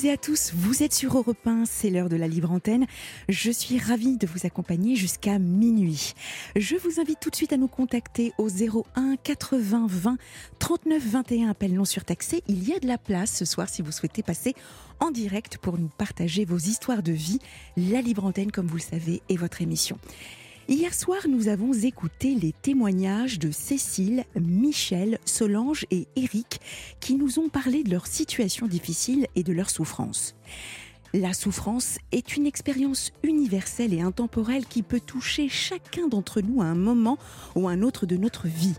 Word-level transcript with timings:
Toutes 0.00 0.08
et 0.08 0.12
à 0.12 0.16
tous, 0.16 0.52
vous 0.54 0.82
êtes 0.82 0.94
sur 0.94 1.14
Europe 1.18 1.46
1, 1.46 1.64
c'est 1.66 1.90
l'heure 1.90 2.08
de 2.08 2.16
la 2.16 2.26
libre 2.26 2.50
antenne. 2.50 2.86
Je 3.28 3.50
suis 3.50 3.78
ravie 3.78 4.16
de 4.16 4.26
vous 4.26 4.46
accompagner 4.46 4.96
jusqu'à 4.96 5.38
minuit. 5.38 6.14
Je 6.56 6.76
vous 6.76 7.00
invite 7.00 7.18
tout 7.20 7.28
de 7.28 7.36
suite 7.36 7.52
à 7.52 7.58
nous 7.58 7.68
contacter 7.68 8.32
au 8.38 8.48
01 8.48 9.16
80 9.22 9.86
20 9.90 10.16
39 10.58 11.02
21, 11.02 11.50
appel 11.50 11.74
non 11.74 11.84
surtaxé. 11.84 12.42
Il 12.48 12.66
y 12.66 12.72
a 12.72 12.78
de 12.78 12.86
la 12.86 12.96
place 12.96 13.36
ce 13.36 13.44
soir 13.44 13.68
si 13.68 13.82
vous 13.82 13.92
souhaitez 13.92 14.22
passer 14.22 14.54
en 15.00 15.10
direct 15.10 15.58
pour 15.58 15.76
nous 15.76 15.90
partager 15.98 16.46
vos 16.46 16.56
histoires 16.56 17.02
de 17.02 17.12
vie. 17.12 17.40
La 17.76 18.00
libre 18.00 18.24
antenne, 18.24 18.52
comme 18.52 18.68
vous 18.68 18.76
le 18.76 18.82
savez, 18.82 19.20
est 19.28 19.36
votre 19.36 19.60
émission. 19.60 19.98
Hier 20.70 20.94
soir, 20.94 21.22
nous 21.28 21.48
avons 21.48 21.72
écouté 21.72 22.36
les 22.36 22.52
témoignages 22.52 23.40
de 23.40 23.50
Cécile, 23.50 24.22
Michel, 24.40 25.18
Solange 25.24 25.84
et 25.90 26.06
Eric 26.14 26.60
qui 27.00 27.16
nous 27.16 27.40
ont 27.40 27.48
parlé 27.48 27.82
de 27.82 27.90
leur 27.90 28.06
situation 28.06 28.68
difficile 28.68 29.26
et 29.34 29.42
de 29.42 29.52
leur 29.52 29.68
souffrance. 29.68 30.36
La 31.12 31.32
souffrance 31.32 31.98
est 32.12 32.36
une 32.36 32.46
expérience 32.46 33.10
universelle 33.24 33.92
et 33.92 34.00
intemporelle 34.00 34.64
qui 34.64 34.84
peut 34.84 35.00
toucher 35.00 35.48
chacun 35.48 36.06
d'entre 36.06 36.40
nous 36.40 36.62
à 36.62 36.66
un 36.66 36.76
moment 36.76 37.18
ou 37.56 37.66
un 37.66 37.82
autre 37.82 38.06
de 38.06 38.16
notre 38.16 38.46
vie. 38.46 38.76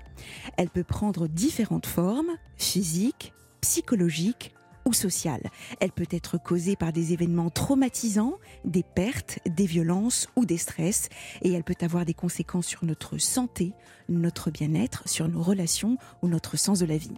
Elle 0.55 0.70
peut 0.70 0.86
prendre 0.86 1.28
différentes 1.28 1.88
formes, 1.88 2.38
physiques, 2.55 3.33
psychologiques, 3.59 4.53
ou 4.86 4.94
sociale. 4.94 5.50
Elle 5.80 5.92
peut 5.92 6.08
être 6.12 6.42
causée 6.42 6.76
par 6.76 6.94
des 6.94 7.14
événements 7.14 7.50
traumatisants, 7.50 8.38
des 8.66 8.84
pertes, 8.84 9.40
des 9.46 9.66
violences 9.66 10.28
ou 10.36 10.46
des 10.46 10.58
stress, 10.58 11.10
et 11.42 11.52
elle 11.52 11.64
peut 11.64 11.76
avoir 11.82 12.06
des 12.06 12.14
conséquences 12.14 12.68
sur 12.68 12.86
notre 12.86 13.18
santé, 13.18 13.73
notre 14.10 14.52
bien-être, 14.52 15.08
sur 15.08 15.28
nos 15.28 15.42
relations 15.42 15.98
ou 16.22 16.28
notre 16.28 16.58
sens 16.58 16.80
de 16.80 16.86
la 16.86 16.98
vie. 16.98 17.18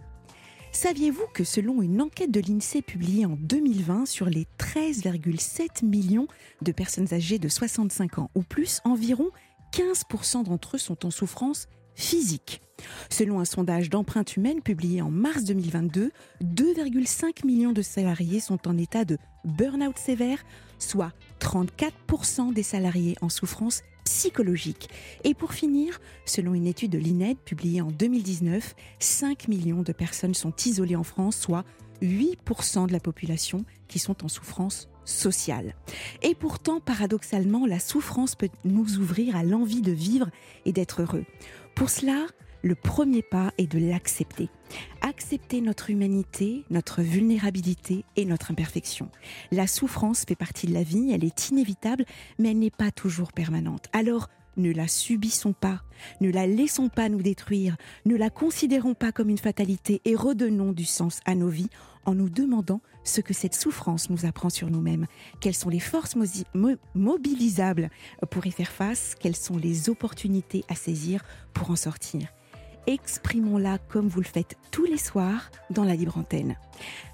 Saviez-vous 0.72 1.26
que 1.32 1.44
selon 1.44 1.82
une 1.82 2.02
enquête 2.02 2.32
de 2.32 2.40
l'INSEE 2.40 2.82
publiée 2.82 3.26
en 3.26 3.36
2020 3.36 4.06
sur 4.06 4.26
les 4.26 4.48
13,7 4.58 5.84
millions 5.84 6.26
de 6.62 6.72
personnes 6.72 7.14
âgées 7.14 7.38
de 7.38 7.48
65 7.48 8.18
ans 8.18 8.30
ou 8.34 8.42
plus, 8.42 8.80
environ 8.84 9.30
15% 9.72 10.42
d'entre 10.42 10.74
eux 10.74 10.78
sont 10.78 11.06
en 11.06 11.12
souffrance 11.12 11.68
physique. 11.94 12.60
Selon 13.10 13.40
un 13.40 13.44
sondage 13.44 13.90
d'empreinte 13.90 14.36
humaine 14.36 14.60
publié 14.60 15.02
en 15.02 15.10
mars 15.10 15.44
2022, 15.44 16.10
2,5 16.42 17.46
millions 17.46 17.72
de 17.72 17.82
salariés 17.82 18.40
sont 18.40 18.68
en 18.68 18.76
état 18.76 19.04
de 19.04 19.18
burn-out 19.44 19.98
sévère, 19.98 20.44
soit 20.78 21.12
34% 21.40 22.52
des 22.52 22.62
salariés 22.62 23.16
en 23.20 23.28
souffrance 23.28 23.82
psychologique. 24.04 24.88
Et 25.24 25.34
pour 25.34 25.52
finir, 25.52 26.00
selon 26.26 26.54
une 26.54 26.66
étude 26.66 26.90
de 26.90 26.98
l'INED 26.98 27.38
publiée 27.38 27.80
en 27.80 27.90
2019, 27.90 28.74
5 28.98 29.48
millions 29.48 29.82
de 29.82 29.92
personnes 29.92 30.34
sont 30.34 30.52
isolées 30.66 30.96
en 30.96 31.04
France, 31.04 31.36
soit 31.36 31.64
8% 32.02 32.86
de 32.86 32.92
la 32.92 33.00
population 33.00 33.64
qui 33.88 33.98
sont 33.98 34.24
en 34.24 34.28
souffrance 34.28 34.88
sociale. 35.04 35.74
Et 36.22 36.34
pourtant, 36.34 36.80
paradoxalement, 36.80 37.66
la 37.66 37.78
souffrance 37.78 38.34
peut 38.34 38.48
nous 38.64 38.98
ouvrir 38.98 39.36
à 39.36 39.42
l'envie 39.42 39.82
de 39.82 39.92
vivre 39.92 40.30
et 40.64 40.72
d'être 40.72 41.02
heureux. 41.02 41.24
Pour 41.74 41.90
cela, 41.90 42.26
le 42.62 42.76
premier 42.76 43.22
pas 43.22 43.52
est 43.58 43.66
de 43.66 43.78
l'accepter. 43.78 44.48
Accepter 45.02 45.60
notre 45.60 45.90
humanité, 45.90 46.64
notre 46.70 47.02
vulnérabilité 47.02 48.04
et 48.14 48.24
notre 48.24 48.52
imperfection. 48.52 49.10
La 49.50 49.66
souffrance 49.66 50.24
fait 50.26 50.36
partie 50.36 50.68
de 50.68 50.72
la 50.72 50.84
vie, 50.84 51.10
elle 51.12 51.24
est 51.24 51.50
inévitable, 51.50 52.04
mais 52.38 52.52
elle 52.52 52.60
n'est 52.60 52.70
pas 52.70 52.92
toujours 52.92 53.32
permanente. 53.32 53.86
Alors, 53.92 54.28
ne 54.56 54.72
la 54.72 54.88
subissons 54.88 55.52
pas, 55.52 55.82
ne 56.20 56.30
la 56.30 56.46
laissons 56.46 56.88
pas 56.88 57.08
nous 57.08 57.22
détruire, 57.22 57.76
ne 58.04 58.16
la 58.16 58.30
considérons 58.30 58.94
pas 58.94 59.12
comme 59.12 59.28
une 59.28 59.38
fatalité 59.38 60.00
et 60.04 60.14
redonnons 60.14 60.72
du 60.72 60.84
sens 60.84 61.20
à 61.24 61.34
nos 61.34 61.48
vies 61.48 61.70
en 62.04 62.14
nous 62.14 62.28
demandant 62.28 62.80
ce 63.02 63.20
que 63.20 63.34
cette 63.34 63.54
souffrance 63.54 64.10
nous 64.10 64.26
apprend 64.26 64.50
sur 64.50 64.70
nous-mêmes, 64.70 65.06
quelles 65.40 65.54
sont 65.54 65.68
les 65.70 65.80
forces 65.80 66.16
mobilisables 66.94 67.90
pour 68.30 68.46
y 68.46 68.50
faire 68.50 68.70
face, 68.70 69.14
quelles 69.18 69.36
sont 69.36 69.56
les 69.56 69.88
opportunités 69.88 70.64
à 70.68 70.74
saisir 70.74 71.24
pour 71.52 71.70
en 71.70 71.76
sortir? 71.76 72.28
Exprimons-la 72.86 73.78
comme 73.78 74.08
vous 74.08 74.20
le 74.20 74.26
faites 74.26 74.56
tous 74.70 74.84
les 74.84 74.98
soirs 74.98 75.50
dans 75.70 75.84
la 75.84 75.94
libre 75.94 76.18
antenne. 76.18 76.56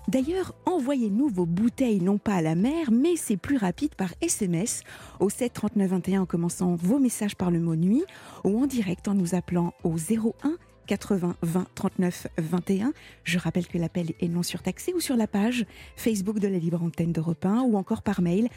D'ailleurs, 0.09 0.55
envoyez-nous 0.67 1.29
vos 1.29 1.47
bouteilles 1.47 2.01
non 2.01 2.19
pas 2.19 2.35
à 2.35 2.43
la 2.43 2.57
mer, 2.57 2.91
mais 2.91 3.15
c'est 3.17 3.37
plus 3.37 3.57
rapide 3.57 3.95
par 3.95 4.09
SMS 4.21 4.83
au 5.21 5.31
7 5.31 5.53
39 5.53 5.91
21 5.91 6.23
en 6.23 6.27
commençant 6.27 6.75
vos 6.75 6.99
messages 6.99 7.37
par 7.37 7.51
le 7.51 7.61
mot 7.61 7.77
nuit 7.77 8.05
ou 8.43 8.61
en 8.61 8.67
direct 8.67 9.07
en 9.07 9.15
nous 9.15 9.35
appelant 9.35 9.73
au 9.85 9.95
01 9.95 10.57
80 10.89 11.37
20 11.43 11.67
39 11.77 12.27
21. 12.39 12.93
Je 13.23 13.39
rappelle 13.39 13.69
que 13.69 13.79
l'appel 13.79 14.13
est 14.21 14.29
non 14.29 14.43
surtaxé 14.43 14.93
ou 14.93 14.99
sur 14.99 15.15
la 15.15 15.29
page 15.29 15.65
Facebook 15.95 16.41
de 16.41 16.49
la 16.49 16.59
Libre 16.59 16.83
Antenne 16.83 17.13
d'Europe 17.13 17.47
1 17.47 17.61
ou 17.61 17.77
encore 17.77 18.03
par 18.03 18.23
mail 18.23 18.49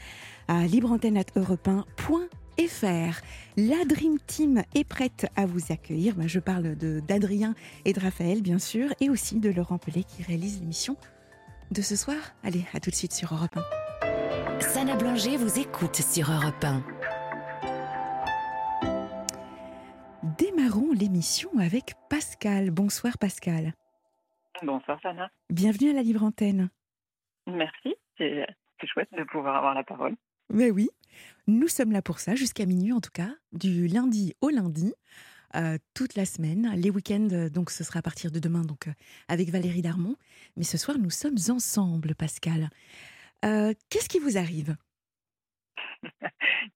à 0.48 0.66
libreantenne.europe1.fr. 2.58 3.22
La 3.58 3.86
Dream 3.86 4.20
Team 4.20 4.64
est 4.76 4.88
prête 4.88 5.28
à 5.36 5.46
vous 5.46 5.72
accueillir. 5.72 6.16
Ben, 6.16 6.28
je 6.28 6.40
parle 6.40 6.76
d'Adrien 6.76 7.54
et 7.86 7.94
de 7.94 8.00
Raphaël, 8.00 8.42
bien 8.42 8.60
sûr, 8.60 8.90
et 9.00 9.10
aussi 9.10 9.40
de 9.40 9.50
Laurent 9.52 9.78
Pellet 9.78 10.04
qui 10.04 10.24
réalise 10.24 10.60
l'émission 10.60 10.98
de 11.72 11.82
ce 11.82 11.96
soir. 11.96 12.18
Allez, 12.44 12.66
à 12.74 12.80
tout 12.80 12.90
de 12.90 12.96
suite 12.96 13.14
sur 13.14 13.34
Europe 13.34 13.56
1. 13.56 14.60
Sana 14.60 14.96
Blanger 14.96 15.38
vous 15.38 15.60
écoute 15.60 15.96
sur 15.96 16.32
Europe 16.32 16.64
1. 16.64 16.84
Démarrons 20.38 20.94
l'émission 20.94 21.50
avec 21.60 21.94
Pascal. 22.10 22.72
Bonsoir 22.72 23.18
Pascal. 23.18 23.74
Bonsoir 24.64 25.00
Sana. 25.02 25.30
Bienvenue 25.50 25.92
à 25.92 25.94
la 25.94 26.02
Libre 26.02 26.24
Antenne. 26.24 26.70
Merci, 27.48 27.96
c'est 28.18 28.46
chouette 28.86 29.10
de 29.14 29.24
pouvoir 29.24 29.56
avoir 29.56 29.74
la 29.74 29.84
parole. 29.84 30.16
Mais 30.50 30.72
oui, 30.72 30.90
nous 31.48 31.68
sommes 31.68 31.92
là 31.92 32.02
pour 32.02 32.20
ça, 32.20 32.36
jusqu'à 32.36 32.66
minuit 32.66 32.92
en 32.92 33.02
tout 33.02 33.12
cas, 33.14 33.34
du 33.52 33.88
lundi 33.88 34.34
au 34.42 34.50
lundi. 34.50 34.94
Euh, 35.56 35.78
toute 35.94 36.16
la 36.16 36.26
semaine. 36.26 36.74
Les 36.76 36.90
week-ends, 36.90 37.48
donc 37.54 37.70
ce 37.70 37.84
sera 37.84 38.00
à 38.00 38.02
partir 38.02 38.32
de 38.32 38.40
demain, 38.40 38.64
donc 38.64 38.88
euh, 38.88 38.92
avec 39.28 39.50
Valérie 39.50 39.84
Darmon. 39.84 40.16
Mais 40.58 40.64
ce 40.64 40.80
soir, 40.80 40.98
nous 40.98 41.12
sommes 41.12 41.38
ensemble, 41.50 42.16
Pascal. 42.16 42.70
Euh, 43.46 43.74
qu'est-ce 43.90 44.10
qui 44.10 44.20
vous 44.20 44.38
arrive? 44.38 44.76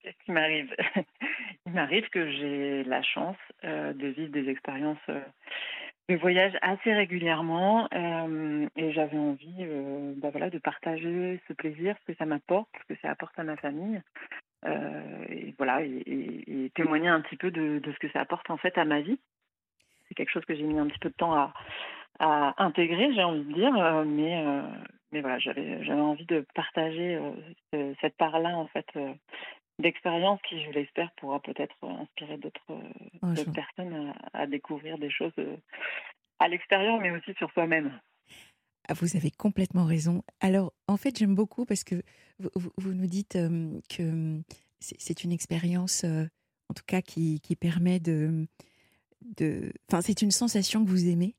Qu'est-ce 0.03 0.25
qui 0.25 0.31
m'arrive? 0.31 0.73
Il 1.65 1.73
m'arrive 1.73 2.07
que 2.09 2.31
j'ai 2.31 2.83
la 2.83 3.01
chance 3.01 3.37
euh, 3.63 3.93
de 3.93 4.07
vivre 4.07 4.31
des 4.31 4.49
expériences 4.49 4.97
euh, 6.09 6.13
de 6.13 6.19
voyage 6.19 6.53
assez 6.61 6.93
régulièrement 6.93 7.87
euh, 7.93 8.67
et 8.75 8.91
j'avais 8.91 9.17
envie 9.17 9.65
bah 10.17 10.29
voilà, 10.31 10.49
de 10.49 10.59
partager 10.59 11.39
ce 11.47 11.53
plaisir, 11.53 11.95
ce 12.01 12.11
que 12.11 12.17
ça 12.17 12.25
m'apporte, 12.25 12.69
ce 12.81 12.93
que 12.93 12.99
ça 13.01 13.11
apporte 13.11 13.37
à 13.37 13.43
ma 13.43 13.57
famille. 13.57 14.01
et 14.65 15.53
voilà, 15.57 15.81
et, 15.83 16.71
témoigner 16.75 17.07
un 17.07 17.21
petit 17.21 17.37
peu 17.37 17.49
de, 17.49 17.81
ce 17.83 17.99
que 17.99 18.11
ça 18.11 18.21
apporte 18.21 18.49
en 18.49 18.57
fait 18.57 18.77
à 18.77 18.85
ma 18.85 19.01
vie. 19.01 19.19
C'est 20.07 20.15
quelque 20.15 20.31
chose 20.31 20.45
que 20.45 20.55
j'ai 20.55 20.63
mis 20.63 20.79
un 20.79 20.87
petit 20.87 20.99
peu 20.99 21.09
de 21.09 21.15
temps 21.15 21.33
à, 21.33 21.53
intégrer, 22.57 23.13
j'ai 23.13 23.23
envie 23.23 23.43
de 23.43 23.53
dire, 23.53 23.71
mais 24.05 24.43
mais 25.11 25.21
voilà, 25.21 25.39
j'avais 25.39 25.91
envie 25.93 26.25
de 26.25 26.45
partager 26.53 27.19
euh, 27.73 27.93
cette 28.01 28.17
part-là 28.17 28.49
en 28.57 28.67
fait 28.67 28.85
euh, 28.97 29.13
d'expérience 29.79 30.39
qui, 30.47 30.63
je 30.63 30.71
l'espère, 30.71 31.11
pourra 31.17 31.39
peut-être 31.39 31.75
inspirer 31.83 32.37
d'autres 32.37 32.71
euh, 32.71 33.51
personnes 33.53 34.13
à, 34.33 34.47
découvrir 34.47 34.97
des 34.97 35.09
choses 35.09 35.33
à 36.39 36.47
l'extérieur, 36.47 36.99
mais 36.99 37.11
aussi 37.11 37.33
sur 37.37 37.51
soi-même. 37.51 37.99
Ah, 38.87 38.93
vous 38.93 39.17
avez 39.17 39.31
complètement 39.31 39.85
raison. 39.85 40.23
Alors, 40.39 40.73
en 40.87 40.97
fait, 40.97 41.17
j'aime 41.17 41.35
beaucoup 41.35 41.65
parce 41.65 41.83
que 41.83 42.01
vous, 42.39 42.71
vous 42.77 42.93
nous 42.93 43.07
dites 43.07 43.37
que 43.89 44.41
c'est 44.79 45.23
une 45.23 45.31
expérience, 45.31 46.03
en 46.03 46.73
tout 46.73 46.85
cas, 46.87 47.01
qui, 47.01 47.41
qui 47.41 47.55
permet 47.55 47.99
de, 47.99 48.47
de. 49.21 49.73
Enfin, 49.89 50.01
c'est 50.01 50.21
une 50.21 50.31
sensation 50.31 50.85
que 50.85 50.89
vous 50.89 51.09
aimez, 51.09 51.35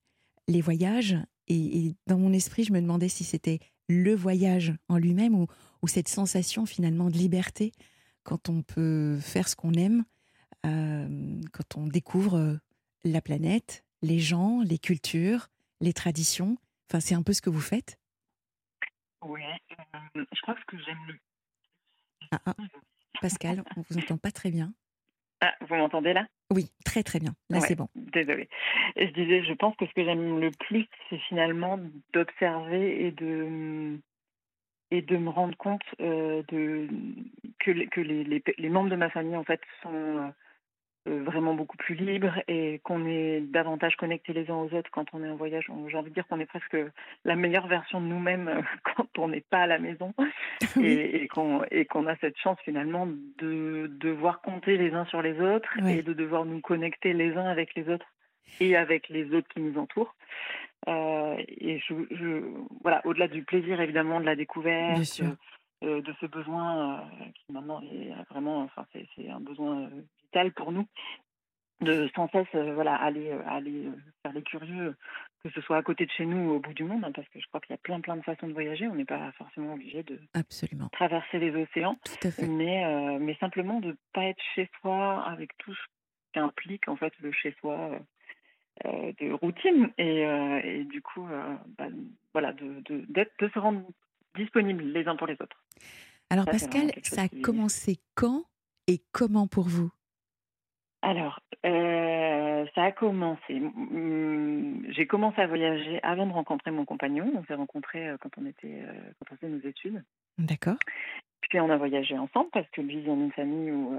les 0.47 0.61
voyages, 0.61 1.17
et, 1.49 1.95
dans 2.07 2.19
mon 2.19 2.33
esprit, 2.33 2.65
je 2.65 2.73
me 2.73 2.81
demandais 2.81 3.09
si 3.09 3.25
c'était 3.25 3.59
le 3.89 4.15
voyage 4.15 4.75
en 4.89 4.99
lui-même 4.99 5.35
ou, 5.35 5.47
cette 5.87 6.09
sensation 6.09 6.67
finalement 6.67 7.09
de 7.09 7.17
liberté 7.17 7.73
quand 8.29 8.51
on 8.51 8.61
peut 8.61 9.19
faire 9.21 9.49
ce 9.49 9.57
qu'on 9.57 9.73
aime, 9.73 10.05
euh, 10.67 11.41
quand 11.51 11.79
on 11.79 11.87
découvre 11.87 12.37
euh, 12.37 12.57
la 13.03 13.23
planète 13.23 13.87
les 14.03 14.19
gens, 14.19 14.61
les 14.63 14.79
cultures, 14.79 15.49
les 15.81 15.95
traditions. 15.95 16.59
Enfin, 16.89 17.01
c'est 17.01 17.15
un 17.15 17.23
peu 17.23 17.33
ce 17.33 17.41
que 17.41 17.49
vous 17.49 17.63
faites. 17.63 17.99
Oui, 19.23 19.41
je 20.15 20.41
crois 20.43 20.55
que 20.55 20.61
ce 20.61 20.67
que 20.67 20.83
j'aime 20.85 20.99
le. 21.09 21.15
Ah, 22.33 22.41
ah. 22.47 22.55
Pascal, 23.23 23.65
on 23.77 23.83
vous 23.89 23.99
entend 23.99 24.19
pas 24.19 24.31
très 24.31 24.51
bien. 24.51 24.75
Ah, 25.41 25.55
vous 25.63 25.75
m'entendez 25.77 26.13
là? 26.13 26.27
Oui, 26.51 26.71
très 26.85 27.03
très 27.03 27.21
bien. 27.21 27.35
Là, 27.49 27.61
c'est 27.61 27.77
bon. 27.77 27.89
Désolée. 27.95 28.49
Je 28.97 29.07
disais, 29.07 29.43
je 29.43 29.55
pense 29.55 29.75
que 29.77 29.87
ce 29.87 29.93
que 29.95 30.05
j'aime 30.05 30.39
le 30.39 30.51
plus, 30.51 30.87
c'est 31.09 31.19
finalement 31.29 31.81
d'observer 32.13 33.07
et 33.07 33.11
de 33.13 33.99
et 34.91 35.03
de 35.03 35.17
me 35.17 35.31
rendre 35.31 35.57
compte 35.57 35.83
euh, 36.01 36.43
de 36.49 36.89
que, 37.61 37.71
les, 37.71 37.87
que 37.89 38.01
les, 38.01 38.25
les, 38.25 38.69
membres 38.69 38.91
de 38.91 38.97
ma 38.97 39.11
famille 39.11 39.37
en 39.37 39.45
fait 39.45 39.61
sont 39.83 40.33
euh, 41.09 41.23
vraiment 41.23 41.55
beaucoup 41.55 41.77
plus 41.77 41.95
libre 41.95 42.41
et 42.49 42.81
qu'on 42.85 43.07
est 43.07 43.41
davantage 43.41 43.97
connectés 43.97 44.33
les 44.33 44.51
uns 44.51 44.57
aux 44.57 44.75
autres 44.75 44.91
quand 44.91 45.07
on 45.13 45.23
est 45.23 45.29
en 45.29 45.37
voyage. 45.37 45.71
J'ai 45.89 45.97
envie 45.97 46.11
de 46.11 46.15
dire 46.15 46.27
qu'on 46.27 46.41
est 46.41 46.47
presque 46.47 46.77
la 47.25 47.37
meilleure 47.37 47.67
version 47.67 48.01
de 48.01 48.07
nous-mêmes 48.07 48.49
euh, 48.49 48.63
quand 48.97 49.19
on 49.19 49.29
n'est 49.29 49.45
pas 49.49 49.63
à 49.63 49.67
la 49.67 49.79
maison 49.79 50.15
et, 50.81 51.23
et 51.23 51.29
qu'on 51.29 52.07
a 52.07 52.17
cette 52.17 52.39
chance 52.39 52.59
finalement 52.65 53.07
de 53.39 53.91
devoir 54.01 54.41
compter 54.41 54.77
les 54.77 54.93
uns 54.93 55.05
sur 55.07 55.23
les 55.23 55.41
autres 55.41 55.71
et 55.87 56.03
de 56.03 56.13
devoir 56.13 56.45
nous 56.45 56.61
connecter 56.61 57.13
les 57.13 57.37
uns 57.37 57.47
avec 57.47 57.75
les 57.75 57.89
autres 57.89 58.07
et 58.61 58.77
avec 58.77 59.09
les 59.09 59.33
autres 59.35 59.49
qui 59.49 59.61
nous 59.61 59.79
entourent. 59.79 60.15
Euh, 60.87 61.37
et 61.49 61.81
je, 61.81 61.95
je 62.13 62.43
voilà, 62.83 63.05
au-delà 63.05 63.29
du 63.29 63.43
plaisir 63.43 63.81
évidemment 63.81 64.21
de 64.21 64.27
la 64.27 64.37
découverte, 64.37 65.23
euh, 65.83 66.01
de 66.01 66.15
ce 66.21 66.27
besoin 66.27 67.05
qui 67.35 67.53
maintenant 67.53 67.83
est 67.83 68.13
vraiment, 68.31 68.61
enfin 68.63 68.87
c'est 68.93 69.29
un 69.29 69.41
besoin 69.41 69.89
vital 70.23 70.53
pour 70.53 70.73
nous 70.73 70.87
de 71.81 72.11
sans 72.17 72.29
cesse 72.31 72.49
voilà 72.75 72.97
aller 72.97 73.31
aller 73.47 73.89
faire 74.23 74.33
les 74.33 74.43
curieux 74.43 74.97
que 75.45 75.51
ce 75.51 75.61
soit 75.61 75.77
à 75.77 75.83
côté 75.85 76.07
de 76.07 76.11
chez 76.11 76.27
nous 76.27 76.51
ou 76.51 76.55
au 76.55 76.59
bout 76.59 76.75
du 76.75 76.83
monde 76.83 77.05
hein, 77.05 77.13
parce 77.15 77.29
que 77.29 77.39
je 77.39 77.47
crois 77.47 77.61
qu'il 77.61 77.71
y 77.71 77.75
a 77.75 77.79
plein 77.79 78.01
plein 78.01 78.17
de 78.17 78.23
façons 78.23 78.49
de 78.49 78.53
voyager. 78.53 78.89
On 78.89 78.97
n'est 78.97 79.05
pas 79.05 79.31
forcément 79.33 79.75
obligé 79.75 80.03
de 80.03 80.19
Absolument. 80.35 80.89
traverser 80.91 81.39
les 81.39 81.55
océans 81.55 81.97
mais 82.49 83.19
mais 83.21 83.37
simplement 83.37 83.79
de 83.79 83.97
pas 84.13 84.25
être 84.25 84.43
chez 84.57 84.69
soi 84.81 85.23
avec 85.25 85.57
tout 85.59 85.73
ce 85.73 85.81
qu'implique 86.33 86.89
en 86.89 86.97
fait 86.97 87.13
le 87.21 87.31
chez 87.31 87.55
soi 87.61 88.01
de 88.85 89.33
routine 89.33 89.91
et, 89.99 90.23
et 90.65 90.85
du 90.85 91.03
coup 91.03 91.27
bah, 91.77 91.89
voilà 92.33 92.53
de, 92.53 92.81
de, 92.89 93.05
de 93.09 93.49
se 93.49 93.59
rendre 93.59 93.83
disponibles 94.37 94.85
les 94.85 95.07
uns 95.07 95.17
pour 95.17 95.27
les 95.27 95.35
autres 95.35 95.65
alors 96.31 96.45
Pascal 96.45 96.93
ça 97.03 97.23
a 97.23 97.29
commencé 97.29 97.99
quand 98.15 98.45
et 98.89 99.01
comment 99.13 99.47
pour 99.47 99.69
vous? 99.69 99.91
Alors, 101.03 101.41
euh, 101.65 102.67
ça 102.75 102.85
a 102.85 102.93
commencé. 102.93 103.63
J'ai 104.89 105.07
commencé 105.07 105.41
à 105.41 105.47
voyager 105.47 106.01
avant 106.03 106.27
de 106.27 106.33
rencontrer 106.33 106.73
mon 106.73 106.85
compagnon. 106.85 107.31
On 107.37 107.45
s'est 107.45 107.55
rencontrés 107.55 108.09
euh, 108.09 108.17
quand 108.21 108.31
on 108.37 108.47
était 108.47 108.83
euh, 108.83 108.93
quand 109.19 109.33
on 109.33 109.37
faisait 109.37 109.53
nos 109.53 109.61
études. 109.61 110.03
D'accord. 110.39 110.77
Puis 111.49 111.61
on 111.61 111.71
a 111.71 111.77
voyagé 111.77 112.17
ensemble 112.19 112.51
parce 112.53 112.69
que 112.71 112.83
lui 112.83 113.01
vient 113.01 113.17
d'une 113.17 113.33
famille 113.33 113.71
où, 113.71 113.99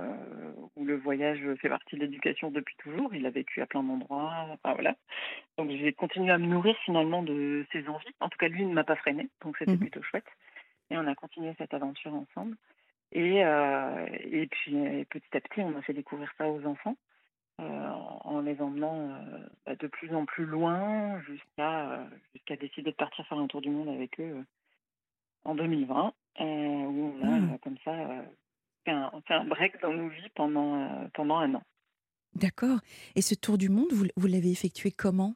où 0.75 0.85
le 0.85 0.97
voyage 0.97 1.39
fait 1.55 1.69
partie 1.69 1.95
de 1.95 2.01
l'éducation 2.01 2.51
depuis 2.51 2.75
toujours. 2.77 3.13
Il 3.15 3.25
a 3.25 3.31
vécu 3.31 3.61
à 3.61 3.65
plein 3.65 3.81
d'endroits. 3.81 4.45
Enfin, 4.51 4.73
voilà. 4.73 4.95
Donc 5.57 5.71
j'ai 5.71 5.91
continué 5.93 6.31
à 6.31 6.37
me 6.37 6.45
nourrir 6.45 6.75
finalement 6.85 7.23
de 7.23 7.65
ses 7.71 7.87
envies. 7.87 8.13
En 8.19 8.29
tout 8.29 8.37
cas, 8.37 8.47
lui 8.47 8.65
ne 8.65 8.73
m'a 8.73 8.83
pas 8.83 8.95
freiné, 8.95 9.29
donc 9.43 9.57
c'était 9.57 9.73
mmh 9.73 9.79
plutôt 9.79 10.03
chouette. 10.03 10.27
Et 10.91 10.97
on 10.97 11.07
a 11.07 11.15
continué 11.15 11.53
cette 11.57 11.73
aventure 11.73 12.13
ensemble. 12.13 12.55
Et, 13.11 13.43
euh, 13.43 14.05
et 14.23 14.47
puis 14.47 14.75
petit 15.09 15.37
à 15.37 15.41
petit, 15.41 15.61
on 15.61 15.77
a 15.77 15.81
fait 15.81 15.93
découvrir 15.93 16.31
ça 16.37 16.47
aux 16.47 16.63
enfants 16.65 16.95
euh, 17.59 17.89
en 18.23 18.41
les 18.41 18.61
emmenant 18.61 19.09
euh, 19.09 19.39
bah, 19.65 19.75
de 19.75 19.87
plus 19.87 20.13
en 20.13 20.25
plus 20.25 20.45
loin 20.45 21.19
jusqu'à 21.21 22.07
jusqu'à 22.33 22.55
décider 22.55 22.91
de 22.91 22.95
partir 22.95 23.25
faire 23.25 23.39
un 23.39 23.47
tour 23.47 23.61
du 23.61 23.69
monde 23.69 23.89
avec 23.89 24.19
eux 24.19 24.45
en 25.43 25.55
2020, 25.55 26.13
où 26.45 27.13
on 27.21 27.23
a 27.23 27.39
mmh. 27.39 27.59
comme 27.59 27.77
ça 27.83 27.91
fait 28.85 28.91
un, 28.91 29.11
fait, 29.27 29.33
un, 29.33 29.45
break 29.45 29.81
dans 29.81 29.93
nos 29.93 30.09
vies 30.09 30.29
pendant, 30.35 31.09
pendant 31.13 31.37
un 31.37 31.55
an. 31.55 31.63
D'accord. 32.35 32.79
Et 33.15 33.21
ce 33.21 33.35
tour 33.35 33.57
du 33.57 33.69
monde, 33.69 33.91
vous, 33.91 34.05
vous 34.15 34.27
l'avez 34.27 34.51
effectué 34.51 34.91
comment? 34.91 35.35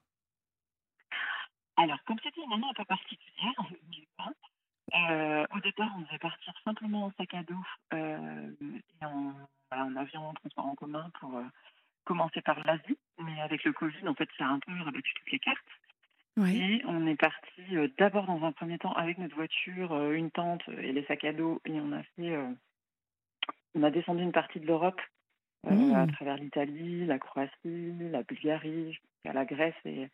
Alors, 1.76 1.98
comme 2.06 2.18
c'était 2.24 2.42
une 2.42 2.54
année 2.54 2.68
un 2.70 2.74
peu 2.74 2.86
particulière, 2.86 3.54
en 3.58 3.64
2020, 3.64 4.34
euh, 4.94 5.46
au 5.56 5.60
départ, 5.60 5.92
on 5.98 6.02
devait 6.02 6.20
partir 6.20 6.54
simplement 6.64 7.06
en 7.06 7.12
sac 7.18 7.34
à 7.34 7.44
dos 7.44 7.56
euh, 7.94 8.52
et 8.62 9.06
en, 9.06 9.34
en, 9.72 9.96
avion, 9.96 10.30
en 10.30 10.34
transport 10.34 10.68
en 10.68 10.76
commun 10.76 11.10
pour 11.20 11.36
euh, 11.36 11.44
commencer 12.06 12.42
par 12.42 12.64
l'Asie. 12.64 12.98
Mais 13.18 13.42
avec 13.42 13.64
le 13.64 13.74
Covid, 13.74 14.08
en 14.08 14.14
fait, 14.14 14.30
ça 14.38 14.46
a 14.46 14.50
un 14.50 14.60
peu 14.60 14.72
rabattu 14.72 15.14
toutes 15.16 15.32
les 15.32 15.40
cartes. 15.40 15.58
Et 16.38 16.82
on 16.88 17.06
est 17.06 17.16
parti 17.16 17.62
d'abord 17.98 18.26
dans 18.26 18.44
un 18.44 18.52
premier 18.52 18.78
temps 18.80 18.94
avec 18.94 19.18
notre 19.20 19.36
voiture, 19.36 20.12
une 20.12 20.32
tente 20.32 20.64
et 20.70 20.92
les 20.92 21.04
sacs 21.06 21.26
à 21.26 21.34
dos, 21.34 21.62
et 21.66 21.80
on 21.80 21.92
a 21.92 22.02
fait, 22.16 22.36
on 23.76 23.84
a 23.84 23.92
descendu 23.92 24.24
une 24.24 24.32
partie 24.32 24.60
de 24.60 24.66
l'Europe 24.66 25.00
à 25.68 25.74
mmh. 25.74 26.12
travers 26.14 26.38
l'Italie, 26.38 27.06
la 27.06 27.20
Croatie, 27.20 27.94
la 28.12 28.24
Bulgarie, 28.24 28.94
jusqu'à 28.94 29.34
la 29.34 29.46
Grèce 29.46 29.76
et, 29.86 30.10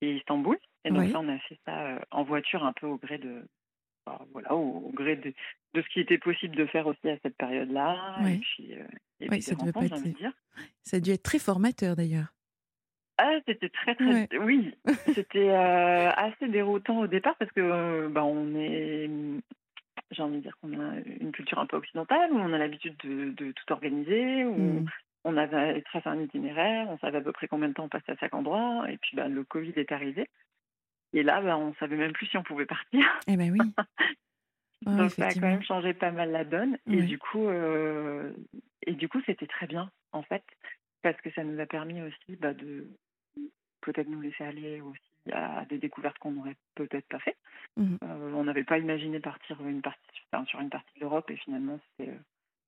et 0.00 0.16
Istanbul. 0.16 0.58
Et 0.84 0.90
donc 0.90 1.10
là, 1.10 1.20
on 1.20 1.28
a 1.28 1.38
fait 1.38 1.58
ça 1.64 2.04
en 2.10 2.24
voiture 2.24 2.64
un 2.64 2.72
peu 2.72 2.86
au 2.86 2.96
gré 2.96 3.18
de, 3.18 3.42
voilà, 4.32 4.54
au, 4.54 4.90
gré 4.94 5.16
de, 5.16 5.32
de, 5.74 5.82
ce 5.82 5.88
qui 5.88 6.00
était 6.00 6.18
possible 6.18 6.54
de 6.56 6.66
faire 6.66 6.86
aussi 6.86 7.08
à 7.08 7.16
cette 7.22 7.36
période-là. 7.36 8.18
Et 8.26 8.38
puis, 8.38 8.74
euh, 8.74 9.40
ça, 9.40 9.54
devait 9.54 9.72
pas 9.72 9.84
être... 9.84 10.02
dire. 10.02 10.32
ça 10.82 10.98
a 10.98 11.00
dû 11.00 11.10
être 11.10 11.22
très 11.22 11.38
formateur 11.38 11.96
d'ailleurs. 11.96 12.34
Ah, 13.18 13.38
c'était 13.46 13.68
très 13.68 13.94
très 13.94 14.28
oui, 14.38 14.74
c'était 15.14 15.50
euh, 15.50 16.10
assez 16.10 16.48
déroutant 16.48 17.00
au 17.00 17.06
départ 17.06 17.36
parce 17.36 17.52
que 17.52 17.60
euh, 17.60 18.08
bah, 18.08 18.24
on 18.24 18.54
est 18.56 19.08
j'ai 20.10 20.22
envie 20.22 20.38
de 20.38 20.42
dire 20.42 20.56
qu'on 20.60 20.72
a 20.72 20.96
une 21.20 21.32
culture 21.32 21.58
un 21.58 21.66
peu 21.66 21.76
occidentale 21.76 22.32
où 22.32 22.36
on 22.36 22.52
a 22.52 22.58
l'habitude 22.58 22.96
de, 23.04 23.30
de, 23.30 23.52
tout 23.52 23.72
organiser 23.72 24.44
où 24.44 24.56
mmh. 24.56 24.86
on 25.24 25.36
avait 25.36 25.80
tracé 25.82 26.08
un 26.08 26.20
itinéraire, 26.20 26.88
on 26.90 26.98
savait 26.98 27.18
à 27.18 27.20
peu 27.20 27.32
près 27.32 27.48
combien 27.48 27.68
de 27.68 27.74
temps 27.74 27.84
on 27.84 27.88
passait 27.88 28.12
à 28.12 28.16
chaque 28.16 28.34
endroit 28.34 28.84
et 28.88 28.96
puis 28.98 29.16
bah, 29.16 29.28
le 29.28 29.44
Covid 29.44 29.72
est 29.76 29.92
arrivé 29.92 30.28
et 31.14 31.22
là, 31.22 31.40
bah, 31.40 31.56
on 31.56 31.72
savait 31.74 31.96
même 31.96 32.12
plus 32.12 32.26
si 32.26 32.36
on 32.36 32.42
pouvait 32.42 32.66
partir. 32.66 33.20
Eh 33.28 33.36
ben 33.36 33.50
oui. 33.52 33.58
Donc 34.82 35.12
ça 35.12 35.28
a 35.28 35.32
quand 35.32 35.40
même 35.40 35.62
changé 35.62 35.94
pas 35.94 36.10
mal 36.10 36.30
la 36.30 36.44
donne. 36.44 36.76
Et 36.90 37.00
du 37.02 37.18
coup, 37.18 37.46
euh, 37.48 38.32
et 38.82 38.92
du 38.92 39.08
coup, 39.08 39.20
c'était 39.24 39.46
très 39.46 39.66
bien 39.66 39.90
en 40.12 40.22
fait, 40.22 40.44
parce 41.02 41.18
que 41.22 41.30
ça 41.30 41.42
nous 41.42 41.58
a 41.60 41.66
permis 41.66 42.02
aussi 42.02 42.36
bah, 42.36 42.52
de 42.52 42.86
peut-être 43.84 44.08
nous 44.08 44.20
laisser 44.20 44.44
aller 44.44 44.80
aussi 44.80 45.32
à 45.32 45.64
des 45.66 45.78
découvertes 45.78 46.18
qu'on 46.18 46.32
n'aurait 46.32 46.56
peut-être 46.74 47.06
pas 47.08 47.18
fait. 47.18 47.36
Mmh 47.76 47.96
euh, 48.02 48.32
on 48.34 48.44
n'avait 48.44 48.64
pas 48.64 48.78
imaginé 48.78 49.20
partir 49.20 49.60
une 49.66 49.82
partie, 49.82 50.00
sur 50.46 50.60
une 50.60 50.70
partie 50.70 50.94
de 50.96 51.00
l'Europe 51.00 51.30
et 51.30 51.36
finalement 51.36 51.78
c'était 51.98 52.10
euh, 52.10 52.18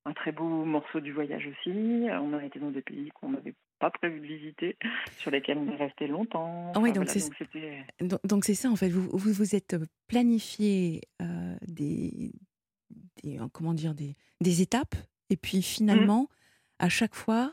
un 0.04 0.12
très 0.12 0.32
beau 0.32 0.64
morceau 0.64 1.00
du 1.00 1.12
voyage 1.12 1.46
aussi. 1.46 1.70
On 1.70 2.32
a 2.32 2.44
été 2.44 2.58
dans 2.58 2.70
des 2.70 2.82
pays 2.82 3.10
qu'on 3.10 3.30
n'avait 3.30 3.54
pas 3.78 3.90
prévu 3.90 4.20
de 4.20 4.26
visiter, 4.26 4.76
sur 5.18 5.30
lesquels 5.30 5.58
on 5.58 5.70
est 5.70 5.76
resté 5.76 6.06
longtemps. 6.06 6.72
Ah 6.74 6.80
oui, 6.80 6.92
donc 6.92 7.08
c'est 7.08 7.28
donc, 8.00 8.44
ça 8.44 8.70
en 8.70 8.76
fait. 8.76 8.88
Vous 8.88 9.08
vous, 9.10 9.32
vous 9.32 9.54
êtes 9.54 9.76
planifié 10.08 11.02
euh, 11.22 11.56
des, 11.66 12.32
des, 13.22 13.38
comment 13.52 13.74
dire 13.74 13.94
des, 13.94 14.16
des 14.40 14.62
étapes 14.62 14.94
et 15.30 15.36
puis 15.36 15.62
finalement 15.62 16.22
mmh. 16.22 16.84
à 16.84 16.88
chaque 16.88 17.14
fois 17.14 17.52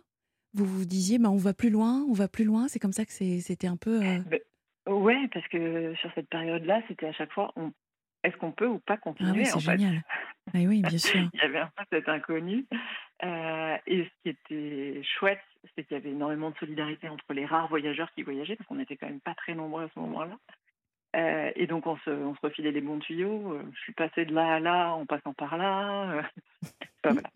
vous 0.53 0.65
vous 0.65 0.85
disiez 0.85 1.19
bah, 1.19 1.29
on 1.29 1.37
va 1.37 1.53
plus 1.53 1.69
loin, 1.69 2.05
on 2.09 2.13
va 2.13 2.27
plus 2.27 2.45
loin. 2.45 2.67
C'est 2.67 2.79
comme 2.79 2.93
ça 2.93 3.05
que 3.05 3.11
c'était 3.11 3.67
un 3.67 3.77
peu. 3.77 4.01
Euh... 4.03 4.19
Ben, 4.29 4.39
ouais, 4.87 5.27
parce 5.33 5.47
que 5.47 5.93
sur 5.95 6.11
cette 6.13 6.29
période-là, 6.29 6.81
c'était 6.87 7.07
à 7.07 7.13
chaque 7.13 7.31
fois 7.31 7.51
on 7.55 7.71
est-ce 8.23 8.37
qu'on 8.37 8.51
peut 8.51 8.67
ou 8.67 8.79
pas 8.79 8.93
ah 8.93 8.97
continuer 8.97 9.45
C'est 9.45 9.59
génial. 9.59 10.01
Ah 10.53 10.59
oui, 10.59 10.81
bien 10.81 10.97
sûr. 10.97 11.29
Il 11.33 11.39
y 11.39 11.41
avait 11.41 11.59
un 11.59 11.71
peu 11.77 11.85
cet 11.89 12.09
inconnu. 12.09 12.65
Euh, 13.23 13.77
et 13.87 14.03
ce 14.03 14.09
qui 14.21 14.29
était 14.29 15.01
chouette, 15.17 15.39
c'est 15.73 15.85
qu'il 15.85 15.95
y 15.95 15.99
avait 15.99 16.11
énormément 16.11 16.49
de 16.49 16.57
solidarité 16.57 17.07
entre 17.07 17.31
les 17.31 17.45
rares 17.45 17.69
voyageurs 17.69 18.11
qui 18.13 18.23
voyageaient, 18.23 18.57
parce 18.57 18.67
qu'on 18.67 18.75
n'était 18.75 18.97
quand 18.97 19.07
même 19.07 19.21
pas 19.21 19.35
très 19.35 19.55
nombreux 19.55 19.85
à 19.85 19.89
ce 19.95 19.99
moment-là. 20.01 20.37
Euh, 21.15 21.51
et 21.55 21.65
donc, 21.65 21.87
on 21.87 21.95
se, 21.99 22.09
on 22.09 22.35
se, 22.35 22.41
refilait 22.43 22.73
les 22.73 22.81
bons 22.81 22.99
tuyaux. 22.99 23.53
Euh, 23.53 23.63
je 23.73 23.79
suis 23.79 23.93
passée 23.93 24.25
de 24.25 24.33
là 24.33 24.55
à 24.55 24.59
là 24.59 24.93
en 24.93 25.05
passant 25.05 25.33
par 25.33 25.57
là. 25.57 26.23
enfin, 27.03 27.13
voilà. 27.13 27.29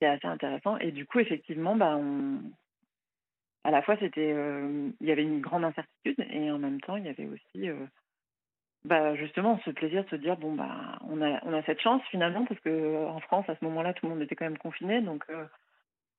C'est 0.00 0.06
assez 0.08 0.26
intéressant. 0.26 0.78
Et 0.78 0.92
du 0.92 1.06
coup, 1.06 1.18
effectivement, 1.18 1.76
bah, 1.76 1.98
à 3.64 3.70
la 3.70 3.82
fois, 3.82 3.96
c'était, 3.98 4.30
il 5.00 5.06
y 5.06 5.10
avait 5.10 5.22
une 5.22 5.40
grande 5.40 5.64
incertitude, 5.64 6.24
et 6.30 6.50
en 6.50 6.58
même 6.58 6.80
temps, 6.80 6.96
il 6.96 7.04
y 7.04 7.08
avait 7.08 7.26
aussi 7.26 7.68
bah 8.84 9.16
justement 9.16 9.60
ce 9.64 9.70
plaisir 9.70 10.04
de 10.04 10.08
se 10.08 10.16
dire 10.16 10.36
bon 10.36 10.54
bah 10.54 10.98
on 11.08 11.20
a 11.20 11.40
on 11.44 11.52
a 11.52 11.62
cette 11.64 11.80
chance 11.80 12.00
finalement 12.10 12.44
parce 12.44 12.60
que 12.60 13.06
en 13.06 13.18
France 13.20 13.48
à 13.48 13.56
ce 13.56 13.64
moment-là 13.64 13.92
tout 13.92 14.06
le 14.06 14.12
monde 14.12 14.22
était 14.22 14.36
quand 14.36 14.44
même 14.44 14.56
confiné 14.56 15.00
donc 15.00 15.24
euh, 15.30 15.44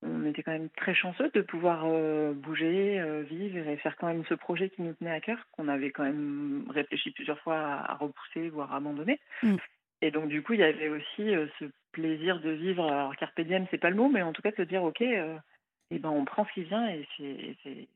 on 0.02 0.26
était 0.26 0.44
quand 0.44 0.52
même 0.52 0.70
très 0.70 0.94
chanceux 0.94 1.30
de 1.34 1.42
pouvoir 1.42 1.84
euh, 1.86 2.34
bouger, 2.34 3.00
euh, 3.00 3.22
vivre 3.24 3.68
et 3.68 3.78
faire 3.78 3.98
quand 3.98 4.08
même 4.08 4.24
ce 4.30 4.34
projet 4.34 4.70
qui 4.70 4.82
nous 4.82 4.94
tenait 4.94 5.12
à 5.12 5.20
cœur 5.20 5.38
qu'on 5.52 5.68
avait 5.68 5.92
quand 5.92 6.04
même 6.04 6.66
réfléchi 6.70 7.12
plusieurs 7.12 7.40
fois 7.40 7.58
à, 7.58 7.96
repousser 7.96 8.50
voire 8.50 8.74
abandonner. 8.74 9.20
Mm. 9.44 9.56
Et 10.02 10.12
donc 10.12 10.30
du 10.30 10.42
coup 10.42 10.54
il 10.54 10.60
y 10.60 10.64
avait 10.64 10.90
aussi 10.90 11.34
ce 11.60 11.66
plaisir 11.92 12.40
de 12.40 12.52
vivre 12.52 12.86
alors 12.86 13.16
carpe 13.16 13.42
diem 13.42 13.66
c'est 13.72 13.78
pas 13.78 13.90
le 13.90 13.96
mot 13.96 14.10
mais 14.10 14.22
en 14.22 14.32
tout 14.32 14.42
cas 14.42 14.52
de 14.52 14.56
se 14.56 14.62
dire 14.62 14.84
ok 14.84 15.02
et 15.02 15.98
ben 15.98 16.10
on 16.10 16.24
prend 16.24 16.46
ce 16.46 16.54
qui 16.54 16.64
vient 16.64 16.88
et 16.88 17.08
c'est 17.18 17.88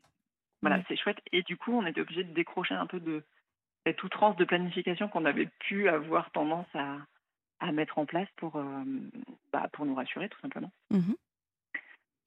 voilà, 0.64 0.82
c'est 0.88 0.96
chouette. 0.96 1.20
Et 1.34 1.44
du 1.44 1.58
coup, 1.58 1.74
on 1.74 1.86
était 1.86 2.00
obligé 2.00 2.24
de 2.24 2.34
décrocher 2.34 2.74
un 2.74 2.88
peu 2.88 3.02
de 3.02 3.22
cette 3.86 4.02
outrance 4.02 4.38
de 4.38 4.46
planification 4.46 5.10
qu'on 5.10 5.26
avait 5.26 5.50
pu 5.60 5.90
avoir 5.90 6.32
tendance 6.32 6.74
à, 6.74 7.00
à 7.60 7.74
mettre 7.74 8.00
en 8.00 8.06
place 8.06 8.30
pour, 8.38 8.54
bah, 9.52 9.68
pour 9.74 9.86
nous 9.86 9.94
rassurer, 9.94 10.30
tout 10.30 10.40
simplement. 10.40 10.72
Mmh 10.90 11.14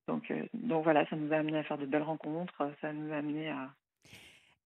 donc, 0.08 0.32
donc 0.54 0.84
voilà, 0.84 1.04
ça 1.08 1.16
nous 1.16 1.32
a 1.32 1.36
amené 1.36 1.58
à 1.58 1.64
faire 1.64 1.78
de 1.78 1.86
belles 1.86 2.04
rencontres, 2.04 2.70
ça 2.80 2.92
nous 2.92 3.12
a 3.12 3.16
amené 3.16 3.50
à, 3.50 3.72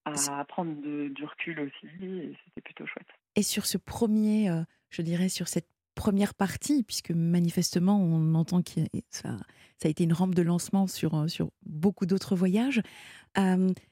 à 0.05 0.45
prendre 0.45 0.75
du 0.83 1.25
recul 1.25 1.61
aussi, 1.61 2.05
et 2.05 2.37
c'était 2.45 2.61
plutôt 2.61 2.85
chouette. 2.85 3.09
Et 3.37 3.43
sur 3.43 3.64
ce 3.64 3.79
premier, 3.79 4.50
je 4.90 5.02
dirais, 5.02 5.28
sur 5.28 5.49
cette 5.49 5.68
première 5.94 6.35
partie, 6.35 6.82
puisque 6.82 7.11
manifestement, 7.11 8.00
on 8.00 8.35
entend 8.35 8.62
que 8.62 8.80
ça, 9.11 9.37
ça, 9.76 9.87
a 9.87 9.88
été 9.88 10.04
une 10.04 10.12
rampe 10.12 10.35
de 10.35 10.42
lancement 10.42 10.87
sur, 10.87 11.28
sur 11.28 11.50
beaucoup 11.66 12.06
d'autres 12.06 12.37
voyages. 12.37 12.80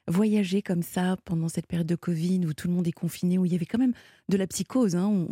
voyager 0.07 0.61
comme 0.61 0.81
ça 0.81 1.17
pendant 1.25 1.49
cette 1.49 1.67
période 1.67 1.87
de 1.87 1.95
Covid 1.95 2.45
où 2.45 2.53
tout 2.53 2.67
le 2.67 2.73
monde 2.73 2.87
est 2.87 2.93
confiné, 2.93 3.37
où 3.37 3.45
il 3.45 3.51
y 3.51 3.55
avait 3.55 3.65
quand 3.65 3.77
même 3.77 3.93
de 4.27 4.37
la 4.37 4.47
psychose. 4.47 4.95
Hein, 4.95 5.27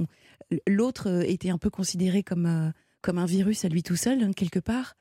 L'autre 0.67 1.24
était 1.24 1.50
un 1.50 1.57
peu 1.57 1.69
considéré 1.69 2.21
comme, 2.24 2.74
comme 3.01 3.17
un 3.17 3.25
virus 3.25 3.65
à 3.65 3.69
lui 3.69 3.81
tout 3.81 3.95
seul, 3.95 4.21
hein, 4.21 4.31
quelque 4.33 4.59
part. 4.59 4.95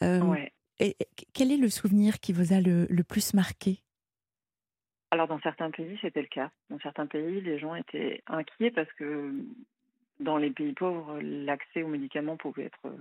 et, 0.00 0.96
quel 1.34 1.52
est 1.52 1.56
le 1.56 1.68
souvenir 1.68 2.20
qui 2.20 2.32
vous 2.32 2.52
a 2.52 2.60
le, 2.60 2.86
le 2.88 3.04
plus 3.04 3.34
marqué? 3.34 3.82
Alors 5.10 5.26
dans 5.26 5.40
certains 5.40 5.70
pays, 5.70 5.98
c'était 6.02 6.20
le 6.20 6.28
cas. 6.28 6.50
Dans 6.70 6.78
certains 6.80 7.06
pays, 7.06 7.40
les 7.40 7.58
gens 7.58 7.74
étaient 7.74 8.22
inquiets 8.26 8.70
parce 8.70 8.92
que 8.92 9.32
dans 10.20 10.36
les 10.36 10.50
pays 10.50 10.72
pauvres, 10.72 11.20
l'accès 11.20 11.82
aux 11.82 11.88
médicaments 11.88 12.36
pouvait 12.36 12.64
être, 12.64 12.94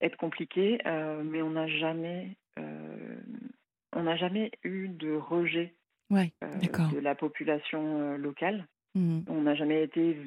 être 0.00 0.16
compliqué, 0.16 0.78
euh, 0.86 1.22
mais 1.22 1.42
on 1.42 1.50
n'a 1.50 1.66
jamais, 1.66 2.36
euh, 2.58 3.20
on 3.92 4.04
n'a 4.04 4.16
jamais 4.16 4.50
eu 4.64 4.88
de 4.88 5.12
rejet 5.12 5.74
euh, 6.12 6.26
de 6.92 6.98
la 6.98 7.14
population 7.14 8.16
locale. 8.16 8.66
Mmh. 8.94 9.20
On 9.28 9.42
n'a 9.42 9.54
jamais 9.54 9.82
été 9.84 10.18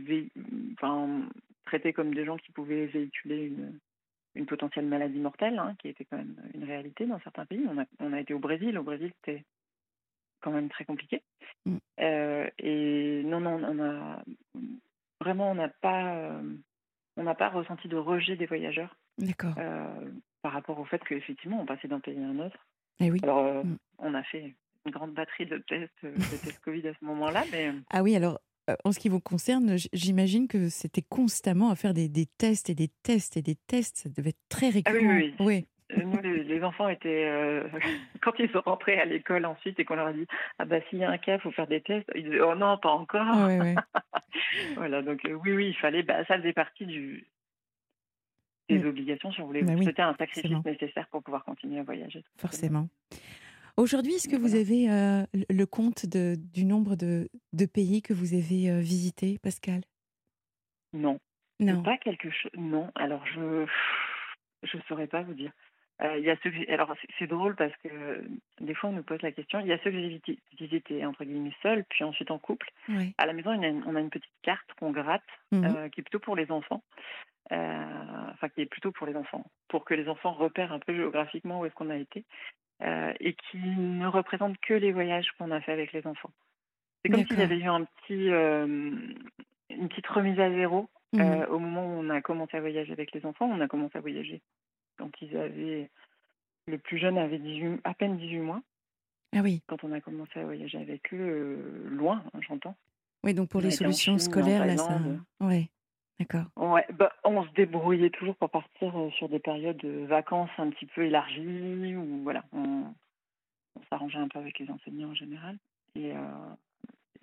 enfin, 0.74 1.28
traité 1.66 1.94
comme 1.94 2.14
des 2.14 2.26
gens 2.26 2.38
qui 2.38 2.52
pouvaient 2.52 2.88
véhiculer 2.88 3.46
une, 3.46 3.80
une 4.34 4.46
potentielle 4.48 4.88
maladie 4.88 5.20
mortelle, 5.20 5.60
hein, 5.60 5.76
qui 5.80 5.90
était 5.90 6.06
quand 6.06 6.18
même 6.18 6.36
une 6.56 6.64
réalité 6.64 7.06
dans 7.06 7.20
certains 7.20 7.46
pays. 7.46 7.66
On 7.70 7.80
a, 7.80 7.86
on 8.00 8.14
a 8.14 8.20
été 8.20 8.34
au 8.34 8.40
Brésil. 8.40 8.78
Au 8.78 8.84
Brésil, 8.84 9.12
c'était 9.18 9.44
quand 10.42 10.52
même 10.52 10.70
très 10.70 10.86
compliqué. 10.86 11.22
Mmh. 11.66 11.78
et 12.60 13.24
non, 13.26 13.40
non, 13.40 13.60
on 13.64 13.80
a 13.84 14.24
vraiment, 15.22 15.52
on 15.52 15.56
n'a 15.56 15.70
pas, 15.70 16.16
euh, 16.16 16.42
on 17.18 17.24
n'a 17.24 17.36
pas 17.36 17.50
ressenti 17.50 17.88
de 17.88 17.98
rejet 17.98 18.36
des 18.36 18.46
voyageurs. 18.46 18.96
D'accord. 19.18 19.54
Euh, 19.58 20.12
par 20.42 20.54
rapport 20.54 20.80
au 20.80 20.86
fait 20.86 21.02
qu'effectivement, 21.08 21.62
on 21.62 21.66
passait 21.66 21.88
d'un 21.88 22.00
pays 22.00 22.18
à 22.18 22.28
un 22.28 22.40
autre. 22.40 22.58
Et 23.00 23.06
eh 23.06 23.12
oui. 23.12 23.20
Alors, 23.24 23.40
euh, 23.40 23.64
mm. 23.64 23.78
on 24.00 24.14
a 24.14 24.24
fait 24.24 24.56
une 24.86 24.92
grande 24.92 25.14
batterie 25.14 25.46
de 25.46 25.58
tests, 25.58 26.04
de 26.04 26.12
tests 26.12 26.60
Covid 26.60 26.88
à 26.88 26.94
ce 26.94 27.06
moment-là. 27.06 27.44
Mais... 27.52 27.72
Ah 27.90 28.04
oui, 28.04 28.16
alors, 28.16 28.40
en 28.84 28.92
ce 28.92 29.00
qui 29.00 29.10
vous 29.10 29.20
concerne, 29.20 29.76
j'imagine 29.94 30.48
que 30.48 30.70
c'était 30.70 31.02
constamment 31.02 31.70
à 31.70 31.76
faire 31.76 31.94
des, 31.94 32.10
des, 32.10 32.26
tests 32.26 32.70
et 32.70 32.76
des 32.76 32.90
tests 33.04 33.38
et 33.38 33.42
des 33.42 33.56
tests. 33.56 33.98
Ça 33.98 34.10
devait 34.10 34.30
être 34.30 34.50
très 34.50 34.70
récurrent. 34.70 34.96
Ah 34.98 35.16
oui, 35.16 35.34
oui. 35.40 35.46
oui. 35.46 35.68
Euh, 35.92 36.04
nous, 36.04 36.20
les, 36.22 36.64
enfants 36.64 36.90
étaient. 36.90 37.26
Euh, 37.26 37.68
quand 38.22 38.34
ils 38.40 38.50
sont 38.50 38.62
rentrés 38.62 39.00
à 39.00 39.06
l'école 39.06 39.46
ensuite 39.46 39.80
et 39.80 39.86
qu'on 39.86 39.96
leur 39.96 40.08
a 40.08 40.14
dit 40.14 40.26
Ah, 40.58 40.66
bah, 40.66 40.78
s'il 40.90 41.00
y 41.00 41.04
a 41.04 41.10
un 41.10 41.18
cas, 41.18 41.36
il 41.36 41.42
faut 41.42 41.52
faire 41.52 41.68
des 41.68 41.82
tests, 41.82 42.10
ils 42.16 42.24
disaient 42.24 42.42
Oh 42.42 42.56
non, 42.56 42.78
pas 42.78 42.90
encore. 42.90 43.26
voilà, 44.76 45.02
donc 45.02 45.24
euh, 45.26 45.34
oui, 45.34 45.54
oui, 45.54 45.68
il 45.70 45.76
fallait. 45.76 46.04
Bah, 46.04 46.26
ça 46.26 46.38
faisait 46.38 46.54
partie 46.54 46.86
du, 46.86 47.28
des 48.70 48.80
mm. 48.80 48.88
obligations 48.88 49.32
si 49.32 49.42
on 49.42 49.46
voulait. 49.46 49.62
Bah 49.62 49.74
C'était 49.84 50.02
un 50.02 50.16
sacrifice 50.16 50.66
nécessaire 50.66 51.08
pour 51.08 51.22
pouvoir 51.24 51.44
continuer 51.44 51.80
à 51.80 51.84
voyager. 51.84 52.24
Forcément. 52.38 52.90
Aujourd'hui, 53.78 54.14
est-ce 54.14 54.30
que 54.30 54.38
vous 54.38 54.56
avez 54.56 54.88
le 55.50 55.66
compte 55.66 56.06
de, 56.06 56.38
du 56.54 56.64
nombre 56.64 56.96
de, 56.96 57.28
de, 57.52 57.66
pays 57.66 58.02
que 58.02 58.14
vous 58.14 58.34
avez 58.34 58.80
visités, 58.80 59.38
Pascal? 59.44 59.82
Non. 60.94 61.20
Non. 61.60 61.84
Pas 61.84 61.98
quelque 61.98 62.32
chose. 62.32 62.52
Non. 62.56 62.90
Alors, 62.96 63.26
je 63.28 63.66
je 64.66 64.78
ne 64.78 64.82
saurais 64.84 65.08
pas 65.08 65.22
vous 65.22 65.34
dire. 65.34 65.52
Euh, 66.02 66.18
il 66.18 66.26
y 66.26 66.30
a 66.30 66.36
ceux 66.44 66.52
alors 66.68 66.94
c'est 67.18 67.28
drôle 67.28 67.56
parce 67.56 67.72
que 67.78 68.22
des 68.60 68.74
fois 68.74 68.90
on 68.90 68.94
nous 68.94 69.04
pose 69.04 69.22
la 69.22 69.32
question. 69.32 69.60
Il 69.62 69.68
y 69.68 69.72
a 69.72 69.78
ceux 69.78 69.92
que 69.92 70.00
j'ai 70.00 70.22
visités 70.60 71.06
entre 71.06 71.24
guillemets 71.24 71.56
seuls, 71.64 71.86
puis 71.90 72.04
ensuite 72.04 72.32
en 72.32 72.38
couple. 72.38 72.70
À 73.18 73.26
la 73.26 73.34
maison, 73.34 73.52
on 73.52 73.96
a 73.96 74.00
une, 74.00 74.10
petite 74.10 74.30
carte 74.42 74.68
qu'on 74.78 74.92
gratte, 74.92 75.24
mmh 75.52 75.64
euh, 75.64 75.90
qui 75.90 76.02
est 76.02 76.04
plutôt 76.04 76.20
pour 76.20 76.36
les 76.36 76.52
enfants. 76.52 76.84
Euh, 77.52 77.86
enfin, 78.34 78.50
qui 78.50 78.62
est 78.62 78.66
plutôt 78.66 78.92
pour 78.92 79.08
les 79.08 79.16
enfants, 79.16 79.46
pour 79.68 79.86
que 79.86 79.94
les 79.94 80.10
enfants 80.10 80.34
repèrent 80.34 80.74
un 80.74 80.80
peu 80.80 80.96
géographiquement 80.96 81.60
où 81.60 81.66
est-ce 81.66 81.76
qu'on 81.76 81.92
a 81.92 81.96
été, 81.96 82.26
et 82.82 83.34
qui 83.34 83.58
ne 83.58 84.08
représente 84.08 84.58
que 84.60 84.74
les 84.74 84.92
voyages 84.92 85.32
qu'on 85.38 85.52
a 85.52 85.62
fait 85.62 85.72
avec 85.72 85.94
les 85.94 86.06
enfants. 86.08 86.32
C'est 87.04 87.12
comme 87.12 87.26
s'il 87.26 87.40
y 87.40 87.44
avait 87.44 87.60
eu 87.60 87.68
un 87.68 87.84
petit, 87.86 88.30
une 88.30 89.90
petite 89.90 90.08
remise 90.08 90.40
à 90.40 90.50
zéro 90.50 90.90
mmh 91.14 91.46
au 91.50 91.60
moment 91.60 91.86
où 91.86 92.00
on 92.00 92.10
a 92.10 92.20
commencé 92.20 92.58
à 92.58 92.60
voyager 92.60 92.92
avec 92.92 93.14
les 93.14 93.26
enfants. 93.26 93.46
On 93.46 93.62
a 93.62 93.68
commencé 93.68 93.98
à 93.98 94.02
voyager 94.02 94.42
quand 94.98 95.12
ils 95.22 95.36
avaient. 95.38 95.90
Le 96.68 96.78
plus 96.80 96.98
jeune 96.98 97.18
avait 97.18 97.38
18, 97.38 97.82
à 97.84 97.94
peine 97.94 98.18
18 98.18 98.40
mois. 98.40 98.62
Ah 99.36 99.42
oui. 99.42 99.62
Quand 99.68 99.84
on 99.84 99.92
a 99.92 100.02
commencé 100.02 100.40
à 100.40 100.44
voyager 100.44 100.80
avec 100.80 101.14
eux, 101.14 101.18
euh, 101.20 101.90
loin, 101.90 102.24
hein, 102.34 102.40
j'entends. 102.48 102.76
Oui, 103.24 103.34
donc 103.34 103.50
pour 103.50 103.62
les 103.62 103.72
solutions 103.72 104.18
scolaires, 104.18 104.66
là, 104.66 104.78
ça. 104.78 105.00
Oui, 105.42 105.70
d'accord. 106.20 106.46
Ouais, 106.56 106.86
bah, 106.94 107.12
on 107.24 107.44
se 107.44 107.52
débrouillait 107.52 108.10
toujours 108.10 108.36
pour 108.36 108.50
partir 108.50 108.98
euh, 108.98 109.12
sur 109.12 109.30
des 109.30 109.40
périodes 109.40 109.78
de 109.78 110.06
vacances 110.06 110.50
un 110.58 110.70
petit 110.70 110.86
peu 110.88 111.06
élargies, 111.06 111.96
ou 111.96 112.24
voilà, 112.24 112.44
on, 112.54 112.86
s'arrangeait 113.90 114.20
un 114.20 114.28
peu 114.28 114.40
avec 114.40 114.58
les 114.58 114.70
enseignants 114.70 115.10
en 115.10 115.16
général. 115.16 115.58
Et, 115.96 116.14
euh, 116.14 116.56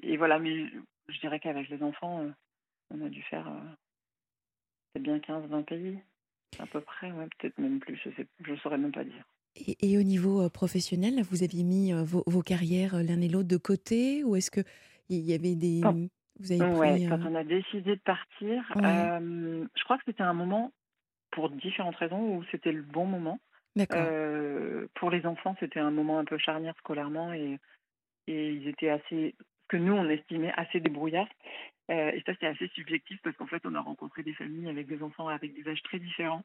et 0.02 0.17
voilà, 0.17 0.38
mais 0.38 0.67
je 1.09 1.21
dirais 1.21 1.41
qu'avec 1.41 1.69
les 1.69 1.83
enfants, 1.83 2.26
on 2.91 3.05
a 3.05 3.09
dû 3.09 3.23
faire 3.23 3.50
c'est 4.93 5.02
bien 5.02 5.19
15-20 5.19 5.64
pays. 5.64 5.99
À 6.59 6.67
peu 6.67 6.81
près, 6.81 7.11
ouais, 7.13 7.27
peut-être 7.39 7.59
même 7.59 7.81
plus, 7.81 7.99
je 8.45 8.51
ne 8.51 8.57
saurais 8.57 8.79
même 8.79 8.93
pas 8.93 9.05
dire. 9.05 9.25
Et, 9.57 9.99
au 9.99 10.03
niveau 10.03 10.43
euh, 10.43 10.49
professionnel, 10.49 11.23
vous 11.23 11.43
aviez 11.43 11.63
mis 11.63 11.93
euh, 11.93 12.03
vos, 12.03 12.23
vos 12.27 12.41
carrières 12.41 12.95
euh, 12.95 13.03
l'un 13.03 13.21
et 13.21 13.29
l'autre 13.29 13.49
de 13.49 13.59
côté 13.59 14.25
ou 14.25 14.35
est-ce 14.35 14.51
qu'il 14.51 14.65
y 15.11 15.35
avait 15.35 15.55
des... 15.55 15.83
Vous 16.41 16.51
avez 16.51 16.73
pris, 16.79 17.09
quand 17.09 17.21
on 17.27 17.35
a 17.35 17.45
décidé 17.45 17.95
de 17.95 18.01
partir, 18.01 18.65
je 18.75 19.85
crois 19.85 19.99
que 19.99 20.05
c'était 20.07 20.23
un 20.23 20.33
moment, 20.33 20.73
pour 21.31 21.51
différentes 21.51 21.97
raisons, 21.97 22.37
où 22.37 22.45
c'était 22.51 22.73
le 22.73 22.83
bon 22.83 23.05
moment. 23.05 23.39
D'accord. 23.77 24.07
pour 24.95 25.11
les 25.11 25.25
enfants, 25.25 25.55
c'était 25.61 25.79
un 25.79 25.91
moment 25.91 26.19
un 26.19 26.25
peu 26.25 26.39
charnière 26.39 26.75
scolairement 26.79 27.33
et, 27.33 27.59
et 28.27 28.51
ils 28.51 28.67
étaient 28.67 28.89
assez, 28.89 29.35
que 29.73 29.79
nous 29.79 29.95
on 29.95 30.09
estimait 30.11 30.52
assez 30.55 30.81
débrouillards. 30.81 31.29
Euh, 31.91 32.12
et 32.12 32.23
ça, 32.26 32.33
c'est 32.38 32.47
assez 32.47 32.69
subjectif 32.69 33.19
parce 33.23 33.35
qu'en 33.37 33.47
fait, 33.47 33.62
on 33.64 33.75
a 33.75 33.81
rencontré 33.81 34.23
des 34.23 34.35
familles 34.35 34.69
avec 34.69 34.87
des 34.87 35.02
enfants 35.02 35.29
avec 35.29 35.55
des 35.55 35.69
âges 35.69 35.83
très 35.83 35.99
différents. 35.99 36.45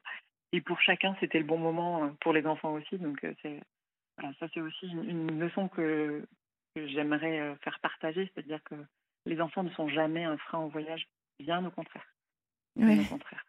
Et 0.54 0.62
pour 0.62 0.80
chacun, 0.80 1.16
c'était 1.20 1.40
le 1.40 1.46
bon 1.46 1.58
moment 1.58 2.06
euh, 2.06 2.08
pour 2.22 2.32
les 2.32 2.46
enfants 2.46 2.74
aussi. 2.74 2.98
Donc, 2.98 3.22
euh, 3.26 3.34
c'est, 3.42 3.60
voilà, 4.18 4.34
ça, 4.40 4.48
c'est 4.54 4.62
aussi 4.62 4.88
une, 4.88 5.40
leçon 5.40 5.68
que, 5.68 6.26
j'aimerais 6.78 7.56
faire 7.64 7.80
partager. 7.82 8.32
C'est-à-dire 8.34 8.64
que 8.64 8.76
les 9.26 9.42
enfants 9.42 9.64
ne 9.64 9.72
sont 9.72 9.90
jamais 9.90 10.24
un 10.24 10.38
frein 10.38 10.60
au 10.60 10.70
voyage, 10.70 11.08
bien 11.40 11.66
au 11.66 11.72
contraire. 11.72 12.06
Bien 12.76 13.02
au 13.02 13.06
contraire. 13.06 13.44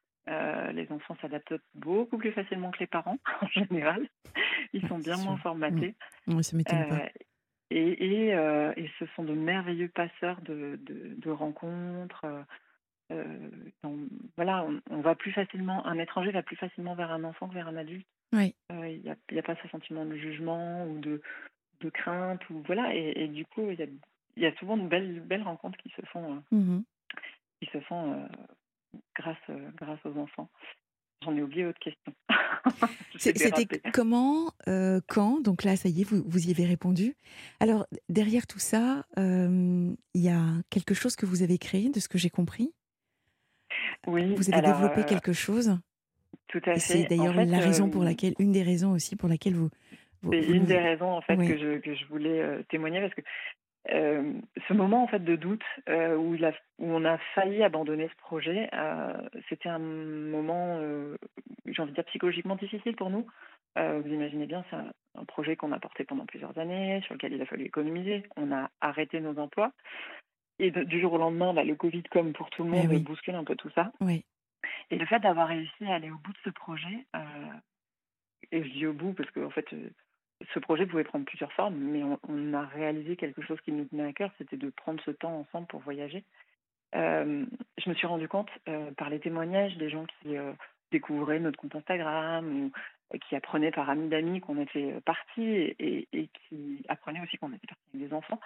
les 0.73 0.90
enfants 0.90 1.16
s'adaptent 1.20 1.61
beaucoup 1.75 2.16
plus 2.16 2.32
facilement 2.32 2.70
que 2.70 2.78
les 2.80 2.87
parents, 2.87 3.18
en 3.42 3.47
général. 3.49 4.08
Ils 4.73 4.87
sont 4.88 4.99
bien 4.99 5.18
moins 5.18 5.37
formatés. 5.37 5.94
Oui, 6.26 6.42
ça 6.42 6.56
m'étonne 6.56 6.88
pas. 6.88 7.08
Et, 7.70 8.34
euh, 8.34 8.72
et, 8.76 8.90
ce 8.98 9.04
sont 9.14 9.25
de 9.25 9.34
merveilleux 9.34 9.88
passeurs 9.88 10.40
de, 10.40 10.78
de, 10.82 11.30
rencontres. 11.30 12.25
Euh, 13.12 13.50
voilà, 14.37 14.66
on, 14.90 15.00
va 15.00 15.14
plus 15.14 15.32
facilement, 15.32 15.84
un 15.87 15.98
étranger 15.98 16.30
va 16.30 16.42
plus 16.42 16.56
facilement 16.56 16.94
vers 16.94 17.10
un 17.10 17.25
enfant 17.25 17.48
que 17.48 17.54
vers 17.54 17.68
un 17.68 17.76
adulte. 17.76 18.06
Oui. 18.32 18.54
Euh, 18.72 18.88
il 18.88 19.02
n'y 19.02 19.10
a, 19.10 19.16
a, 19.38 19.42
pas 19.42 19.56
ce 19.62 19.68
sentiment 19.68 20.06
de 20.06 20.16
jugement 20.16 20.87
ou 20.87 20.98
de, 20.98 21.20
de 21.80 21.90
crainte. 21.90 22.48
Ou, 22.48 22.62
voilà, 22.66 22.94
et, 22.94 23.28
du 23.28 23.44
coup, 23.44 23.70
il 23.70 23.78
y 23.78 23.82
a, 23.82 23.87
y 24.37 24.46
a, 24.46 24.54
souvent 24.56 24.78
de 24.78 24.88
belles, 24.88 25.20
belles 25.20 25.42
rencontres 25.42 25.78
qui 25.78 25.90
se 25.90 26.02
font, 26.06 26.42
mmh 26.50 26.80
qui 27.60 27.68
se 27.72 27.80
font 27.80 28.28
grâce, 29.16 29.50
grâce 29.75 29.98
aux 30.04 30.16
enfants. 30.16 30.48
J'en 31.25 31.37
ai 31.37 31.42
oublié 31.42 31.66
autre 31.66 31.78
question. 31.80 32.12
C'était 33.18 33.80
comment, 33.92 34.52
euh, 34.68 35.00
quand 35.08 35.40
Donc 35.40 35.64
là, 35.64 35.76
ça 35.76 35.88
y 35.88 36.02
est, 36.02 36.04
vous, 36.04 36.22
vous 36.25 36.48
y 36.48 36.50
avez 36.50 36.64
répondu. 36.64 37.16
Alors, 37.58 37.87
derrière 38.08 38.46
tout 38.46 38.60
ça, 38.60 39.04
euh, 39.18 39.92
il 40.14 40.22
y 40.22 40.28
a 40.28 40.40
quelque 40.70 40.94
chose 40.94 41.16
que 41.16 41.26
vous 41.26 41.42
avez 41.42 41.58
créé, 41.58 41.90
de 41.90 41.98
ce 41.98 42.08
que 42.08 42.18
j'ai 42.18 42.30
compris 42.30 42.72
Oui. 44.06 44.34
Vous 44.34 44.52
avez 44.52 44.62
développé 44.62 45.00
euh, 45.00 45.04
quelque 45.04 45.32
chose 45.32 45.76
Tout 46.46 46.62
à 46.66 46.75
fait. 46.75 46.80
C'est 46.80 47.04
d'ailleurs 47.04 47.34
la 47.34 47.58
raison 47.58 47.90
pour 47.90 48.04
laquelle, 48.04 48.34
une 48.38 48.52
des 48.52 48.62
raisons 48.62 48.92
aussi 48.92 49.16
pour 49.16 49.28
laquelle 49.28 49.54
vous. 49.54 49.70
c'est 50.30 50.46
une 50.46 50.66
des 50.66 50.78
raisons 50.78 51.10
en 51.10 51.20
fait 51.22 51.37
que, 51.37 51.58
je, 51.58 51.78
que 51.78 51.94
je 51.96 52.04
voulais 52.06 52.64
témoigner 52.68 53.00
parce 53.00 53.14
que 53.14 53.22
euh, 53.90 54.33
ce 54.66 54.75
moment 54.75 55.04
en 55.04 55.07
fait 55.07 55.25
de 55.25 55.37
doute 55.37 55.64
euh, 55.88 56.16
où, 56.16 56.35
où, 56.35 56.87
on 56.87 57.04
a 57.04 57.18
failli 57.35 57.62
abandonner 57.62 58.09
ce 58.09 58.16
projet, 58.16 58.68
euh, 58.73 59.12
c'était 59.49 59.68
un 59.68 59.78
moment, 59.78 60.80
j'ai 61.66 61.83
envie 61.83 61.92
de 61.92 61.95
dire 61.95 62.04
psychologiquement 62.04 62.57
difficile 62.57 62.97
pour 62.97 63.11
nous 63.11 63.26
vous 63.76 64.09
imaginez 64.09 64.47
bien, 64.47 64.64
c'est 64.71 64.76
un, 64.76 65.25
projet 65.28 65.54
qu'on 65.54 65.71
a 65.71 65.78
porté 65.78 66.02
pendant 66.02 66.26
plusieurs 66.26 66.59
années, 66.59 67.00
sur 67.02 67.14
lequel 67.14 67.33
il 67.33 67.40
a 67.40 67.47
fallu 67.47 67.64
économiser. 67.64 68.25
On 68.37 68.50
a 68.50 68.71
arrêté 68.80 69.21
nos 69.21 69.38
emplois. 69.38 69.71
Et 70.59 70.73
du 70.73 71.00
jour 71.00 71.12
au 71.12 71.18
lendemain, 71.18 71.54
bah, 71.54 71.62
le 71.62 71.76
Covid, 71.76 72.02
comme 72.11 72.33
pour 72.33 72.50
tout 72.50 72.64
le 72.64 72.75
Eh 72.75 72.88
monde, 72.88 73.02
bouscule 73.04 73.37
un 73.37 73.45
peu 73.45 73.54
tout 73.54 73.71
ça. 73.76 73.92
Oui. 74.00 74.25
Et 74.90 74.99
le 74.99 75.07
fait 75.07 75.21
d'avoir 75.21 75.47
réussi 75.47 75.85
à 75.85 75.95
aller 75.95 76.11
au 76.11 76.16
bout 76.16 76.33
de 76.33 76.38
ce 76.45 76.50
projet, 76.50 77.07
et 78.50 78.64
je 78.64 78.68
dis 78.71 78.87
au 78.87 78.92
bout 78.92 79.12
parce 79.12 79.30
que 79.30 79.45
en 79.45 79.50
fait, 79.50 79.66
ce 80.54 80.59
projet 80.59 80.87
pouvait 80.87 81.04
prendre 81.04 81.25
plusieurs 81.25 81.52
formes, 81.52 81.76
mais 81.76 82.02
on, 82.28 82.54
a 82.54 82.62
réalisé 82.62 83.16
quelque 83.16 83.42
chose 83.42 83.61
qui 83.62 83.73
nous 83.73 83.85
tenait 83.87 84.04
à 84.04 84.12
cœur, 84.12 84.30
c'était 84.38 84.57
de 84.57 84.71
prendre 84.71 85.02
ce 85.04 85.11
temps 85.11 85.40
ensemble 85.40 85.66
pour 85.66 85.80
voyager. 85.80 86.25
Euh, 86.95 87.45
je 87.76 87.90
me 87.90 87.95
suis 87.95 88.07
rendu 88.07 88.28
compte 88.28 88.50
euh, 88.68 88.90
par 88.92 89.11
les 89.11 89.21
témoignages 89.21 89.76
des 89.76 89.90
gens 89.90 90.07
qui 90.07 90.37
euh, 90.37 90.52
découvraient 90.90 91.40
notre 91.40 91.59
compte 91.59 91.76
Instagram 91.76 92.47
ou 92.62 92.73
qui 93.18 93.37
apprenaient 93.37 93.71
par 93.71 93.90
amis 93.90 94.09
d'amis 94.09 94.40
qu'on 94.40 94.61
était 94.61 95.00
partis 95.04 95.75
et, 95.78 96.28
qui 96.49 96.85
apprenaient 96.88 97.23
aussi 97.23 97.38
qu'on 97.38 97.52
était 97.52 97.66
partis 97.66 97.88
avec 97.95 98.09
des 98.09 98.14
enfants. 98.14 98.40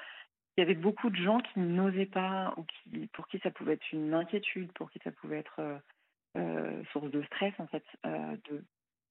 Il 0.56 0.60
y 0.60 0.64
avait 0.64 0.74
beaucoup 0.74 1.10
de 1.10 1.16
gens 1.16 1.40
qui 1.40 1.60
n'osaient 1.60 2.06
pas 2.06 2.54
ou 2.56 2.64
qui, 2.64 3.08
pour 3.08 3.26
qui 3.26 3.38
ça 3.40 3.50
pouvait 3.50 3.74
être 3.74 3.92
une 3.92 4.14
inquiétude, 4.14 4.70
pour 4.72 4.90
qui 4.90 5.00
ça 5.02 5.10
pouvait 5.10 5.38
être 5.38 5.60
source 6.92 7.10
de 7.10 7.22
stress 7.24 7.54
en 7.58 7.66
fait, 7.66 7.84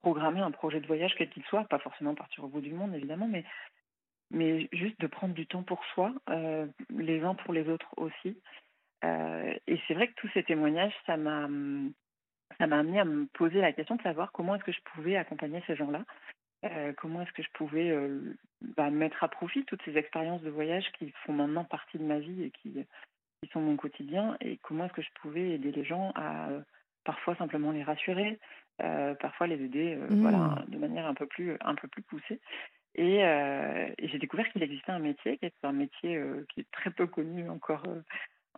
programmer 0.02 0.42
un 0.42 0.52
projet 0.52 0.80
de 0.80 0.88
voyage 0.88 1.14
quel 1.18 1.30
qu'il 1.30 1.44
soit, 1.44 1.64
pas 1.66 1.80
forcément 1.80 2.16
partir 2.16 2.44
au 2.44 2.48
bout 2.48 2.62
du 2.62 2.74
monde 2.74 2.96
évidemment, 2.96 3.28
mais, 3.28 4.70
juste 4.72 5.00
de 5.00 5.08
prendre 5.08 5.34
du 5.34 5.46
temps 5.46 5.64
pour 5.64 5.84
soi, 5.94 6.14
euh, 6.30 6.66
les 6.90 7.22
uns 7.22 7.36
pour 7.36 7.54
les 7.54 7.68
autres 7.68 7.94
aussi. 7.98 8.38
Euh, 9.04 9.54
et 9.68 9.80
c'est 9.88 9.94
vrai 9.94 10.08
que 10.08 10.14
tous 10.16 10.30
ces 10.34 10.44
témoignages, 10.44 10.94
ça 11.06 11.18
m'a 11.18 11.50
ça 12.58 12.68
m'a 12.68 12.80
amené 12.80 13.00
à 13.00 13.06
me 13.06 13.26
poser 13.28 13.62
la 13.62 13.72
question 13.72 13.96
de 13.96 14.02
savoir 14.02 14.32
comment 14.32 14.56
est-ce 14.56 14.64
que 14.64 14.72
je 14.72 14.82
pouvais 14.94 15.16
accompagner 15.16 15.64
ces 15.68 15.76
gens-là, 15.76 16.04
euh, 16.66 16.94
comment 16.98 17.22
est-ce 17.22 17.32
que 17.32 17.44
je 17.44 17.50
pouvais 17.54 17.98
bah, 18.76 18.90
mettre 18.90 19.24
à 19.24 19.30
profit 19.30 19.66
toutes 19.66 19.82
ces 19.84 19.98
expériences 19.98 20.42
de 20.42 20.50
voyage 20.50 20.86
qui 20.98 21.12
font 21.26 21.34
maintenant 21.34 21.64
partie 21.64 21.98
de 21.98 22.04
ma 22.04 22.20
vie 22.20 22.44
et 22.44 22.52
qui 22.52 22.86
sont 23.52 23.62
mon 23.62 23.78
quotidien, 23.78 24.38
et 24.42 24.58
comment 24.58 24.86
est-ce 24.86 24.94
que 24.94 25.02
je 25.02 25.12
pouvais 25.22 25.52
aider 25.52 25.72
les 25.72 25.84
gens 25.84 26.12
à 26.16 26.50
parfois 27.04 27.36
simplement 27.36 27.72
les 27.72 27.84
rassurer, 27.84 28.40
euh, 28.82 29.14
parfois 29.16 29.48
les 29.48 29.64
aider 29.64 29.96
euh, 29.96 30.08
voilà, 30.12 30.38
Mmh. 30.38 30.66
de 30.70 30.78
manière 30.78 31.06
un 31.06 31.14
peu 31.14 31.26
plus, 31.26 31.58
un 31.62 31.76
peu 31.76 31.88
plus 31.88 32.02
poussée. 32.02 32.40
Et, 32.96 33.24
euh, 33.24 33.88
et 33.98 34.08
j'ai 34.10 34.18
découvert 34.20 34.50
qu'il 34.52 34.64
existait 34.64 34.92
un 34.92 35.00
métier 35.00 35.38
qui 35.38 35.46
est 35.46 35.54
un 35.64 35.72
métier 35.72 36.22
qui 36.50 36.62
est 36.62 36.72
très 36.72 36.92
peu 36.92 37.08
connu 37.08 37.50
encore, 37.50 37.84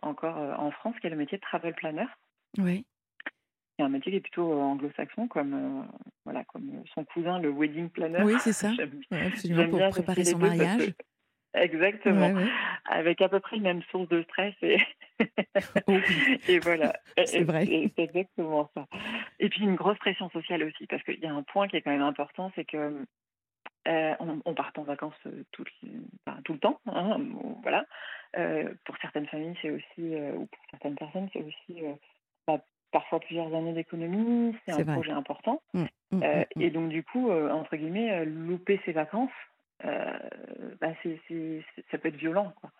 encore 0.02 0.36
en 0.36 0.70
France, 0.72 0.96
qui 1.00 1.06
est 1.06 1.10
le 1.10 1.16
métier 1.16 1.38
de 1.38 1.42
travel 1.42 1.74
planner. 1.74 2.06
Oui. 2.58 2.84
C'est 3.78 3.84
un 3.84 3.88
métier 3.88 4.12
qui 4.12 4.18
est 4.18 4.20
plutôt 4.20 4.52
anglo-saxon, 4.52 5.28
comme, 5.28 5.86
voilà, 6.24 6.44
comme 6.44 6.82
son 6.94 7.04
cousin, 7.04 7.38
le 7.38 7.50
wedding 7.50 7.90
planner. 7.90 8.22
Oui, 8.24 8.34
c'est 8.40 8.52
ça. 8.52 8.70
Ouais, 9.10 9.26
absolument, 9.26 9.68
pour 9.68 9.90
préparer 9.90 10.24
son 10.24 10.38
mariage. 10.38 10.94
Exactement. 11.54 12.28
Ouais, 12.28 12.34
ouais. 12.34 12.48
Avec 12.86 13.20
à 13.22 13.28
peu 13.28 13.40
près 13.40 13.56
les 13.56 13.62
mêmes 13.62 13.82
sources 13.90 14.08
de 14.08 14.22
stress 14.24 14.54
et, 14.62 14.78
Oh 15.86 15.92
et 16.48 16.58
voilà. 16.58 16.92
C'est 17.24 17.44
vrai. 17.44 17.66
C'est 17.66 18.02
exactement 18.02 18.68
ça. 18.74 18.86
Et 19.38 19.48
puis 19.48 19.62
une 19.62 19.76
grosse 19.76 19.98
pression 19.98 20.28
sociale 20.30 20.64
aussi, 20.64 20.86
parce 20.86 21.02
qu'il 21.04 21.20
y 21.20 21.26
a 21.26 21.32
un 21.32 21.42
point 21.42 21.68
qui 21.68 21.76
est 21.76 21.82
quand 21.82 21.90
même 21.92 22.02
important, 22.02 22.50
c'est 22.54 22.64
que 22.64 23.04
euh, 23.86 24.14
on, 24.18 24.40
on 24.44 24.54
part 24.54 24.72
en 24.76 24.82
vacances 24.82 25.14
euh, 25.26 25.44
tout, 25.52 25.64
le- 25.82 25.90
enfin, 26.26 26.40
tout 26.44 26.54
le 26.54 26.58
temps, 26.58 26.80
hein, 26.86 27.18
voilà. 27.62 27.84
Euh, 28.36 28.72
pour 28.84 28.96
certaines 28.98 29.26
familles, 29.26 29.56
c'est 29.62 29.70
aussi, 29.70 30.14
euh, 30.14 30.32
ou 30.32 30.46
pour 30.46 30.62
certaines 30.70 30.96
personnes, 30.96 31.28
c'est 31.32 31.42
aussi 31.42 31.82
bah, 32.46 32.64
parfois 32.90 33.20
plusieurs 33.20 33.54
années 33.54 33.74
d'économie. 33.74 34.56
C'est 34.66 34.72
un 34.72 34.82
vrai. 34.82 34.94
projet 34.94 35.12
important. 35.12 35.62
Mmh, 35.74 35.84
mmh, 36.12 36.16
mmh, 36.18 36.44
et 36.60 36.70
donc, 36.70 36.88
du 36.88 37.04
coup, 37.04 37.30
entre 37.30 37.76
guillemets, 37.76 38.24
louper 38.24 38.80
ses 38.84 38.92
vacances, 38.92 39.30
euh, 39.84 40.18
bah, 40.80 40.92
ça 41.90 41.98
peut 41.98 42.08
être 42.08 42.16
violent. 42.16 42.52
Quoi. 42.60 42.70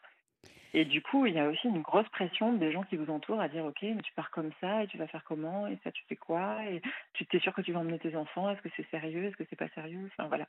Et 0.77 0.85
du 0.85 1.03
coup, 1.03 1.27
il 1.27 1.35
y 1.35 1.39
a 1.39 1.49
aussi 1.49 1.69
une 1.69 1.83
grosse 1.83 2.09
pression 2.09 2.53
des 2.55 2.73
gens 2.73 2.83
qui 2.83 2.97
vous 2.97 3.11
entourent 3.13 3.41
à 3.41 3.49
dire 3.49 3.65
Ok, 3.65 3.79
mais 3.83 4.03
tu 4.03 4.13
pars 4.15 4.31
comme 4.31 4.51
ça, 4.61 4.83
et 4.83 4.87
tu 4.89 4.99
vas 4.99 5.07
faire 5.07 5.23
comment, 5.25 5.67
et 5.69 5.79
ça, 5.85 5.93
tu 5.93 6.03
fais 6.09 6.17
quoi, 6.17 6.65
et 6.69 6.83
tu 7.13 7.25
t'es 7.27 7.39
sûr 7.39 7.55
que 7.55 7.61
tu 7.63 7.73
vas 7.73 7.79
emmener 7.81 7.99
tes 8.01 8.17
enfants, 8.17 8.51
est-ce 8.51 8.61
que 8.61 8.69
c'est 8.77 8.89
sérieux, 8.91 9.25
est-ce 9.27 9.37
que 9.37 9.45
c'est 9.49 9.57
pas 9.57 9.69
sérieux 9.75 10.11
Enfin, 10.17 10.27
voilà. 10.29 10.49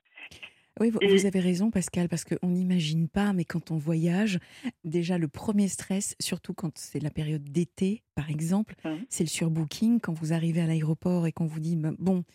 Oui, 0.82 0.90
vous, 0.90 0.98
Et- 1.02 1.08
vous 1.08 1.26
avez 1.26 1.40
raison, 1.40 1.72
Pascal, 1.72 2.10
parce 2.10 2.26
qu'on 2.26 2.50
n'imagine 2.50 3.08
pas, 3.08 3.32
mais 3.34 3.46
quand 3.46 3.72
on 3.72 3.78
voyage, 3.78 4.40
déjà 4.84 5.18
le 5.18 5.28
premier 5.30 5.68
stress, 5.70 6.16
surtout 6.20 6.54
quand 6.54 6.78
c'est 6.78 7.00
la 7.02 7.12
période 7.12 7.44
d'été, 7.44 8.02
par 8.16 8.30
exemple, 8.30 8.76
Mhm. 8.84 9.06
c'est 9.08 9.24
le 9.24 9.30
surbooking. 9.30 10.02
Quand 10.02 10.12
vous 10.14 10.34
arrivez 10.34 10.60
à 10.62 10.66
l'aéroport 10.66 11.28
et 11.28 11.32
qu'on 11.32 11.46
vous 11.46 11.60
dit, 11.62 11.78
ben, 11.78 11.96
bon, 11.98 12.26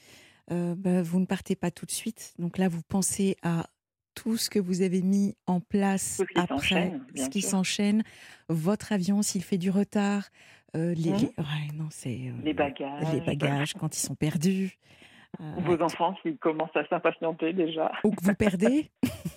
euh, 0.52 0.74
ben, 0.74 1.02
vous 1.02 1.20
ne 1.20 1.26
partez 1.26 1.54
pas 1.54 1.70
tout 1.70 1.84
de 1.86 1.90
suite. 1.90 2.34
Donc 2.38 2.56
là, 2.56 2.68
vous 2.68 2.82
pensez 2.82 3.36
à 3.42 3.66
tout 4.14 4.36
ce 4.36 4.50
que 4.50 4.58
vous 4.58 4.82
avez 4.82 5.02
mis 5.02 5.34
en 5.46 5.60
place 5.60 6.16
ce 6.18 6.38
après, 6.40 6.92
ce 7.16 7.28
qui 7.28 7.42
s'enchaîne, 7.42 8.02
votre 8.48 8.92
avion 8.92 9.22
s'il 9.22 9.42
fait 9.42 9.58
du 9.58 9.70
retard, 9.70 10.28
euh, 10.76 10.94
les, 10.94 11.10
les- 11.12 11.12
ouais, 11.38 11.68
non, 11.74 11.88
c'est 11.90 12.28
euh, 12.28 12.32
Les 12.44 12.54
bagages. 12.54 13.12
les 13.12 13.20
bagages 13.20 13.74
quand 13.74 13.96
ils 13.96 14.00
sont 14.00 14.14
perdus. 14.14 14.78
euh, 15.40 15.54
Vos 15.58 15.80
enfants 15.82 16.14
qui 16.22 16.36
commencent 16.38 16.74
à 16.76 16.86
s'impatienter 16.88 17.52
déjà. 17.52 17.90
ou 18.04 18.10
que 18.10 18.24
vous 18.24 18.34
perdez 18.34 18.90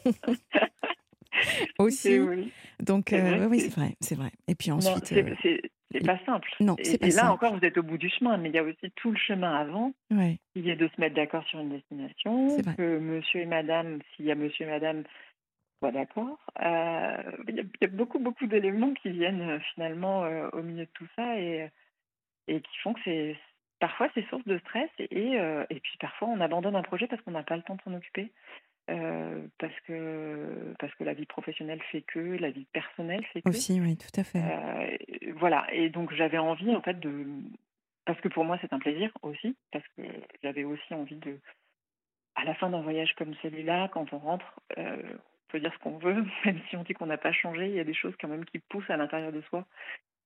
aussi. 1.80 2.20
Oui. 2.20 2.52
Donc, 2.80 3.14
oui, 3.50 3.60
c'est- 3.62 3.70
vrai, 3.76 3.96
c'est 4.02 4.16
vrai. 4.16 4.32
Et 4.48 4.56
puis 4.56 4.70
Non, 4.70 4.78
ensuite, 4.78 5.12
euh, 5.14 5.58
c'est- 6.00 6.06
pas 6.06 6.20
simple. 6.26 6.50
non, 6.60 6.76
Et- 6.78 6.84
c'est 6.86 6.98
pas 6.98 7.08
et, 7.08 7.12
là 7.12 7.16
simple. 7.22 7.32
encore, 7.34 7.56
vous 7.58 7.66
êtes 7.66 7.78
au 7.78 7.84
bout 7.84 7.98
du 7.98 8.10
chemin, 8.10 8.38
mais 8.38 8.50
il 8.50 8.56
y 8.56 8.60
a 8.60 8.64
aussi 8.64 8.92
tout 8.96 9.12
le 9.12 9.18
chemin 9.18 9.54
avant 9.56 9.94
ouais, 10.12 10.40
qui 10.54 10.70
est 10.70 10.76
de 10.76 10.88
se 10.88 11.00
mettre 11.02 11.16
d'accord 11.16 11.44
sur 11.48 11.60
une 11.60 11.70
destination, 11.70 12.58
que 12.78 13.00
monsieur 13.00 13.42
et 13.42 13.46
madame, 13.46 14.00
s'il 14.16 14.26
y 14.26 14.32
a 14.32 14.36
monsieur 14.36 14.66
et 14.66 14.70
madame, 14.70 15.04
soient 15.80 15.92
d'accord. 15.92 16.38
Euh, 16.62 17.18
Il 17.48 17.56
y, 17.56 17.60
a- 17.60 17.64
il 17.64 17.82
y 17.82 17.86
a 17.86 17.88
beaucoup, 17.88 18.20
beaucoup 18.20 18.48
d'éléments 18.48 18.94
qui 18.94 19.10
viennent 19.12 19.42
euh, 19.42 19.60
finalement 19.74 20.24
euh, 20.24 20.50
au 20.54 20.62
milieu 20.62 20.86
de 20.86 20.92
tout 20.94 21.08
ça 21.16 21.38
et, 21.40 21.70
et 22.48 22.62
qui 22.62 22.78
font 22.84 22.94
que 22.94 23.00
c'est 23.04 23.38
parfois 23.80 24.08
c'est 24.14 24.26
source 24.30 24.46
de 24.46 24.58
stress 24.60 24.90
et, 25.00 25.38
euh, 25.40 25.66
et 25.70 25.80
puis 25.82 25.98
parfois 26.00 26.30
on 26.30 26.40
abandonne 26.40 26.76
un 26.78 26.84
projet 26.84 27.08
parce 27.08 27.22
qu'on 27.24 27.32
n'a 27.32 27.44
pas 27.44 27.58
le 27.58 27.64
temps 27.64 27.76
de 27.76 27.82
s'en 27.82 27.94
occuper. 27.94 28.32
Euh, 28.90 29.48
parce 29.60 29.80
que 29.88 30.74
parce 30.78 30.94
que 30.96 31.06
la 31.06 31.14
vie 31.14 31.26
professionnelle 31.26 31.82
fait 31.92 32.02
que 32.02 32.20
la 32.20 32.52
vie 32.52 32.66
personnelle 32.74 33.24
fait 33.32 33.42
que 33.42 33.50
aussi, 33.50 33.80
oui, 33.80 33.96
tout 33.96 34.20
à 34.20 34.26
fait. 34.26 34.40
euh, 34.40 35.34
voilà, 35.38 35.66
et 35.72 35.90
donc 35.90 36.14
j'avais 36.14 36.38
envie 36.38 36.76
en 36.76 36.82
fait 36.82 37.00
de. 37.00 37.26
Parce 38.06 38.20
que 38.20 38.28
pour 38.28 38.44
moi 38.44 38.58
c'est 38.60 38.74
un 38.74 38.80
plaisir 38.80 39.10
aussi, 39.22 39.56
parce 39.72 39.86
que 39.96 40.02
j'avais 40.42 40.66
aussi 40.66 40.94
envie 40.94 41.16
de. 41.16 41.40
À 42.36 42.44
la 42.44 42.56
fin 42.56 42.70
d'un 42.70 42.82
voyage 42.82 43.14
comme 43.16 43.34
celui-là, 43.42 43.90
quand 43.94 44.12
on 44.12 44.18
rentre, 44.18 44.60
euh, 44.78 45.02
on 45.02 45.52
peut 45.52 45.60
dire 45.62 45.72
ce 45.74 45.80
qu'on 45.80 45.98
veut, 46.00 46.26
même 46.46 46.60
si 46.70 46.76
on 46.76 46.84
dit 46.84 46.94
qu'on 46.94 47.06
n'a 47.06 47.18
pas 47.18 47.32
changé, 47.32 47.68
il 47.68 47.76
y 47.76 47.80
a 47.80 47.86
des 47.86 47.94
choses 47.94 48.16
quand 48.20 48.28
même 48.28 48.44
qui 48.44 48.60
poussent 48.60 48.90
à 48.90 48.98
l'intérieur 48.98 49.32
de 49.32 49.42
soi 49.44 49.66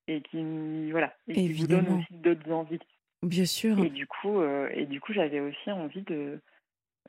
et 0.08 0.22
qui 0.22 0.90
voilà 0.90 1.14
et 1.28 1.34
qui 1.34 1.54
vous 1.54 1.68
donnent 1.68 2.00
aussi 2.00 2.14
d'autres 2.14 2.52
envies. 2.52 2.80
Bien 3.22 3.46
sûr. 3.46 3.78
Et 3.84 3.90
du 3.90 4.08
coup, 4.08 4.42
et 4.72 4.86
du 4.88 5.00
coup, 5.00 5.14
j'avais 5.14 5.42
aussi 5.42 5.72
envie 5.72 6.04
de 6.04 6.40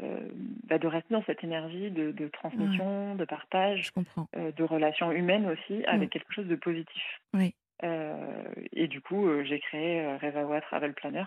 euh, 0.02 0.28
bah, 0.68 0.78
de 0.78 0.86
rester 0.86 1.12
dans 1.14 1.24
cette 1.24 1.42
énergie 1.42 1.90
de, 1.90 2.12
de 2.12 2.28
transmission, 2.28 3.14
de 3.14 3.24
partage, 3.24 3.86
Je 3.86 3.92
comprends. 3.92 4.28
euh, 4.36 4.52
de 4.52 4.62
relations 4.64 5.10
humaines 5.12 5.46
aussi, 5.48 5.84
avec 5.86 6.10
quelque 6.10 6.32
chose 6.32 6.46
de 6.46 6.56
positif. 6.56 7.20
Oui. 7.34 7.54
Euh, 7.84 8.44
et 8.72 8.88
du 8.88 9.00
coup, 9.00 9.26
euh, 9.26 9.44
j'ai 9.44 9.58
créé 9.60 10.04
Revawa 10.16 10.60
Travel 10.60 10.94
Planner, 10.94 11.24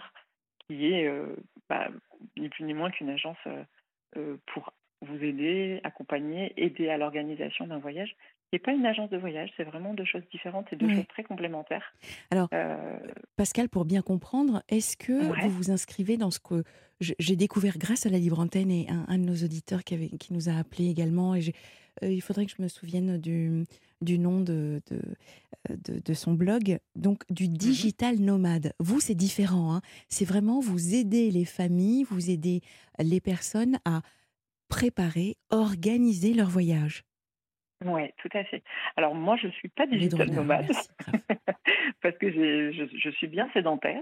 qui 0.67 0.93
est 0.93 1.11
bah, 1.69 1.87
ni 2.37 2.49
plus 2.49 2.63
ni 2.63 2.73
moins 2.73 2.91
qu'une 2.91 3.09
agence 3.09 3.37
pour 4.45 4.73
vous 5.01 5.23
aider, 5.23 5.81
accompagner, 5.83 6.53
aider 6.57 6.89
à 6.89 6.97
l'organisation 6.97 7.67
d'un 7.67 7.79
voyage. 7.79 8.15
Ce 8.51 8.57
n'est 8.57 8.59
pas 8.59 8.73
une 8.73 8.85
agence 8.85 9.09
de 9.09 9.17
voyage, 9.17 9.49
c'est 9.55 9.63
vraiment 9.63 9.93
deux 9.93 10.03
choses 10.03 10.23
différentes 10.29 10.67
et 10.73 10.75
deux 10.75 10.85
Ouais. 10.87 10.95
choses 10.95 11.07
très 11.07 11.23
complémentaires. 11.23 11.93
Alors, 12.31 12.49
Euh, 12.51 12.97
Pascal, 13.37 13.69
pour 13.69 13.85
bien 13.85 14.01
comprendre, 14.01 14.61
est-ce 14.67 14.97
que 14.97 15.29
Ouais. 15.31 15.39
vous 15.43 15.49
vous 15.49 15.71
inscrivez 15.71 16.17
dans 16.17 16.31
ce 16.31 16.39
que 16.39 16.63
j'ai 16.99 17.35
découvert 17.37 17.77
grâce 17.77 18.05
à 18.05 18.09
la 18.09 18.17
Libre 18.19 18.39
Antenne 18.39 18.69
et 18.69 18.89
un, 18.89 19.05
un 19.07 19.17
de 19.17 19.23
nos 19.23 19.35
auditeurs 19.35 19.85
qui, 19.85 19.93
avait, 19.93 20.09
qui 20.09 20.33
nous 20.33 20.49
a 20.49 20.53
appelé 20.53 20.89
également 20.89 21.33
et 21.33 21.53
euh, 22.03 22.11
il 22.11 22.21
faudrait 22.21 22.45
que 22.45 22.51
je 22.57 22.61
me 22.61 22.67
souvienne 22.67 23.17
du, 23.17 23.63
du 24.01 24.19
nom 24.19 24.41
de, 24.41 24.81
de, 24.91 25.01
euh, 25.69 25.75
de- 25.85 25.99
de 26.03 26.13
son 26.13 26.33
blog, 26.33 26.77
donc 26.97 27.23
du 27.29 27.47
Mhm. 27.47 27.53
digital 27.57 28.19
nomade. 28.19 28.73
Vous, 28.79 28.99
c'est 28.99 29.15
différent. 29.15 29.75
hein. 29.75 29.81
C'est 30.09 30.25
vraiment 30.25 30.59
vous 30.59 30.93
aider 30.93 31.31
les 31.31 31.45
familles, 31.45 32.03
vous 32.03 32.29
aider 32.29 32.59
les 32.99 33.21
personnes 33.21 33.79
à 33.85 34.01
préparer, 34.67 35.37
organiser 35.51 36.33
leur 36.33 36.49
voyage. 36.49 37.03
Oui, 37.83 38.11
tout 38.17 38.29
à 38.33 38.43
fait. 38.43 38.63
Alors 38.95 39.15
moi, 39.15 39.37
je 39.37 39.47
ne 39.47 39.51
suis 39.53 39.69
pas 39.69 39.87
digital 39.87 40.29
nomade 40.29 40.69
parce 42.01 42.17
que 42.17 42.31
je, 42.31 42.87
je 42.93 43.09
suis 43.09 43.27
bien 43.27 43.49
sédentaire. 43.53 44.01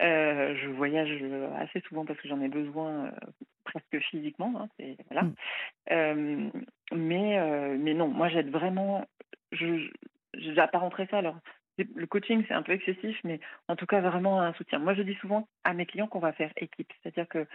Euh, 0.00 0.54
je 0.62 0.68
voyage 0.68 1.10
euh, 1.22 1.48
assez 1.56 1.80
souvent 1.88 2.04
parce 2.04 2.20
que 2.20 2.28
j'en 2.28 2.40
ai 2.42 2.48
besoin 2.48 3.06
euh, 3.06 3.10
presque 3.64 3.98
physiquement. 4.10 4.52
hein, 4.56 4.84
voilà. 5.10 5.22
Mm. 5.22 5.34
Euh, 5.90 6.50
mais, 6.92 7.76
mais 7.78 7.94
non, 7.94 8.08
moi 8.08 8.28
j'aide 8.28 8.50
vraiment. 8.50 9.06
Je 9.52 9.88
j'apparenterais 10.34 11.08
ça. 11.10 11.18
Alors, 11.18 11.36
le 11.78 12.06
coaching, 12.06 12.44
c'est 12.46 12.54
un 12.54 12.62
peu 12.62 12.72
excessif, 12.72 13.18
mais 13.24 13.40
en 13.68 13.76
tout 13.76 13.86
cas, 13.86 14.00
vraiment 14.00 14.40
un 14.40 14.52
soutien. 14.54 14.78
Moi, 14.78 14.94
je 14.94 15.02
dis 15.02 15.14
souvent 15.14 15.48
à 15.64 15.72
mes 15.72 15.86
clients 15.86 16.06
qu'on 16.08 16.18
va 16.18 16.32
faire 16.32 16.52
équipe. 16.56 16.92
C'est-à-dire 17.02 17.28
que 17.28 17.46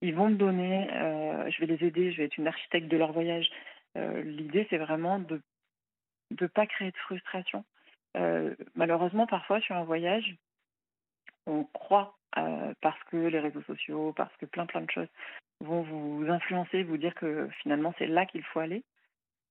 ils 0.00 0.14
vont 0.14 0.28
me 0.28 0.36
donner, 0.36 0.88
je 0.92 1.60
vais 1.60 1.66
les 1.66 1.86
aider, 1.86 2.12
je 2.12 2.18
vais 2.18 2.24
être 2.24 2.36
une 2.36 2.46
architecte 2.46 2.88
de 2.88 2.96
leur 2.96 3.12
voyage. 3.12 3.50
L'idée, 3.94 4.66
c'est 4.70 4.78
vraiment 4.78 5.18
de 5.18 5.40
ne 6.40 6.46
pas 6.46 6.66
créer 6.66 6.90
de 6.90 6.96
frustration. 6.98 7.64
malheureusement, 8.74 9.26
parfois, 9.26 9.60
sur 9.60 9.76
un 9.76 9.84
voyage, 9.84 10.36
on 11.46 11.64
croit, 11.64 12.16
parce 12.80 13.02
que 13.10 13.16
les 13.16 13.40
réseaux 13.40 13.62
sociaux, 13.62 14.12
parce 14.16 14.34
que 14.36 14.46
plein 14.46 14.66
plein 14.66 14.82
de 14.82 14.90
choses 14.90 15.08
vont 15.60 15.82
vous 15.82 16.26
influencer, 16.28 16.82
vous 16.84 16.98
dire 16.98 17.14
que 17.14 17.48
finalement 17.62 17.92
c'est 17.98 18.06
là 18.06 18.26
qu'il 18.26 18.42
faut 18.42 18.60
aller. 18.60 18.84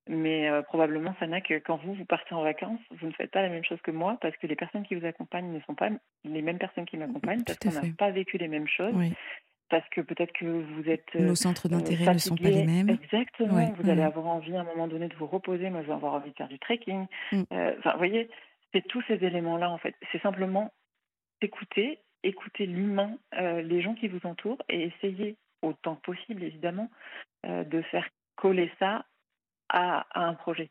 Mais 0.09 0.49
probablement, 0.63 1.13
ça 1.19 1.27
n'a 1.27 1.41
que 1.41 1.59
quand 1.59 1.75
vous, 1.83 1.93
vous 1.93 2.05
partez 2.05 2.33
en 2.33 2.41
vacances, 2.41 2.79
vous 2.91 3.07
ne 3.07 3.11
faites 3.11 3.31
pas 3.31 3.41
la 3.41 3.49
même 3.49 3.65
chose 3.65 3.81
que 3.81 3.91
moi 3.91 4.17
parce 4.21 4.37
que 4.37 4.47
les 4.47 4.55
personnes 4.55 4.85
qui 4.85 4.95
vous 4.95 5.05
accompagnent 5.05 5.51
ne 5.51 5.59
sont 5.61 5.75
pas 5.75 5.89
les 6.23 6.41
mêmes 6.41 6.59
personnes 6.59 6.85
qui 6.85 6.95
m'accompagnent 6.95 7.43
parce 7.43 7.59
qu'on 7.59 7.71
n'a 7.71 7.93
pas 7.97 8.11
vécu 8.11 8.37
les 8.37 8.47
mêmes 8.47 8.69
choses. 8.69 8.95
Parce 9.69 9.87
que 9.89 10.01
peut-être 10.01 10.31
que 10.33 10.45
vous 10.45 10.89
êtes. 10.89 11.13
Nos 11.15 11.35
centres 11.35 11.67
d'intérêt 11.67 12.13
ne 12.13 12.19
sont 12.19 12.35
pas 12.35 12.49
les 12.49 12.65
mêmes. 12.65 12.89
Exactement. 12.89 13.73
vous 13.77 13.89
allez 13.89 14.01
avoir 14.01 14.27
envie 14.27 14.55
à 14.55 14.61
un 14.61 14.63
moment 14.63 14.87
donné 14.87 15.07
de 15.07 15.15
vous 15.15 15.27
reposer. 15.27 15.69
Moi, 15.69 15.81
je 15.81 15.87
vais 15.87 15.93
avoir 15.93 16.13
envie 16.13 16.31
de 16.31 16.35
faire 16.35 16.47
du 16.47 16.59
trekking. 16.59 17.05
Mmh. 17.31 17.43
Enfin, 17.51 17.91
vous 17.91 17.97
voyez, 17.97 18.29
c'est 18.73 18.87
tous 18.87 19.03
ces 19.07 19.23
éléments-là, 19.23 19.69
en 19.69 19.77
fait. 19.77 19.95
C'est 20.11 20.21
simplement 20.21 20.71
écouter, 21.41 21.99
écouter 22.23 22.65
l'humain, 22.65 23.17
les 23.33 23.81
gens 23.81 23.93
qui 23.93 24.07
vous 24.07 24.21
entourent 24.23 24.61
et 24.69 24.83
essayer 24.83 25.35
autant 25.61 25.95
possible, 25.95 26.43
évidemment, 26.43 26.89
de 27.45 27.81
faire 27.83 28.07
coller 28.37 28.71
ça 28.79 29.05
à, 29.69 30.07
un 30.15 30.33
projet. 30.33 30.69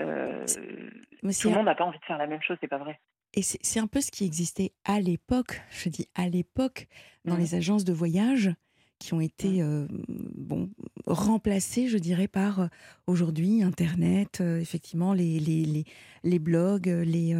Euh, 0.00 0.44
tout 0.46 1.48
le 1.48 1.54
monde 1.54 1.64
n'a 1.64 1.74
pas 1.74 1.84
envie 1.84 1.98
de 1.98 2.04
faire 2.04 2.18
la 2.18 2.26
même 2.26 2.42
chose, 2.42 2.56
c'est 2.60 2.68
pas 2.68 2.78
vrai. 2.78 3.00
Et 3.34 3.42
c'est 3.42 3.80
un 3.80 3.86
peu 3.86 4.00
ce 4.00 4.10
qui 4.10 4.24
existait 4.24 4.72
à 4.84 5.00
l'époque, 5.00 5.60
je 5.70 5.88
dis 5.88 6.08
à 6.14 6.28
l'époque, 6.28 6.88
dans 7.24 7.36
mmh. 7.36 7.40
les 7.40 7.54
agences 7.54 7.84
de 7.84 7.92
voyage 7.92 8.54
qui 8.98 9.12
ont 9.12 9.20
été 9.20 9.60
euh, 9.60 9.86
bon, 10.08 10.70
remplacées, 11.06 11.88
je 11.88 11.98
dirais, 11.98 12.28
par 12.28 12.60
euh, 12.60 12.66
aujourd'hui 13.06 13.62
Internet, 13.62 14.40
effectivement, 14.40 15.12
les, 15.12 15.38
les, 15.38 15.64
les, 15.66 15.84
les, 16.24 16.38
blogs, 16.38 16.86
les, 16.86 17.34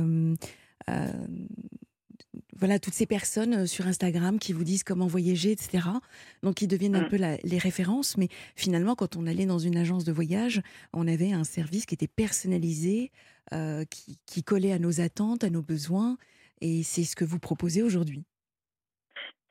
voilà, 2.59 2.79
toutes 2.79 2.95
ces 2.95 3.07
personnes 3.07 3.55
euh, 3.55 3.67
sur 3.67 3.87
Instagram 3.87 4.39
qui 4.39 4.53
vous 4.53 4.65
disent 4.65 4.83
comment 4.83 5.07
voyager, 5.07 5.53
etc. 5.53 5.89
Donc, 6.43 6.57
qui 6.57 6.67
deviennent 6.67 6.97
un 6.97 7.07
mmh. 7.07 7.09
peu 7.09 7.17
les 7.17 7.59
références. 7.59 8.17
Mais 8.17 8.29
finalement, 8.55 8.95
quand 8.95 9.17
on 9.17 9.27
allait 9.27 9.47
dans 9.47 9.59
une 9.59 9.77
agence 9.77 10.05
de 10.05 10.13
voyage, 10.13 10.63
on 10.93 11.07
avait 11.07 11.33
un 11.33 11.45
service 11.45 11.87
qui 11.87 11.95
était 11.95 12.09
personnalisé, 12.09 13.11
euh, 13.53 13.85
qui, 14.27 14.43
collait 14.43 14.73
à 14.73 14.79
nos 14.79 15.01
attentes, 15.01 15.45
à 15.45 15.51
nos 15.51 15.63
besoins. 15.63 16.17
Et 16.61 16.83
c'est 16.83 17.05
ce 17.05 17.17
que 17.17 17.25
vous 17.25 17.39
proposez 17.39 17.83
aujourd'hui. 17.83 18.25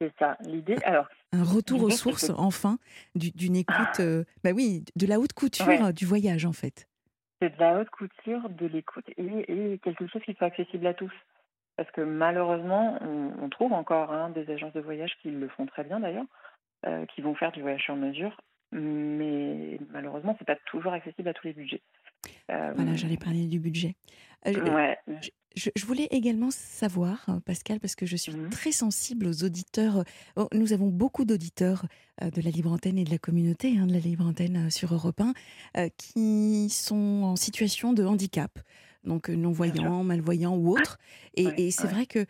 C'est 0.01 0.11
ça, 0.19 0.37
l'idée. 0.41 0.77
Alors, 0.83 1.07
un 1.31 1.43
retour 1.43 1.83
aux 1.83 1.89
sources, 1.89 2.31
enfin, 2.35 2.77
d'une 3.15 3.55
écoute, 3.55 3.99
euh, 3.99 4.25
bah 4.43 4.51
oui, 4.53 4.83
de 4.95 5.07
la 5.07 5.19
haute 5.19 5.33
couture 5.33 5.93
du 5.93 6.05
voyage, 6.05 6.45
en 6.45 6.53
fait. 6.53 6.87
C'est 7.41 7.55
de 7.55 7.59
la 7.59 7.79
haute 7.79 7.89
couture, 7.89 8.49
de 8.49 8.65
l'écoute 8.65 9.05
et, 9.17 9.73
et 9.73 9.79
quelque 9.79 10.07
chose 10.07 10.21
qui 10.23 10.33
soit 10.33 10.47
accessible 10.47 10.87
à 10.87 10.93
tous. 10.93 11.11
Parce 11.77 11.91
que 11.91 12.01
malheureusement, 12.01 12.97
on, 13.01 13.49
trouve 13.49 13.73
encore 13.73 14.11
hein, 14.11 14.29
des 14.29 14.49
agences 14.49 14.73
de 14.73 14.79
voyage 14.79 15.13
qui 15.21 15.29
le 15.29 15.47
font 15.49 15.65
très 15.65 15.83
bien 15.83 15.99
d'ailleurs, 15.99 16.25
euh, 16.85 17.05
qui 17.07 17.21
vont 17.21 17.35
faire 17.35 17.51
du 17.51 17.61
voyage 17.61 17.83
sur 17.83 17.95
mesure, 17.95 18.39
mais 18.71 19.77
malheureusement, 19.91 20.35
c'est 20.39 20.45
pas 20.45 20.55
toujours 20.67 20.93
accessible 20.93 21.27
à 21.27 21.33
tous 21.33 21.47
les 21.47 21.53
budgets. 21.53 21.81
Euh, 22.51 22.71
voilà, 22.75 22.95
j'allais 22.95 23.17
parler 23.17 23.47
du 23.47 23.59
budget. 23.59 23.95
Euh, 24.47 24.93
je, 25.55 25.85
voulais 25.85 26.07
également 26.11 26.51
savoir, 26.51 27.25
Pascal, 27.45 27.79
parce 27.79 27.95
que 27.95 28.05
je 28.05 28.15
suis 28.15 28.33
mmh 28.33 28.49
très 28.49 28.71
sensible 28.71 29.25
aux 29.27 29.43
auditeurs. 29.43 30.03
Oh, 30.35 30.47
nous 30.53 30.73
avons 30.73 30.87
beaucoup 30.87 31.25
d'auditeurs 31.25 31.85
de 32.21 32.41
la 32.41 32.51
libre 32.51 32.71
antenne 32.71 32.97
et 32.97 33.05
de 33.05 33.09
la 33.09 33.17
communauté 33.17 33.77
hein, 33.77 33.87
de 33.87 33.93
la 33.93 33.99
libre 33.99 34.25
antenne 34.25 34.69
sur 34.69 34.93
Europe 34.93 35.21
1 35.73 35.89
qui 35.97 36.69
sont 36.69 37.23
en 37.23 37.35
situation 37.35 37.93
de 37.93 38.03
handicap 38.03 38.59
donc 39.03 39.29
non-voyants, 39.29 40.03
malvoyants 40.03 40.55
ou 40.55 40.71
autres. 40.71 40.97
Et, 41.35 41.71
c'est 41.71 41.87
vrai 41.87 42.05
que, 42.05 42.25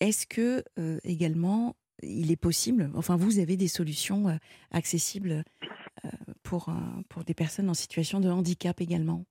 est-ce 0.00 0.26
que 0.26 0.64
également, 1.04 1.76
il 2.02 2.30
est 2.30 2.36
possible, 2.36 2.90
enfin 2.94 3.16
vous 3.16 3.38
avez 3.38 3.56
des 3.56 3.68
solutions 3.68 4.38
accessibles 4.70 5.44
pour, 6.50 6.68
pour 7.08 7.22
des 7.24 7.34
personnes 7.34 7.70
en 7.70 7.74
situation 7.74 8.18
de 8.20 8.28
handicap 8.28 8.80
également 8.80 9.24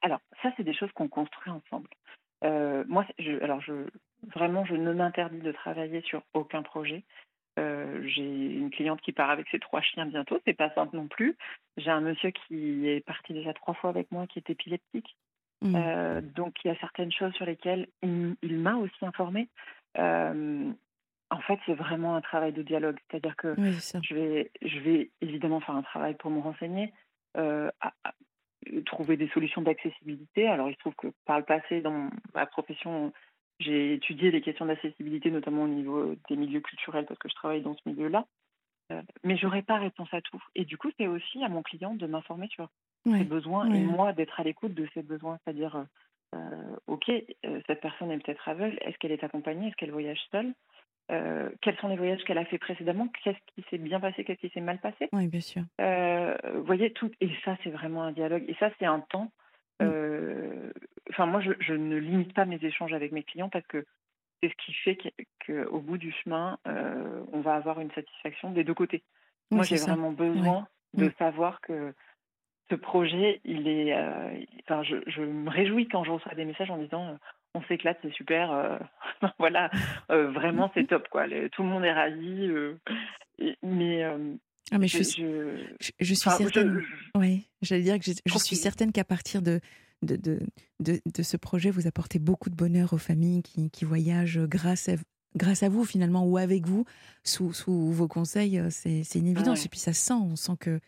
Alors, 0.00 0.20
ça, 0.42 0.52
c'est 0.56 0.62
des 0.62 0.74
choses 0.74 0.92
qu'on 0.92 1.08
construit 1.08 1.50
ensemble. 1.50 1.88
moi, 2.88 3.04
je, 3.18 3.42
alors 3.42 3.60
je, 3.60 3.72
vraiment, 4.34 4.64
je 4.64 4.74
ne 4.76 4.92
m'interdis 4.92 5.40
de 5.40 5.52
travailler 5.52 6.02
sur 6.02 6.22
aucun 6.32 6.62
projet. 6.62 7.02
j'ai 7.58 8.56
une 8.62 8.70
cliente 8.70 9.00
qui 9.00 9.12
part 9.12 9.30
avec 9.30 9.48
ses 9.50 9.58
trois 9.58 9.80
chiens 9.80 10.06
bientôt, 10.06 10.38
c'est 10.46 10.54
pas 10.54 10.72
simple 10.74 10.96
non 10.96 11.08
plus. 11.08 11.36
J'ai 11.76 11.90
un 11.90 12.00
monsieur 12.00 12.30
qui 12.30 12.88
est 12.88 13.04
parti 13.04 13.32
déjà 13.32 13.52
trois 13.52 13.74
fois 13.74 13.90
avec 13.90 14.12
moi, 14.12 14.26
qui 14.28 14.38
est 14.38 14.50
épileptique, 14.50 15.16
Mmh. 15.64 15.76
Euh, 15.76 16.20
donc 16.20 16.56
il 16.62 16.68
y 16.68 16.70
a 16.70 16.78
certaines 16.78 17.10
choses 17.10 17.32
sur 17.34 17.46
lesquelles 17.46 17.88
il, 18.02 18.58
m'a 18.58 18.76
aussi 18.76 19.04
informée. 19.04 19.48
Euh, 19.98 20.70
en 21.34 21.40
fait, 21.40 21.58
c'est 21.66 21.74
vraiment 21.74 22.14
un 22.14 22.20
travail 22.20 22.52
de 22.52 22.62
dialogue. 22.62 22.96
C'est-à-dire 23.10 23.36
que 23.36 23.54
je, 23.56 24.14
vais, 24.14 24.50
je 24.62 24.78
vais 24.78 25.10
évidemment 25.20 25.60
faire 25.60 25.74
un 25.74 25.82
travail 25.82 26.14
pour 26.14 26.30
me 26.30 26.40
renseigner, 26.40 26.92
euh, 27.36 27.70
trouver 28.86 29.16
des 29.16 29.28
solutions 29.28 29.60
d'accessibilité. 29.60 30.46
Alors, 30.48 30.70
il 30.70 30.74
se 30.74 30.78
trouve 30.78 30.94
que 30.94 31.08
par 31.26 31.38
le 31.38 31.44
passé, 31.44 31.80
dans 31.80 32.08
ma 32.34 32.46
profession, 32.46 33.12
j'ai 33.58 33.94
étudié 33.94 34.30
les 34.30 34.42
questions 34.42 34.66
d'accessibilité, 34.66 35.30
notamment 35.30 35.64
au 35.64 35.68
niveau 35.68 36.14
des 36.28 36.36
milieux 36.36 36.60
culturels, 36.60 37.06
parce 37.06 37.18
que 37.18 37.28
je 37.28 37.34
travaille 37.34 37.62
dans 37.62 37.74
ce 37.74 37.88
milieu-là. 37.88 38.26
mais 39.24 39.36
j'aurais 39.36 39.62
pas 39.62 39.78
réponse 39.78 40.12
à 40.12 40.20
tout. 40.20 40.42
Et 40.54 40.64
du 40.64 40.76
coup, 40.76 40.90
c'est 40.98 41.08
aussi 41.08 41.42
à 41.42 41.48
mon 41.48 41.62
client 41.62 41.94
de 41.94 42.06
m'informer 42.06 42.48
sur 42.48 42.68
ses 43.04 43.24
besoins 43.24 43.70
et 43.72 43.80
moi 43.80 44.12
d'être 44.12 44.38
à 44.38 44.44
l'écoute 44.44 44.74
de 44.74 44.88
ses 44.94 45.02
besoins. 45.02 45.38
C'est-à-dire, 45.44 45.76
euh, 45.76 45.84
euh, 46.34 46.76
OK, 46.86 47.08
euh, 47.08 47.60
cette 47.66 47.80
personne 47.80 48.10
est 48.10 48.18
peut-être 48.18 48.48
aveugle, 48.48 48.78
est-ce 48.80 48.96
qu'elle 48.98 49.12
est 49.12 49.24
accompagnée, 49.24 49.68
est-ce 49.68 49.76
qu'elle 49.76 49.90
voyage 49.90 50.20
seule? 50.30 50.52
Quels 51.08 51.76
sont 51.80 51.88
les 51.88 51.96
voyages 51.96 52.22
qu'elle 52.24 52.38
a 52.38 52.44
fait 52.44 52.58
précédemment? 52.58 53.08
Qu'est-ce 53.22 53.38
qui 53.54 53.64
s'est 53.68 53.78
bien 53.78 54.00
passé? 54.00 54.24
Qu'est-ce 54.24 54.40
qui 54.40 54.50
s'est 54.50 54.60
mal 54.60 54.78
passé? 54.78 55.08
Oui, 55.12 55.28
bien 55.28 55.40
sûr. 55.40 55.62
vous 55.78 56.64
voyez, 56.64 56.92
tout. 56.92 57.10
Et 57.20 57.30
ça, 57.44 57.56
c'est 57.62 57.70
vraiment 57.70 58.02
un 58.02 58.12
dialogue. 58.12 58.44
Et 58.48 58.54
ça, 58.54 58.70
c'est 58.78 58.86
un 58.86 59.00
temps. 59.00 59.30
Mm. 59.80 59.90
Enfin, 61.10 61.26
moi, 61.26 61.40
je, 61.40 61.52
je, 61.60 61.74
ne 61.74 61.96
limite 61.96 62.32
pas 62.32 62.44
mes 62.44 62.62
échanges 62.64 62.92
avec 62.92 63.12
mes 63.12 63.22
clients 63.22 63.48
parce 63.50 63.66
que 63.66 63.84
c'est 64.42 64.50
ce 64.50 64.64
qui 64.64 64.72
fait 64.72 64.98
qu'au 65.46 65.80
bout 65.80 65.98
du 65.98 66.12
chemin, 66.12 66.58
on 66.64 67.40
va 67.40 67.54
avoir 67.54 67.80
une 67.80 67.90
satisfaction 67.92 68.50
des 68.50 68.64
deux 68.64 68.74
côtés. 68.74 69.02
moi, 69.50 69.64
j'ai 69.64 69.76
vraiment 69.76 70.12
besoin 70.12 70.66
de 70.94 71.06
mm. 71.06 71.12
savoir 71.18 71.60
que 71.60 71.94
ce 72.70 72.74
projet, 72.74 73.40
il 73.44 73.68
est. 73.68 73.94
Euh, 73.94 74.44
enfin, 74.62 74.82
je, 74.82 74.96
je, 75.06 75.22
me 75.22 75.50
réjouis 75.50 75.88
quand 75.88 76.04
je 76.04 76.10
reçois 76.10 76.34
des 76.34 76.44
messages 76.44 76.70
en 76.70 76.78
disant 76.78 77.08
euh, 77.08 77.16
on 77.54 77.62
s'éclate, 77.64 77.98
c'est 78.02 78.12
super. 78.12 78.52
Euh, 78.52 78.78
voilà, 79.38 79.70
vraiment, 80.08 80.70
c'est 80.74 80.86
top. 80.86 81.08
Quoi. 81.08 81.26
tout 81.52 81.62
le 81.62 81.68
monde 81.68 81.84
est 81.84 81.92
ravi. 81.92 82.50
mais. 83.62 84.04
Ah, 84.72 84.78
mais 84.78 84.88
je, 84.88 85.02
je, 85.02 85.90
je, 86.00 86.14
suis 86.14 86.30
certaine. 86.30 86.82
Oui, 87.14 87.46
j'allais 87.60 87.82
dire 87.82 87.98
que 87.98 88.04
je, 88.04 88.38
suis 88.38 88.56
certaine 88.56 88.92
qu'à 88.92 89.04
partir 89.04 89.42
de 89.42 89.60
de, 90.00 90.16
de, 90.16 90.40
de, 90.80 91.00
de, 91.04 91.22
ce 91.22 91.36
projet, 91.36 91.70
vous 91.70 91.86
apportez 91.86 92.18
beaucoup 92.18 92.48
de 92.48 92.54
bonheur 92.54 92.94
aux 92.94 92.98
familles 92.98 93.42
qui, 93.42 93.70
qui 93.70 93.84
voyagent 93.84 94.40
grâce 94.40 94.88
à, 94.88 94.94
grâce 95.36 95.62
à 95.62 95.68
vous 95.68 95.84
finalement 95.84 96.24
ou 96.24 96.38
avec 96.38 96.66
vous 96.66 96.84
sous, 97.24 97.52
sous 97.52 97.92
vos 97.92 98.08
conseils. 98.08 98.60
C'est 98.70 99.14
une 99.14 99.26
évidence. 99.26 99.66
Et 99.66 99.68
puis 99.68 99.80
ça 99.80 99.92
sent, 99.92 100.14
on 100.14 100.36
sent 100.36 100.56
que 100.58 100.80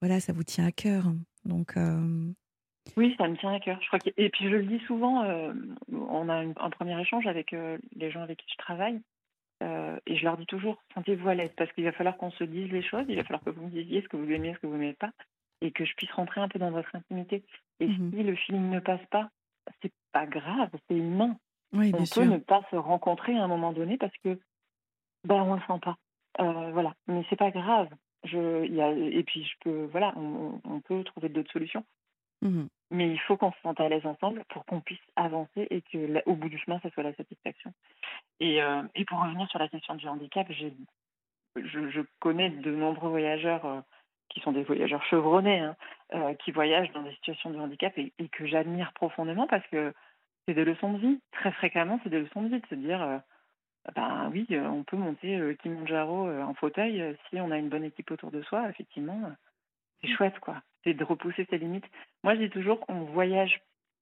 voilà, 0.00 0.20
ça 0.20 0.32
vous 0.32 0.44
tient 0.44 0.66
à 0.66 0.72
cœur. 0.72 1.12
Donc, 1.44 1.76
euh, 1.76 2.32
Oui, 2.96 3.14
ça 3.18 3.28
me 3.28 3.36
tient 3.36 3.54
à 3.54 3.60
cœur. 3.60 3.78
Je 3.80 3.86
crois 3.86 3.98
Et 4.16 4.30
puis 4.30 4.44
je 4.44 4.56
le 4.56 4.64
dis 4.64 4.80
souvent, 4.86 5.24
euh, 5.24 5.52
on 5.92 6.28
a 6.28 6.36
un 6.36 6.70
premier 6.70 6.98
échange 7.00 7.26
avec 7.26 7.52
euh, 7.52 7.78
les 7.94 8.10
gens 8.10 8.22
avec 8.22 8.38
qui 8.38 8.46
je 8.50 8.56
travaille. 8.58 9.00
et 9.62 10.16
je 10.16 10.24
leur 10.24 10.36
dis 10.36 10.46
toujours, 10.46 10.82
sentez-vous 10.94 11.28
à 11.28 11.34
l'aise, 11.34 11.52
parce 11.56 11.70
qu'il 11.72 11.84
va 11.84 11.92
falloir 11.92 12.16
qu'on 12.16 12.30
se 12.30 12.44
dise 12.44 12.70
les 12.72 12.82
choses, 12.82 13.04
il 13.08 13.16
va 13.16 13.24
falloir 13.24 13.42
que 13.44 13.50
vous 13.50 13.66
me 13.66 13.70
disiez 13.70 14.02
ce 14.02 14.08
que 14.08 14.16
vous 14.16 14.30
aimez, 14.30 14.54
ce 14.54 14.58
que 14.58 14.66
vous 14.66 14.76
n'aimez 14.76 14.94
pas, 14.94 15.10
et 15.60 15.70
que 15.70 15.84
je 15.84 15.94
puisse 15.94 16.10
rentrer 16.12 16.40
un 16.40 16.48
peu 16.48 16.58
dans 16.58 16.70
votre 16.70 16.94
intimité. 16.94 17.44
Et 17.80 17.86
mmh 17.86 18.12
si 18.12 18.22
le 18.22 18.36
feeling 18.36 18.70
ne 18.70 18.80
passe 18.80 19.04
pas, 19.10 19.30
c'est 19.82 19.92
pas 20.12 20.26
grave, 20.26 20.70
c'est 20.88 20.96
humain. 20.96 21.36
on 21.72 21.78
peut 21.80 22.24
ne 22.24 22.38
pas 22.38 22.62
se 22.70 22.76
rencontrer 22.76 23.36
à 23.36 23.44
un 23.44 23.48
moment 23.48 23.72
donné 23.72 23.98
parce 23.98 24.16
que 24.24 24.38
ben 25.24 25.42
on 25.42 25.54
le 25.54 25.60
sent 25.60 25.80
pas. 25.82 25.96
voilà, 26.72 26.94
mais 27.06 27.24
c'est 27.28 27.36
pas 27.36 27.50
grave. 27.50 27.88
Je, 28.24 28.66
y 28.66 28.80
a, 28.80 28.90
et 28.90 29.22
puis, 29.22 29.44
je 29.44 29.54
peux, 29.60 29.84
voilà, 29.86 30.12
on, 30.16 30.80
peut 30.80 31.02
trouver 31.04 31.28
d'autres 31.28 31.52
solutions. 31.52 31.84
Mmh 32.42 32.66
Mais 32.90 33.10
il 33.10 33.20
faut 33.20 33.36
qu'on 33.36 33.52
se 33.52 33.60
sente 33.62 33.80
à 33.80 33.88
l'aise 33.88 34.06
ensemble 34.06 34.44
pour 34.48 34.64
qu'on 34.64 34.80
puisse 34.80 35.00
avancer 35.16 35.66
et 35.70 35.82
que, 35.82 36.22
au 36.26 36.34
bout 36.34 36.48
du 36.48 36.58
chemin, 36.58 36.80
ça 36.80 36.90
soit 36.90 37.02
la 37.02 37.14
satisfaction. 37.14 37.72
Et, 38.40 38.62
euh, 38.62 38.82
et 38.94 39.04
pour 39.04 39.20
revenir 39.20 39.48
sur 39.48 39.58
la 39.58 39.68
question 39.68 39.94
du 39.94 40.08
handicap, 40.08 40.46
j'ai, 40.50 40.72
je, 41.56 41.90
je, 41.90 42.00
connais 42.18 42.50
de 42.50 42.70
nombreux 42.70 43.10
voyageurs 43.10 43.64
euh, 43.66 43.80
qui 44.30 44.40
sont 44.40 44.52
des 44.52 44.62
voyageurs 44.62 45.04
chevronnés, 45.04 45.60
hein, 45.60 45.76
euh, 46.14 46.34
qui 46.34 46.50
voyagent 46.50 46.92
dans 46.92 47.02
des 47.02 47.12
situations 47.12 47.50
de 47.50 47.58
handicap 47.58 47.96
et, 47.98 48.12
et 48.18 48.28
que 48.28 48.46
j'admire 48.46 48.92
profondément 48.94 49.46
parce 49.46 49.66
que 49.68 49.92
c'est 50.46 50.54
des 50.54 50.64
leçons 50.64 50.94
de 50.94 50.98
vie. 50.98 51.20
Très 51.32 51.52
fréquemment, 51.52 52.00
c'est 52.02 52.10
des 52.10 52.20
leçons 52.20 52.42
de 52.42 52.48
vie 52.48 52.60
de 52.60 52.66
se 52.66 52.74
dire 52.74 53.20
ben 53.94 54.30
oui, 54.32 54.46
on 54.50 54.82
peut 54.84 54.96
monter 54.96 55.56
Kilimanjaro 55.62 56.28
en 56.28 56.54
fauteuil 56.54 57.16
si 57.28 57.40
on 57.40 57.50
a 57.50 57.58
une 57.58 57.68
bonne 57.68 57.84
équipe 57.84 58.10
autour 58.10 58.30
de 58.30 58.42
soi. 58.42 58.68
Effectivement, 58.68 59.32
c'est 60.00 60.08
chouette, 60.08 60.38
quoi. 60.38 60.62
C'est 60.84 60.94
de 60.94 61.04
repousser 61.04 61.46
ses 61.50 61.58
limites. 61.58 61.86
Moi, 62.24 62.34
je 62.34 62.40
dis 62.40 62.50
toujours, 62.50 62.84
on 62.88 63.02
voyage 63.04 63.60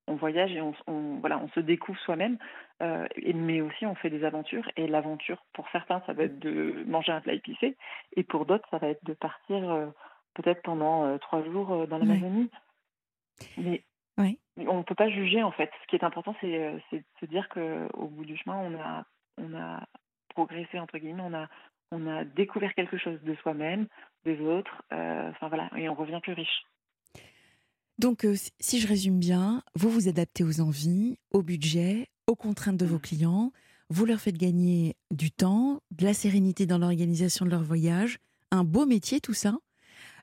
on 0.08 0.16
voyage 0.16 0.52
et 0.52 0.60
on, 0.60 0.74
voilà, 1.20 1.38
on 1.38 1.48
se 1.50 1.60
découvre 1.60 1.98
soi-même, 2.00 2.38
euh, 2.82 3.06
mais 3.34 3.60
aussi 3.60 3.86
on 3.86 3.94
fait 3.94 4.10
des 4.10 4.24
aventures. 4.24 4.68
Et 4.76 4.86
l'aventure, 4.86 5.44
pour 5.52 5.68
certains, 5.70 6.02
ça 6.06 6.12
va 6.14 6.24
être 6.24 6.38
de 6.38 6.84
manger 6.86 7.12
un 7.12 7.20
plat 7.20 7.34
épicé, 7.34 7.76
et 8.16 8.24
pour 8.24 8.46
d'autres, 8.46 8.68
ça 8.70 8.78
va 8.78 8.88
être 8.88 9.04
de 9.04 9.12
partir 9.12 9.70
euh, 9.70 9.86
peut-être 10.34 10.62
pendant 10.62 11.04
euh, 11.04 11.18
trois 11.18 11.44
jours 11.44 11.86
dans 11.86 11.98
l'Amazonie. 11.98 12.50
Mais 13.56 13.84
on 14.56 14.78
ne 14.78 14.82
peut 14.82 14.94
pas 14.94 15.10
juger, 15.10 15.42
en 15.42 15.52
fait. 15.52 15.70
Ce 15.82 15.86
qui 15.86 15.96
est 15.96 16.04
important, 16.04 16.34
c'est 16.40 16.48
de 16.92 17.04
se 17.20 17.26
dire 17.26 17.48
qu'au 17.50 18.06
bout 18.08 18.24
du 18.24 18.36
chemin, 18.36 18.56
on 18.56 18.74
a, 18.80 19.04
on 19.36 19.54
a 19.56 19.86
progressé, 20.30 20.80
entre 20.80 20.98
guillemets, 20.98 21.22
on 21.24 21.34
a, 21.34 21.48
on 21.90 22.06
a 22.06 22.24
découvert 22.24 22.74
quelque 22.74 22.98
chose 22.98 23.18
de 23.22 23.34
soi-même, 23.36 23.86
des 24.24 24.40
autres, 24.40 24.82
enfin 24.90 25.48
voilà, 25.48 25.70
et 25.76 25.88
on 25.88 25.94
revient 25.94 26.20
plus 26.22 26.34
riche. 26.34 26.64
Donc, 27.98 28.24
euh, 28.24 28.36
si 28.60 28.80
je 28.80 28.86
résume 28.86 29.18
bien, 29.18 29.62
vous 29.74 29.90
vous 29.90 30.08
adaptez 30.08 30.44
aux 30.44 30.60
envies, 30.60 31.18
au 31.32 31.42
budget, 31.42 32.08
aux 32.28 32.36
contraintes 32.36 32.76
de 32.76 32.86
vos 32.86 32.96
mmh. 32.96 33.00
clients, 33.00 33.52
vous 33.90 34.04
leur 34.04 34.20
faites 34.20 34.38
gagner 34.38 34.96
du 35.10 35.32
temps, 35.32 35.82
de 35.90 36.04
la 36.04 36.14
sérénité 36.14 36.66
dans 36.66 36.78
l'organisation 36.78 37.44
de 37.44 37.50
leur 37.50 37.62
voyage, 37.62 38.18
un 38.52 38.62
beau 38.62 38.86
métier 38.86 39.20
tout 39.20 39.34
ça. 39.34 39.58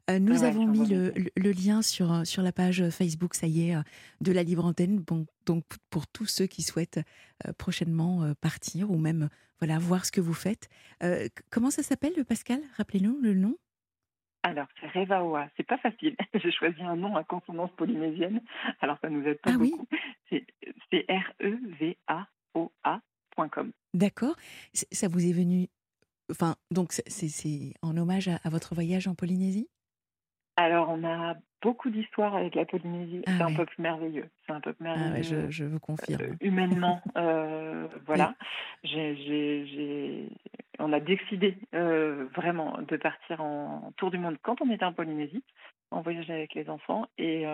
Euh, 0.10 0.20
nous 0.20 0.44
avons 0.44 0.68
mis 0.68 0.88
le, 0.88 1.52
lien 1.52 1.82
sur, 1.82 2.14
euh, 2.14 2.24
sur 2.24 2.44
la 2.44 2.52
page 2.52 2.90
Facebook, 2.92 3.34
ça 3.34 3.48
y 3.48 3.70
est, 3.70 3.76
de 4.22 4.32
la 4.32 4.44
Libre 4.44 4.64
Antenne. 4.64 5.00
Bon, 5.00 5.26
donc 5.46 5.66
pour 5.90 6.08
tous 6.08 6.28
ceux 6.28 6.46
qui 6.46 6.62
souhaitent 6.62 7.02
prochainement 7.58 8.34
partir 8.40 8.92
ou 8.92 8.98
même 8.98 9.30
voilà 9.60 9.80
voir 9.80 10.06
ce 10.06 10.12
que 10.12 10.22
vous 10.22 10.34
faites. 10.34 10.70
comment 11.50 11.72
ça 11.72 11.84
s'appelle, 11.84 12.26
Pascal? 12.26 12.60
Rappelez-nous 12.78 13.20
le 13.22 13.34
nom. 13.34 13.56
Alors, 14.46 14.68
c'est 14.80 14.88
Revaoa. 14.88 15.50
C'est 15.58 15.66
pas 15.66 15.80
facile. 15.80 16.16
J'ai 16.36 16.52
choisi 16.52 16.80
un 16.84 16.96
nom 16.96 17.16
à 17.16 17.24
consonance 17.24 17.72
polynésienne. 17.78 18.42
Alors, 18.80 19.00
ça 19.02 19.10
nous 19.10 19.26
aide 19.26 19.40
pas 19.42 19.54
ah 19.56 19.58
beaucoup. 19.58 19.88
C'est 20.30 20.46
R-E-V-A-O-A.com. 21.10 21.72
D'accord. 23.96 24.36
Ça 24.74 25.08
vous 25.08 25.26
est 25.26 25.32
venu. 25.34 25.68
Enfin, 26.30 26.58
donc, 26.70 26.92
c'est 26.92 27.74
en 27.82 27.98
hommage 27.98 28.28
à, 28.28 28.38
votre 28.50 28.76
voyage 28.76 29.08
en 29.08 29.16
Polynésie? 29.16 29.68
Alors, 30.58 30.90
on 30.90 31.04
a 31.04 31.34
beaucoup 31.66 31.90
d'histoires 31.90 32.36
avec 32.36 32.54
la 32.54 32.64
Polynésie. 32.64 33.24
Ah 33.26 33.32
c'est 33.36 33.44
un 33.44 33.56
peuple 33.56 33.74
merveilleux. 33.80 34.30
C'est 34.46 34.54
un 34.54 34.62
peuple 34.62 34.84
ah 34.86 34.96
merveilleux. 34.96 35.50
je, 35.50 35.66
vous 35.66 35.80
confirme. 35.80 36.22
Euh, 36.22 36.36
humainement, 36.40 37.02
euh, 37.18 37.88
voilà. 38.06 38.36
On 40.78 40.94
a 40.94 41.00
décidé 41.00 41.58
euh, 41.74 42.28
vraiment 42.36 42.78
de 42.88 42.98
partir 42.98 43.42
en 43.42 43.92
tour 43.98 44.12
du 44.12 44.20
monde 44.20 44.38
quand 44.44 44.62
on 44.62 44.70
était 44.70 44.86
en 44.86 44.94
Polynésie, 44.94 45.44
en 45.90 46.02
voyage 46.02 46.30
avec 46.30 46.54
les 46.54 46.70
enfants. 46.70 47.08
Et, 47.18 47.46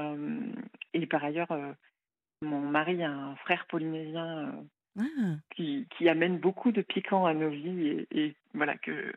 et 0.94 1.06
par 1.06 1.24
ailleurs, 1.24 1.56
mon 2.42 2.60
mari 2.60 3.02
a 3.04 3.12
un 3.12 3.36
frère 3.38 3.66
polynésien 3.68 4.54
ah. 5.00 5.04
qui, 5.56 5.88
qui, 5.98 6.10
amène 6.10 6.38
beaucoup 6.38 6.74
de 6.74 6.82
piquant 6.82 7.26
à 7.26 7.34
nos 7.34 7.50
vies 7.50 8.06
et, 8.12 8.36
voilà 8.54 8.76
que 8.78 9.14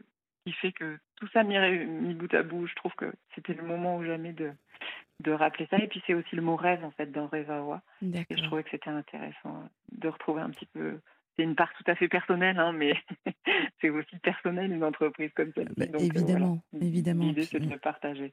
qui 0.47 0.53
fait 0.53 0.73
que 0.73 0.99
tout 1.17 1.27
ça 1.33 1.43
mis, 1.43 1.59
mis, 1.59 2.15
bout 2.15 2.33
à 2.35 2.43
bout, 2.43 2.67
je 2.67 2.75
trouve 2.75 2.95
que 2.95 3.11
c'était 3.35 3.55
le 3.55 3.63
moment 3.63 3.97
ou 3.97 4.05
jamais 4.05 4.35
de, 4.35 4.53
de 5.21 5.33
rappeler 5.33 5.67
ça. 5.71 5.79
Et 5.79 5.89
puis 5.89 6.03
c'est 6.07 6.15
aussi 6.15 6.37
le 6.37 6.43
mot 6.43 6.57
rêve 6.57 6.85
en 6.85 6.91
fait 6.93 7.11
dans 7.11 7.27
Revawa. 7.27 7.83
Et 8.03 8.37
je 8.37 8.43
trouvais 8.45 8.63
que 8.63 8.71
c'était 8.71 8.91
intéressant 8.91 9.69
de 9.93 10.09
retrouver 10.09 10.43
un 10.43 10.51
petit 10.51 10.67
peu 10.67 10.99
c'est 11.37 11.43
une 11.43 11.57
part 11.57 11.73
tout 11.77 11.91
à 11.91 11.95
fait 11.95 12.09
personnelle, 12.09 12.59
hein, 12.59 12.73
mais 12.73 12.95
c'est 13.81 13.91
aussi 13.91 14.17
personnel 14.23 14.73
une 14.73 14.85
entreprise 14.85 15.31
comme 15.35 15.53
ça. 15.55 15.63
Bah, 15.77 15.87
euh, 15.93 15.99
évidemment, 15.99 16.63
évidemment. 16.81 17.25
L'idée, 17.25 17.45
c'est 17.45 17.61
de 17.61 17.69
le 17.69 17.79
partager. 17.79 18.33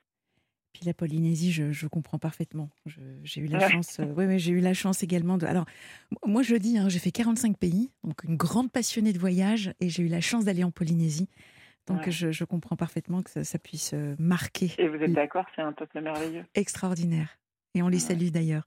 Puis 0.73 0.85
la 0.85 0.93
Polynésie, 0.93 1.51
je, 1.51 1.87
comprends 1.87 2.17
parfaitement. 2.17 2.69
J'ai 2.85 3.41
eu 3.41 3.47
la 3.47 3.69
chance. 3.69 3.99
Euh, 3.99 4.13
oui, 4.15 4.39
j'ai 4.39 4.53
eu 4.53 4.61
la 4.61 4.73
chance 4.73 5.03
également 5.03 5.37
de. 5.37 5.45
Alors, 5.45 5.65
moi, 6.25 6.43
je 6.43 6.55
dis, 6.55 6.77
hein, 6.77 6.87
j'ai 6.87 6.99
fait 6.99 7.11
45 7.11 7.57
pays, 7.57 7.91
donc 8.03 8.23
une 8.23 8.37
grande 8.37 8.71
passionnée 8.71 9.11
de 9.11 9.19
voyage, 9.19 9.73
et 9.81 9.89
j'ai 9.89 10.03
eu 10.03 10.07
la 10.07 10.21
chance 10.21 10.45
d'aller 10.45 10.63
en 10.63 10.71
Polynésie. 10.71 11.27
Donc, 11.93 12.09
je, 12.09 12.43
comprends 12.43 12.75
parfaitement 12.75 13.21
que 13.21 13.43
ça, 13.43 13.59
puisse 13.59 13.93
euh, 13.93 14.15
marquer. 14.19 14.71
Et 14.77 14.87
vous 14.87 14.97
êtes 14.97 15.13
d'accord, 15.13 15.45
c'est 15.55 15.61
un 15.61 15.73
peuple 15.73 16.01
merveilleux? 16.01 16.45
Extraordinaire. 16.55 17.37
Et 17.75 17.81
on 17.81 17.87
les 17.87 17.99
salue 17.99 18.29
d'ailleurs. 18.29 18.65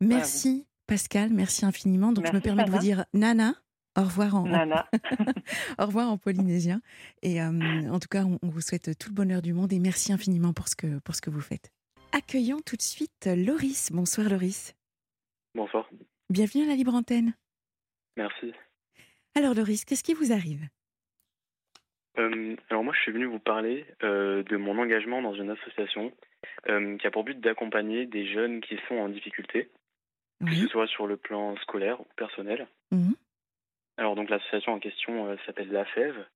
Merci 0.00 0.66
Pascal, 0.86 1.30
merci 1.32 1.64
infiniment. 1.64 2.12
Donc 2.12 2.26
je 2.26 2.32
me 2.32 2.40
permets 2.40 2.64
de 2.64 2.70
vous 2.70 2.78
dire 2.78 3.04
Nana. 3.14 3.54
Au 3.96 4.02
revoir 4.02 4.34
en, 4.34 4.44
Nana. 4.44 4.88
au 5.78 5.86
revoir 5.86 6.10
en 6.10 6.18
polynésien. 6.18 6.80
Et 7.22 7.42
euh, 7.42 7.90
en 7.90 7.98
tout 7.98 8.08
cas, 8.08 8.24
on, 8.24 8.38
vous 8.48 8.60
souhaite 8.60 8.98
tout 8.98 9.10
le 9.10 9.14
bonheur 9.14 9.42
du 9.42 9.52
monde 9.52 9.72
et 9.72 9.78
merci 9.78 10.12
infiniment 10.12 10.52
pour 10.52 10.68
ce 10.68 10.76
que, 10.76 10.98
pour 11.00 11.14
ce 11.14 11.20
que 11.20 11.30
vous 11.30 11.40
faites. 11.40 11.70
Accueillons 12.12 12.60
tout 12.64 12.76
de 12.76 12.82
suite 12.82 13.26
Loris. 13.26 13.90
Bonsoir 13.92 14.28
Loris. 14.28 14.74
Bonsoir. 15.54 15.88
Bienvenue 16.30 16.64
à 16.64 16.68
la 16.68 16.74
Libre 16.74 16.94
Antenne. 16.94 17.34
Merci. 18.16 18.52
Alors 19.34 19.54
Loris, 19.54 19.84
qu'est-ce 19.84 20.04
qui 20.04 20.14
vous 20.14 20.32
arrive? 20.32 20.68
Euh, 22.18 22.56
alors 22.68 22.84
moi, 22.84 22.92
je 22.94 23.00
suis 23.00 23.12
venu 23.12 23.24
vous 23.24 23.38
parler 23.38 23.86
euh, 24.02 24.42
de 24.42 24.56
mon 24.56 24.78
engagement 24.78 25.22
dans 25.22 25.34
une 25.34 25.50
association 25.50 26.12
qui 26.66 27.06
a 27.06 27.10
pour 27.10 27.24
but 27.24 27.40
d'accompagner 27.40 28.06
des 28.06 28.26
jeunes 28.26 28.60
qui 28.60 28.78
sont 28.88 28.96
en 28.96 29.08
difficulté 29.08 29.68
que 30.46 30.54
ce 30.54 30.68
soit 30.68 30.86
sur 30.86 31.06
le 31.06 31.16
plan 31.16 31.56
scolaire 31.56 32.00
ou 32.00 32.06
personnel. 32.16 32.66
Mhm. 32.90 33.14
Alors 33.96 34.16
donc 34.16 34.30
l'association 34.30 34.72
en 34.72 34.78
question 34.78 35.28
euh, 35.28 35.36
s'appelle 35.46 35.70
La 35.70 35.84
Fève 35.84 36.26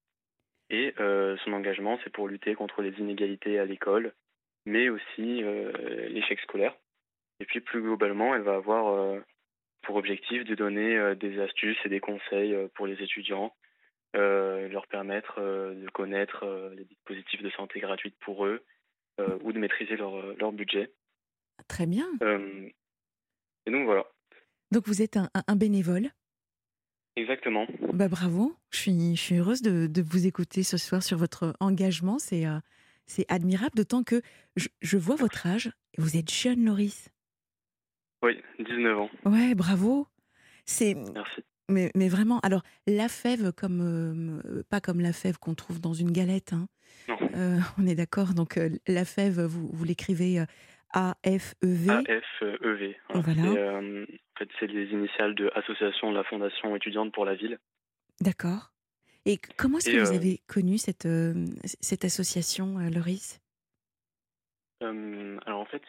et 0.71 0.95
euh, 1.01 1.37
son 1.45 1.53
engagement 1.53 1.99
c'est 2.05 2.13
pour 2.13 2.29
lutter 2.29 2.55
contre 2.55 2.83
les 2.83 2.93
inégalités 2.99 3.59
à 3.59 3.65
l'école, 3.65 4.13
mais 4.67 4.89
aussi 4.89 5.43
euh, 5.43 5.73
l'échec 6.09 6.41
scolaire. 6.41 6.75
Et 7.41 7.45
puis 7.45 7.61
plus 7.61 7.83
globalement, 7.83 8.35
elle 8.35 8.43
va 8.43 8.55
avoir 8.55 9.21
pour 9.83 9.97
objectif 9.97 10.45
de 10.45 10.55
donner 10.55 11.15
des 11.17 11.39
astuces 11.39 11.77
et 11.85 11.91
des 11.91 12.01
conseils 12.01 12.57
pour 12.75 12.87
les 12.87 13.03
étudiants, 13.03 13.55
leur 14.15 14.87
permettre 14.87 15.41
de 15.41 15.89
connaître 15.91 16.47
les 16.77 16.85
dispositifs 16.85 17.43
de 17.43 17.51
santé 17.51 17.81
gratuite 17.81 18.17
pour 18.21 18.47
eux 18.47 18.65
ou 19.43 19.53
de 19.53 19.59
maîtriser 19.59 19.97
leur, 19.97 20.35
leur 20.37 20.53
budget. 20.53 20.93
Très 21.69 21.87
bien. 21.87 22.07
Et 23.67 23.71
donc 23.71 23.85
voilà. 23.85 24.05
Donc 24.71 24.87
vous 24.87 25.03
êtes 25.03 25.17
un, 25.17 25.57
bénévole 25.57 26.11
Exactement. 27.17 27.67
Bah 27.95 28.09
bravo, 28.09 28.55
je 28.71 28.79
suis, 28.79 29.17
je 29.17 29.21
suis 29.21 29.37
heureuse 29.37 29.63
de, 29.63 29.87
de 29.87 30.03
vous 30.03 30.27
écouter 30.27 30.63
ce 30.63 30.77
soir 30.77 31.03
sur 31.03 31.17
votre 31.17 31.55
engagement. 31.61 32.19
C'est 32.19 32.47
euh, 32.47 32.59
c'est 33.07 33.25
admirable, 33.31 33.75
d'autant 33.75 34.03
que 34.03 34.21
je, 34.57 34.69
je, 34.83 34.99
vois 34.99 35.17
votre 35.17 35.47
âge. 35.47 35.71
Vous 35.97 36.17
êtes 36.17 36.31
jeune, 36.31 36.65
Loris. 36.65 37.09
Oui, 38.23 38.43
19 38.59 38.99
ans. 38.99 39.11
Ouais, 39.25 39.55
bravo. 39.55 40.07
C'est. 40.67 40.95
Mais, 41.69 41.91
mais, 41.95 42.09
vraiment, 42.09 42.39
alors 42.41 42.63
la 42.87 43.09
fève, 43.09 43.53
comme 43.53 44.41
euh, 44.45 44.63
pas 44.71 44.81
comme 44.81 45.01
la 45.01 45.13
fève 45.13 45.39
qu'on 45.39 45.55
trouve 45.55 45.81
dans 45.81 45.95
une 45.95 46.13
galette. 46.13 46.53
Hein. 46.53 46.69
Non. 47.09 47.19
Euh, 47.35 47.59
on 47.79 47.87
est 47.87 47.95
d'accord. 47.95 48.35
Donc 48.35 48.59
la 48.87 49.05
fève, 49.05 49.41
vous, 49.41 49.69
vous 49.73 49.85
l'écrivez 49.85 50.45
AFEV. 50.97 51.91
AFEV. 51.91 52.95
Voilà. 53.11 53.43
Euh, 53.43 54.05
en 54.05 54.39
fait, 54.39 54.49
c'est 54.59 54.67
les 54.67 54.91
initiales 54.93 55.35
de 55.35 55.51
Association 55.55 56.11
de 56.11 56.17
la 56.17 56.25
Fondation 56.25 56.75
étudiante 56.77 57.13
pour 57.13 57.25
la 57.25 57.35
ville. 57.35 57.59
D'accord. 58.21 58.73
Et 59.27 59.39
comment 59.57 59.79
est-ce 59.79 59.91
que 59.91 59.99
vous 59.99 60.13
euh, 60.13 60.17
avez 60.17 60.41
connu 60.47 60.79
cette, 60.79 61.07
euh, 61.07 61.35
cette 61.65 62.05
association, 62.05 62.79
Loris? 62.95 63.41
Alors 64.81 65.61
en 65.61 65.65
fait, 65.67 65.83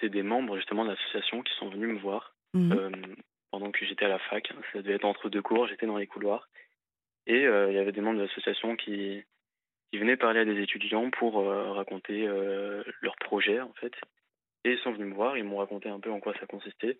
c'est 0.00 0.08
des 0.08 0.22
membres 0.22 0.56
justement 0.56 0.84
de 0.84 0.90
l'association 0.90 1.42
qui 1.42 1.52
sont 1.58 1.68
venus 1.70 1.94
me 1.94 1.98
voir 1.98 2.34
mmh. 2.54 2.74
Pendant 3.56 3.72
que 3.72 3.86
j'étais 3.86 4.04
à 4.04 4.08
la 4.08 4.18
fac. 4.18 4.52
Ça 4.72 4.82
devait 4.82 4.96
être 4.96 5.04
entre 5.04 5.30
deux 5.30 5.42
cours, 5.42 5.66
j'étais 5.66 5.86
dans 5.86 5.96
les 5.96 6.06
couloirs. 6.06 6.48
Et 7.26 7.42
il 7.42 7.72
y 7.72 7.78
avait 7.78 7.92
des 7.92 8.00
membres 8.00 8.18
de 8.18 8.24
l'association 8.24 8.76
qui, 8.76 9.24
qui 9.90 9.98
venaient 9.98 10.16
parler 10.16 10.40
à 10.40 10.44
des 10.44 10.60
étudiants 10.60 11.10
pour 11.10 11.44
raconter 11.44 12.26
leurs 13.00 13.16
projets 13.16 13.60
en 13.60 13.72
fait 13.80 13.92
et 14.66 14.72
ils 14.72 14.78
sont 14.80 14.90
venus 14.90 15.06
me 15.06 15.14
voir, 15.14 15.38
ils 15.38 15.44
m'ont 15.44 15.58
raconté 15.58 15.88
un 15.88 16.00
peu 16.00 16.10
en 16.10 16.18
quoi 16.18 16.34
ça 16.40 16.46
consistait. 16.46 16.98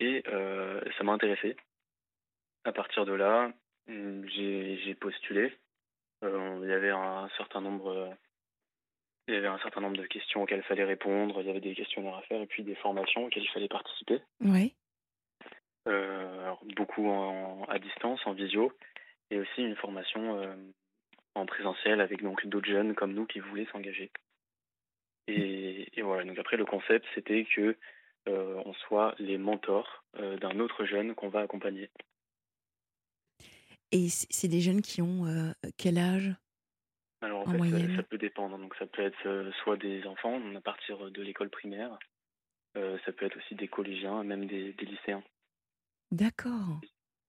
Et 0.00 0.24
euh, 0.26 0.80
ça 0.98 1.04
m'a 1.04 1.12
intéressé. 1.12 1.56
À 2.64 2.72
partir 2.72 3.04
de 3.04 3.12
là, 3.12 3.52
mm, 3.86 4.26
j'ai 4.26 4.94
postulé. 4.96 5.56
Euh, 6.24 6.58
il 6.64 6.68
y 6.68 6.72
avait 6.72 6.90
un 6.90 7.28
certain 7.36 7.60
nombre 7.60 8.16
il 9.28 9.34
y 9.34 9.36
avait 9.36 9.46
un 9.46 9.60
certain 9.60 9.80
nombre 9.80 9.96
de 9.96 10.06
questions 10.06 10.42
auxquelles 10.42 10.64
il 10.64 10.66
fallait 10.66 10.84
répondre, 10.84 11.40
il 11.40 11.46
y 11.46 11.50
avait 11.50 11.60
des 11.60 11.76
questionnaires 11.76 12.16
à 12.16 12.22
faire 12.22 12.42
et 12.42 12.46
puis 12.46 12.64
des 12.64 12.74
formations 12.74 13.26
auxquelles 13.26 13.44
il 13.44 13.50
fallait 13.50 13.68
participer. 13.68 14.20
Oui. 14.40 14.74
Euh, 15.88 16.52
beaucoup 16.76 17.10
à 17.68 17.78
distance, 17.78 18.20
en 18.26 18.32
visio, 18.32 18.72
et 19.30 19.38
aussi 19.38 19.62
une 19.62 19.76
formation 19.76 20.38
en 21.34 21.46
présentiel 21.46 22.00
avec 22.00 22.22
donc 22.22 22.46
d'autres 22.46 22.68
jeunes 22.68 22.94
comme 22.94 23.14
nous 23.14 23.26
qui 23.26 23.40
voulaient 23.40 23.66
s'engager. 23.72 24.10
Et, 25.26 25.86
voilà, 26.02 26.24
donc 26.24 26.38
après 26.38 26.56
le 26.56 26.64
concept 26.64 27.06
c'était 27.14 27.44
que 27.44 27.76
euh, 28.28 28.62
on 28.66 28.74
soit 28.74 29.14
les 29.18 29.38
mentors 29.38 30.04
euh, 30.18 30.36
d'un 30.38 30.58
autre 30.58 30.84
jeune 30.84 31.14
qu'on 31.14 31.28
va 31.28 31.40
accompagner. 31.40 31.88
Et 33.92 34.08
c'est 34.08 34.48
des 34.48 34.60
jeunes 34.60 34.82
qui 34.82 35.02
ont 35.02 35.24
quel 35.76 35.98
âge? 35.98 36.30
Alors, 37.22 37.48
en 37.48 37.52
moyenne? 37.52 37.96
ça, 37.96 38.02
peut 38.02 38.18
dépendre. 38.18 38.56
Donc, 38.56 38.74
ça 38.76 38.86
peut 38.86 39.02
être 39.02 39.50
soit 39.62 39.76
des 39.76 40.06
enfants 40.06 40.40
à 40.54 40.60
partir 40.60 41.10
de 41.10 41.22
l'école 41.22 41.50
primaire, 41.50 41.98
ça 42.74 43.12
peut 43.12 43.26
être 43.26 43.36
aussi 43.36 43.56
des 43.56 43.66
collégiens, 43.66 44.22
même 44.22 44.46
des, 44.46 44.72
lycéens. 44.80 45.24
D'accord. 46.10 46.80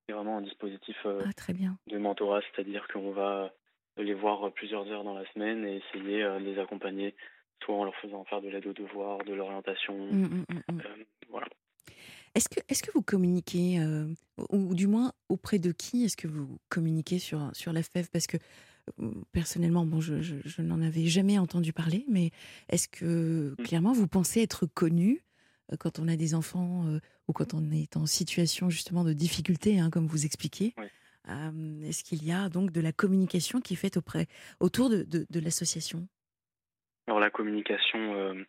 C'est 0.07 0.13
vraiment 0.13 0.37
un 0.37 0.41
dispositif 0.41 0.97
ah, 1.05 1.33
très 1.35 1.53
bien. 1.53 1.77
de 1.87 1.97
mentorat, 1.97 2.41
c'est-à-dire 2.41 2.87
qu'on 2.91 3.11
va 3.11 3.53
les 3.97 4.13
voir 4.13 4.51
plusieurs 4.53 4.87
heures 4.87 5.03
dans 5.03 5.13
la 5.13 5.25
semaine 5.33 5.65
et 5.65 5.77
essayer 5.77 6.23
de 6.23 6.39
les 6.39 6.59
accompagner, 6.59 7.15
soit 7.63 7.75
en 7.75 7.83
leur 7.83 7.95
faisant 7.95 8.23
faire 8.25 8.41
de 8.41 8.49
l'aide 8.49 8.65
aux 8.65 8.73
devoirs, 8.73 9.19
de 9.19 9.33
l'orientation. 9.33 9.97
Mmh, 9.97 10.43
mmh, 10.49 10.73
mmh, 10.73 10.81
voilà. 11.29 11.47
Est-ce 12.33 12.49
que, 12.49 12.59
est 12.67 12.81
que 12.81 12.91
vous 12.93 13.01
communiquez, 13.01 13.79
ou 14.49 14.73
du 14.73 14.87
moins 14.87 15.11
auprès 15.29 15.59
de 15.59 15.71
qui 15.71 16.05
est-ce 16.05 16.17
que 16.17 16.27
vous 16.27 16.57
communiquez 16.69 17.19
sur, 17.19 17.49
sur 17.53 17.73
la 17.73 17.83
FEV 17.83 18.09
Parce 18.11 18.27
que 18.27 18.37
personnellement, 19.31 19.85
bon, 19.85 20.01
je, 20.01 20.21
je, 20.21 20.61
n'en 20.61 20.81
avais 20.81 21.05
jamais 21.05 21.37
entendu 21.37 21.73
parler, 21.73 22.05
mais 22.07 22.31
est-ce 22.69 22.87
que 22.87 23.55
clairement 23.63 23.93
vous 23.93 24.07
pensez 24.07 24.41
être 24.41 24.65
connu 24.65 25.23
quand 25.79 25.99
on 25.99 26.07
a 26.07 26.15
des 26.15 26.36
enfants 26.36 26.86
ou 27.27 27.34
quand 27.34 27.53
on 27.53 27.71
est 27.71 27.97
en 27.97 28.05
situation 28.05 28.69
justement 28.69 29.03
de 29.03 29.13
difficulté, 29.13 29.79
hein, 29.79 29.89
comme 29.89 30.07
vous 30.07 30.25
expliquez 30.25 30.73
Est-ce 31.27 32.03
qu'il 32.03 32.23
y 32.25 32.31
a 32.31 32.49
donc 32.49 32.71
de 32.71 32.81
la 32.81 32.91
communication 32.91 33.62
qui 33.62 33.73
est 33.73 33.77
faite 33.77 33.97
auprès, 33.97 34.27
autour 34.60 34.89
de, 34.89 35.03
de, 35.03 35.25
de 35.29 35.39
l'association? 35.39 36.07
Alors 37.07 37.19
la 37.19 37.29
communication, 37.29 38.45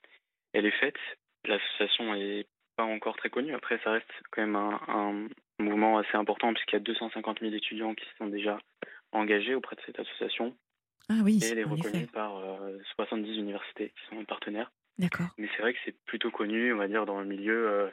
elle 0.53 0.67
est 0.67 0.81
faite. 0.81 0.99
L'association 1.45 2.15
est 2.15 2.47
pas 2.77 2.85
encore 2.85 3.17
très 3.17 3.31
connu. 3.31 3.55
Après, 3.55 3.79
ça 3.85 3.93
reste 3.93 4.11
quand 4.31 4.43
même 4.43 4.57
un, 4.57 5.29
mouvement 5.59 5.99
assez 5.99 6.17
important 6.17 6.53
puisqu'il 6.53 6.75
y 6.75 6.77
a 6.77 6.81
250 6.81 7.41
000 7.41 7.55
étudiants 7.55 7.95
qui 7.95 8.05
sont 8.19 8.27
déjà 8.27 8.59
engagés 9.13 9.55
auprès 9.55 9.77
de 9.77 9.83
cette 9.87 9.99
association. 10.01 10.57
Ah 11.09 11.21
oui, 11.23 11.39
et 11.43 11.47
elle 11.47 11.59
est 11.59 11.65
reconnue 11.65 12.07
par 12.07 12.43
70 12.97 13.29
euh, 13.29 13.35
universités 13.35 13.91
qui 13.91 14.17
sont 14.17 14.25
partenaires. 14.25 14.73
D'accord. 14.99 15.35
Mais 15.39 15.49
c'est 15.55 15.63
vrai 15.63 15.73
que 15.73 15.79
c'est 15.85 15.97
plutôt 16.05 16.31
connu, 16.31 16.73
on 16.73 16.79
va 16.79 16.89
dire, 16.89 17.07
dans 17.07 17.21
le 17.21 17.27
milieu, 17.27 17.69
euh, 17.69 17.91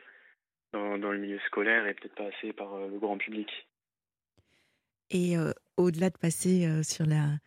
dans, 0.74 1.12
le 1.12 1.18
milieu 1.18 1.40
scolaire 1.48 1.88
et 1.88 1.94
peut-être 1.94 2.16
pas 2.16 2.28
assez 2.28 2.54
par 2.54 2.74
euh, 2.74 2.88
le 2.88 3.00
grand 3.00 3.18
public. 3.18 3.50
Et 5.12 5.38
au-delà 5.76 6.12
de 6.12 6.18
passer 6.20 6.84
sur 6.84 7.04
la, 7.04 7.40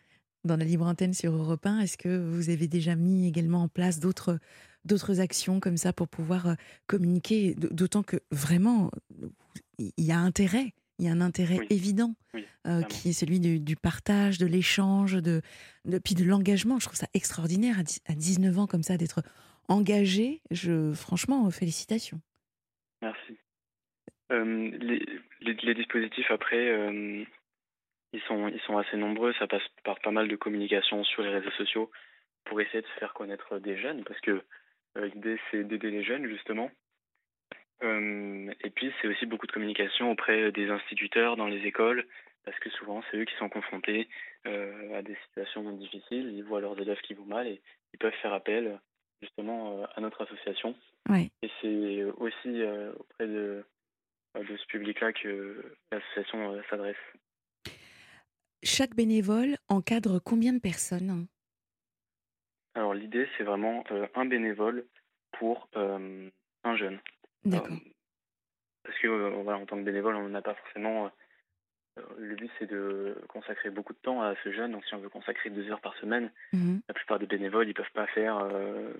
dans 0.43 0.57
la 0.57 0.65
libre 0.65 0.85
antenne 0.85 1.13
sur 1.13 1.31
Europe 1.31 1.65
1, 1.65 1.79
est-ce 1.79 1.97
que 1.97 2.09
vous 2.09 2.49
avez 2.49 2.67
déjà 2.67 2.97
mis 2.97 3.25
également 3.25 3.63
en 3.63 3.67
place 3.69 4.01
d'autres 4.01 4.37
d'autres 4.85 5.19
actions 5.19 5.59
comme 5.59 5.77
ça 5.77 5.93
pour 5.93 6.07
pouvoir 6.07 6.47
euh, 6.47 6.53
communiquer, 6.87 7.55
d'autant 7.55 8.03
que 8.03 8.17
vraiment, 8.31 8.91
il 9.77 9.91
y 9.97 10.11
a 10.11 10.19
intérêt, 10.19 10.73
il 10.99 11.05
y 11.05 11.07
a 11.07 11.11
un 11.11 11.21
intérêt 11.21 11.59
évident 11.69 12.15
euh, 12.67 12.81
qui 12.83 13.09
est 13.09 13.13
celui 13.13 13.39
du, 13.39 13.75
partage, 13.75 14.37
de 14.37 14.45
l'échange, 14.45 15.13
de, 15.13 15.41
de, 15.85 15.97
puis 15.99 16.15
de 16.15 16.23
l'engagement. 16.23 16.79
Je 16.79 16.85
trouve 16.85 16.97
ça 16.97 17.07
extraordinaire 17.13 17.79
à, 18.07 18.13
19 18.13 18.59
ans 18.59 18.67
comme 18.67 18.83
ça 18.83 18.97
d'être 18.97 19.21
engagé. 19.67 20.41
Je, 20.51 20.93
franchement, 20.93 21.49
félicitations. 21.51 22.19
Merci. 23.01 23.37
Euh, 24.31 24.71
les, 25.41 25.73
dispositifs 25.73 26.31
après, 26.31 26.67
ils, 28.13 28.21
sont, 28.27 28.47
ils 28.47 28.61
sont 28.61 28.77
assez 28.77 28.97
nombreux. 28.97 29.33
Ça 29.39 29.47
passe 29.47 29.63
par 29.83 29.99
pas 29.99 30.11
mal 30.11 30.27
de 30.27 30.35
communication 30.35 31.03
sur 31.03 31.23
les 31.23 31.29
réseaux 31.29 31.51
sociaux 31.51 31.91
pour 32.45 32.59
essayer 32.61 32.81
de 32.81 32.87
se 32.87 32.99
faire 32.99 33.13
connaître 33.13 33.59
des 33.59 33.77
jeunes 33.77 34.03
parce 34.03 34.19
que 34.21 34.43
euh, 34.97 35.07
l'idée, 35.07 35.39
c'est 35.49 35.63
d'aider 35.63 35.91
les 35.91 36.03
jeunes, 36.03 36.27
justement. 36.27 36.69
Euh, 37.83 38.53
et 38.61 38.69
puis, 38.69 38.91
c'est 39.01 39.07
aussi 39.07 39.25
beaucoup 39.25 39.47
de 39.47 39.51
communication 39.51 40.11
auprès 40.11 40.51
des 40.51 40.69
instituteurs 40.69 41.35
dans 41.35 41.47
les 41.47 41.65
écoles, 41.65 42.05
parce 42.45 42.57
que 42.59 42.69
souvent, 42.71 43.01
c'est 43.09 43.17
eux 43.17 43.25
qui 43.25 43.35
sont 43.35 43.49
confrontés 43.49 44.07
euh, 44.45 44.97
à 44.97 45.01
des 45.01 45.17
situations 45.27 45.69
difficiles. 45.71 46.31
Ils 46.33 46.43
voient 46.43 46.61
leurs 46.61 46.79
élèves 46.79 47.01
qui 47.01 47.13
vont 47.13 47.25
mal 47.25 47.47
et 47.47 47.61
ils 47.93 47.99
peuvent 47.99 48.13
faire 48.21 48.33
appel, 48.33 48.79
justement, 49.21 49.83
à 49.95 50.01
notre 50.01 50.23
association. 50.23 50.75
Et 51.13 51.49
c'est 51.61 52.03
aussi 52.17 52.63
auprès 52.97 53.27
de, 53.27 53.63
de 54.35 54.57
ce 54.57 54.65
public-là 54.67 55.13
que 55.13 55.75
l'association 55.91 56.61
s'adresse. 56.69 56.95
Chaque 58.63 58.95
bénévole 58.95 59.57
encadre 59.69 60.19
combien 60.19 60.53
de 60.53 60.59
personnes 60.59 61.27
alors 62.75 62.93
l'idée, 62.93 63.27
c'est 63.37 63.43
vraiment 63.43 63.83
euh, 63.91 64.07
un 64.15 64.25
bénévole 64.25 64.85
pour 65.33 65.67
euh, 65.75 66.29
un 66.63 66.75
jeune. 66.75 66.99
D'accord. 67.45 67.73
Euh, 67.73 67.91
parce 68.83 68.97
que 68.99 69.07
voilà, 69.41 69.59
en 69.59 69.65
tant 69.65 69.77
que 69.77 69.83
bénévole, 69.83 70.15
on 70.15 70.29
n'a 70.29 70.41
pas 70.41 70.55
forcément. 70.55 71.11
Le 72.17 72.35
but, 72.35 72.49
c'est 72.57 72.69
de 72.69 73.15
consacrer 73.27 73.69
beaucoup 73.69 73.93
de 73.93 73.99
temps 73.99 74.21
à 74.21 74.33
ce 74.43 74.51
jeune. 74.51 74.71
Donc 74.71 74.85
si 74.85 74.95
on 74.95 74.99
veut 74.99 75.09
consacrer 75.09 75.49
deux 75.49 75.69
heures 75.71 75.81
par 75.81 75.95
semaine, 75.97 76.31
mmh 76.53 76.79
la 76.87 76.93
plupart 76.93 77.19
des 77.19 77.27
bénévoles, 77.27 77.67
ils 77.69 77.73
peuvent 77.73 77.85
pas 77.93 78.07
faire 78.07 78.47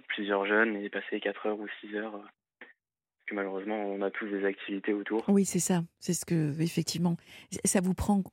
plusieurs 0.07 0.45
jeunes 0.45 0.75
et 0.75 0.89
passer 0.89 1.19
quatre 1.19 1.45
heures 1.47 1.59
ou 1.59 1.67
six 1.81 1.95
heures. 1.95 2.11
parce 2.59 3.25
que 3.27 3.35
malheureusement, 3.35 3.75
on 3.75 4.01
a 4.01 4.11
tous 4.11 4.27
des 4.27 4.45
activités 4.45 4.93
autour. 4.93 5.23
Oui, 5.27 5.45
c'est 5.45 5.59
ça. 5.59 5.81
C'est 5.99 6.13
ce 6.13 6.25
que, 6.25 6.61
effectivement. 6.61 7.17
Ça 7.65 7.81
vous 7.81 7.93
prend 7.93 8.23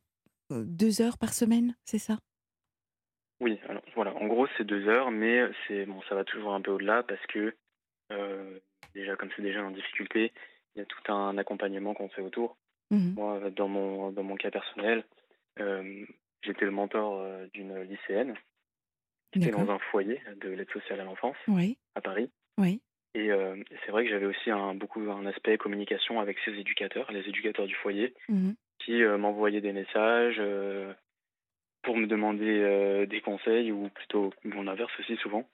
deux 0.50 1.00
heures 1.00 1.18
par 1.18 1.32
semaine, 1.32 1.74
c'est 1.84 1.98
ça? 1.98 2.18
Oui, 3.40 3.58
alors 3.68 3.82
voilà, 3.94 4.14
en 4.16 4.26
gros 4.26 4.46
c'est 4.56 4.64
deux 4.64 4.86
heures, 4.88 5.10
mais 5.10 5.42
c'est 5.66 5.86
bon, 5.86 6.02
ça 6.08 6.14
va 6.14 6.24
toujours 6.24 6.52
un 6.52 6.60
peu 6.60 6.72
au-delà 6.72 7.02
parce 7.02 7.24
que 7.28 7.54
euh, 8.12 8.58
déjà 8.94 9.16
comme 9.16 9.30
c'est 9.34 9.42
déjà 9.42 9.64
en 9.64 9.70
difficulté, 9.70 10.32
il 10.74 10.80
y 10.80 10.82
a 10.82 10.84
tout 10.84 11.12
un 11.12 11.38
accompagnement 11.38 11.94
qu'on 11.94 12.10
fait 12.10 12.20
autour. 12.20 12.58
Mmh 12.90 13.14
Moi, 13.14 13.50
dans 13.50 13.68
mon 13.68 14.10
dans 14.10 14.22
mon 14.22 14.36
cas 14.36 14.50
personnel, 14.50 15.04
euh, 15.60 16.04
j'étais 16.42 16.64
le 16.64 16.70
mentor 16.70 17.20
euh, 17.20 17.46
d'une 17.52 17.82
lycéenne 17.82 18.34
qui 19.32 19.38
était 19.38 19.52
dans 19.52 19.70
un 19.70 19.78
foyer 19.78 20.20
de 20.40 20.48
l'aide 20.48 20.70
sociale 20.70 21.00
à 21.00 21.04
l'enfance 21.04 21.36
à 21.94 22.00
Paris. 22.00 22.30
Oui. 22.58 22.80
Et 23.14 23.30
c'est 23.84 23.90
vrai 23.90 24.04
que 24.04 24.10
j'avais 24.10 24.26
aussi 24.26 24.50
un 24.50 24.74
beaucoup 24.74 25.00
un 25.10 25.26
aspect 25.26 25.56
communication 25.56 26.20
avec 26.20 26.36
ses 26.44 26.52
éducateurs, 26.52 27.10
les 27.10 27.28
éducateurs 27.28 27.66
du 27.66 27.74
foyer, 27.74 28.14
mmh 28.28 28.52
qui 28.78 29.02
m'envoyaient 29.02 29.60
des 29.60 29.74
messages 29.74 30.40
pour 31.82 31.96
me 31.96 32.06
demander 32.06 32.60
euh, 32.60 33.06
des 33.06 33.20
conseils 33.20 33.72
ou 33.72 33.88
plutôt 33.88 34.32
mon 34.44 34.66
inverse 34.66 34.92
aussi 34.98 35.16
souvent. 35.16 35.48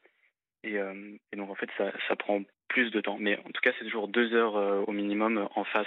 Et, 0.64 0.78
euh, 0.78 1.16
et, 1.32 1.36
donc 1.36 1.50
en 1.50 1.54
fait 1.54 1.70
ça, 1.76 1.92
ça, 2.08 2.16
prend 2.16 2.42
plus 2.68 2.90
de 2.90 3.00
temps. 3.00 3.18
Mais 3.18 3.38
en 3.38 3.50
tout 3.50 3.60
cas 3.62 3.72
c'est 3.78 3.84
toujours 3.84 4.08
deux 4.08 4.32
heures 4.34 4.56
euh, 4.56 4.82
au 4.86 4.92
minimum 4.92 5.48
en 5.54 5.64
face, 5.64 5.86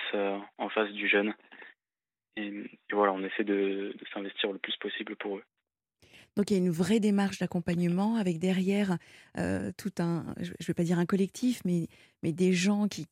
en 0.57 0.69
face 0.69 0.91
du 0.91 1.07
jeune. 1.07 1.33
Et, 2.35 2.51
voilà, 2.91 3.11
on 3.11 3.23
essaie 3.23 3.43
de, 3.43 3.93
s'investir 4.13 4.51
le 4.51 4.59
plus 4.59 4.75
possible 4.77 5.15
pour 5.17 5.37
eux. 5.37 5.43
Donc 6.37 6.51
il 6.51 6.53
y 6.53 6.57
a 6.57 6.63
une 6.63 6.71
vraie 6.71 6.99
démarche 7.01 7.39
d'accompagnement 7.39 8.15
avec 8.15 8.39
derrière 8.39 8.97
tout 9.77 9.91
un, 9.99 10.25
je 10.39 10.51
ne 10.51 10.65
vais 10.65 10.73
pas 10.73 10.83
dire 10.83 10.99
un 10.99 11.05
collectif, 11.05 11.61
mais, 11.65 11.87
des 12.23 12.53
gens 12.53 12.87
qui, 12.87 13.07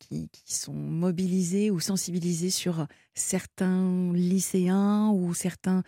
sont 0.46 0.72
mobilisés 0.72 1.70
ou 1.70 1.78
sensibilisés 1.78 2.50
sur 2.50 2.86
certains 3.14 4.12
lycéens 4.14 5.10
ou 5.12 5.34
certains 5.34 5.82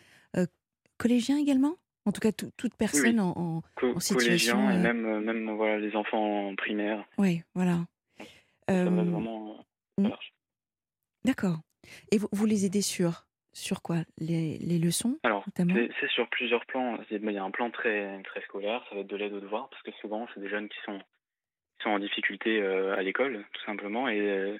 collégiens 0.99 1.39
également? 1.39 1.77
En 2.11 2.13
tout 2.13 2.21
cas, 2.21 2.33
toute 2.33 2.75
personne 2.75 3.21
en, 3.21 3.63
en, 3.81 4.01
situation. 4.01 4.69
et 4.69 4.75
euh 4.75 4.79
même, 4.81 5.07
euh, 5.07 5.21
même 5.21 5.49
voilà, 5.55 5.79
les 5.79 5.95
enfants 5.95 6.49
en 6.49 6.57
primaire. 6.57 7.05
Oui, 7.19 7.43
voilà. 7.55 7.85
Ça 8.69 8.83
va 8.83 8.91
vraiment 8.91 9.65
euh, 10.01 10.03
mmh. 10.03 10.11
D'accord. 11.25 11.59
Et 12.11 12.19
vous, 12.19 12.27
vous, 12.33 12.47
les 12.47 12.67
aidez 12.67 12.83
sur 12.83 13.27
sur 13.53 13.81
quoi? 13.81 13.99
Les, 14.19 14.59
les 14.59 14.81
leçons 14.81 15.21
Alors, 15.23 15.45
c'est 15.57 16.11
sur 16.11 16.29
plusieurs 16.31 16.67
plans. 16.67 16.99
Il 17.13 17.31
y 17.31 17.39
a 17.39 17.45
un 17.45 17.53
plan 17.53 17.71
très, 17.71 18.21
très 18.25 18.41
scolaire, 18.43 18.85
ça 18.89 18.97
va 18.97 19.03
être 19.03 19.07
de 19.07 19.17
l'aide 19.17 19.33
aux 19.33 19.41
devoirs, 19.41 19.69
parce 19.71 19.83
que 19.85 19.93
souvent, 20.01 20.27
c'est 20.35 20.41
des 20.41 20.49
jeunes 20.49 20.69
qui 20.69 20.79
sont, 20.85 20.99
qui 20.99 21.85
sont 21.85 21.91
en 21.91 22.01
difficulté 22.01 22.61
à 22.61 23.03
l'école, 23.03 23.45
tout 23.53 23.65
simplement, 23.67 24.09
et 24.09 24.59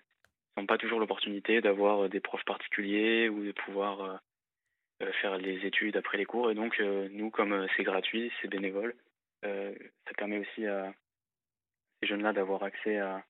n'ont 0.57 0.67
pas 0.67 0.79
toujours 0.79 1.01
l'opportunité 1.01 1.61
d'avoir 1.61 2.09
des 2.09 2.21
profs 2.21 2.45
particuliers 2.45 3.29
ou 3.29 3.45
de 3.45 3.53
pouvoir 3.53 4.01
euh, 4.03 4.17
faire 5.21 5.39
les 5.39 5.67
études 5.67 5.97
après 5.97 6.19
les 6.19 6.25
cours. 6.25 6.51
Et 6.51 6.55
donc, 6.55 6.79
euh, 6.81 7.09
nous, 7.13 7.31
comme 7.31 7.53
euh, 7.53 7.67
c'est 7.77 7.83
gratuit, 7.83 8.31
c'est 8.41 8.49
bénévole, 8.49 8.95
ça 9.43 10.15
permet 10.17 10.39
aussi 10.39 10.67
à 10.67 10.93
ces 12.01 12.09
jeunes-là 12.09 12.33
d'avoir 12.35 12.63
accès 12.63 12.99
à, 12.99 13.25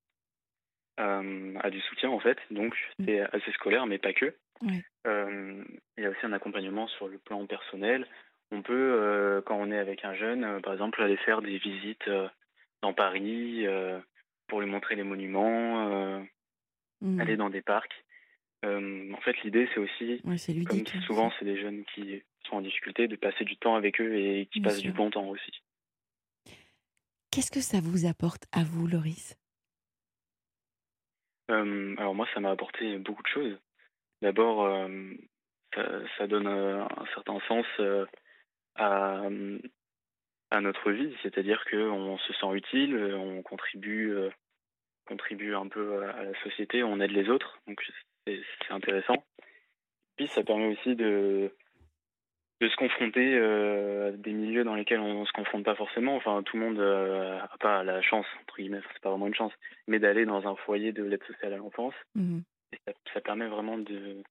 à, 0.96 1.70
du 1.70 1.80
soutien, 1.82 2.10
en 2.10 2.18
fait. 2.18 2.38
Donc, 2.50 2.74
mmh. 2.98 3.04
c'est 3.04 3.20
assez 3.20 3.52
scolaire, 3.52 3.86
mais 3.86 3.98
pas 3.98 4.12
que. 4.12 4.34
il 4.62 6.02
y 6.02 6.04
a 6.04 6.10
aussi 6.10 6.26
un 6.26 6.32
accompagnement 6.32 6.88
sur 6.88 7.06
le 7.06 7.18
plan 7.18 7.46
personnel. 7.46 8.06
On 8.50 8.62
peut, 8.62 9.40
quand 9.46 9.56
on 9.56 9.70
est 9.70 9.78
avec 9.78 10.04
un 10.04 10.14
jeune, 10.14 10.60
par 10.62 10.72
exemple, 10.72 11.00
aller 11.00 11.16
faire 11.18 11.42
des 11.42 11.58
visites 11.58 12.10
dans 12.82 12.92
Paris 12.92 13.64
pour 14.48 14.60
lui 14.60 14.68
montrer 14.68 14.96
les 14.96 15.04
monuments, 15.04 16.20
mmh. 17.00 17.20
aller 17.20 17.36
dans 17.36 17.50
des 17.50 17.62
parcs. 17.62 18.04
Euh, 18.64 19.12
en 19.12 19.20
fait, 19.20 19.42
l'idée, 19.42 19.68
c'est 19.72 19.80
aussi, 19.80 20.20
comme 20.22 20.86
souvent, 21.06 21.32
c'est 21.38 21.44
des 21.44 21.60
jeunes 21.60 21.84
qui 21.94 22.22
sont 22.44 22.56
en 22.56 22.60
difficulté, 22.60 23.08
de 23.08 23.16
passer 23.16 23.44
du 23.44 23.56
temps 23.56 23.74
avec 23.74 24.00
eux 24.00 24.14
et 24.16 24.46
qui 24.52 24.60
passent 24.60 24.82
du 24.82 24.92
bon 24.92 25.10
temps 25.10 25.28
aussi. 25.28 25.62
Qu'est-ce 27.30 27.50
que 27.50 27.60
ça 27.60 27.78
vous 27.80 28.06
apporte 28.06 28.44
à 28.52 28.64
vous, 28.64 28.86
Loris? 28.86 29.36
Euh, 31.50 31.94
Alors 31.96 32.14
moi, 32.14 32.26
ça 32.34 32.40
m'a 32.40 32.50
apporté 32.50 32.98
beaucoup 32.98 33.22
de 33.22 33.28
choses. 33.28 33.58
D'abord, 34.20 34.66
euh, 34.66 35.14
ça, 36.18 36.26
donne 36.26 36.46
un 36.46 37.06
certain 37.14 37.40
sens 37.48 37.66
à, 38.74 39.28
à 40.50 40.60
notre 40.60 40.90
vie, 40.90 41.14
c'est-à-dire 41.22 41.64
qu'on 41.70 42.18
se 42.18 42.32
sent 42.34 42.52
utile, 42.54 42.96
on 42.96 43.42
contribue, 43.42 44.14
contribue 45.06 45.54
un 45.54 45.68
peu 45.68 46.04
à 46.04 46.24
la 46.24 46.42
société, 46.42 46.82
on 46.82 47.00
aide 47.00 47.12
les 47.12 47.30
autres, 47.30 47.60
donc 47.66 47.80
c'est 48.66 48.72
intéressant. 48.72 49.24
Puis 50.16 50.28
ça 50.28 50.42
permet 50.42 50.66
aussi 50.66 50.94
de, 50.96 51.54
de 52.60 52.68
se 52.68 52.76
confronter 52.76 53.38
à 53.38 54.10
des 54.12 54.32
milieux 54.32 54.64
dans 54.64 54.74
lesquels 54.74 55.00
on 55.00 55.20
ne 55.20 55.26
se 55.26 55.32
confronte 55.32 55.64
pas 55.64 55.74
forcément. 55.74 56.16
Enfin, 56.16 56.42
tout 56.42 56.58
le 56.58 56.64
monde 56.64 56.78
n'a 56.78 57.48
pas 57.58 57.82
la 57.82 58.02
chance, 58.02 58.26
entre 58.42 58.56
guillemets, 58.56 58.80
c'est 58.92 59.02
pas 59.02 59.10
vraiment 59.10 59.28
une 59.28 59.34
chance, 59.34 59.52
mais 59.86 59.98
d'aller 59.98 60.26
dans 60.26 60.46
un 60.46 60.56
foyer 60.56 60.92
de 60.92 61.04
l'aide 61.04 61.24
sociale 61.24 61.54
à 61.54 61.56
l'enfance. 61.56 61.94
Mmh 62.14 62.40
ça, 63.12 63.20
permet 63.20 63.48
vraiment 63.48 63.78
de, 63.78 64.22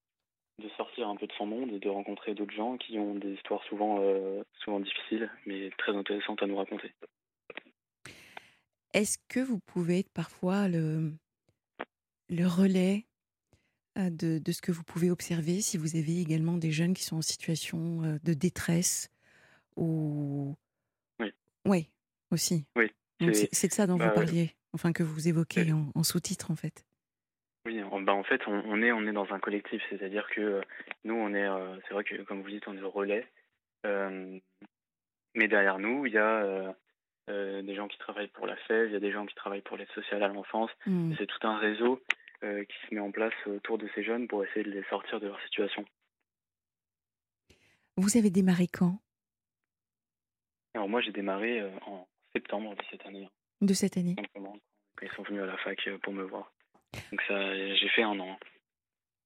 de 0.60 0.70
sortir 0.78 1.08
un 1.08 1.16
peu 1.16 1.28
de 1.28 1.34
son 1.34 1.46
monde 1.46 1.72
et 1.72 1.80
de 1.80 1.90
rencontrer 1.90 2.34
d'autres 2.34 2.54
gens 2.54 2.78
qui 2.78 2.98
ont 2.98 3.16
des 3.16 3.34
histoires 3.34 3.64
souvent, 3.66 4.00
euh, 4.02 4.44
souvent 4.64 4.80
difficiles, 4.80 5.30
mais 5.46 5.70
très 5.78 5.96
intéressantes 5.96 6.42
à 6.44 6.48
nous 6.48 6.58
raconter. 6.58 6.94
Est-ce 8.94 9.18
que 9.28 9.40
vous 9.40 9.60
pouvez 9.60 10.00
être 10.00 10.12
parfois 10.14 10.68
le, 10.68 11.12
le 12.30 12.46
relais 12.48 13.06
euh, 13.06 13.09
de, 14.10 14.40
de, 14.40 14.52
ce 14.52 14.62
que 14.62 14.72
vous 14.72 14.84
pouvez 14.84 15.12
observer 15.12 15.62
si 15.62 15.78
vous 15.78 15.96
avez 15.96 16.22
également 16.22 16.58
des 16.58 16.72
jeunes 16.72 16.94
qui 16.94 17.04
sont 17.04 17.18
en 17.18 17.22
situation 17.22 18.04
euh, 18.04 18.18
de 18.24 18.34
détresse 18.34 19.12
ou... 19.76 20.56
Oui. 21.20 21.34
Oui, 21.66 21.90
aussi. 22.32 22.66
Oui. 22.76 22.92
C'est 23.52 23.68
de 23.68 23.74
ça 23.74 23.86
dont 23.86 23.98
vous 23.98 24.00
bah, 24.00 24.10
parliez, 24.12 24.56
enfin 24.74 24.94
que 24.94 25.04
vous 25.04 25.28
évoquez 25.28 25.74
en, 25.74 25.92
en 25.94 26.04
sous-titre 26.04 26.52
en 26.52 26.56
fait. 26.56 26.86
Oui, 27.66 27.82
bah 28.04 28.14
en 28.14 28.24
fait, 28.24 28.42
on, 28.48 28.82
est, 28.82 28.92
on 28.92 29.06
est 29.06 29.12
dans 29.12 29.32
un 29.34 29.40
collectif, 29.40 29.84
c'est-à-dire 29.90 30.28
que 30.30 30.42
euh, 30.42 30.62
nous, 31.04 31.14
on 31.14 31.34
est, 31.34 31.48
euh, 31.48 31.76
c'est 31.88 31.94
vrai 31.94 32.04
que 32.04 32.16
comme 32.24 32.42
vous 32.42 32.50
dites, 32.50 32.68
on 32.68 32.74
est 32.76 32.80
le 32.80 32.88
relais, 32.88 33.28
euh, 33.86 34.40
mais 35.36 35.48
derrière 35.48 35.78
nous, 35.78 36.06
il 36.06 36.14
y 36.14 36.18
a 36.18 36.74
des 37.28 37.76
gens 37.76 37.88
qui 37.88 38.00
travaillent 38.00 38.30
pour 38.30 38.48
la 38.48 38.56
FEV, 38.56 38.88
il 38.88 38.94
y 38.94 38.96
a 38.96 39.00
des 39.00 39.12
gens 39.12 39.26
qui 39.26 39.36
travaillent 39.36 39.62
pour 39.62 39.78
l'aide 39.78 39.92
sociale 39.94 40.24
à 40.24 40.30
l'enfance. 40.30 40.72
Mmh. 40.88 41.14
C'est 41.18 41.28
tout 41.28 41.48
un 41.48 41.60
réseau 41.60 42.02
qui 42.42 42.88
se 42.88 42.94
met 42.94 43.02
en 43.02 43.12
place 43.12 43.34
autour 43.46 43.78
de 43.78 43.90
ces 43.96 44.04
jeunes 44.04 44.28
pour 44.28 44.44
essayer 44.46 44.64
de 44.64 44.72
les 44.72 44.84
sortir 44.86 45.20
de 45.20 45.28
leur 45.28 45.42
situation. 45.42 45.86
Vous 47.98 48.18
avez 48.18 48.30
démarré 48.30 48.68
quand? 48.68 49.00
Alors 50.74 50.88
moi, 50.88 51.02
j'ai 51.02 51.12
démarré 51.12 51.62
en 51.86 52.08
septembre 52.34 52.76
de 52.76 52.84
cette 52.90 53.06
année. 53.06 53.30
De 53.62 53.74
cette 53.74 53.98
année. 53.98 54.16
ils 55.02 55.12
sont 55.16 55.24
venus 55.24 55.42
à 55.42 55.46
la 55.46 55.58
fac 55.58 55.78
pour 56.04 56.14
me 56.14 56.24
voir. 56.24 56.52
Donc 57.12 57.22
ça, 57.28 57.56
j'ai 57.76 57.90
fait 57.90 58.04
un 58.04 58.20
an. 58.20 58.38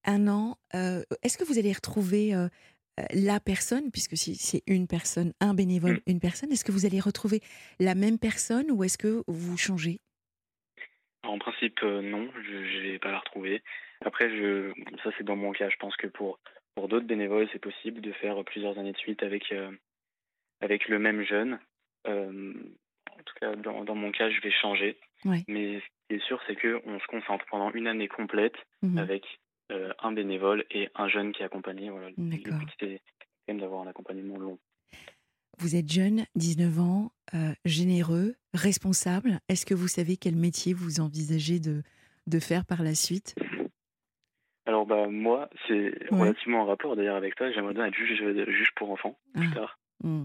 Un 0.05 0.27
an. 0.27 0.57
Euh, 0.75 1.03
est-ce 1.21 1.37
que 1.37 1.43
vous 1.43 1.57
allez 1.57 1.71
retrouver 1.71 2.33
euh, 2.33 2.47
euh, 2.99 3.05
la 3.11 3.39
personne, 3.39 3.91
puisque 3.91 4.17
si 4.17 4.35
c'est 4.35 4.63
une 4.67 4.87
personne, 4.87 5.33
un 5.39 5.53
bénévole, 5.53 5.95
mm. 5.95 6.11
une 6.11 6.19
personne, 6.19 6.51
est-ce 6.51 6.65
que 6.65 6.71
vous 6.71 6.85
allez 6.85 6.99
retrouver 6.99 7.41
la 7.79 7.95
même 7.95 8.19
personne 8.19 8.69
ou 8.71 8.83
est-ce 8.83 8.97
que 8.97 9.23
vous 9.27 9.57
changez? 9.57 10.01
En 11.23 11.39
principe, 11.39 11.81
non, 11.81 12.29
je 12.43 12.53
ne 12.53 12.91
vais 12.91 12.99
pas 12.99 13.11
la 13.11 13.19
retrouver. 13.19 13.61
Après, 14.05 14.29
je, 14.29 14.71
ça 15.03 15.09
c'est 15.17 15.23
dans 15.23 15.35
mon 15.35 15.51
cas. 15.51 15.69
Je 15.69 15.77
pense 15.77 15.95
que 15.95 16.07
pour, 16.07 16.39
pour 16.75 16.87
d'autres 16.87 17.07
bénévoles, 17.07 17.47
c'est 17.53 17.59
possible 17.59 18.01
de 18.01 18.11
faire 18.11 18.43
plusieurs 18.43 18.77
années 18.77 18.91
de 18.91 18.97
suite 18.97 19.23
avec, 19.23 19.53
avec 20.59 20.87
le 20.89 20.99
même 20.99 21.23
jeune. 21.23 21.59
en 22.05 23.23
tout 23.25 23.35
cas, 23.39 23.55
dans, 23.55 23.83
dans, 23.85 23.95
mon 23.95 24.11
cas, 24.11 24.29
je 24.29 24.41
vais 24.41 24.51
changer. 24.51 24.97
Mais 25.47 25.81
qui 26.09 26.15
est 26.15 26.25
sûr, 26.25 26.41
c'est 26.47 26.55
qu'on 26.55 26.99
se 26.99 27.07
concentre 27.07 27.45
pendant 27.49 27.71
une 27.71 27.87
année 27.87 28.07
complète 28.07 28.55
mhm. 28.81 28.97
avec 28.97 29.25
euh, 29.71 29.93
un 29.99 30.11
bénévole 30.11 30.65
et 30.71 30.89
un 30.95 31.07
jeune 31.07 31.31
qui 31.31 31.41
est 31.41 31.45
accompagné. 31.45 31.89
Voilà, 31.89 32.09
le 32.09 32.15
but, 32.15 32.69
c'est 32.79 33.01
quand 33.19 33.53
même 33.53 33.59
d'avoir 33.59 33.81
un 33.81 33.87
accompagnement 33.87 34.37
long. 34.37 34.59
Vous 35.59 35.75
êtes 35.75 35.91
jeune, 35.91 36.25
19 36.35 36.79
ans, 36.79 37.11
euh, 37.33 37.53
généreux, 37.65 38.35
responsable. 38.53 39.39
Est-ce 39.49 39.65
que 39.65 39.73
vous 39.73 39.87
savez 39.87 40.17
quel 40.17 40.35
métier 40.35 40.73
vous 40.73 40.99
envisagez 40.99 41.59
de, 41.59 41.83
de 42.27 42.39
faire 42.39 42.65
par 42.65 42.83
la 42.83 42.95
suite? 42.95 43.35
Alors, 44.65 44.85
bah, 44.85 45.07
moi, 45.07 45.49
c'est 45.67 45.93
relativement 46.11 46.61
en 46.61 46.65
rapport 46.65 46.95
d'ailleurs 46.95 47.15
avec 47.15 47.35
toi. 47.35 47.51
J'aimerais 47.51 47.73
bien 47.73 47.85
être 47.85 47.95
juge, 47.95 48.17
juge 48.47 48.71
pour 48.75 48.91
enfants 48.91 49.17
plus 49.33 49.49
ah. 49.51 49.55
tard. 49.55 49.79
Mmh. 50.03 50.23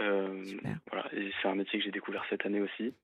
Euh, 0.00 0.44
voilà, 0.90 1.10
c'est 1.42 1.48
un 1.48 1.56
métier 1.56 1.78
que 1.78 1.84
j'ai 1.84 1.90
découvert 1.90 2.24
cette 2.30 2.46
année 2.46 2.60
aussi. 2.60 2.94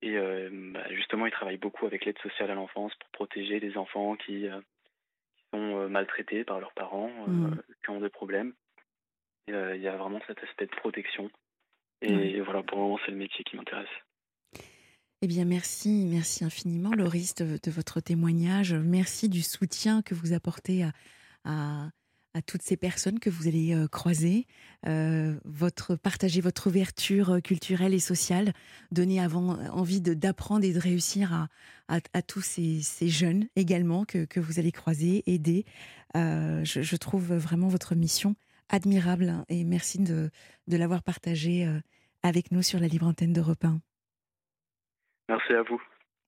Et 0.00 0.16
euh, 0.16 0.48
bah, 0.72 0.84
justement, 0.90 1.26
il 1.26 1.32
travaille 1.32 1.56
beaucoup 1.58 1.86
avec 1.86 2.04
l'aide 2.04 2.18
sociale 2.18 2.50
à 2.50 2.54
l'enfance 2.54 2.94
pour 2.94 3.10
protéger 3.10 3.60
les 3.60 3.76
enfants 3.76 4.16
qui, 4.16 4.46
sont 5.52 5.88
maltraités 5.88 6.44
par 6.44 6.60
leurs 6.60 6.72
parents, 6.72 7.10
mmh. 7.26 7.56
qui 7.82 7.90
ont 7.90 8.00
des 8.00 8.10
problèmes. 8.10 8.52
Il 9.48 9.82
y 9.82 9.88
a 9.88 9.96
vraiment 9.96 10.20
cet 10.26 10.42
aspect 10.42 10.66
de 10.66 10.76
protection. 10.76 11.30
Et 12.02 12.40
voilà, 12.40 12.62
pour 12.62 12.78
le 12.78 12.84
moment, 12.84 12.98
c'est 13.04 13.10
le 13.10 13.16
métier 13.16 13.44
qui 13.44 13.56
m'intéresse. 13.56 13.88
Eh 15.20 15.26
bien, 15.26 15.44
merci, 15.44 16.06
merci 16.08 16.44
infiniment, 16.44 16.92
Loris, 16.94 17.34
de, 17.34 17.70
votre 17.70 18.00
témoignage. 18.00 18.72
Merci 18.74 19.28
du 19.28 19.42
soutien 19.42 20.02
que 20.02 20.14
vous 20.14 20.32
apportez 20.32 20.84
à, 21.44 21.90
à 22.34 22.42
toutes 22.42 22.62
ces 22.62 22.76
personnes 22.76 23.18
que 23.18 23.30
vous 23.30 23.48
allez 23.48 23.74
euh, 23.74 23.88
croiser, 23.88 24.46
euh, 24.86 25.34
votre, 25.44 25.96
partager 25.96 26.40
votre 26.40 26.68
ouverture 26.68 27.30
euh, 27.30 27.40
culturelle 27.40 27.94
et 27.94 27.98
sociale, 27.98 28.52
donner 28.92 29.20
avant, 29.20 29.58
envie 29.70 30.00
d'apprendre 30.00 30.64
et 30.64 30.72
de 30.72 30.78
réussir 30.78 31.32
à, 31.32 31.48
à, 31.88 32.22
tous 32.22 32.42
ces, 32.42 32.80
ces, 32.82 33.08
jeunes 33.08 33.46
également 33.56 34.04
que, 34.04 34.24
que, 34.24 34.40
vous 34.40 34.58
allez 34.58 34.72
croiser, 34.72 35.24
aider. 35.26 35.64
je, 36.14 36.62
je, 36.62 36.96
trouve 36.96 37.34
vraiment 37.34 37.68
votre 37.68 37.94
mission 37.94 38.36
admirable 38.68 39.28
hein, 39.28 39.44
et 39.48 39.64
merci 39.64 39.98
de, 39.98 40.30
de 40.66 40.76
l'avoir 40.76 41.02
partagée 41.02 41.68
avec 42.22 42.52
nous 42.52 42.62
sur 42.62 42.80
la 42.80 42.88
libre 42.88 43.06
antenne 43.06 43.32
d'Europe 43.32 43.64
1. 43.64 43.80
Merci 45.28 45.52
à 45.52 45.62
vous. 45.62 45.80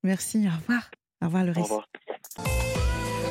Merci, 0.03 0.47
au 0.47 0.57
revoir. 0.57 0.91
Au 1.23 1.27
revoir, 1.27 1.45
le 1.45 1.53
reste. 1.53 1.71
Au 1.71 1.77
revoir. 1.77 1.89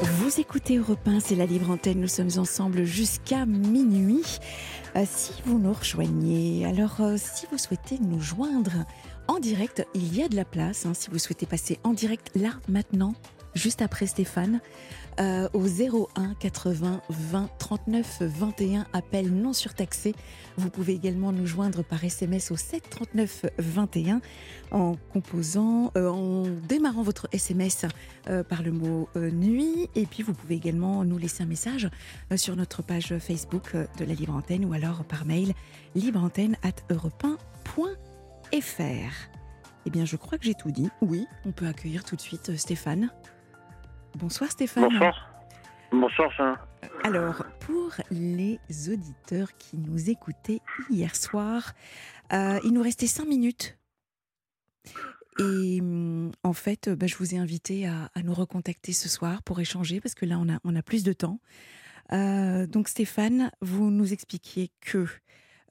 Vous 0.01 0.39
écoutez 0.39 0.77
Europe 0.77 1.05
1, 1.05 1.19
c'est 1.19 1.35
la 1.35 1.45
libre 1.45 1.69
antenne, 1.71 1.99
nous 1.99 2.07
sommes 2.07 2.29
ensemble 2.37 2.85
jusqu'à 2.85 3.45
minuit. 3.45 4.39
Euh, 4.95 5.03
si 5.05 5.33
vous 5.45 5.59
nous 5.59 5.73
rejoignez, 5.73 6.65
alors 6.65 7.01
euh, 7.01 7.15
si 7.17 7.47
vous 7.51 7.57
souhaitez 7.57 7.97
nous 7.99 8.21
joindre 8.21 8.85
en 9.27 9.39
direct, 9.39 9.85
il 9.93 10.15
y 10.15 10.23
a 10.23 10.29
de 10.29 10.35
la 10.35 10.45
place. 10.45 10.85
Hein, 10.85 10.93
si 10.93 11.09
vous 11.09 11.19
souhaitez 11.19 11.45
passer 11.45 11.79
en 11.83 11.93
direct 11.93 12.31
là, 12.35 12.51
maintenant, 12.69 13.13
juste 13.55 13.81
après 13.81 14.05
Stéphane, 14.05 14.61
euh, 15.19 15.49
au 15.53 15.65
01 15.67 16.33
80 16.35 17.01
20 17.09 17.49
39 17.57 18.21
21, 18.21 18.85
appel 18.93 19.29
non 19.33 19.51
surtaxé. 19.51 20.15
Vous 20.57 20.69
pouvez 20.69 20.93
également 20.93 21.33
nous 21.33 21.45
joindre 21.45 21.83
par 21.83 22.03
SMS 22.03 22.51
au 22.51 22.55
7 22.55 22.89
39 22.89 23.45
21 23.57 24.21
en 24.71 24.95
composant, 25.11 25.91
euh, 25.97 26.09
en 26.09 26.43
démarrant 26.67 27.03
votre 27.03 27.27
SMS 27.33 27.85
euh, 28.29 28.43
par 28.43 28.63
le 28.63 28.71
mot 28.71 29.09
nuit. 29.15 29.89
Et 29.95 30.05
puis 30.05 30.23
vous 30.23 30.33
pouvez 30.33 30.55
également 30.55 31.03
nous 31.03 31.17
laisser 31.17 31.43
un 31.43 31.47
message 31.47 31.89
sur 32.35 32.55
notre 32.55 32.81
page 32.81 33.17
Facebook 33.19 33.75
de 33.75 34.05
la 34.05 34.13
Libre 34.13 34.35
Antenne 34.35 34.63
ou 34.63 34.73
alors 34.73 35.03
par 35.03 35.25
mail 35.25 35.53
libreantenne 35.95 36.55
at 36.63 36.71
Eh 39.85 39.89
bien, 39.89 40.05
je 40.05 40.15
crois 40.15 40.37
que 40.37 40.45
j'ai 40.45 40.53
tout 40.53 40.71
dit. 40.71 40.89
Oui, 41.01 41.27
on 41.45 41.51
peut 41.51 41.67
accueillir 41.67 42.05
tout 42.05 42.15
de 42.15 42.21
suite 42.21 42.55
Stéphane. 42.57 43.09
Bonsoir 44.15 44.51
Stéphane. 44.51 44.83
Bonsoir. 44.83 45.29
Bonsoir 45.91 46.67
Alors, 47.03 47.43
pour 47.59 47.93
les 48.11 48.59
auditeurs 48.91 49.55
qui 49.57 49.77
nous 49.77 50.09
écoutaient 50.09 50.61
hier 50.89 51.15
soir, 51.15 51.73
euh, 52.33 52.59
il 52.63 52.73
nous 52.73 52.81
restait 52.81 53.07
cinq 53.07 53.25
minutes. 53.27 53.77
Et 55.39 55.81
mm, 55.81 56.31
en 56.43 56.53
fait, 56.53 56.89
bah, 56.89 57.07
je 57.07 57.15
vous 57.17 57.33
ai 57.33 57.37
invité 57.37 57.87
à, 57.87 58.09
nous 58.23 58.33
recontacter 58.33 58.93
ce 58.93 59.09
soir 59.09 59.41
pour 59.43 59.59
échanger 59.59 60.01
parce 60.01 60.15
que 60.15 60.25
là, 60.25 60.37
on 60.39 60.49
a, 60.49 60.59
on 60.63 60.75
a 60.75 60.81
plus 60.81 61.03
de 61.03 61.13
temps. 61.13 61.39
Euh, 62.11 62.67
donc 62.67 62.87
Stéphane, 62.87 63.51
vous 63.61 63.91
nous 63.91 64.13
expliquiez 64.13 64.71
que 64.81 65.07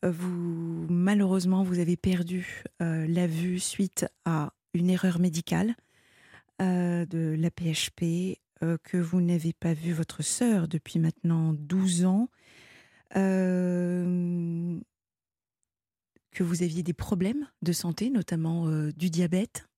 euh, 0.05 0.11
vous, 0.11 0.87
malheureusement, 0.89 1.63
vous 1.63 1.79
avez 1.81 1.97
perdu 1.97 2.65
la 2.81 3.27
vue 3.27 3.59
suite 3.59 4.07
à 4.25 4.53
une 4.75 4.91
erreur 4.91 5.19
médicale 5.19 5.75
euh, 6.61 7.07
de 7.07 7.37
la 7.39 7.51
PHP, 7.51 8.39
euh, 8.63 8.77
que 8.83 8.97
vous 8.97 9.21
n'avez 9.21 9.53
pas 9.53 9.75
vu 9.75 9.93
votre 9.93 10.23
sœur 10.23 10.69
depuis 10.69 10.99
maintenant 10.99 11.53
12 11.53 12.05
ans, 12.05 12.29
euh, 13.17 14.79
que 16.33 16.43
vous 16.43 16.63
aviez 16.63 16.83
des 16.83 16.93
problèmes 16.93 17.49
de 17.63 17.73
santé, 17.73 18.11
notamment 18.11 18.69
du 18.97 19.11
diabète? 19.11 19.69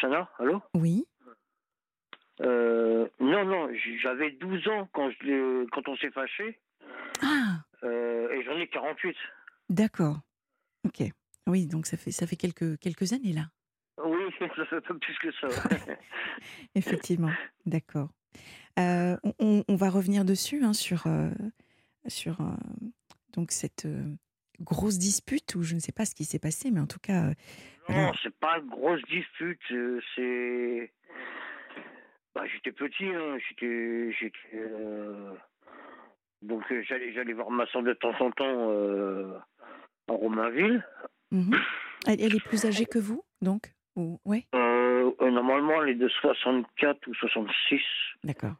Chana, 0.00 0.28
allô? 0.38 0.60
Oui. 0.74 1.06
non, 2.40 3.44
non, 3.44 3.68
j'avais 4.02 4.32
12 4.32 4.68
ans 4.68 4.88
quand, 4.92 5.10
je, 5.10 5.68
quand 5.70 5.88
on 5.88 5.96
s'est 5.96 6.10
fâché. 6.10 6.60
Ah 7.22 7.62
Et 7.82 8.42
j'en 8.44 8.56
ai 8.56 8.68
48. 8.68 9.16
D'accord. 9.68 10.20
Ok. 10.84 11.02
Oui, 11.46 11.66
donc 11.66 11.86
ça 11.86 11.96
fait, 11.96 12.10
ça 12.10 12.26
fait 12.26 12.36
quelques, 12.36 12.78
quelques 12.78 13.12
années 13.12 13.32
là. 13.32 13.46
Oui, 14.04 14.22
ça 14.56 14.80
fait 14.80 14.94
plus 14.94 15.18
que 15.18 15.32
ça. 15.32 15.48
Effectivement, 16.74 17.30
d'accord. 17.66 18.08
on, 18.76 19.64
va 19.68 19.90
revenir 19.90 20.24
dessus, 20.24 20.62
hein, 20.62 20.72
sur, 20.72 21.04
sur 22.06 22.38
donc 23.32 23.50
cette 23.50 23.86
grosse 24.60 24.98
dispute, 24.98 25.54
ou 25.54 25.62
je 25.62 25.74
ne 25.74 25.80
sais 25.80 25.92
pas 25.92 26.04
ce 26.04 26.14
qui 26.14 26.24
s'est 26.24 26.38
passé, 26.38 26.70
mais 26.70 26.80
en 26.80 26.86
tout 26.86 27.00
cas... 27.00 27.30
non, 27.88 28.12
c'est 28.22 28.34
pas 28.38 28.58
une 28.58 28.68
grosse 28.68 29.02
dispute, 29.02 29.60
c'est... 30.14 30.92
Bah, 32.34 32.44
j'étais 32.46 32.72
petit, 32.72 33.06
hein, 33.06 33.38
j'étais... 33.48 34.32
Donc 36.42 36.62
j'allais, 36.88 37.12
j'allais 37.12 37.32
voir 37.32 37.50
ma 37.50 37.66
soeur 37.66 37.82
de 37.82 37.94
temps 37.94 38.14
en 38.20 38.30
temps 38.30 39.42
en 40.08 40.16
Romainville. 40.16 40.84
Mhm. 41.30 41.54
Elle, 42.06 42.34
est 42.34 42.44
plus 42.44 42.64
âgée 42.64 42.86
que 42.86 42.98
vous, 42.98 43.22
donc? 43.42 43.72
Ou... 43.98 44.20
ouais. 44.24 44.44
Euh, 44.54 45.10
euh, 45.20 45.30
normalement, 45.30 45.82
elle 45.82 45.90
est 45.90 45.94
de 45.94 46.08
64 46.08 47.06
ou 47.06 47.14
66. 47.14 47.80
D'accord. 48.24 48.54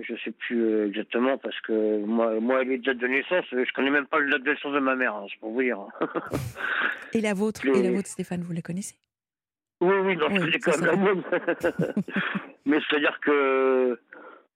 Je 0.00 0.14
ne 0.14 0.18
sais 0.18 0.30
plus 0.30 0.62
euh, 0.62 0.86
exactement 0.86 1.36
parce 1.36 1.60
que 1.60 2.02
moi, 2.04 2.40
moi, 2.40 2.64
les 2.64 2.78
dates 2.78 2.96
de 2.96 3.06
naissance, 3.06 3.44
je 3.50 3.72
connais 3.72 3.90
même 3.90 4.06
pas 4.06 4.18
le 4.18 4.30
date 4.30 4.42
de 4.42 4.50
naissance 4.52 4.72
de 4.72 4.78
ma 4.78 4.94
mère, 4.94 5.14
hein, 5.14 5.26
c'est 5.30 5.38
pour 5.40 5.52
vous 5.52 5.62
dire. 5.62 5.78
et 7.12 7.20
la 7.20 7.34
vôtre, 7.34 7.66
et 7.66 7.82
la 7.82 7.90
vôtre, 7.90 8.08
Stéphane, 8.08 8.40
vous 8.40 8.52
la 8.52 8.62
connaissez? 8.62 8.96
Oui, 9.82 9.94
oui, 10.04 10.16
non, 10.16 10.28
c'est 10.30 10.58
quand 10.58 10.80
même 10.80 11.22
la. 11.30 11.94
Mais 12.66 12.78
c'est-à-dire 12.88 13.18
que, 13.20 14.00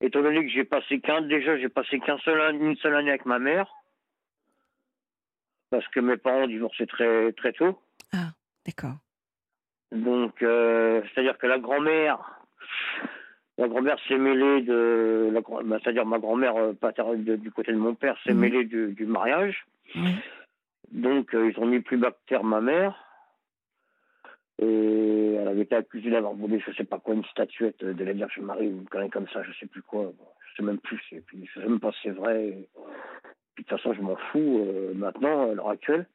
étant 0.01 0.23
donné 0.23 0.47
que 0.47 0.53
j'ai 0.53 0.65
passé 0.65 1.01
qu'un, 1.01 1.23
déjà, 1.23 1.59
j'ai 1.59 1.69
passé 1.69 1.99
qu'un 1.99 2.19
seul, 2.19 2.55
une 2.55 2.77
seule 2.77 2.95
année 2.95 3.11
avec 3.11 3.27
ma 3.27 3.39
mère 3.39 3.67
parce 5.75 5.89
que 5.89 5.99
mes 5.99 6.17
parents 6.17 6.45
ont 6.45 6.47
divorcé 6.47 6.87
très, 6.87 7.33
très 7.33 7.53
tôt. 7.53 7.77
Ah, 8.13 8.31
d'accord. 8.65 8.97
Donc, 9.95 10.43
euh, 10.43 11.03
c'est-à-dire 11.03 11.39
que 11.39 11.47
la 11.47 11.59
grand-mère, 11.59 12.19
la 13.59 13.69
grand-mère 13.69 13.97
s'est 14.07 14.19
mêlée 14.19 14.63
de, 14.63 15.31
bah, 15.65 15.79
c'est-à-dire 15.83 16.05
ma 16.05 16.19
grand-mère 16.19 16.57
euh, 16.57 16.73
paternelle 16.73 17.41
du 17.41 17.51
côté 17.51 17.73
de 17.73 17.79
mon 17.79 17.95
père 17.95 18.17
s'est 18.25 18.35
mhm. 18.35 18.41
mêlée 18.41 18.65
du, 18.65 19.07
mariage. 19.07 19.67
Donc, 20.91 21.35
euh, 21.35 21.51
ils 21.51 21.59
ont 21.61 21.67
mis 21.67 21.81
plus 21.81 21.97
bas 21.97 22.13
ma 22.43 22.61
mère. 22.61 23.01
Et 24.61 25.35
elle 25.35 25.49
avait 25.49 25.63
été 25.63 25.75
accusée 25.75 26.11
d'avoir 26.11 26.35
volé, 26.35 26.63
je 26.65 26.73
sais 26.73 26.85
pas 26.85 26.99
quoi, 26.99 27.15
une 27.15 27.25
statuette 27.25 27.85
de 27.85 28.05
la 28.05 28.13
Vierge 28.13 28.39
Marie 28.39 28.69
ou 28.69 28.85
quand 28.89 29.09
comme 29.11 29.27
ça, 29.29 29.43
je 29.43 29.53
sais 29.59 29.67
plus 29.67 29.83
quoi. 29.83 30.13
je 30.49 30.57
sais 30.57 30.63
même 30.63 30.79
plus. 30.79 31.01
Et 31.11 31.21
puis, 31.21 31.45
je 31.45 31.61
sais 31.61 31.67
même 31.67 31.81
pas 31.81 31.91
si 31.93 31.99
c'est 32.05 32.11
vrai 32.11 32.55
de 33.57 33.63
toute 33.63 33.71
façon, 33.71 33.95
je 33.95 34.03
m'en 34.03 34.17
fous 34.17 34.65
euh, 34.67 34.93
maintenant, 34.95 35.51
à 35.51 35.55
l'heure 35.55 35.71
actuelle. 35.71 36.07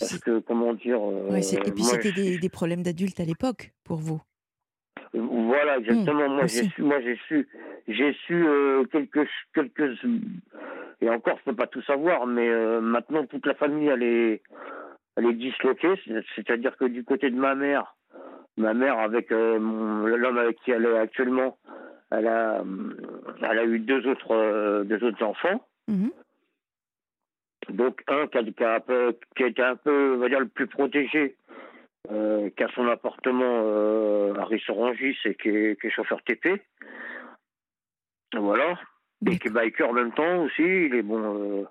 Parce 0.00 0.18
que, 0.18 0.38
comment 0.40 0.72
dire. 0.72 0.98
Euh, 1.00 1.36
et 1.36 1.70
puis, 1.70 1.84
c'était 1.84 2.38
des, 2.38 2.48
problèmes 2.48 2.82
d'adultes 2.82 3.20
à 3.20 3.24
l'époque, 3.24 3.72
pour 3.84 3.98
vous 3.98 4.20
Voilà, 5.12 5.78
exactement. 5.78 6.28
moi, 6.28 6.46
j'ai 6.46 6.68
su, 6.68 6.82
moi, 6.82 7.00
j'ai 7.00 7.18
su, 7.28 7.48
j'ai 7.86 8.12
su 8.26 8.46
euh, 8.46 8.84
quelques, 8.90 9.28
quelques. 9.54 9.98
Et 11.02 11.10
encore, 11.10 11.38
je 11.44 11.50
ne 11.50 11.52
peux 11.52 11.56
pas 11.56 11.66
tout 11.66 11.82
savoir, 11.82 12.26
mais 12.26 12.48
maintenant, 12.80 13.26
toute 13.26 13.46
la 13.46 13.54
famille, 13.54 13.88
elle 13.88 14.02
est, 14.02 14.42
elle 15.16 15.26
est 15.26 15.34
disloquée. 15.34 15.94
C'est-à-dire 16.34 16.76
que 16.76 16.86
du 16.86 17.04
côté 17.04 17.30
de 17.30 17.36
ma 17.36 17.54
mère, 17.54 17.96
ma 18.56 18.74
mère, 18.74 18.98
avec 18.98 19.30
l'homme 19.30 20.38
avec 20.38 20.58
qui 20.62 20.70
elle 20.70 20.86
est 20.86 20.98
actuellement, 20.98 21.58
elle 22.10 22.26
a, 22.26 22.62
elle 23.42 23.58
a 23.58 23.64
eu 23.64 23.78
deux 23.78 24.06
autres, 24.06 24.84
deux 24.84 25.04
autres 25.04 25.24
enfants. 25.24 25.64
Mhm. 25.88 26.10
Donc, 27.70 28.02
un 28.08 28.26
qui 28.26 28.38
a, 28.38 28.80
qui, 29.36 29.44
été 29.44 29.62
un 29.62 29.76
peu, 29.76 30.14
on 30.16 30.18
va 30.18 30.28
dire, 30.28 30.40
le 30.40 30.48
plus 30.48 30.66
protégé, 30.66 31.36
euh, 32.10 32.50
qui 32.56 32.62
a 32.64 32.68
son 32.74 32.88
appartement 32.88 33.62
euh, 33.64 34.34
à 34.34 34.44
Rissorangis 34.44 35.16
et 35.24 35.34
qui 35.34 35.48
est, 35.48 35.80
qui 35.80 35.86
est, 35.86 35.90
chauffeur 35.90 36.22
TP. 36.22 36.60
Voilà. 38.34 38.78
Et 39.26 39.38
qui 39.38 39.48
est 39.48 39.50
biker 39.50 39.88
en 39.88 39.92
même 39.92 40.12
temps 40.12 40.44
aussi. 40.44 40.62
Il 40.62 40.94
est 40.94 41.02
bon. 41.02 41.20
Euh, 41.20 41.64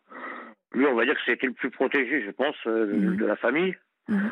lui, 0.73 0.85
on 0.85 0.93
va 0.93 1.05
dire 1.05 1.15
que 1.15 1.21
c'était 1.25 1.47
le 1.47 1.53
plus 1.53 1.71
protégé, 1.71 2.23
je 2.23 2.31
pense, 2.31 2.55
mhm. 2.65 3.17
de 3.17 3.25
la 3.25 3.35
famille. 3.37 3.75
Mhm. 4.07 4.31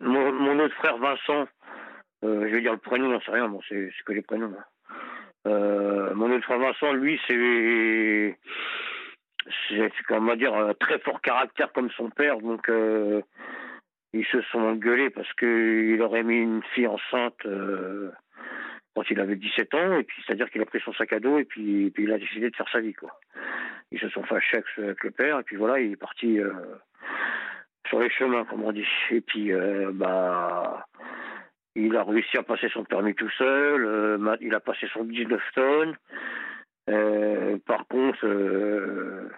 Mon, 0.00 0.32
mon, 0.32 0.58
autre 0.60 0.74
frère 0.76 0.96
Vincent, 0.98 1.46
je 2.22 2.28
vais 2.28 2.60
dire 2.60 2.72
le 2.72 2.78
prénom, 2.78 3.08
non, 3.08 3.20
c'est 3.24 3.32
rien, 3.32 3.48
bon, 3.48 3.60
c'est 3.68 3.90
que 4.06 4.12
les 4.12 4.22
prénoms. 4.22 4.54
Hein. 5.46 6.10
Mon 6.14 6.32
autre 6.32 6.44
frère 6.44 6.58
Vincent, 6.58 6.92
lui, 6.92 7.20
c'est 7.26 8.38
c'est 9.68 9.90
comment 10.06 10.36
dire 10.36 10.54
un 10.54 10.74
très 10.74 10.98
fort 10.98 11.20
caractère 11.20 11.72
comme 11.72 11.90
son 11.90 12.10
père, 12.10 12.38
donc 12.38 12.68
euh, 12.68 13.22
ils 14.12 14.26
se 14.26 14.40
sont 14.42 14.60
engueulés 14.60 15.10
parce 15.10 15.32
qu'il 15.34 16.00
aurait 16.02 16.22
mis 16.22 16.38
une 16.38 16.62
fille 16.74 16.86
enceinte 16.86 17.44
euh, 17.46 18.10
quand 18.94 19.10
il 19.10 19.20
avait 19.20 19.36
17 19.36 19.74
ans, 19.74 19.98
et 19.98 20.04
puis 20.04 20.22
c'est-à-dire 20.24 20.50
qu'il 20.50 20.62
a 20.62 20.66
pris 20.66 20.80
son 20.80 20.92
sac 20.94 21.12
à 21.12 21.20
dos 21.20 21.38
et 21.38 21.44
puis, 21.44 21.92
il 21.96 22.12
a 22.12 22.18
décidé 22.18 22.50
de 22.50 22.56
faire 22.56 22.68
sa 22.70 22.80
vie 22.80 22.94
quoi. 22.94 23.18
Ils 23.90 24.00
se 24.00 24.08
sont 24.10 24.22
fâchés 24.24 24.62
avec, 24.76 25.02
le 25.02 25.10
père 25.10 25.38
et 25.38 25.42
puis 25.42 25.56
voilà, 25.56 25.80
il 25.80 25.92
est 25.92 25.96
parti 25.96 26.38
sur 27.88 28.00
les 28.00 28.10
chemins 28.10 28.44
comme 28.44 28.64
on 28.64 28.72
dit. 28.72 28.86
Et 29.10 29.22
puis 29.22 29.50
bah 29.92 30.84
il 31.78 31.96
a 31.96 32.02
réussi 32.02 32.36
à 32.36 32.42
passer 32.42 32.68
son 32.70 32.84
permis 32.84 33.14
tout 33.14 33.30
seul. 33.30 33.84
Euh, 33.84 34.36
il 34.40 34.54
a 34.54 34.60
passé 34.60 34.88
son 34.92 35.04
19 35.04 35.40
tonnes. 35.54 35.96
Euh, 36.88 37.58
par 37.66 37.86
contre, 37.86 38.24
euh, 38.24 39.30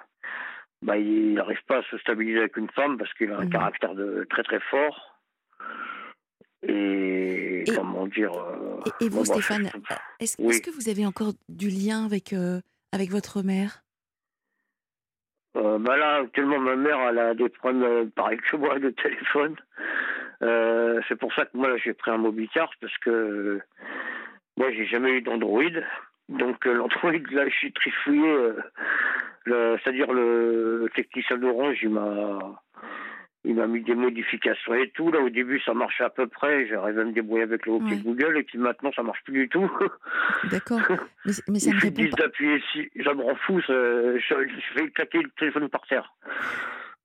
bah, 0.82 0.96
il 0.96 1.34
n'arrive 1.34 1.62
pas 1.66 1.78
à 1.78 1.82
se 1.82 1.98
stabiliser 1.98 2.38
avec 2.40 2.56
une 2.56 2.70
femme 2.70 2.96
parce 2.96 3.12
qu'il 3.14 3.30
a 3.32 3.38
un 3.38 3.44
mhm. 3.44 3.50
caractère 3.50 3.94
de, 3.94 4.26
très 4.30 4.42
très 4.42 4.60
fort. 4.60 5.18
Et, 6.62 7.64
comment 7.74 8.06
dire. 8.06 8.32
et, 9.00 9.08
vous, 9.08 9.24
Stéphane, 9.24 9.70
est-ce 10.18 10.36
que 10.60 10.70
vous 10.70 10.90
avez 10.90 11.06
encore 11.06 11.32
du 11.48 11.68
lien 11.68 12.04
avec, 12.04 12.34
avec 12.92 13.10
votre 13.10 13.42
mère? 13.42 13.82
Bah 15.54 15.96
là, 15.96 16.16
actuellement, 16.16 16.60
ma 16.60 16.76
mère, 16.76 17.00
elle 17.08 17.18
a 17.18 17.34
des 17.34 17.48
problèmes 17.48 18.10
pareil 18.10 18.38
que 18.38 18.56
moi 18.56 18.78
de 18.78 18.90
téléphone. 18.90 19.56
Euh, 20.42 21.00
c'est 21.08 21.16
pour 21.16 21.32
ça 21.34 21.44
que 21.44 21.56
moi 21.56 21.76
j'ai 21.76 21.92
pris 21.92 22.10
un 22.10 22.16
Mobicard 22.16 22.70
parce 22.80 22.96
que 22.98 23.60
moi 24.56 24.70
j'ai 24.72 24.86
jamais 24.86 25.12
eu 25.12 25.22
d'Android. 25.22 25.62
Donc 26.30 26.66
euh, 26.66 26.74
l'Android 26.74 27.12
là 27.12 27.48
je 27.48 27.54
suis 27.54 27.72
trifouillé. 27.72 28.28
Euh, 29.48 29.76
c'est-à-dire 29.82 30.12
le, 30.12 30.88
technicien 30.94 31.36
d'Orange 31.38 31.78
il 31.82 31.90
m'a 31.90 32.38
il 33.44 33.54
m'a 33.54 33.66
mis 33.66 33.82
des 33.82 33.94
modifications 33.94 34.74
et 34.74 34.90
tout. 34.90 35.10
Là, 35.10 35.20
au 35.20 35.30
début, 35.30 35.60
ça 35.60 35.72
marchait 35.72 36.04
à 36.04 36.10
peu 36.10 36.26
près. 36.26 36.66
J'arrivais 36.66 37.00
à 37.00 37.04
me 37.04 37.12
débrouiller 37.12 37.44
avec 37.44 37.64
le 37.64 37.72
OK 37.72 38.02
Google. 38.02 38.36
Et 38.36 38.42
puis 38.42 38.58
maintenant, 38.58 38.92
ça 38.94 39.02
marche 39.02 39.22
plus 39.24 39.32
du 39.32 39.48
tout. 39.48 39.70
D'accord. 40.50 40.80
Mais, 41.24 41.32
mais 41.48 41.58
ça 41.58 41.72
me 41.72 41.80
répond 41.80 42.04
pas. 42.10 42.22
d'appuyer 42.22 42.58
ici. 42.58 42.90
Ça 43.02 43.14
me 43.14 43.22
rend 43.22 43.34
fou. 43.36 43.58
Je, 43.66 44.18
je, 44.18 44.34
fais 44.74 44.90
claquer 44.90 45.22
le 45.22 45.30
téléphone 45.38 45.70
par 45.70 45.86
terre. 45.86 46.12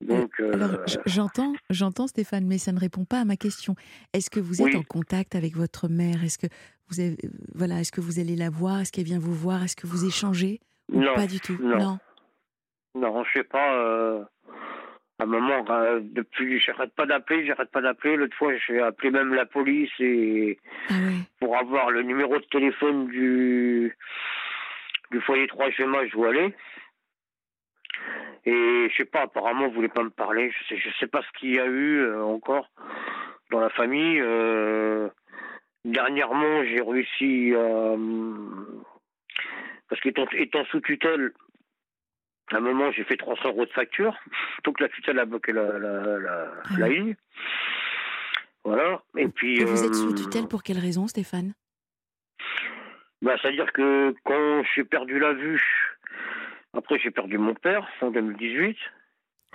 Donc, 0.07 0.31
euh, 0.39 0.53
Alors, 0.53 0.69
j'entends, 1.05 1.53
j'entends 1.69 2.07
Stéphane, 2.07 2.45
mais 2.45 2.57
ça 2.57 2.71
ne 2.71 2.79
répond 2.79 3.05
pas 3.05 3.19
à 3.19 3.25
ma 3.25 3.35
question. 3.35 3.75
Est-ce 4.13 4.29
que 4.29 4.39
vous 4.39 4.61
êtes 4.61 4.75
en 4.75 4.83
contact 4.83 5.35
avec 5.35 5.55
votre 5.55 5.87
mère? 5.87 6.23
Est-ce 6.23 6.37
que 6.37 6.47
vous 6.89 6.99
avez, 6.99 7.17
voilà, 7.53 7.79
est-ce 7.79 7.91
que 7.91 8.01
vous 8.01 8.19
allez 8.19 8.35
la 8.35 8.49
voir? 8.49 8.81
Est-ce 8.81 8.91
qu'elle 8.91 9.05
vient 9.05 9.19
vous 9.19 9.33
voir? 9.33 9.63
Est-ce 9.63 9.75
que 9.75 9.87
vous 9.87 10.05
échangez? 10.05 10.59
Non, 10.91 11.15
pas 11.15 11.25
du 11.27 11.39
tout? 11.39 11.57
Non, 11.59 11.97
non, 12.95 13.23
je 13.23 13.39
sais 13.39 13.43
pas. 13.43 13.73
Euh, 13.73 14.23
à 15.19 15.23
un 15.23 15.25
moment, 15.25 15.65
euh, 15.69 15.99
depuis, 16.01 16.59
j'arrête 16.59 16.93
pas 16.93 17.05
d'appeler, 17.05 17.45
j'arrête 17.45 17.71
pas 17.71 17.81
d'appeler. 17.81 18.15
L'autre 18.15 18.35
fois, 18.37 18.53
j'ai 18.67 18.81
appelé 18.81 19.11
même 19.11 19.33
la 19.33 19.45
police 19.45 19.91
et 19.99 20.59
ah 20.89 20.93
pour 21.39 21.57
avoir 21.57 21.89
le 21.89 22.03
numéro 22.03 22.37
de 22.37 22.45
téléphone 22.45 23.07
du 23.07 23.95
du 25.11 25.21
foyer 25.21 25.47
3 25.47 25.71
chez 25.71 25.85
moi, 25.85 26.05
je 26.07 26.11
dois 26.11 26.29
aller. 26.29 26.53
Et 28.45 28.89
je 28.89 28.95
sais 28.95 29.05
pas, 29.05 29.23
apparemment, 29.23 29.67
vous 29.67 29.73
voulez 29.73 29.89
pas 29.89 30.03
me 30.03 30.09
parler. 30.09 30.51
Je 30.51 30.67
sais, 30.67 30.77
je 30.77 30.89
sais 30.99 31.07
pas 31.07 31.21
ce 31.21 31.39
qu'il 31.39 31.55
y 31.55 31.59
a 31.59 31.65
eu 31.65 32.01
euh, 32.01 32.23
encore 32.23 32.69
dans 33.51 33.59
la 33.59 33.69
famille. 33.69 34.19
Euh, 34.19 35.09
dernièrement, 35.83 36.63
j'ai 36.63 36.81
réussi 36.81 37.53
à. 37.55 37.95
parce 39.89 40.01
qu'étant 40.01 40.27
étant 40.33 40.63
sous 40.65 40.81
tutelle, 40.81 41.31
à 42.51 42.57
un 42.57 42.59
moment, 42.59 42.91
j'ai 42.91 43.03
fait 43.03 43.17
300 43.17 43.49
euros 43.49 43.65
de 43.65 43.71
facture. 43.71 44.15
Donc 44.63 44.79
la 44.79 44.89
tutelle 44.89 45.17
a 45.19 45.25
bloqué 45.25 45.51
la, 45.51 45.79
la, 45.79 46.19
la, 46.19 46.51
ah 46.65 46.87
ligne. 46.87 47.15
Voilà. 48.63 49.01
Et 49.17 49.27
puis. 49.27 49.59
Et 49.59 49.65
vous 49.65 49.83
êtes 49.83 49.95
sous 49.95 50.11
euh, 50.11 50.15
tutelle 50.15 50.47
pour 50.47 50.61
quelle 50.61 50.79
raison, 50.79 51.07
Stéphane? 51.07 51.53
Bah, 53.23 53.35
C'est-à-dire 53.41 53.73
que 53.73 54.13
quand 54.23 54.63
j'ai 54.75 54.83
perdu 54.83 55.17
la 55.17 55.33
vue, 55.33 55.84
après, 56.75 56.99
j'ai 56.99 57.11
perdu 57.11 57.37
mon 57.37 57.53
père 57.53 57.87
en 58.01 58.11
2018. 58.11 58.77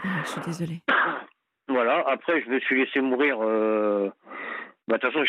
Ah, 0.02 0.08
je 0.24 0.28
suis 0.28 0.40
désolée. 0.40 0.82
Voilà. 1.68 2.02
Après, 2.08 2.42
je 2.42 2.50
me 2.50 2.58
suis 2.58 2.84
laissé 2.84 3.00
mourir. 3.00 3.38
Euh... 3.40 4.10
Bah, 4.88 4.98
de 4.98 5.02
toute 5.02 5.12
façon, 5.12 5.24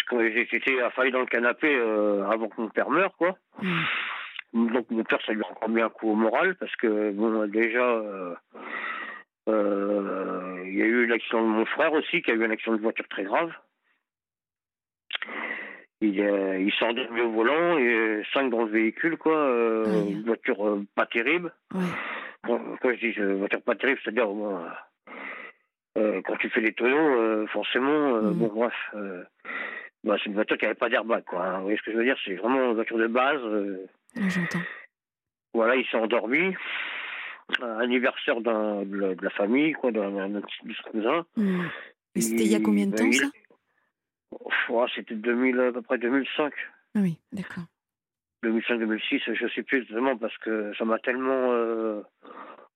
j'étais 0.49 0.81
affaillé 0.81 1.11
dans 1.11 1.19
le 1.19 1.27
canapé 1.27 1.67
euh, 1.71 2.27
avant 2.27 2.47
que 2.47 2.59
mon 2.59 2.69
père 2.69 2.89
meure, 2.89 3.15
quoi. 3.15 3.37
Hmm. 3.61 4.73
Donc, 4.73 4.89
mon 4.89 5.03
père, 5.03 5.19
ça 5.23 5.33
lui 5.33 5.43
a 5.43 5.51
encore 5.51 5.69
mis 5.69 5.81
un 5.81 5.89
coup 5.89 6.09
au 6.09 6.15
moral 6.15 6.55
parce 6.55 6.75
que, 6.77 7.11
bon, 7.11 7.45
déjà, 7.45 8.01
euh, 9.49 10.63
il 10.65 10.75
y 10.75 10.81
a 10.81 10.85
eu 10.85 11.05
l'accident 11.05 11.43
de 11.43 11.47
mon 11.47 11.65
frère 11.65 11.93
aussi, 11.93 12.23
qui 12.23 12.31
a 12.31 12.33
eu 12.33 12.43
un 12.43 12.49
accident 12.49 12.75
de 12.75 12.81
voiture 12.81 13.07
très 13.07 13.23
grave. 13.23 13.51
Il, 16.01 16.15
il 16.15 16.73
s'est 16.77 16.85
endormi 16.85 17.21
au 17.21 17.31
volant 17.31 17.77
et 17.77 18.23
cinq 18.33 18.49
dans 18.49 18.65
le 18.65 18.71
véhicule, 18.71 19.17
quoi. 19.17 19.35
Une 20.09 20.23
voiture 20.23 20.79
pas 20.95 21.05
terrible. 21.05 21.53
Quand, 22.43 22.59
je 22.83 22.99
dis 22.99 23.37
voiture 23.37 23.61
pas 23.61 23.75
terrible, 23.75 23.99
c'est-à-dire 24.03 24.29
moins. 24.29 24.65
quand 25.95 26.35
tu 26.39 26.49
fais 26.49 26.61
des 26.61 26.73
tonneaux, 26.73 27.45
forcément, 27.47 28.21
mm. 28.21 28.33
bon, 28.33 28.47
bref, 28.47 28.73
bah, 30.03 30.15
c'est 30.17 30.29
une 30.29 30.33
voiture 30.33 30.57
qui 30.57 30.65
n'avait 30.65 30.75
pas 30.75 30.89
d'airbag, 30.89 31.23
quoi. 31.25 31.45
Hein. 31.45 31.57
Vous 31.57 31.63
voyez 31.63 31.77
ce 31.77 31.83
que 31.83 31.91
je 31.91 31.97
veux 31.97 32.03
dire? 32.03 32.17
C'est 32.25 32.35
vraiment 32.35 32.69
une 32.69 32.73
voiture 32.73 32.97
de 32.97 33.07
base. 33.07 33.41
J'entends. 34.15 34.59
Voilà, 35.53 35.75
il 35.75 35.85
s'est 35.87 35.97
endormi. 35.97 36.55
Anniversaire 37.61 38.39
de, 38.41 39.17
la 39.21 39.29
famille, 39.31 39.73
quoi, 39.73 39.91
d'un 39.91 40.41
petit 40.41 40.81
cousin. 40.89 41.25
Et 42.15 42.21
c'était 42.21 42.43
il 42.43 42.51
y 42.51 42.55
a 42.55 42.59
combien 42.59 42.87
de 42.87 42.95
temps, 42.95 43.11
ça? 43.11 43.25
C'était 44.95 45.15
à 45.15 45.71
peu 45.71 45.81
près 45.81 45.97
2005. 45.97 46.53
Ah 46.95 46.99
oui, 46.99 47.17
d'accord. 47.31 47.63
2005-2006, 48.43 49.33
je 49.33 49.43
ne 49.43 49.49
sais 49.49 49.63
plus 49.63 49.79
exactement 49.79 50.17
parce 50.17 50.37
que 50.39 50.73
ça 50.77 50.85
m'a 50.85 50.97
tellement, 50.99 51.51
euh, 51.51 52.01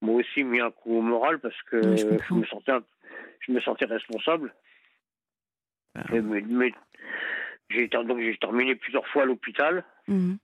moi 0.02 0.22
aussi, 0.22 0.44
mis 0.44 0.60
un 0.60 0.72
coup 0.72 0.98
au 0.98 1.02
moral 1.02 1.40
parce 1.40 1.60
que 1.64 1.82
je, 1.82 2.34
me 2.34 2.46
sentais, 2.46 2.74
je 3.40 3.52
me 3.52 3.60
sentais 3.62 3.86
responsable. 3.86 4.54
Ah. 5.96 6.04
mais, 6.12 6.74
j'ai 7.70 7.88
donc 7.88 8.20
j'ai 8.20 8.38
terminé 8.38 8.76
plusieurs 8.76 9.08
fois 9.08 9.24
à 9.24 9.26
l'hôpital. 9.26 9.84
Hmm. 10.08 10.36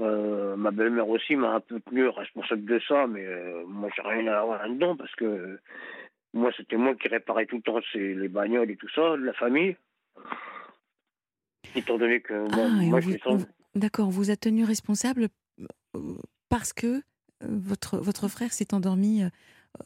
Euh, 0.00 0.56
ma 0.56 0.72
belle-mère 0.72 1.08
aussi 1.08 1.36
m'a 1.36 1.54
un 1.54 1.60
peu 1.60 1.80
tenu 1.80 2.08
responsable 2.08 2.64
de 2.64 2.80
ça, 2.80 3.06
mais 3.06 3.24
euh, 3.24 3.64
moi 3.66 3.88
j'ai 3.94 4.02
rien 4.02 4.26
à 4.26 4.40
avoir 4.40 4.60
là-dedans 4.62 4.96
parce 4.96 5.14
que 5.14 5.60
moi 6.34 6.50
c'était 6.56 6.76
moi 6.76 6.94
qui 6.94 7.08
réparais 7.08 7.46
tout 7.46 7.56
le 7.56 7.62
temps 7.62 7.80
les 7.94 8.28
bagnoles 8.28 8.70
et 8.70 8.76
tout 8.76 8.88
ça, 8.94 9.16
de 9.16 9.24
la 9.24 9.32
famille. 9.32 9.76
Étant 11.74 11.98
donné 11.98 12.20
que 12.20 12.34
moi, 12.54 13.00
ah, 13.24 13.36
D'accord, 13.74 14.10
vous 14.10 14.30
a 14.30 14.36
tenu 14.36 14.64
responsable 14.64 15.28
euh, 15.96 16.14
parce 16.48 16.72
que 16.72 17.02
votre, 17.40 17.98
votre 17.98 18.28
frère 18.28 18.52
s'est 18.52 18.74
endormi 18.74 19.22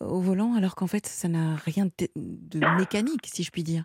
au 0.01 0.21
volant 0.21 0.55
alors 0.55 0.75
qu'en 0.75 0.87
fait 0.87 1.07
ça 1.07 1.29
n'a 1.29 1.57
rien 1.57 1.87
de 1.87 2.77
mécanique, 2.77 3.27
si 3.27 3.43
je 3.43 3.51
puis 3.51 3.63
dire. 3.63 3.85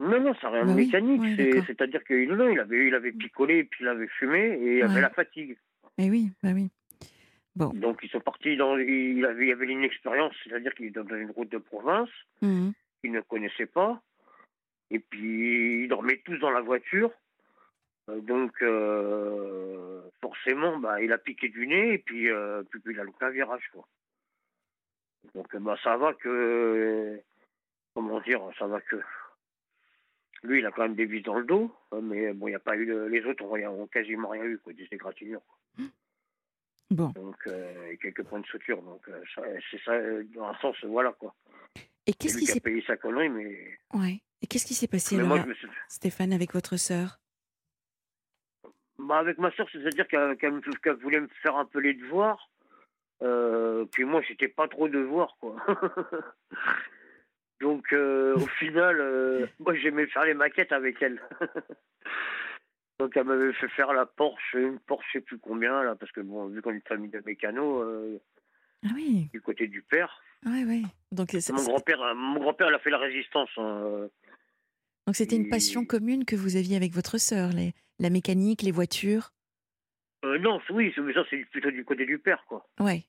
Non, 0.00 0.20
non, 0.20 0.34
ça 0.40 0.50
n'a 0.50 0.62
rien 0.62 0.62
de 0.62 0.68
bah 0.68 0.74
mécanique. 0.74 1.64
C'est-à-dire 1.66 2.04
qu'il 2.04 2.30
il 2.30 2.60
avait, 2.60 2.86
il 2.86 2.94
avait 2.94 3.12
picolé, 3.12 3.64
puis 3.64 3.84
il 3.84 3.88
avait 3.88 4.06
fumé, 4.06 4.38
et 4.38 4.78
il 4.78 4.82
avait 4.82 5.00
la 5.00 5.10
fatigue. 5.10 5.58
Et 5.98 6.04
eh 6.04 6.10
oui, 6.10 6.30
bah 6.42 6.50
oui. 6.54 6.70
Bon. 7.58 7.70
Donc 7.74 7.98
ils 8.04 8.08
sont 8.08 8.20
partis 8.20 8.56
dans. 8.56 8.78
Il 8.78 9.24
avait, 9.24 9.48
il 9.48 9.52
avait 9.52 9.66
une 9.66 9.82
expérience, 9.82 10.32
c'est-à-dire 10.44 10.72
qu'il 10.74 10.86
était 10.86 11.02
dans 11.02 11.16
une 11.16 11.32
route 11.32 11.48
de 11.48 11.58
province, 11.58 12.08
mmh. 12.40 12.70
qu'il 13.00 13.10
ne 13.10 13.20
connaissait 13.20 13.66
pas, 13.66 14.00
et 14.92 15.00
puis 15.00 15.82
ils 15.82 15.88
dormaient 15.88 16.22
tous 16.24 16.38
dans 16.38 16.52
la 16.52 16.60
voiture. 16.60 17.10
Euh, 18.10 18.20
donc 18.20 18.52
euh, 18.62 20.02
forcément, 20.20 20.78
bah, 20.78 21.02
il 21.02 21.12
a 21.12 21.18
piqué 21.18 21.48
du 21.48 21.66
nez, 21.66 21.94
et 21.94 21.98
puis, 21.98 22.30
euh, 22.30 22.62
puis, 22.62 22.80
il 22.86 23.00
a 23.00 23.02
loupé 23.02 23.24
un 23.24 23.30
virage, 23.30 23.68
quoi. 23.72 23.84
Donc 25.34 25.56
bah, 25.56 25.76
ça 25.82 25.96
va 25.96 26.14
que. 26.14 27.20
Comment 27.92 28.20
dire 28.20 28.40
Ça 28.56 28.68
va 28.68 28.80
que 28.80 29.02
lui, 30.44 30.60
il 30.60 30.66
a 30.66 30.70
quand 30.70 30.82
même 30.82 30.94
des 30.94 31.06
vis 31.06 31.22
dans 31.22 31.40
le 31.40 31.44
dos, 31.44 31.74
hein, 31.90 31.98
mais 32.00 32.32
bon, 32.32 32.46
il 32.46 32.50
n'y 32.50 32.56
a 32.56 32.60
pas 32.60 32.76
eu. 32.76 33.08
Les 33.08 33.24
autres 33.24 33.44
ont, 33.44 33.86
quasiment 33.88 34.28
rien 34.28 34.44
eu, 34.44 34.58
quoi, 34.58 34.72
des 34.72 34.86
égratignures. 34.92 35.42
Bon. 36.90 37.08
Donc, 37.08 37.36
euh, 37.46 37.94
quelques 38.00 38.22
points 38.24 38.40
de 38.40 38.46
suture. 38.46 38.80
Donc, 38.82 39.06
euh, 39.08 39.22
c'est 39.70 39.80
ça, 39.84 39.92
dans 40.34 40.46
un 40.46 40.54
sens, 40.58 40.76
voilà, 40.84 41.12
quoi. 41.12 41.34
Et 42.06 42.14
qu'est-ce 42.14 42.38
qui 42.38 42.46
s'est 42.46 42.60
payé 42.60 42.82
sa 42.86 42.96
connerie, 42.96 43.28
mais. 43.28 43.78
Ouais. 43.92 44.20
Et 44.40 44.46
qu'est-ce 44.46 44.66
qui 44.66 44.74
s'est 44.74 44.88
passé, 44.88 45.18
alors, 45.18 45.38
Stéphane, 45.88 46.32
avec 46.32 46.54
votre 46.54 46.76
sœur? 46.76 47.18
Bah, 48.98 49.18
Avec 49.18 49.38
ma 49.38 49.50
sœur, 49.52 49.68
c'est-à-dire 49.70 50.06
qu'elle 50.08 50.96
voulait 51.02 51.20
me 51.20 51.28
faire 51.42 51.56
un 51.56 51.64
peu 51.64 51.80
les 51.80 51.94
devoirs. 51.94 52.50
Euh, 53.22 53.84
puis 53.86 54.04
moi, 54.04 54.22
j'étais 54.22 54.48
pas 54.48 54.68
trop 54.68 54.88
devoir, 54.88 55.36
quoi. 55.40 55.56
Donc 57.60 57.92
euh, 57.92 58.36
au 58.36 58.46
final, 58.46 59.00
euh, 59.00 59.46
moi 59.58 59.74
j'aimais 59.74 60.06
faire 60.06 60.24
les 60.24 60.34
maquettes 60.34 60.72
avec 60.72 61.02
elle. 61.02 61.20
Donc 62.98 63.16
elle 63.16 63.24
m'avait 63.24 63.52
fait 63.52 63.68
faire 63.68 63.92
la 63.92 64.06
Porsche, 64.06 64.54
une 64.54 64.78
Porsche 64.80 65.06
je 65.12 65.18
sais 65.18 65.24
plus 65.24 65.38
combien 65.38 65.82
là, 65.84 65.94
parce 65.94 66.10
que 66.12 66.20
bon, 66.20 66.46
vu 66.46 66.60
qu'on 66.62 66.70
est 66.70 66.76
une 66.76 66.82
famille 66.82 67.10
de 67.10 67.22
mécanos, 67.24 67.84
euh, 67.84 68.18
ah 68.84 68.88
oui. 68.94 69.28
du 69.32 69.40
côté 69.40 69.68
du 69.68 69.82
père. 69.82 70.20
Oui, 70.46 70.64
oui. 70.66 70.84
Donc 71.12 71.32
mon 71.32 71.64
grand-père, 71.64 72.14
mon 72.14 72.40
grand-père, 72.40 72.68
a 72.68 72.78
fait 72.78 72.90
la 72.90 72.98
résistance. 72.98 73.50
Hein, 73.56 74.08
Donc 75.06 75.16
c'était 75.16 75.36
une 75.36 75.48
passion 75.48 75.84
commune 75.84 76.24
que 76.24 76.36
vous 76.36 76.56
aviez 76.56 76.76
avec 76.76 76.92
votre 76.92 77.18
sœur, 77.18 77.50
les, 77.50 77.72
la 77.98 78.10
mécanique, 78.10 78.62
les 78.62 78.72
voitures? 78.72 79.30
non, 80.24 80.60
oui, 80.70 80.92
mais 81.00 81.14
ça 81.14 81.24
c'est 81.30 81.44
plutôt 81.46 81.70
du 81.70 81.84
côté 81.84 82.04
du 82.04 82.18
père, 82.18 82.44
quoi. 82.48 82.66
Ouais. 82.80 83.04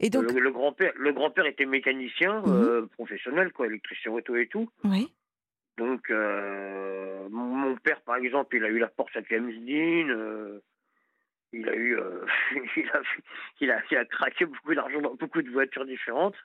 Le, 0.00 0.50
grand-père, 0.50 0.92
le 0.96 1.12
grand-père 1.12 1.44
était 1.44 1.66
mécanicien 1.66 2.40
mhm. 2.40 2.44
euh, 2.46 2.86
professionnel, 2.86 3.52
quoi, 3.52 3.66
électricien 3.66 4.12
auto 4.12 4.34
et 4.36 4.46
tout. 4.46 4.70
Oui. 4.84 5.12
Donc, 5.76 6.10
euh, 6.10 7.28
mon 7.30 7.76
père, 7.76 8.00
par 8.02 8.16
exemple, 8.16 8.56
il 8.56 8.64
a 8.64 8.68
eu 8.68 8.78
la 8.78 8.88
Porsche 8.88 9.16
à 9.16 9.22
James 9.28 9.50
Dean. 9.50 10.08
Euh, 10.08 10.62
il 11.52 11.68
a 11.68 11.74
eu, 11.74 11.98
il, 12.76 12.90
a, 13.70 13.82
il, 13.90 13.96
a, 13.96 14.04
craqué 14.04 14.44
beaucoup 14.44 14.74
d'argent 14.74 15.00
dans 15.00 15.14
beaucoup 15.14 15.42
de 15.42 15.50
voitures 15.50 15.86
différentes. 15.86 16.36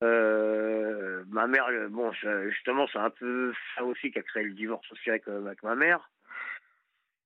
ma 0.00 1.46
mère, 1.46 1.66
bon, 1.90 2.12
justement, 2.48 2.86
c'est 2.92 2.98
un 2.98 3.10
peu 3.10 3.52
ça 3.74 3.84
aussi 3.84 4.10
qui 4.10 4.18
a 4.18 4.22
créé 4.22 4.44
le 4.44 4.54
divorce 4.54 4.90
aussi 4.92 5.10
avec, 5.10 5.26
ma 5.62 5.74
mère. 5.74 6.10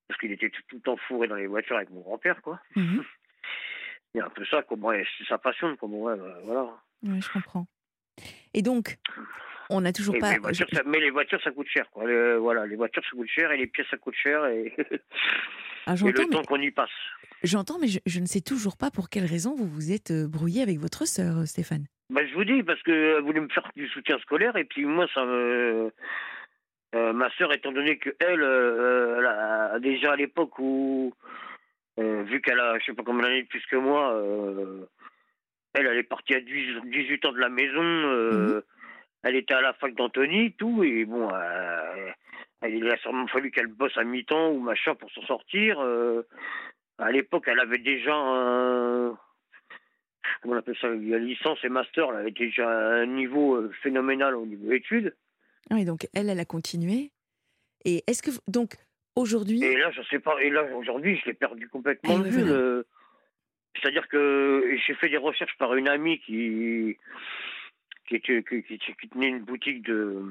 Parce 0.08 0.20
qu'il 0.20 0.32
était 0.32 0.50
tout, 0.50 0.76
le 0.76 0.80
temps 0.80 0.96
fourré 0.96 1.26
dans 1.28 1.34
les 1.34 1.46
voitures 1.48 1.76
avec 1.76 1.90
mon 1.90 2.00
grand-père, 2.00 2.40
quoi. 2.42 2.60
Mhm. 2.74 3.04
C'est 4.14 4.22
un 4.22 4.30
peu 4.30 4.46
ça, 4.46 4.62
c'est 4.66 5.26
sa 5.28 5.36
passion, 5.36 5.76
comme 5.76 5.92
ouais, 5.92 6.16
bah, 6.16 6.38
voilà. 6.44 6.70
Oui, 7.02 7.20
je 7.20 7.30
comprends. 7.30 7.66
Et 8.54 8.62
donc, 8.62 8.96
on 9.70 9.80
n'a 9.80 9.92
toujours 9.92 10.16
pas. 10.18 10.32
mais 10.86 11.00
les 11.00 11.10
voitures, 11.10 11.40
ça 11.42 11.50
coûte 11.50 11.68
cher, 11.68 11.88
quoi. 11.90 12.04
voilà, 12.38 12.66
les 12.66 12.76
voitures, 12.76 13.02
ça 13.02 13.16
coûte 13.16 13.28
cher 13.28 13.52
et 13.52 13.56
les 13.56 13.66
pièces, 13.66 13.86
ça 13.90 13.96
coûte 13.96 14.14
cher 14.14 14.44
et, 14.46 14.74
ah, 15.86 15.94
et 16.00 16.12
le 16.12 16.28
temps 16.28 16.42
qu'on 16.42 16.60
y 16.60 16.70
passe. 16.70 16.90
J'entends, 17.42 17.78
mais 17.78 17.86
je, 17.86 18.20
ne 18.20 18.26
sais 18.26 18.40
toujours 18.40 18.76
pas 18.76 18.90
pour 18.90 19.08
quelle 19.08 19.24
raison 19.24 19.54
vous 19.54 19.66
vous 19.66 19.92
êtes 19.92 20.10
euh, 20.10 20.26
brouillé 20.26 20.62
avec 20.62 20.78
votre 20.78 21.06
sœur, 21.06 21.38
euh, 21.38 21.44
Stéphane. 21.44 21.84
Bah, 22.10 22.22
je 22.26 22.34
vous 22.34 22.44
dis, 22.44 22.62
parce 22.62 22.82
qu'elle 22.82 23.20
voulait 23.20 23.40
me 23.40 23.48
faire 23.48 23.68
du 23.76 23.86
soutien 23.88 24.18
scolaire 24.20 24.56
et 24.56 24.64
puis 24.64 24.84
moi, 24.84 25.06
ça 25.12 25.24
me. 25.24 25.92
Euh, 26.94 27.12
ma 27.12 27.30
sœur, 27.36 27.52
étant 27.52 27.72
donné 27.72 27.98
qu'elle, 27.98 28.14
elle 28.20 28.42
a, 28.42 29.78
déjà 29.80 30.12
à 30.12 30.16
l'époque 30.16 30.58
où 30.58 31.12
euh, 31.98 32.22
vu 32.22 32.40
qu'elle 32.40 32.60
a, 32.60 32.78
je 32.78 32.86
sais 32.86 32.94
pas 32.94 33.02
combien 33.04 33.22
d'années 33.22 33.42
de 33.42 33.48
plus 33.48 33.64
que 33.66 33.76
moi, 33.76 34.18
elle, 35.74 35.86
elle 35.86 35.98
est 35.98 36.04
partie 36.04 36.34
à 36.34 36.40
18 36.40 37.24
ans 37.26 37.32
de 37.32 37.38
la 37.38 37.48
maison. 37.48 37.82
Mhm. 37.82 38.62
Elle 39.26 39.36
était 39.36 39.54
à 39.54 39.60
la 39.60 39.72
fac 39.74 39.94
d'Antony, 39.94 40.52
tout, 40.52 40.84
et 40.84 41.04
bon, 41.04 41.28
il 42.66 42.90
a 42.90 42.96
sûrement 42.98 43.26
fallu 43.26 43.50
qu'elle 43.50 43.66
bosse 43.66 43.96
à 43.96 44.04
mi-temps 44.04 44.50
ou 44.50 44.60
machin 44.60 44.94
pour 44.94 45.10
s'en 45.10 45.22
sortir. 45.22 45.80
à 46.98 47.10
l'époque, 47.10 47.44
elle 47.46 47.58
avait 47.58 47.78
déjà 47.78 48.14
un, 48.14 49.18
comment 50.40 50.54
on 50.54 50.58
appelle 50.58 50.76
ça, 50.80 50.88
la 50.88 51.18
licence 51.18 51.58
et 51.64 51.68
master, 51.68 52.08
elle 52.10 52.20
avait 52.20 52.30
déjà 52.30 52.68
un 52.68 53.06
niveau 53.06 53.68
phénoménal 53.82 54.36
au 54.36 54.46
niveau 54.46 54.70
études. 54.72 55.14
Oui, 55.70 55.84
donc 55.84 56.06
elle, 56.14 56.30
elle 56.30 56.40
a 56.40 56.44
continué. 56.44 57.10
Et 57.84 58.04
est-ce 58.06 58.22
que 58.22 58.30
donc 58.48 58.76
Aujourd'hui 59.16 59.64
Et 59.64 59.76
là, 59.78 59.90
je 59.92 60.02
sais 60.02 60.18
pas. 60.18 60.36
Et 60.42 60.50
là, 60.50 60.62
aujourd'hui, 60.76 61.16
je 61.16 61.24
l'ai 61.24 61.34
perdu 61.34 61.68
complètement 61.68 62.18
de 62.18 62.28
vue. 62.28 62.84
C'est-à-dire 63.74 64.08
que 64.08 64.76
j'ai 64.86 64.94
fait 64.94 65.08
des 65.08 65.16
recherches 65.16 65.56
par 65.58 65.74
une 65.74 65.88
amie 65.88 66.18
qui 66.20 66.96
qui, 68.06 68.20
qui, 68.20 68.42
qui, 68.42 69.08
tenait 69.08 69.28
une 69.28 69.44
boutique 69.44 69.82
de, 69.82 70.22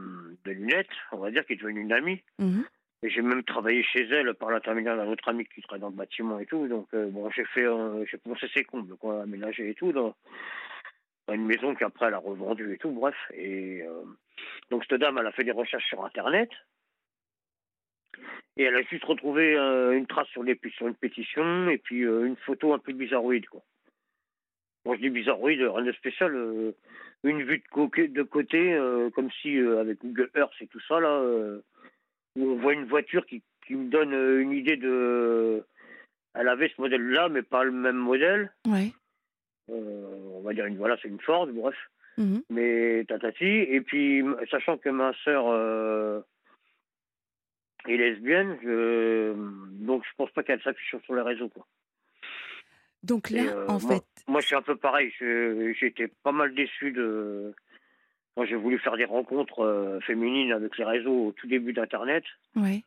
de, 0.45 0.51
lunettes, 0.51 0.87
on 1.11 1.17
va 1.17 1.31
dire, 1.31 1.45
qui 1.45 1.53
est 1.53 1.57
devenue 1.57 1.81
une 1.81 1.93
amie. 1.93 2.21
Mmh 2.39 2.61
et 3.03 3.09
j'ai 3.09 3.21
même 3.21 3.43
travaillé 3.43 3.83
chez 3.83 4.07
elle 4.07 4.33
par 4.33 4.49
l'intermédiaire 4.49 4.97
d'un 4.97 5.07
autre 5.07 5.27
ami 5.27 5.45
qui 5.45 5.61
travaille 5.61 5.81
dans 5.81 5.89
le 5.89 5.95
bâtiment 5.95 6.39
et 6.39 6.47
tout. 6.47 6.67
Donc, 6.67 6.87
euh, 6.95 7.07
bon, 7.11 7.29
j'ai 7.29 7.45
fait, 7.45 7.65
j'ai 8.09 8.17
pensé 8.17 8.47
ses 8.51 8.63
combles, 8.63 8.95
quoi, 8.95 9.21
aménager 9.21 9.69
et 9.69 9.75
tout, 9.75 9.91
dans, 9.91 10.15
une 11.33 11.45
maison 11.45 11.73
qu'après 11.75 12.07
elle 12.07 12.13
a 12.13 12.19
revendue 12.19 12.73
et 12.73 12.77
tout, 12.77 12.91
bref. 12.91 13.15
Et 13.33 13.81
euh, 13.81 14.03
donc, 14.69 14.85
cette 14.85 14.99
dame, 14.99 15.17
elle 15.17 15.27
a 15.27 15.31
fait 15.31 15.43
des 15.43 15.51
recherches 15.51 15.87
sur 15.87 16.05
Internet. 16.05 16.49
Et 18.57 18.63
elle 18.63 18.75
a 18.75 18.83
juste 18.83 19.03
retrouvé 19.03 19.55
euh, 19.55 19.91
une 19.91 20.07
trace 20.07 20.27
sur, 20.29 20.43
les, 20.43 20.59
sur 20.75 20.87
une 20.87 20.95
pétition 20.95 21.67
et 21.69 21.77
puis 21.77 22.03
euh, 22.03 22.25
une 22.25 22.37
photo 22.37 22.73
un 22.73 22.79
peu 22.79 22.93
bizarroïde. 22.93 23.47
Quoi. 23.47 23.61
Bon, 24.85 24.93
je 24.93 25.01
dis 25.01 25.09
bizarroïde, 25.09 25.61
rien 25.61 25.83
de 25.83 25.91
spécial. 25.93 26.33
Euh, 26.35 26.71
une 27.23 27.41
vue 27.41 27.57
de, 27.57 28.05
de 28.05 28.23
côté, 28.23 28.79
comme 29.15 29.31
si 29.41 29.57
avec 29.57 29.99
Google 30.03 30.29
Earth 30.35 30.53
et 30.61 30.67
tout 30.67 30.79
ça, 30.87 30.99
là, 30.99 31.23
où 32.35 32.51
on 32.51 32.55
voit 32.57 32.73
une 32.73 32.85
voiture 32.85 33.25
qui, 33.25 33.41
qui 33.65 33.73
me 33.73 33.89
donne 33.89 34.13
une 34.13 34.51
idée 34.51 34.77
de. 34.77 35.63
Elle 36.35 36.49
avait 36.49 36.69
ce 36.69 36.79
modèle-là, 36.79 37.29
mais 37.29 37.41
pas 37.41 37.63
le 37.63 37.71
même 37.71 37.95
modèle. 37.95 38.51
Ouais. 38.67 38.91
on 39.69 40.41
va 40.43 40.53
dire 40.53 40.67
une 40.67 40.77
voilà, 40.77 40.97
c'est 41.01 41.07
une 41.07 41.19
Ford, 41.19 41.47
bref. 41.47 41.75
Mhm. 42.19 42.43
Mais 42.51 43.05
tatati. 43.07 43.43
Et 43.45 43.81
puis, 43.81 44.23
sachant 44.51 44.77
que 44.77 44.89
ma 44.89 45.11
sœur 45.23 46.23
et 47.87 47.97
lesbienne, 47.97 48.57
donc 49.83 50.03
je 50.05 50.15
pense 50.15 50.29
pas 50.31 50.43
qu'elle 50.43 50.61
s'affiche 50.61 50.95
sur 51.03 51.15
les 51.15 51.21
réseaux. 51.23 51.49
Quoi. 51.49 51.65
Donc 53.05 53.29
là, 53.29 53.43
euh, 53.43 53.67
en 53.67 53.79
fait. 53.79 54.03
Moi, 54.27 54.41
suis 54.41 54.55
un 54.55 54.61
peu 54.61 54.75
pareil. 54.75 55.11
J'étais 55.79 56.07
pas 56.23 56.31
mal 56.31 56.53
déçu 56.55 56.91
de. 56.91 57.53
Moi, 58.35 58.45
j'ai 58.45 58.55
voulu 58.55 58.79
faire 58.79 58.97
des 58.97 59.05
rencontres 59.05 59.63
euh, 59.63 59.99
féminines 60.01 60.51
avec 60.51 60.77
les 60.77 60.83
réseaux 60.83 61.27
au 61.27 61.31
tout 61.31 61.47
début 61.47 61.71
d'Internet. 61.71 62.23
Oui. 62.55 62.83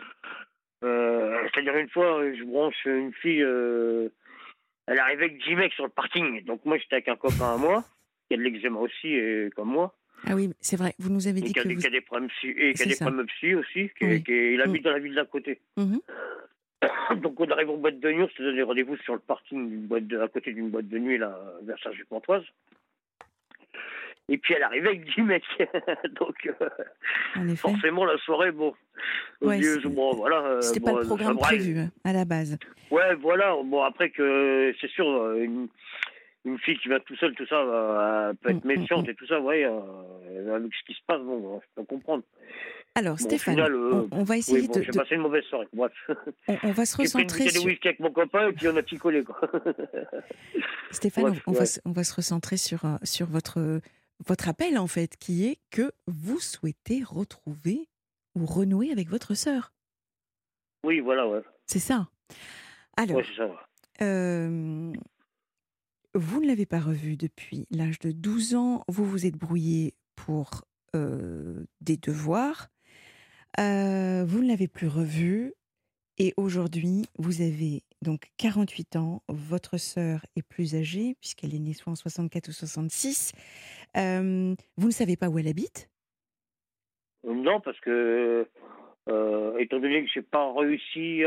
Euh, 0.85 1.39
c'est-à-dire, 1.45 1.77
une 1.77 1.89
fois, 1.89 2.21
je 2.35 2.45
branche 2.45 2.85
une 2.85 3.15
fille. 3.15 3.41
elle 3.41 4.99
arrivait 4.99 5.25
avec 5.25 5.43
10 5.43 5.55
mecs 5.55 5.73
sur 5.73 5.85
le 5.85 5.91
parking. 5.91 6.45
Donc, 6.45 6.65
moi, 6.65 6.77
j'étais 6.79 6.97
avec 6.97 7.09
un 7.09 7.17
copain 7.17 7.55
à 7.55 7.57
moi, 7.57 7.85
qui 8.29 8.35
a 8.35 8.37
de 8.37 8.43
l'eczéma 8.43 8.81
aussi, 8.81 9.09
et 9.09 9.51
comme 9.55 9.71
moi. 9.71 9.95
Ah 10.27 10.35
oui, 10.35 10.51
c'est 10.61 10.77
vrai. 10.77 10.95
Vous 10.99 11.11
nous 11.11 11.29
avez 11.29 11.41
dit 11.41 11.53
que. 11.53 11.61
Qui 11.61 11.87
a 11.87 11.91
des 11.91 12.01
problèmes 12.01 12.29
psy, 12.31 12.49
et 12.49 12.75
qui 12.75 12.83
a 12.83 12.87
des 12.87 12.97
problèmes 12.97 13.27
psy 13.27 13.55
aussi. 13.55 13.91
Qui, 13.97 14.55
il 14.55 14.61
habite 14.61 14.83
mm. 14.83 14.85
dans 14.85 14.93
la 14.93 14.99
ville 14.99 15.15
d'à 15.15 15.25
côté. 15.25 15.61
Mm-hmm. 15.77 16.01
Donc 17.23 17.41
on 17.41 17.51
arrive 17.51 17.71
en 17.71 17.77
boîte 17.77 18.01
de 18.01 18.11
nuit, 18.11 18.23
on 18.23 18.29
se 18.29 18.43
donné 18.43 18.63
rendez-vous 18.63 18.97
sur 18.99 19.15
le 19.15 19.21
parking 19.21 19.69
d'une 19.69 19.87
boîte 19.87 20.05
à 20.21 20.29
côté 20.29 20.53
d'une 20.53 20.71
boîte 20.71 20.89
de 20.89 20.99
nuit 20.99 21.19
là, 21.19 21.37
vers 21.63 21.79
Saint-Just-Pontoise. 21.83 22.45
Et 24.31 24.37
puis 24.37 24.55
elle 24.55 24.63
arrivait 24.63 24.89
avec 24.89 25.05
10 25.15 25.23
mecs. 25.23 25.45
Donc 26.21 26.51
euh, 26.61 27.57
forcément 27.57 28.05
la 28.05 28.19
soirée, 28.19 28.53
bon, 28.53 28.75
ouais, 29.41 29.61
bon 29.87 30.15
voilà. 30.15 30.45
Euh, 30.45 30.61
C'était 30.61 30.81
pas 30.81 30.93
le 30.93 31.07
programme 31.07 31.39
prévu 31.39 31.79
à 32.05 32.13
la 32.13 32.25
base. 32.25 32.59
Ouais, 32.91 33.15
voilà. 33.15 33.57
Bon 33.65 33.83
après 33.83 34.11
que 34.11 34.75
c'est 34.81 34.91
sûr, 34.91 35.09
euh, 35.09 35.43
une, 35.43 35.69
une, 36.45 36.59
fille 36.59 36.79
qui 36.79 36.89
va 36.89 37.01
tout 37.01 37.17
seule, 37.17 37.35
tout 37.35 37.47
ça, 37.47 38.33
peut 38.43 38.51
être 38.51 38.65
mm, 38.65 38.69
mm, 38.69 38.81
méchante 38.81 39.07
mm. 39.07 39.11
et 39.11 39.15
tout 39.15 39.27
ça, 39.27 39.41
ouais, 39.41 39.65
avec 39.65 40.75
ce 40.75 40.85
qui 40.87 40.93
se 40.93 41.03
passe, 41.07 41.23
bon, 41.23 41.61
je 41.63 41.67
peux 41.75 41.87
comprendre. 41.87 42.23
Alors, 42.95 43.19
Stéphane, 43.21 43.61
on, 44.11 44.25
va 44.25 44.37
essayer 44.39 44.67
de. 44.67 44.83
J'ai 44.83 44.91
passé 44.91 45.15
une 45.15 45.21
mauvaise 45.21 45.45
soirée. 45.45 45.69
Bref. 45.73 45.93
On, 46.65 46.73
va 46.73 46.85
se 46.85 46.97
recentrer. 46.97 47.45
J'ai 47.45 47.51
sur... 47.51 47.69
avec 47.69 48.01
mon 48.01 48.11
copain 48.11 48.49
et 48.49 48.53
puis 48.53 48.67
on 48.69 48.77
a 48.77 48.83
picolé. 48.83 49.23
Quoi. 49.23 49.41
Stéphane, 50.91 51.41
on, 51.47 51.53
va, 51.53 51.65
on, 51.85 51.93
va, 51.93 52.05
se 52.05 52.15
recentrer 52.15 52.57
sur, 52.57 52.85
euh, 52.85 52.97
sur 53.05 53.27
votre, 53.27 53.81
votre 54.27 54.49
appel, 54.49 54.79
en 54.79 54.89
fait, 54.89 55.17
qui 55.17 55.47
est 55.47 55.59
que 55.71 55.93
vous 56.09 56.41
souhaitez 56.41 57.05
retrouver 57.05 57.89
ou 58.35 58.47
renouer 58.47 58.91
avec 58.91 59.09
votre 59.09 59.35
sœur. 59.35 59.73
Oui, 60.85 60.99
voilà, 60.99 61.29
ouais. 61.29 61.43
C'est 61.67 61.79
ça. 61.79 62.09
Alors. 62.97 63.23
ça, 63.37 63.49
euh, 64.03 64.93
vous 66.15 66.41
ne 66.41 66.47
l'avez 66.47 66.67
pas 66.67 66.81
revue 66.81 67.17
depuis 67.17 67.67
l'âge 67.71 67.99
de 67.99 68.11
12 68.13 68.55
ans. 68.55 68.85
Vous 68.89 69.05
vous 69.05 69.27
êtes 69.27 69.37
brouillé 69.37 69.95
pour 70.17 70.65
euh, 70.95 71.65
des 71.81 71.97
devoirs. 71.97 72.69
Euh, 73.59 74.25
vous 74.27 74.43
ne 74.43 74.49
l'avez 74.49 74.69
plus 74.69 74.89
revu 74.89 75.53
et 76.19 76.35
aujourd'hui, 76.37 77.07
vous 77.19 77.43
avez 77.43 77.83
donc 78.03 78.31
48 78.39 78.97
ans. 78.97 79.23
Votre 79.29 79.79
sœur 79.79 80.21
est 80.37 80.47
plus 80.47 80.75
âgée 80.75 81.17
puisqu'elle 81.21 81.55
est 81.55 81.59
née 81.59 81.75
soit 81.75 81.93
en 81.93 81.97
64 81.97 82.49
ou 82.49 82.53
66. 82.53 83.33
Euh, 83.97 84.55
vous 84.77 84.87
ne 84.87 84.93
savez 84.93 85.17
pas 85.17 85.29
où 85.29 85.39
elle 85.39 85.49
habite? 85.49 85.89
Non, 87.25 87.61
parce 87.61 87.79
que 87.81 88.47
euh, 89.09 89.59
étant 89.59 89.81
donné 89.81 90.05
que 90.05 90.11
j'ai 90.13 90.23
pas 90.23 90.53
réussi, 90.53 91.23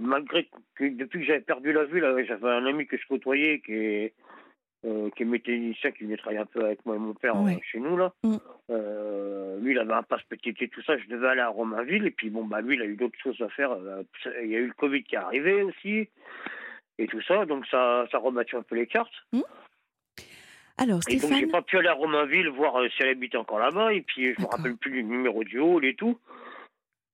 malgré 0.00 0.48
que 0.74 0.88
depuis 0.88 1.20
que 1.20 1.26
j'avais 1.26 1.40
perdu 1.40 1.72
la 1.72 1.84
vue, 1.84 2.02
j'avais 2.26 2.48
un 2.48 2.66
ami 2.66 2.86
que 2.86 2.96
je 2.96 3.06
côtoyais 3.08 3.60
qui 3.60 3.72
est 3.72 4.14
euh, 4.84 5.10
qui 5.10 5.22
est 5.22 5.26
mécanicien, 5.26 5.90
qui 5.90 6.04
venait 6.04 6.16
travailler 6.16 6.40
un 6.40 6.46
peu 6.46 6.64
avec 6.64 6.84
moi 6.86 6.96
et 6.96 6.98
mon 6.98 7.14
père 7.14 7.36
euh, 7.36 7.50
chez 7.70 7.80
nous 7.80 7.96
là. 7.96 8.12
Mm. 8.22 8.36
Euh, 8.70 9.60
lui, 9.60 9.72
il 9.72 9.78
avait 9.78 9.92
un 9.92 10.02
passe 10.02 10.22
petit 10.22 10.54
et 10.58 10.68
tout 10.68 10.82
ça. 10.82 10.96
Je 10.96 11.06
devais 11.08 11.28
aller 11.28 11.40
à 11.40 11.48
Romainville 11.48 12.06
et 12.06 12.10
puis 12.10 12.30
bon 12.30 12.44
bah 12.44 12.60
lui, 12.60 12.76
il 12.76 12.82
a 12.82 12.86
eu 12.86 12.96
d'autres 12.96 13.18
choses 13.22 13.40
à 13.40 13.48
faire. 13.48 13.76
Il 14.42 14.50
y 14.50 14.56
a 14.56 14.58
eu 14.58 14.66
le 14.66 14.72
Covid 14.72 15.02
qui 15.02 15.14
est 15.16 15.18
arrivé 15.18 15.62
aussi 15.62 16.08
et 16.98 17.06
tout 17.06 17.22
ça, 17.22 17.46
donc 17.46 17.66
ça 17.66 18.06
ça 18.10 18.18
rebattu 18.18 18.56
un 18.56 18.62
peu 18.62 18.76
les 18.76 18.86
cartes. 18.86 19.12
Mm. 19.32 19.40
Alors, 20.78 21.02
Stéphane... 21.02 21.28
Et 21.28 21.32
donc, 21.32 21.40
j'ai 21.40 21.46
pas 21.46 21.60
pu 21.60 21.76
aller 21.76 21.88
à 21.88 21.92
Romainville 21.92 22.48
voir 22.48 22.74
si 22.90 23.02
elle 23.02 23.10
habitait 23.10 23.36
encore 23.36 23.58
là-bas. 23.58 23.92
Et 23.92 24.00
puis, 24.00 24.32
je 24.32 24.40
me 24.40 24.46
rappelle 24.46 24.76
plus 24.76 24.90
du 24.90 25.04
numéro 25.04 25.44
du 25.44 25.58
hall 25.58 25.84
et 25.84 25.94
tout. 25.94 26.18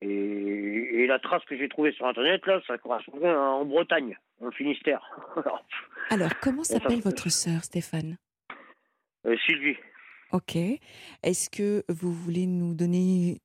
Et, 0.03 1.03
et 1.03 1.07
la 1.07 1.19
trace 1.19 1.45
que 1.45 1.57
j'ai 1.57 1.69
trouvée 1.69 1.93
sur 1.93 2.07
Internet, 2.07 2.45
là, 2.47 2.61
ça 2.67 2.79
correspondait 2.79 3.31
en 3.31 3.65
Bretagne, 3.65 4.17
en 4.43 4.51
Finistère. 4.51 5.03
Alors, 6.11 6.31
comment 6.41 6.65
s'appelle 6.65 7.01
votre 7.01 7.31
sœur, 7.31 7.65
Stéphane 7.65 8.17
euh, 9.27 9.37
Sylvie. 9.47 9.77
Ok. 10.33 10.57
Est-ce 11.23 11.51
que 11.51 11.83
vous 11.89 12.13
voulez 12.13 12.47
nous 12.47 12.75
donner 12.75 13.41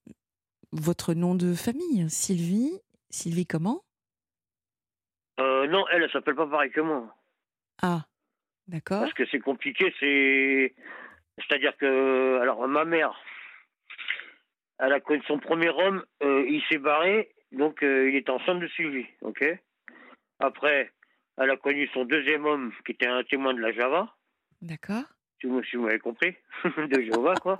votre 0.72 1.14
nom 1.14 1.36
de 1.36 1.54
famille? 1.54 2.10
Sylvie 2.10 2.72
Sylvie 3.12 3.46
comment? 3.46 3.84
Euh, 5.40 5.68
Non, 5.68 5.86
elle, 5.92 6.04
elle 6.04 6.12
s'appelle 6.12 6.36
pas 6.36 6.48
pareil 6.48 6.72
que 6.72 6.82
moi. 6.82 7.16
Ah, 7.82 8.06
d'accord. 8.68 9.02
Parce 9.02 9.14
que 9.14 9.26
c'est 9.28 9.40
compliqué, 9.40 9.94
c'est... 10.00 10.74
C'est-à-dire 11.38 11.76
que... 11.78 12.40
Alors, 12.42 12.68
ma 12.68 12.86
mère, 12.86 13.20
elle 14.82 14.94
a 14.94 15.00
connu 15.00 15.22
son 15.28 15.40
premier 15.40 15.70
homme, 15.70 16.04
euh, 16.24 16.44
il 16.48 16.62
s'est 16.70 16.78
barré, 16.78 17.32
donc 17.52 17.80
il 17.82 18.16
est 18.16 18.30
enceinte 18.30 18.60
de 18.60 18.68
Sylvie, 18.70 19.08
ok? 19.22 19.46
Après, 20.40 20.92
elle 21.38 21.50
a 21.50 21.58
connu 21.58 21.88
son 21.94 22.06
deuxième 22.06 22.46
homme, 22.46 22.72
qui 22.86 22.92
était 22.92 23.08
un 23.08 23.24
témoin 23.24 23.54
de 23.54 23.62
la 23.62 23.72
Java. 23.72 24.14
D'accord. 24.62 25.04
Si 25.40 25.48
vous, 25.48 25.62
m'avez 25.82 26.00
compris, 26.00 26.36
de 26.78 27.02
Jéhovah, 27.02 27.34
quoi. 27.36 27.58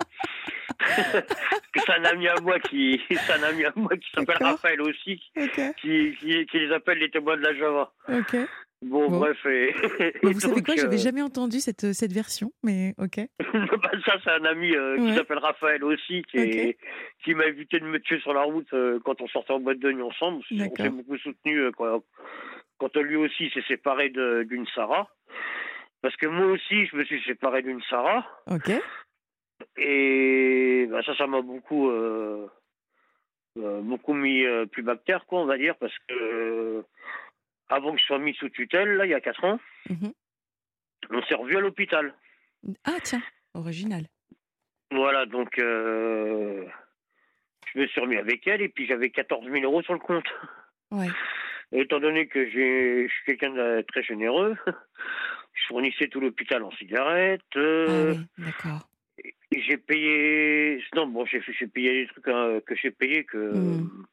c'est 0.86 1.90
un 1.90 2.04
ami 2.04 2.28
à 2.28 2.40
moi 2.40 2.60
qui, 2.60 3.00
c'est 3.10 3.32
un 3.32 3.42
ami 3.42 3.64
à 3.64 3.72
moi 3.74 3.96
qui 3.96 4.08
s'appelle 4.14 4.36
Raphaël 4.40 4.80
aussi, 4.82 5.20
qui, 5.78 6.16
qui, 6.20 6.58
les 6.58 6.72
appelle 6.72 6.98
les 6.98 7.10
témoins 7.10 7.36
de 7.36 7.42
la 7.42 7.54
Java. 7.54 7.92
Ok. 8.08 8.36
Bon, 8.82 9.08
bref. 9.08 9.38
Et, 9.46 9.74
vous 10.22 10.40
savez 10.40 10.62
quoi, 10.62 10.74
j'avais 10.76 10.96
euh, 10.96 10.98
jamais 10.98 11.22
entendu 11.22 11.60
cette, 11.60 11.92
cette 11.92 12.12
version, 12.12 12.52
mais 12.62 12.94
ok. 12.98 13.20
Bah, 13.82 13.90
ça, 14.04 14.14
c'est 14.22 14.30
un 14.30 14.44
ami 14.44 14.74
euh, 14.74 14.96
qui 14.96 15.14
s'appelle 15.14 15.38
Raphaël 15.38 15.82
aussi, 15.84 16.22
qui, 16.30 16.76
qui 17.24 17.34
m'a 17.34 17.46
évité 17.46 17.80
de 17.80 17.84
me 17.84 17.98
tuer 18.00 18.20
sur 18.20 18.32
la 18.32 18.42
route 18.42 18.72
euh, 18.72 19.00
quand 19.04 19.20
on 19.20 19.28
sortait 19.28 19.52
en 19.52 19.60
boîte 19.60 19.78
de 19.78 19.90
nuit 19.92 20.02
ensemble. 20.02 20.42
On 20.50 20.56
s'est 20.56 20.90
beaucoup 20.90 21.18
soutenu 21.18 21.70
quand, 21.76 22.02
quand 22.78 22.96
lui 22.96 23.16
aussi 23.16 23.50
s'est 23.50 23.64
séparé 23.68 24.10
d'une 24.10 24.66
Sarah. 24.74 25.08
Parce 26.02 26.16
que 26.16 26.26
moi 26.26 26.46
aussi, 26.46 26.86
je 26.86 26.96
me 26.96 27.04
suis 27.04 27.22
séparé 27.22 27.62
d'une 27.62 27.82
Sarah. 27.88 28.26
Ok. 28.50 28.72
Et 29.76 30.86
bah, 30.90 31.02
ça, 31.04 31.16
ça 31.16 31.26
m'a 31.26 31.40
beaucoup, 31.40 31.88
euh, 31.88 32.48
euh, 33.58 33.80
beaucoup 33.80 34.14
mis 34.14 34.44
euh, 34.44 34.66
plus 34.66 34.82
bactère, 34.82 35.24
quoi, 35.26 35.40
on 35.40 35.46
va 35.46 35.56
dire, 35.56 35.76
parce 35.76 35.96
que 36.08 36.84
avant 37.72 37.92
que 37.92 38.00
je 38.00 38.04
sois 38.04 38.18
mis 38.18 38.34
sous 38.34 38.48
tutelle, 38.48 38.96
là, 38.96 39.06
il 39.06 39.10
y 39.10 39.14
a 39.14 39.20
4 39.20 39.44
ans, 39.44 39.60
mhm. 39.88 40.12
on 41.10 41.22
s'est 41.22 41.34
revu 41.34 41.56
à 41.56 41.60
l'hôpital. 41.60 42.14
Ah, 42.84 42.98
tiens, 43.02 43.22
original. 43.54 44.04
Voilà, 44.90 45.26
donc 45.26 45.58
je 47.74 47.78
me 47.78 47.86
suis 47.86 48.00
remis 48.00 48.16
avec 48.16 48.46
elle 48.46 48.62
et 48.62 48.68
puis 48.68 48.86
j'avais 48.86 49.10
14 49.10 49.44
000 49.50 49.64
euros 49.64 49.82
sur 49.82 49.94
le 49.94 49.98
compte. 49.98 50.28
Ouais. 50.90 51.08
Étant 51.72 52.00
donné 52.00 52.26
que 52.26 52.44
je 52.44 53.08
suis 53.08 53.24
quelqu'un 53.24 53.50
de 53.50 53.82
très 53.88 54.02
généreux, 54.02 54.56
je 54.66 55.66
fournissais 55.68 56.08
tout 56.08 56.20
l'hôpital 56.20 56.62
en 56.62 56.70
cigarettes. 56.72 57.40
Euh, 57.56 58.14
ah 58.16 58.42
d'accord. 58.42 58.88
J'ai 59.50 59.76
payé. 59.78 60.82
Non, 60.94 61.06
bon, 61.06 61.24
j'ai 61.26 61.66
payé 61.66 62.02
des 62.02 62.06
trucs 62.08 62.28
hein, 62.28 62.60
que 62.66 62.74
j'ai 62.74 62.90
payé 62.90 63.24
que. 63.24 63.54
Hmm. 63.54 64.04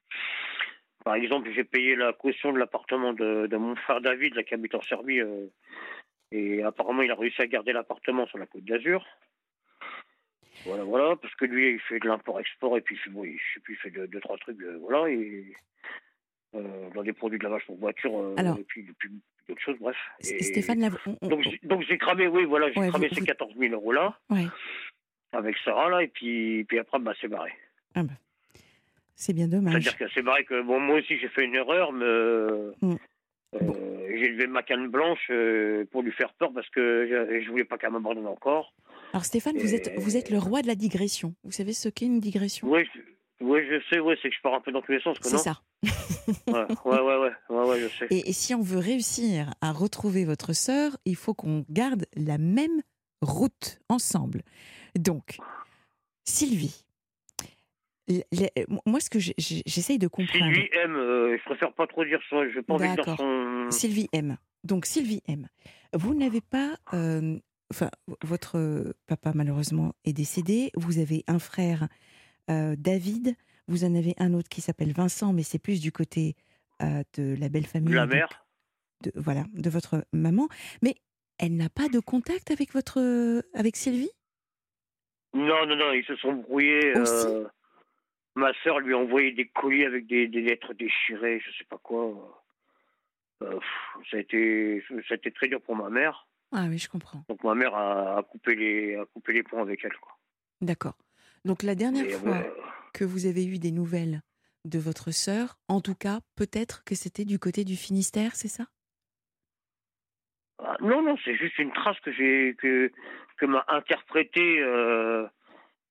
Par 1.03 1.15
exemple, 1.15 1.49
j'ai 1.53 1.63
payé 1.63 1.95
la 1.95 2.13
caution 2.13 2.51
de 2.51 2.57
l'appartement 2.57 3.13
de, 3.13 3.55
mon 3.55 3.75
frère 3.75 4.01
David, 4.01 4.35
là, 4.35 4.43
qui 4.43 4.53
habite 4.53 4.75
en 4.75 4.81
Serbie. 4.81 5.21
Euh, 5.21 5.47
et 6.31 6.61
apparemment, 6.61 7.01
il 7.01 7.11
a 7.11 7.15
réussi 7.15 7.41
à 7.41 7.47
garder 7.47 7.73
l'appartement 7.73 8.27
sur 8.27 8.37
la 8.37 8.45
côte 8.45 8.65
d'Azur. 8.65 9.05
Voilà, 10.65 10.83
voilà, 10.83 11.15
parce 11.15 11.33
que 11.35 11.45
lui, 11.45 11.73
il 11.73 11.79
fait 11.79 11.99
de 11.99 12.07
l'import-export 12.07 12.77
et 12.77 12.81
puis 12.81 12.99
bon, 13.11 13.23
je 13.23 13.53
sais 13.53 13.61
plus, 13.61 13.75
il 13.75 13.77
fait 13.77 14.07
deux, 14.07 14.19
trois 14.19 14.37
trucs, 14.37 14.61
euh, 14.61 14.77
voilà. 14.81 15.09
Et 15.09 15.53
euh, 16.53 16.89
dans 16.93 17.01
des 17.01 17.13
produits 17.13 17.39
de 17.39 17.43
lavage 17.45 17.65
pour 17.65 17.77
voiture, 17.77 18.35
et 18.37 18.63
puis, 18.63 18.85
d'autres 19.47 19.61
choses, 19.61 19.77
bref. 19.79 19.95
Stéphane, 20.19 20.91
donc, 21.21 21.83
j'ai 21.87 21.97
cramé, 21.97 22.27
oui, 22.27 22.43
voilà, 22.43 22.71
j'ai 22.71 22.89
cramé 22.89 23.09
ces 23.13 23.23
14 23.23 23.55
000 23.57 23.73
euros 23.73 23.93
là, 23.93 24.19
avec 25.31 25.57
Sarah 25.63 25.89
là, 25.89 26.03
et 26.03 26.07
puis, 26.07 26.65
puis 26.65 26.79
après, 26.79 26.99
bah, 26.99 27.13
c'est 27.21 27.29
barré. 27.29 27.53
Ah 27.95 28.03
bah. 28.03 28.13
C'est 29.19 29.33
bien 29.33 29.49
dommage. 29.49 29.73
C'est-à-dire 29.73 29.97
que 29.97 30.05
c'est 30.13 30.21
barré 30.21 30.45
que 30.45 30.61
bon, 30.61 30.79
moi 30.79 30.99
aussi 30.99 31.17
j'ai 31.19 31.27
fait 31.27 31.43
une 31.43 31.53
erreur, 31.53 31.91
mais 31.91 32.05
mm. 32.81 32.95
euh, 33.55 34.17
j'ai 34.17 34.29
levé 34.29 34.47
ma 34.47 34.63
canne 34.63 34.87
blanche 34.87 35.29
pour 35.91 36.01
lui 36.01 36.11
faire 36.13 36.33
peur 36.35 36.51
parce 36.53 36.69
que 36.69 37.05
je, 37.05 37.43
je 37.43 37.49
voulais 37.49 37.65
pas 37.65 37.77
qu'elle 37.77 37.91
m'abandonne 37.91 38.27
encore. 38.27 38.73
Alors 39.11 39.25
Stéphane, 39.25 39.57
vous 39.57 39.75
êtes 39.75 39.91
vous 39.97 40.15
êtes 40.15 40.29
le 40.29 40.37
roi 40.37 40.61
de 40.61 40.67
la 40.67 40.75
digression. 40.75 41.35
Vous 41.43 41.51
savez 41.51 41.73
ce 41.73 41.89
qu'est 41.89 42.05
une 42.05 42.21
digression? 42.21 42.69
Oui, 42.69 42.87
oui, 43.41 43.61
je 43.69 43.81
sais, 43.89 43.99
ouais, 43.99 44.17
c'est 44.21 44.29
que 44.29 44.35
je 44.35 44.41
pars 44.41 44.53
un 44.53 44.61
peu 44.61 44.71
dans 44.71 44.81
tous 44.81 44.91
les 44.91 45.01
sens. 45.01 45.17
C'est 45.21 45.37
ça. 45.37 45.61
ouais, 46.47 46.65
ouais, 46.85 47.31
ouais, 47.49 47.65
ouais, 47.65 47.79
je 47.79 47.87
sais. 47.87 48.07
Et, 48.09 48.33
si 48.33 48.53
on 48.53 48.61
veut 48.61 48.79
réussir 48.79 49.53
à 49.61 49.71
retrouver 49.71 50.25
votre 50.25 50.53
sœur, 50.53 50.97
il 51.05 51.15
faut 51.15 51.33
qu'on 51.33 51.65
garde 51.69 52.05
la 52.15 52.37
même 52.37 52.81
route 53.21 53.79
ensemble. 53.89 54.41
Donc, 54.97 55.37
Sylvie, 56.25 56.85
moi, 58.85 58.99
ce 58.99 59.09
que 59.09 59.19
j'essaye 59.19 59.99
de 59.99 60.07
comprendre. 60.07 60.53
Sylvie 60.53 60.69
M, 60.73 60.93
je 60.95 61.43
préfère 61.45 61.73
pas 61.73 61.87
trop 61.87 62.03
dire 62.03 62.19
ça, 62.29 62.37
je 62.49 62.59
pas 62.59 62.73
envie 62.73 62.89
de 62.89 62.95
dire 62.95 63.15
son. 63.17 63.67
Sylvie 63.71 64.09
M. 64.13 64.37
Donc, 64.63 64.85
Sylvie 64.85 65.21
M. 65.27 65.47
Vous 65.93 66.13
n'avez 66.13 66.41
pas. 66.41 66.77
enfin, 67.71 67.89
votre 68.23 68.93
papa, 69.07 69.31
malheureusement, 69.35 69.93
est 70.05 70.13
décédé. 70.13 70.71
Vous 70.75 70.99
avez 70.99 71.23
un 71.27 71.39
frère, 71.39 71.87
David. 72.47 73.35
Vous 73.67 73.83
en 73.83 73.93
avez 73.93 74.15
un 74.17 74.33
autre 74.33 74.49
qui 74.49 74.61
s'appelle 74.61 74.91
Vincent, 74.91 75.31
mais 75.31 75.43
c'est 75.43 75.59
plus 75.59 75.79
du 75.79 75.91
côté 75.91 76.35
de 76.81 77.35
la 77.39 77.49
belle 77.49 77.67
famille. 77.67 77.93
La 77.93 78.07
mère. 78.07 78.45
De, 79.03 79.11
voilà, 79.15 79.45
de 79.53 79.69
votre 79.69 80.03
maman. 80.11 80.49
Mais 80.81 80.95
elle 81.37 81.55
n'a 81.55 81.69
pas 81.69 81.87
de 81.87 81.99
contact 81.99 82.51
avec 82.51 82.73
votre, 82.73 82.99
avec 83.53 83.77
Sylvie? 83.77 84.11
Non, 85.33 85.65
non, 85.65 85.75
non, 85.75 85.93
ils 85.93 86.03
se 86.05 86.15
sont 86.17 86.33
brouillés. 86.33 86.97
Euh, 86.97 87.47
ma 88.39 88.53
sœur 88.63 88.79
lui 88.79 88.93
a 88.93 88.97
envoyé 88.97 89.31
des 89.31 89.47
colis 89.47 89.85
avec 89.85 90.07
des, 90.07 90.27
lettres 90.27 90.73
déchirées, 90.73 91.39
je 91.39 91.57
sais 91.57 91.65
pas 91.65 91.77
quoi. 91.77 92.43
Euh, 93.43 93.59
ça, 94.09 94.17
a 94.17 94.19
été, 94.19 94.83
ça 95.07 95.13
a 95.13 95.15
été 95.15 95.31
très 95.31 95.47
dur 95.47 95.61
pour 95.61 95.75
ma 95.75 95.89
mère. 95.89 96.27
Ah 96.51 96.65
oui, 96.67 96.77
je 96.77 96.89
comprends. 96.89 97.23
Donc 97.29 97.43
ma 97.43 97.53
mère 97.53 97.75
a, 97.75 98.23
coupé, 98.23 98.55
les, 98.55 98.95
a 98.95 99.05
coupé 99.05 99.33
les 99.33 99.43
ponts 99.43 99.61
avec 99.61 99.85
elle. 99.85 99.91
D'accord. 100.61 100.97
Donc 101.45 101.63
la 101.63 101.75
dernière 101.75 102.09
fois 102.19 102.43
que 102.93 103.05
vous 103.05 103.27
avez 103.27 103.45
eu 103.45 103.59
des 103.59 103.71
nouvelles 103.71 104.21
de 104.65 104.79
votre 104.79 105.11
sœur, 105.11 105.57
en 105.67 105.79
tout 105.79 105.95
cas, 105.95 106.19
peut-être 106.35 106.83
que 106.83 106.95
c'était 106.95 107.25
du 107.25 107.39
côté 107.39 107.63
du 107.63 107.75
Finistère, 107.75 108.35
c'est 108.35 108.49
ça? 108.49 108.65
Ah, 110.61 110.75
non, 110.81 111.01
non, 111.01 111.15
c'est 111.23 111.35
juste 111.35 111.57
une 111.59 111.71
trace 111.71 111.99
que 112.01 112.11
j'ai 112.11 112.55
que, 112.55 112.91
que 113.37 113.45
m'a 113.45 113.63
interprété 113.69 114.59
euh, 114.59 115.25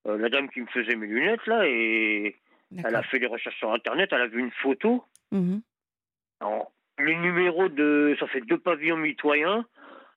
euh, 0.08 0.18
la 0.18 0.28
dame 0.28 0.48
qui 0.50 0.60
me 0.60 0.66
faisait 0.66 0.96
mes 0.96 1.06
lunettes 1.06 1.46
là 1.46 1.66
et 1.66 2.36
elle 2.84 2.94
a 2.94 3.02
fait 3.02 3.18
des 3.18 3.26
recherches 3.26 3.58
sur 3.58 3.72
internet, 3.72 4.10
elle 4.12 4.22
a 4.22 4.26
vu 4.26 4.40
une 4.40 4.50
photo. 4.50 5.04
Mmh 5.30 5.58
le 7.00 7.14
numéro 7.14 7.68
de 7.68 8.16
ça 8.18 8.26
fait 8.26 8.40
deux 8.40 8.58
pavillons 8.58 8.96
mitoyens 8.96 9.64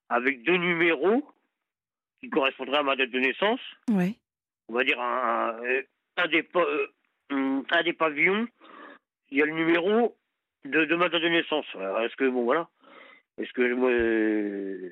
avec 0.09 0.41
deux 0.43 0.57
numéros 0.57 1.23
qui 2.19 2.29
correspondraient 2.29 2.79
à 2.79 2.83
ma 2.83 2.95
date 2.95 3.11
de 3.11 3.19
naissance. 3.19 3.59
Ouais. 3.91 4.15
On 4.67 4.73
va 4.73 4.83
dire 4.83 4.99
un, 4.99 5.59
un 6.17 6.27
des 6.27 6.47
euh, 6.55 6.87
un 7.69 7.83
des 7.83 7.93
pavillons, 7.93 8.47
il 9.29 9.37
y 9.37 9.41
a 9.41 9.45
le 9.45 9.53
numéro 9.53 10.17
de, 10.65 10.85
de 10.85 10.95
ma 10.95 11.09
date 11.09 11.21
de 11.21 11.29
naissance. 11.29 11.65
Est-ce 11.75 12.15
que 12.15 12.27
bon 12.27 12.43
voilà. 12.43 12.67
Est-ce 13.37 13.53
que 13.53 13.73
moi, 13.73 13.89
euh, 13.89 14.91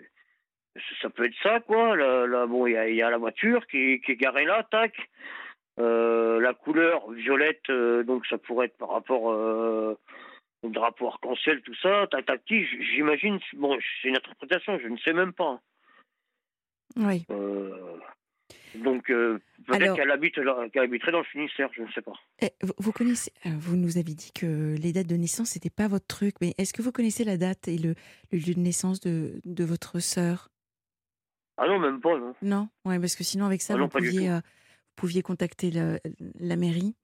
ça 1.01 1.09
peut 1.09 1.25
être 1.25 1.35
ça, 1.41 1.59
quoi. 1.59 1.95
Là, 1.95 2.45
bon, 2.45 2.67
il 2.67 2.73
y 2.73 3.01
a, 3.01 3.09
la 3.09 3.17
voiture 3.17 3.65
qui, 3.67 4.01
qui, 4.01 4.13
est 4.13 4.15
garée 4.15 4.45
là, 4.45 4.65
tac. 4.69 4.93
Euh, 5.79 6.41
la 6.41 6.53
couleur 6.53 7.09
violette, 7.11 7.69
euh, 7.69 8.03
donc 8.03 8.25
ça 8.27 8.37
pourrait 8.37 8.65
être 8.65 8.77
par 8.77 8.89
rapport 8.89 9.23
au 9.23 10.69
drapeau 10.69 11.07
arc-en-ciel, 11.07 11.61
tout 11.61 11.75
ça, 11.75 12.05
tac, 12.11 12.25
tac, 12.25 12.41
j'imagine, 12.47 13.39
bon, 13.53 13.77
c'est 14.01 14.09
une 14.09 14.17
interprétation, 14.17 14.77
je 14.79 14.87
ne 14.87 14.97
sais 14.97 15.13
même 15.13 15.31
pas. 15.31 15.61
Oui. 16.97 17.25
Donc, 18.75 19.09
euh, 19.09 19.39
peut-être 19.67 19.95
qu'elle 19.95 20.11
habite, 20.11 20.37
habiterait 20.37 21.11
dans 21.11 21.19
le 21.19 21.23
Finistère, 21.25 21.69
je 21.73 21.81
ne 21.81 21.91
sais 21.91 22.01
pas. 22.01 22.13
Eh, 22.41 22.49
vous, 22.77 22.91
connaissez, 22.91 23.31
euh, 23.45 23.49
vous 23.57 23.75
nous 23.75 23.97
avez 23.97 24.13
dit 24.13 24.31
que 24.31 24.75
les 24.77 24.93
dates 24.93 25.07
de 25.07 25.15
naissance, 25.15 25.55
n'était 25.55 25.69
pas 25.69 25.87
votre 25.87 26.07
truc, 26.07 26.35
mais 26.41 26.53
est-ce 26.57 26.73
que 26.73 26.81
vous 26.81 26.91
connaissez 26.91 27.23
la 27.23 27.37
date 27.37 27.67
et 27.67 27.77
le, 27.77 27.95
lieu 28.31 28.53
de 28.53 28.59
naissance 28.59 28.99
de, 28.99 29.41
de 29.43 29.63
votre 29.63 29.99
sœur? 29.99 30.49
Ah 31.59 31.67
non, 31.67 31.79
même 31.79 31.99
pas, 31.99 32.17
non. 32.17 32.33
Non, 32.41 32.69
ouais, 32.85 32.99
parce 32.99 33.15
que 33.15 33.23
sinon, 33.23 33.45
avec 33.45 33.61
ça, 33.61 33.73
ah 33.75 33.77
vous, 33.77 33.87
pouviez, 33.89 34.29
euh, 34.29 34.35
vous, 34.37 34.95
pouviez, 34.95 35.21
contacter 35.21 35.71
la, 35.71 35.99
la 36.39 36.55
mairie. 36.55 36.95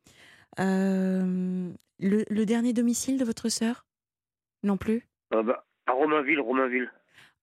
le, 0.58 1.74
le, 1.99 2.45
dernier 2.45 2.74
domicile 2.74 3.20
de 3.20 3.26
votre 3.26 3.49
sœur? 3.49 3.86
Non 4.64 4.78
plus? 4.78 5.08
Bah, 5.32 5.66
À 5.88 5.91
Romainville, 5.91 6.39
Romainville. 6.39 6.91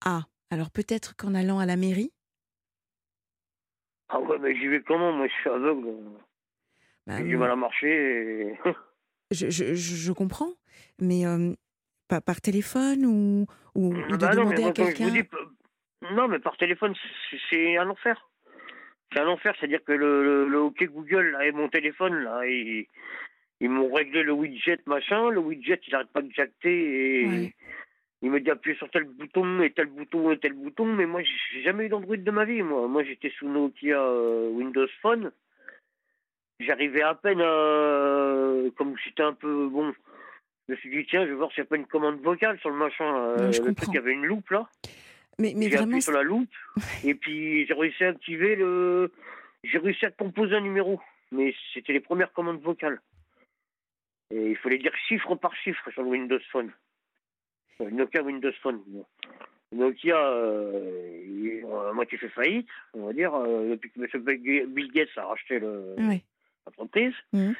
Ah, 0.04 0.22
alors 0.50 0.70
peut-être 0.70 1.14
qu'en 1.16 1.34
allant 1.34 1.58
à 1.58 1.66
la 1.66 1.76
mairie, 1.76 2.12
ah 4.12 4.20
ouais, 4.20 4.38
mais 4.38 4.54
j'y 4.54 4.68
vais 4.68 4.82
comment 4.82 5.12
Moi, 5.12 5.26
je 5.26 5.32
suis 5.32 5.48
aveugle. 5.48 5.88
Bah 7.06 7.16
J'ai 7.16 7.24
du 7.24 7.36
mal 7.36 7.50
à 7.50 7.56
marcher. 7.56 8.58
je, 9.30 9.48
je, 9.48 9.74
je, 9.74 10.12
comprends, 10.12 10.52
mais 11.00 11.26
euh, 11.26 11.54
par, 12.08 12.40
téléphone 12.42 13.06
ou, 13.06 13.46
ou, 13.74 13.94
de 13.94 14.16
bah 14.18 14.34
demander 14.34 14.64
à 14.64 14.72
quelqu'un? 14.72 15.10
Non, 16.10 16.28
mais 16.28 16.38
par 16.38 16.56
téléphone, 16.56 16.94
c'est 17.50 17.76
un 17.76 17.88
enfer. 17.88 18.28
C'est 19.12 19.20
un 19.20 19.28
enfer, 19.28 19.54
c'est-à-dire 19.58 19.84
que 19.84 19.92
le, 19.92 20.46
le, 20.48 20.60
OK 20.60 20.82
Google 20.84 21.30
là, 21.32 21.46
et 21.46 21.52
mon 21.52 21.68
téléphone, 21.68 22.24
là, 22.24 22.46
ils, 22.46 22.86
ils 23.60 23.70
m'ont 23.70 23.92
réglé 23.92 24.22
le 24.22 24.32
widget 24.32 24.80
machin. 24.86 25.30
Le 25.30 25.38
widget, 25.38 25.80
il 25.86 25.92
n'arrête 25.92 26.12
pas 26.12 26.22
de 26.22 26.32
jacter 26.32 27.22
et 27.22 27.54
il 28.22 28.30
me 28.30 28.40
dit 28.40 28.50
appuyer 28.50 28.76
sur 28.76 28.88
tel 28.90 29.04
bouton 29.04 29.60
et 29.62 29.70
tel 29.70 29.86
bouton 29.86 30.30
et 30.30 30.38
tel 30.38 30.52
bouton, 30.52 30.86
mais 30.86 31.06
moi 31.06 31.22
j'ai 31.22 31.62
jamais 31.62 31.86
eu 31.86 31.88
d'Android 31.88 32.16
de 32.16 32.30
ma 32.30 32.44
vie. 32.44 32.62
Moi, 32.62 32.86
moi 32.86 33.02
j'étais 33.02 33.30
sous 33.30 33.48
Nokia 33.48 34.00
euh, 34.00 34.48
Windows 34.50 34.86
Phone. 35.02 35.32
J'arrivais 36.60 37.02
à 37.02 37.14
peine 37.14 37.40
à. 37.40 38.70
Comme 38.76 38.96
j'étais 39.04 39.24
un 39.24 39.32
peu. 39.32 39.68
Bon, 39.68 39.92
je 40.68 40.72
me 40.72 40.76
suis 40.78 40.90
dit, 40.90 41.04
tiens, 41.08 41.24
je 41.24 41.30
vais 41.30 41.34
voir 41.34 41.50
s'il 41.50 41.62
n'y 41.62 41.66
a 41.66 41.70
pas 41.70 41.76
une 41.76 41.86
commande 41.86 42.20
vocale 42.20 42.58
sur 42.60 42.70
le 42.70 42.76
machin. 42.76 43.04
Euh, 43.04 43.50
le 43.50 43.74
truc, 43.74 43.88
il 43.88 43.94
y 43.94 43.98
avait 43.98 44.12
une 44.12 44.24
loupe 44.24 44.50
là. 44.50 44.68
Mais, 45.38 45.54
mais 45.56 45.70
j'ai 45.70 45.78
appuyé 45.78 46.00
sur 46.00 46.12
la 46.12 46.22
loupe 46.22 46.48
et 47.04 47.14
puis 47.14 47.66
j'ai 47.66 47.74
réussi 47.74 48.04
à 48.04 48.08
activer 48.08 48.56
le. 48.56 49.12
J'ai 49.64 49.78
réussi 49.78 50.04
à 50.06 50.10
composer 50.10 50.54
un 50.56 50.60
numéro, 50.60 51.00
mais 51.30 51.54
c'était 51.72 51.92
les 51.92 52.00
premières 52.00 52.32
commandes 52.32 52.60
vocales. 52.60 53.00
Et 54.30 54.50
il 54.50 54.56
fallait 54.56 54.78
dire 54.78 54.94
chiffre 55.08 55.34
par 55.36 55.54
chiffre 55.56 55.90
sur 55.90 56.02
le 56.02 56.08
Windows 56.08 56.40
Phone. 56.50 56.72
Nokia 57.80 58.22
Windows 58.22 58.52
Phone. 58.62 58.82
Nokia, 59.72 60.16
euh, 60.16 61.88
a 61.88 61.92
moitié 61.92 62.18
fait 62.18 62.28
faillite, 62.28 62.68
on 62.94 63.06
va 63.06 63.12
dire, 63.12 63.34
euh, 63.34 63.70
depuis 63.70 63.90
que 63.90 64.00
M. 64.00 64.66
Bill 64.68 64.92
Gates 64.92 65.16
a 65.16 65.26
racheté 65.26 65.60
l'entreprise. 65.60 67.14
Mhm. 67.32 67.54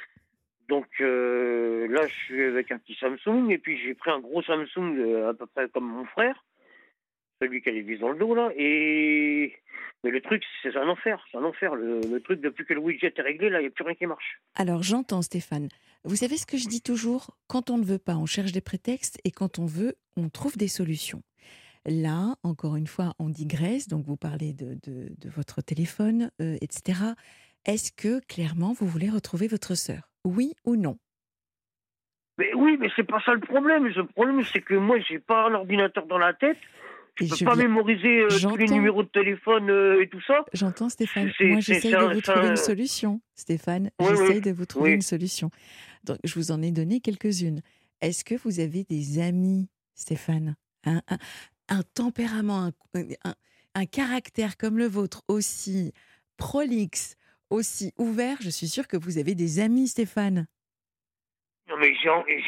Donc 0.68 0.88
euh, 1.00 1.86
là, 1.88 2.06
je 2.06 2.14
suis 2.14 2.42
avec 2.42 2.70
un 2.72 2.78
petit 2.78 2.94
Samsung, 2.94 3.50
et 3.50 3.58
puis 3.58 3.78
j'ai 3.78 3.94
pris 3.94 4.10
un 4.10 4.20
gros 4.20 4.42
Samsung 4.42 4.96
euh, 4.98 5.30
à 5.30 5.34
peu 5.34 5.46
près 5.46 5.68
comme 5.68 5.86
mon 5.86 6.04
frère, 6.06 6.44
celui 7.42 7.60
qui 7.60 7.68
a 7.68 7.72
les 7.72 7.82
vis 7.82 7.98
dans 7.98 8.10
le 8.10 8.18
dos, 8.18 8.34
là, 8.34 8.50
et... 8.56 9.54
Mais 10.04 10.10
le 10.10 10.20
truc, 10.20 10.42
c'est 10.62 10.76
un 10.76 10.88
enfer, 10.88 11.24
c'est 11.30 11.38
un 11.38 11.44
enfer. 11.44 11.76
Le, 11.76 12.00
le, 12.00 12.20
truc, 12.20 12.40
depuis 12.40 12.64
que 12.64 12.74
le 12.74 12.80
widget 12.80 13.14
est 13.16 13.22
réglé, 13.22 13.50
là, 13.50 13.60
il 13.60 13.62
n'y 13.62 13.68
a 13.68 13.70
plus 13.70 13.84
rien 13.84 13.94
qui 13.94 14.06
marche. 14.06 14.40
Alors 14.56 14.82
j'entends, 14.82 15.22
Stéphane. 15.22 15.68
Vous 16.02 16.16
savez 16.16 16.36
ce 16.38 16.46
que 16.46 16.56
je 16.56 16.66
dis 16.66 16.82
toujours? 16.82 17.36
Quand 17.46 17.70
on 17.70 17.78
ne 17.78 17.84
veut 17.84 18.00
pas, 18.00 18.16
on 18.16 18.26
cherche 18.26 18.50
des 18.50 18.60
prétextes 18.60 19.20
et 19.24 19.30
quand 19.30 19.60
on 19.60 19.66
veut, 19.66 19.94
on 20.16 20.28
trouve 20.28 20.56
des 20.56 20.66
solutions. 20.66 21.22
Là, 21.86 22.34
encore 22.42 22.74
une 22.74 22.88
fois, 22.88 23.12
on 23.20 23.28
digresse, 23.28 23.86
donc 23.86 24.04
vous 24.04 24.16
parlez 24.16 24.52
de, 24.52 24.76
de, 24.84 25.30
votre 25.30 25.62
téléphone, 25.62 26.30
euh, 26.40 26.56
etc. 26.60 26.98
Est-ce 27.64 27.92
que 27.92 28.24
clairement 28.26 28.72
vous 28.72 28.86
voulez 28.86 29.08
retrouver 29.08 29.46
votre 29.46 29.76
sœur? 29.76 30.10
Oui 30.24 30.54
ou 30.64 30.74
non? 30.74 30.98
Mais 32.38 32.52
Oui, 32.54 32.76
mais 32.80 32.88
c'est 32.96 33.06
pas 33.06 33.20
ça 33.24 33.34
le 33.34 33.40
problème. 33.40 33.86
Le 33.86 34.06
problème, 34.06 34.42
c'est 34.44 34.62
que 34.62 34.74
moi, 34.74 34.98
j'ai 35.00 35.20
pas 35.20 35.46
un 35.46 35.54
ordinateur 35.54 36.06
dans 36.06 36.18
la 36.18 36.34
tête. 36.34 36.58
Je 37.16 37.24
ne 37.24 37.38
peux 37.38 37.44
pas 37.44 37.56
mémoriser 37.56 38.22
euh, 38.22 38.28
tous 38.28 38.56
les 38.56 38.68
numéros 38.68 39.02
de 39.02 39.08
téléphone 39.08 39.68
euh, 39.70 40.02
et 40.02 40.08
tout 40.08 40.20
ça. 40.22 40.44
J'entends 40.52 40.88
Stéphane. 40.88 41.30
Moi, 41.40 41.60
j'essaye 41.60 41.92
de 41.92 42.14
vous 42.14 42.20
trouver 42.20 42.48
une 42.48 42.56
solution. 42.56 43.20
Stéphane, 43.34 43.90
j'essaye 44.00 44.40
de 44.40 44.50
vous 44.50 44.66
trouver 44.66 44.92
une 44.92 45.02
solution. 45.02 45.50
Donc, 46.04 46.18
je 46.24 46.34
vous 46.34 46.50
en 46.50 46.62
ai 46.62 46.70
donné 46.70 47.00
quelques-unes. 47.00 47.60
Est-ce 48.00 48.24
que 48.24 48.34
vous 48.34 48.60
avez 48.60 48.84
des 48.84 49.20
amis, 49.20 49.68
Stéphane? 49.94 50.56
Un, 50.84 51.00
un, 51.68 51.82
tempérament, 51.94 52.72
un, 52.94 53.34
un, 53.74 53.86
caractère 53.86 54.56
comme 54.56 54.78
le 54.78 54.86
vôtre 54.86 55.22
aussi 55.28 55.92
prolixe, 56.36 57.16
aussi 57.50 57.92
ouvert? 57.98 58.38
Je 58.40 58.50
suis 58.50 58.66
sûre 58.66 58.88
que 58.88 58.96
vous 58.96 59.18
avez 59.18 59.34
des 59.34 59.60
amis, 59.60 59.86
Stéphane. 59.86 60.46
Non, 61.68 61.76
mais 61.78 61.94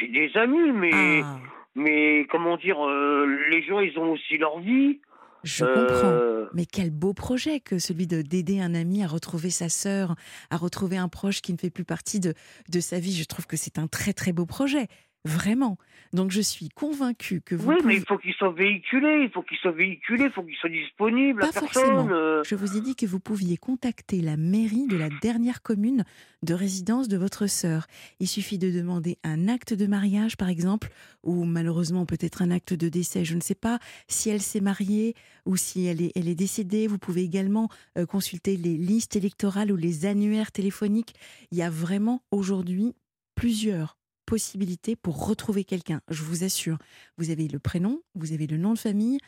j'ai 0.00 0.08
des 0.08 0.36
amis, 0.36 0.72
mais... 0.72 1.20
Ah. 1.22 1.38
Mais 1.74 2.26
comment 2.30 2.56
dire, 2.56 2.80
euh, 2.86 3.26
les 3.50 3.62
gens, 3.62 3.80
ils 3.80 3.98
ont 3.98 4.12
aussi 4.12 4.36
leur 4.38 4.60
vie. 4.60 5.00
Je 5.42 5.64
comprends. 5.64 6.10
Euh, 6.10 6.46
mais 6.54 6.64
quel 6.64 6.90
beau 6.90 7.12
projet 7.12 7.60
que 7.60 7.78
celui 7.78 8.06
de 8.06 8.22
d'aider 8.22 8.60
un 8.60 8.74
ami 8.74 9.02
à 9.02 9.06
retrouver 9.06 9.50
sa 9.50 9.68
sœur, 9.68 10.14
à 10.50 10.56
retrouver 10.56 10.96
un 10.96 11.08
proche 11.08 11.42
qui 11.42 11.52
ne 11.52 11.58
fait 11.58 11.70
plus 11.70 11.84
partie 11.84 12.20
de, 12.20 12.34
de 12.70 12.80
sa 12.80 12.98
vie. 12.98 13.12
Je 13.12 13.24
trouve 13.24 13.46
que 13.46 13.56
c'est 13.56 13.78
un 13.78 13.86
très 13.86 14.12
très 14.14 14.32
beau 14.32 14.46
projet. 14.46 14.88
Vraiment. 15.24 15.78
Donc 16.12 16.30
je 16.30 16.40
suis 16.42 16.68
convaincue 16.68 17.40
que 17.40 17.54
vous. 17.54 17.70
Oui, 17.70 17.76
pouvez... 17.78 17.88
mais 17.88 17.96
il 17.96 18.04
faut 18.06 18.18
qu'il 18.18 18.34
soit 18.34 18.52
véhiculé, 18.52 19.22
il 19.24 19.30
faut 19.30 19.42
qu'il 19.42 19.56
soit 19.56 19.72
véhiculé, 19.72 20.24
il 20.24 20.30
faut 20.30 20.42
qu'il 20.42 20.54
soit 20.54 20.68
disponible. 20.70 21.40
Pas 21.40 21.48
à 21.48 21.52
forcément. 21.52 22.08
euh. 22.10 22.42
Je 22.44 22.54
vous 22.54 22.76
ai 22.76 22.82
dit 22.82 22.94
que 22.94 23.06
vous 23.06 23.20
pouviez 23.20 23.56
contacter 23.56 24.20
la 24.20 24.36
mairie 24.36 24.86
de 24.86 24.96
la 24.96 25.08
dernière 25.22 25.62
commune 25.62 26.04
de 26.42 26.52
résidence 26.52 27.08
de 27.08 27.16
votre 27.16 27.46
sœur. 27.46 27.86
Il 28.20 28.28
suffit 28.28 28.58
de 28.58 28.70
demander 28.70 29.16
un 29.24 29.48
acte 29.48 29.72
de 29.72 29.86
mariage, 29.86 30.36
par 30.36 30.50
exemple, 30.50 30.88
ou 31.22 31.44
malheureusement 31.44 32.04
peut-être 32.04 32.42
un 32.42 32.50
acte 32.50 32.74
de 32.74 32.90
décès. 32.90 33.24
Je 33.24 33.34
ne 33.34 33.40
sais 33.40 33.54
pas 33.54 33.78
si 34.06 34.28
elle 34.28 34.42
s'est 34.42 34.60
mariée 34.60 35.14
ou 35.46 35.56
si 35.56 35.86
elle 35.86 36.02
est, 36.02 36.12
elle 36.16 36.28
est 36.28 36.34
décédée. 36.34 36.86
Vous 36.86 36.98
pouvez 36.98 37.22
également 37.22 37.70
euh, 37.96 38.04
consulter 38.04 38.58
les 38.58 38.76
listes 38.76 39.16
électorales 39.16 39.72
ou 39.72 39.76
les 39.76 40.04
annuaires 40.04 40.52
téléphoniques. 40.52 41.14
Il 41.50 41.56
y 41.56 41.62
a 41.62 41.70
vraiment 41.70 42.22
aujourd'hui 42.30 42.94
plusieurs 43.34 43.96
possibilités 44.26 44.96
pour 44.96 45.26
retrouver 45.26 45.64
quelqu'un. 45.64 46.00
Je 46.10 46.22
vous 46.22 46.44
assure, 46.44 46.78
vous 47.18 47.30
avez 47.30 47.48
le 47.48 47.58
prénom, 47.58 48.00
vous 48.14 48.32
avez 48.32 48.46
le 48.46 48.56
nom 48.56 48.74
de 48.74 48.78
famille, 48.78 49.18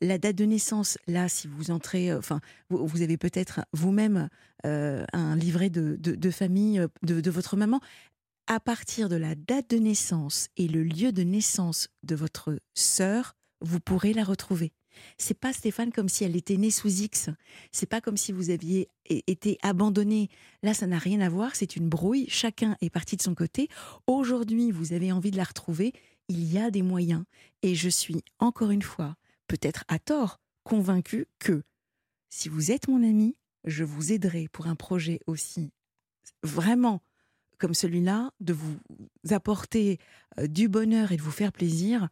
la 0.00 0.18
date 0.18 0.36
de 0.36 0.44
naissance. 0.44 0.98
Là, 1.06 1.28
si 1.28 1.46
vous 1.48 1.70
entrez, 1.70 2.10
euh, 2.10 2.18
enfin, 2.18 2.40
vous, 2.70 3.02
avez 3.02 3.16
peut-être 3.16 3.60
vous-même 3.72 4.28
euh, 4.66 5.04
un 5.12 5.36
livret 5.36 5.70
de, 5.70 5.96
de- 5.98 6.14
de 6.14 6.30
famille 6.30 6.78
euh, 6.78 6.88
de, 7.02 7.20
de 7.20 7.30
votre 7.30 7.56
maman. 7.56 7.80
À 8.48 8.58
partir 8.58 9.08
de 9.08 9.16
la 9.16 9.34
date 9.34 9.70
de 9.70 9.76
naissance 9.76 10.48
et 10.56 10.66
le 10.66 10.82
lieu 10.82 11.12
de 11.12 11.22
naissance 11.22 11.88
de 12.02 12.16
votre 12.16 12.58
sœur, 12.74 13.36
vous 13.60 13.78
pourrez 13.78 14.12
la 14.12 14.24
retrouver. 14.24 14.72
C'est 15.18 15.38
pas 15.38 15.52
Stéphane 15.52 15.92
comme 15.92 16.08
si 16.08 16.24
elle 16.24 16.36
était 16.36 16.56
née 16.56 16.70
sous 16.70 16.88
X. 16.88 17.30
C'est 17.70 17.88
pas 17.88 18.00
comme 18.00 18.16
si 18.16 18.32
vous 18.32 18.50
aviez 18.50 18.88
été 19.08 19.58
abandonné. 19.62 20.28
Là, 20.62 20.74
ça 20.74 20.86
n'a 20.86 20.98
rien 20.98 21.20
à 21.20 21.28
voir. 21.28 21.54
C'est 21.54 21.76
une 21.76 21.88
brouille. 21.88 22.26
Chacun 22.28 22.76
est 22.80 22.90
parti 22.90 23.16
de 23.16 23.22
son 23.22 23.34
côté. 23.34 23.68
Aujourd'hui, 24.06 24.70
vous 24.70 24.92
avez 24.92 25.12
envie 25.12 25.30
de 25.30 25.36
la 25.36 25.44
retrouver. 25.44 25.92
Il 26.28 26.52
y 26.52 26.58
a 26.58 26.70
des 26.70 26.82
moyens. 26.82 27.24
Et 27.62 27.74
je 27.74 27.88
suis 27.88 28.22
encore 28.38 28.70
une 28.70 28.82
fois, 28.82 29.16
peut-être 29.48 29.84
à 29.88 29.98
tort, 29.98 30.40
convaincue 30.64 31.26
que 31.38 31.62
si 32.28 32.48
vous 32.48 32.70
êtes 32.70 32.88
mon 32.88 33.02
ami, 33.02 33.36
je 33.64 33.84
vous 33.84 34.12
aiderai 34.12 34.48
pour 34.48 34.66
un 34.66 34.74
projet 34.74 35.20
aussi 35.26 35.70
vraiment 36.42 37.02
comme 37.62 37.74
celui-là, 37.74 38.32
de 38.40 38.52
vous 38.52 38.76
apporter 39.30 40.00
euh, 40.40 40.48
du 40.48 40.68
bonheur 40.68 41.12
et 41.12 41.16
de 41.16 41.22
vous 41.22 41.30
faire 41.30 41.52
plaisir 41.52 42.08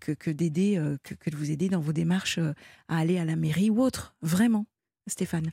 que, 0.00 0.12
que 0.12 0.30
d'aider, 0.30 0.78
euh, 0.78 0.96
que, 1.04 1.14
que 1.14 1.30
de 1.30 1.36
vous 1.36 1.50
aider 1.50 1.68
dans 1.68 1.80
vos 1.80 1.92
démarches 1.92 2.38
euh, 2.38 2.52
à 2.88 2.98
aller 2.98 3.18
à 3.18 3.24
la 3.24 3.36
mairie 3.36 3.70
ou 3.70 3.80
autre. 3.80 4.14
Vraiment, 4.22 4.66
Stéphane. 5.06 5.50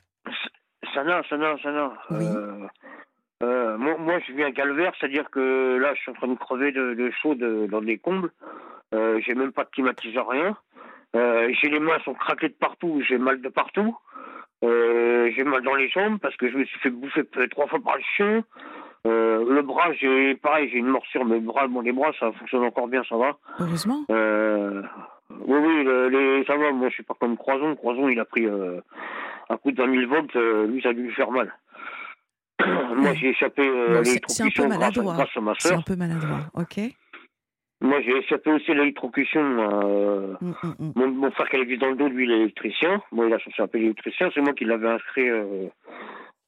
Sana, 0.93 1.21
Sana, 1.29 1.57
Sana. 1.61 1.93
Oui. 2.11 2.25
euh, 2.25 2.67
euh, 3.43 3.77
moi, 3.77 3.97
moi, 3.97 4.19
je 4.27 4.33
viens 4.33 4.51
calvaire, 4.51 4.93
c'est-à-dire 4.99 5.29
que 5.29 5.77
là, 5.77 5.93
je 5.95 6.01
suis 6.01 6.11
en 6.11 6.15
train 6.15 6.27
de 6.27 6.35
crever 6.35 6.71
de, 6.71 6.93
de 6.95 7.11
chaud 7.21 7.35
de- 7.35 7.67
dans 7.69 7.81
des 7.81 7.97
combles. 7.97 8.31
Euh, 8.93 9.19
j'ai 9.25 9.35
même 9.35 9.51
pas 9.51 9.63
de 9.65 9.69
climatiseur, 9.69 10.27
rien. 10.29 10.57
J'ai 11.13 11.69
les 11.69 11.79
mains 11.79 11.99
sont 12.05 12.13
craquées 12.13 12.49
de 12.49 12.53
partout, 12.53 13.01
j'ai 13.07 13.17
mal 13.17 13.41
de 13.41 13.49
partout. 13.49 13.97
Euh, 14.63 15.29
j'ai 15.35 15.43
mal 15.43 15.61
dans 15.63 15.75
les 15.75 15.89
jambes 15.89 16.17
parce 16.19 16.35
que 16.35 16.49
je 16.49 16.57
me 16.57 16.65
suis 16.65 16.79
fait 16.79 16.89
bouffer 16.89 17.23
trois 17.51 17.67
fois 17.67 17.79
par 17.79 17.95
le 17.97 18.03
chien. 18.15 18.43
Euh, 19.05 19.45
le 19.53 19.61
bras, 19.61 19.91
j'ai 19.93 20.35
pareil, 20.35 20.69
j'ai 20.71 20.79
une 20.79 20.87
morsure, 20.87 21.23
mais 21.25 21.35
le 21.35 21.41
bras, 21.41 21.67
bon, 21.67 21.81
les 21.81 21.91
bras, 21.93 22.11
ça 22.19 22.31
fonctionne 22.33 22.63
encore 22.63 22.87
bien, 22.87 23.03
ça 23.07 23.15
va. 23.15 23.37
Heureusement. 23.59 24.03
Euh, 24.11 24.81
oui, 25.29 25.57
oui, 25.59 25.83
le- 25.83 26.09
les, 26.09 26.45
ça 26.45 26.57
va. 26.57 26.71
Moi, 26.71 26.89
je 26.89 26.95
suis 26.95 27.03
pas 27.03 27.13
comme 27.19 27.37
Croison. 27.37 27.75
Croison, 27.75 28.09
il 28.09 28.19
a 28.19 28.25
pris 28.25 28.45
un 28.47 29.57
coup 29.57 29.71
de 29.71 29.81
20 29.81 29.91
000 29.99 30.09
volts. 30.09 30.33
lui, 30.69 30.81
ça 30.81 30.89
a 30.89 30.93
dû 30.93 31.03
lui 31.03 31.13
faire 31.13 31.31
mal. 31.31 31.53
Moi, 32.95 33.13
j'ai 33.13 33.29
échappé 33.29 33.61
à 33.61 33.71
Bon, 33.97 34.03
c'est- 34.03 34.19
c'est 34.27 34.43
un 34.43 34.45
peu 34.47 34.63
l'électrocution 34.63 34.63
grâce, 34.67 34.75
à- 34.75 34.79
maladroit. 34.79 35.25
C'est 35.59 35.73
un 35.73 35.81
peu 35.81 35.95
maladroit, 35.95 36.39
ok 36.55 36.79
Moi, 37.79 38.01
j'ai 38.01 38.17
échappé 38.17 38.51
aussi 38.51 38.71
à 38.71 38.73
l'électrocution. 38.73 39.41
Euh, 39.41 40.33
Mm, 40.41 40.53
mm, 40.63 40.73
mm. 40.79 40.91
mon, 40.95 41.07
mon 41.09 41.31
frère 41.31 41.49
qui 41.49 41.57
avait 41.57 41.77
dans 41.77 41.89
le 41.89 41.95
dos, 41.95 42.07
lui, 42.07 42.25
il 42.25 42.31
est 42.31 42.39
électricien. 42.41 43.01
Moi, 43.11 43.27
il 43.27 43.33
a 43.33 43.39
cherché 43.39 43.61
un 43.61 43.67
peu 43.67 43.77
électricien. 43.77 44.29
C'est 44.33 44.41
moi 44.41 44.53
qui 44.53 44.65
l'avais 44.65 44.89
inscrit 44.89 45.29
euh, 45.29 45.67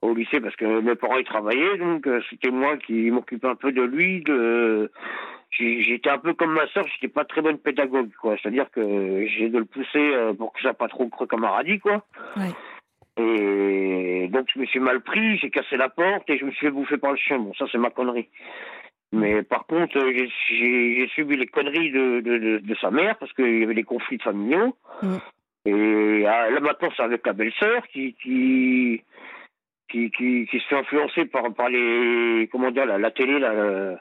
au 0.01 0.13
lycée 0.13 0.41
parce 0.41 0.55
que 0.55 0.81
mes 0.81 0.95
parents, 0.95 1.17
ils 1.17 1.25
travaillaient. 1.25 1.77
Donc, 1.77 2.07
euh, 2.07 2.21
c'était 2.29 2.51
moi 2.51 2.77
qui 2.77 3.11
m'occupais 3.11 3.47
un 3.47 3.55
peu 3.55 3.71
de 3.71 3.81
lui. 3.81 4.21
De... 4.21 4.91
J'étais 5.51 6.09
un 6.09 6.19
peu 6.19 6.33
comme 6.33 6.53
ma 6.53 6.67
sœur. 6.67 6.85
J'étais 6.93 7.11
pas 7.11 7.25
très 7.25 7.41
bonne 7.41 7.57
pédagogue, 7.57 8.11
quoi. 8.21 8.35
C'est-à-dire 8.41 8.69
que 8.71 9.25
j'ai 9.27 9.49
de 9.49 9.59
le 9.59 9.65
pousser 9.65 10.13
pour 10.37 10.53
que 10.53 10.61
ça 10.61 10.73
pas 10.73 10.87
trop 10.87 11.07
creux 11.09 11.25
comme 11.25 11.43
un 11.43 11.49
radis, 11.49 11.79
quoi. 11.79 12.03
Ouais. 12.37 12.53
Et 13.17 14.27
donc, 14.29 14.47
je 14.53 14.59
me 14.59 14.65
suis 14.65 14.79
mal 14.79 15.01
pris. 15.01 15.37
J'ai 15.39 15.49
cassé 15.49 15.75
la 15.75 15.89
porte 15.89 16.29
et 16.29 16.37
je 16.37 16.45
me 16.45 16.51
suis 16.51 16.67
fait 16.67 16.71
bouffer 16.71 16.97
par 16.97 17.11
le 17.11 17.17
chien. 17.17 17.39
Bon, 17.39 17.53
ça, 17.55 17.65
c'est 17.71 17.77
ma 17.77 17.89
connerie. 17.89 18.29
Mais 19.11 19.41
par 19.43 19.65
contre, 19.65 19.97
euh, 19.97 20.27
j'ai- 20.47 21.07
subi 21.15 21.35
les 21.35 21.47
conneries 21.47 21.91
de, 21.91 22.19
de, 22.21 22.37
de, 22.37 22.57
de 22.59 22.75
sa 22.75 22.91
mère 22.91 23.17
parce 23.17 23.33
qu'il 23.33 23.59
y 23.59 23.63
avait 23.63 23.73
des 23.73 23.83
conflits 23.83 24.19
familiaux. 24.19 24.75
Mm. 25.01 25.17
Et 25.65 26.25
ah, 26.27 26.49
là 26.49 26.59
maintenant, 26.59 26.89
c'est 26.95 27.03
avec 27.03 27.25
la 27.25 27.33
belle-sœur 27.33 27.87
qui 27.87 28.13
qui, 28.21 29.01
qui 29.89 30.11
qui 30.11 30.47
qui 30.49 30.59
se 30.59 30.67
fait 30.67 30.77
influencer 30.77 31.25
par 31.25 31.53
par 31.53 31.69
les 31.69 32.47
comment 32.51 32.71
dire 32.71 32.85
la, 32.85 32.97
la 32.97 33.11
télé 33.11 33.39
euh, 33.41 33.95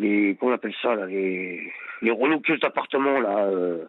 les 0.00 0.36
comment 0.38 0.52
on 0.52 0.54
appelle 0.56 0.74
ça 0.82 0.94
là, 0.94 1.06
les 1.06 1.72
les 2.02 2.10
d'appartements 2.60 3.20
là. 3.20 3.46
Euh, 3.46 3.84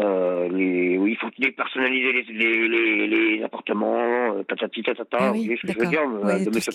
euh, 0.00 0.48
les, 0.48 0.96
oui, 0.98 1.12
il 1.12 1.16
faut 1.18 1.28
dépersonnaliser 1.38 2.12
les, 2.12 2.22
les, 2.32 2.68
les, 2.68 3.06
les 3.36 3.42
appartements, 3.44 4.34
euh, 4.36 4.42
tatati 4.44 4.82
tatata, 4.82 5.16
Ah 5.20 5.26
vous 5.28 5.34
oui, 5.34 5.44
voyez 5.44 5.58
ce 5.60 5.66
que 5.66 5.72
je 5.72 5.78
veux 5.78 5.86
dire, 5.86 6.04
Ouais, 6.22 6.44
de 6.44 6.50
Monsieur. 6.50 6.72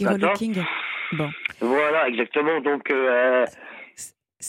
Bon, 1.14 1.30
Voilà, 1.62 2.08
exactement. 2.10 2.60
Donc, 2.62 2.90
euh, 2.92 3.46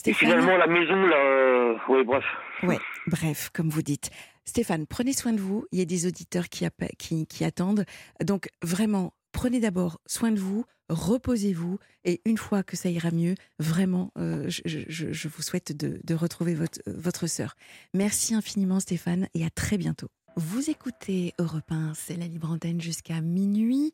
et 0.04 0.12
finalement, 0.12 0.56
la 0.56 0.66
maison, 0.66 1.06
là, 1.06 1.16
euh, 1.16 1.74
oui, 1.88 2.04
bref. 2.04 2.24
Ouais, 2.62 2.78
bref, 3.06 3.48
comme 3.54 3.68
vous 3.70 3.82
dites. 3.82 4.10
Stéphane, 4.44 4.86
prenez 4.86 5.12
soin 5.12 5.32
de 5.32 5.40
vous. 5.40 5.66
Il 5.72 5.78
y 5.78 5.82
a 5.82 5.84
des 5.84 6.06
auditeurs 6.06 6.48
qui, 6.48 6.64
appe- 6.64 6.94
qui, 6.98 7.26
qui 7.26 7.44
attendent. 7.44 7.84
Donc, 8.22 8.48
vraiment, 8.62 9.12
prenez 9.38 9.60
d'abord 9.60 10.00
soin 10.04 10.32
de 10.32 10.40
vous, 10.40 10.64
reposez-vous. 10.88 11.78
Et 12.04 12.20
une 12.24 12.38
fois 12.38 12.64
que 12.64 12.76
ça 12.76 12.90
ira 12.90 13.12
mieux, 13.12 13.36
vraiment, 13.60 14.10
euh, 14.18 14.46
je, 14.48 15.28
vous 15.28 15.42
souhaite 15.42 15.70
de, 15.70 16.14
retrouver 16.14 16.56
votre, 16.56 16.80
votre 16.86 17.28
sœur. 17.28 17.54
Merci 17.94 18.34
infiniment, 18.34 18.80
Stéphane, 18.80 19.28
et 19.34 19.44
à 19.44 19.50
très 19.50 19.78
bientôt. 19.78 20.08
Vous 20.34 20.70
écoutez 20.70 21.34
Europe 21.38 21.70
1, 21.70 21.92
c'est 21.94 22.16
la 22.16 22.26
libre 22.26 22.50
antenne 22.50 22.80
jusqu'à 22.80 23.20
minuit. 23.20 23.92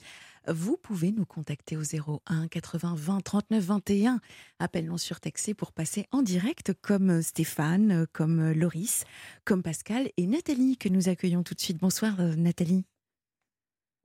Vous 0.48 0.78
pouvez 0.78 1.12
nous 1.12 1.26
contacter 1.26 1.76
au 1.76 1.82
01 1.82 2.48
80 2.48 2.94
20 2.96 3.20
39 3.20 3.64
21. 3.64 4.20
Appel 4.60 4.86
non 4.86 4.96
surtaxé 4.96 5.52
pour 5.52 5.72
passer 5.72 6.06
en 6.10 6.22
direct 6.22 6.72
comme 6.80 7.20
Stéphane, 7.20 8.06
comme 8.14 8.52
Loris, 8.52 9.04
comme 9.44 9.62
Pascal 9.62 10.08
et 10.16 10.26
Nathalie 10.26 10.78
que 10.78 10.88
nous 10.88 11.10
accueillons 11.10 11.42
tout 11.42 11.54
de 11.54 11.60
suite. 11.60 11.78
Bonsoir 11.78 12.18
euh, 12.20 12.34
Nathalie. 12.34 12.86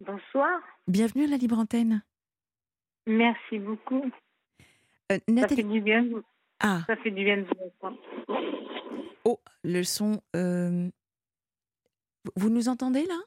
Bonsoir. 0.02 0.60
Bienvenue 0.88 1.26
à 1.26 1.28
la 1.28 1.38
libre 1.38 1.58
antenne. 1.58 2.04
Merci 3.06 3.60
beaucoup. 3.60 4.04
Euh, 5.12 5.18
Ça 5.18 5.20
fait 5.20 5.32
Nathalie. 5.34 5.64
du 5.64 5.82
bien. 5.82 6.06
Ah, 6.60 6.82
Ça 6.88 6.96
fait 6.98 7.12
du 7.12 7.24
bien 7.24 7.38
de 7.38 7.44
vous 7.44 7.98
oh, 9.26 9.40
le 9.64 9.84
son. 9.84 10.22
euh, 10.36 10.90
vous- 12.36 12.50
nous 12.50 12.70
entendez 12.70 13.06
là? 13.06 13.18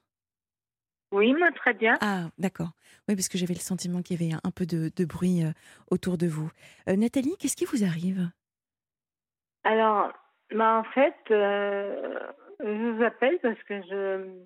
Oui, 1.12 1.34
moi, 1.34 1.50
très 1.52 1.74
bien. 1.74 1.98
Ah, 2.00 2.30
d'accord. 2.38 2.70
Oui, 3.08 3.16
parce 3.16 3.28
que 3.28 3.36
j'avais 3.36 3.52
le 3.54 3.60
sentiment 3.60 4.00
qu'il 4.00 4.20
y 4.22 4.24
avait 4.32 4.40
un 4.42 4.50
peu 4.50 4.64
de, 4.64 4.90
de 4.96 5.04
bruit 5.04 5.44
euh, 5.44 5.50
autour 5.90 6.16
de 6.16 6.26
vous. 6.26 6.50
Nathalie, 6.86 7.36
qu'est-ce 7.38 7.56
qui 7.56 7.66
vous 7.66 7.84
arrive? 7.84 8.30
Alors, 9.64 10.10
bah, 10.54 10.78
en 10.78 10.84
fait, 10.92 11.14
je 11.28 12.92
vous 12.96 13.02
appelle 13.04 13.38
parce 13.42 13.62
que 13.64 13.82
je. 13.82 14.42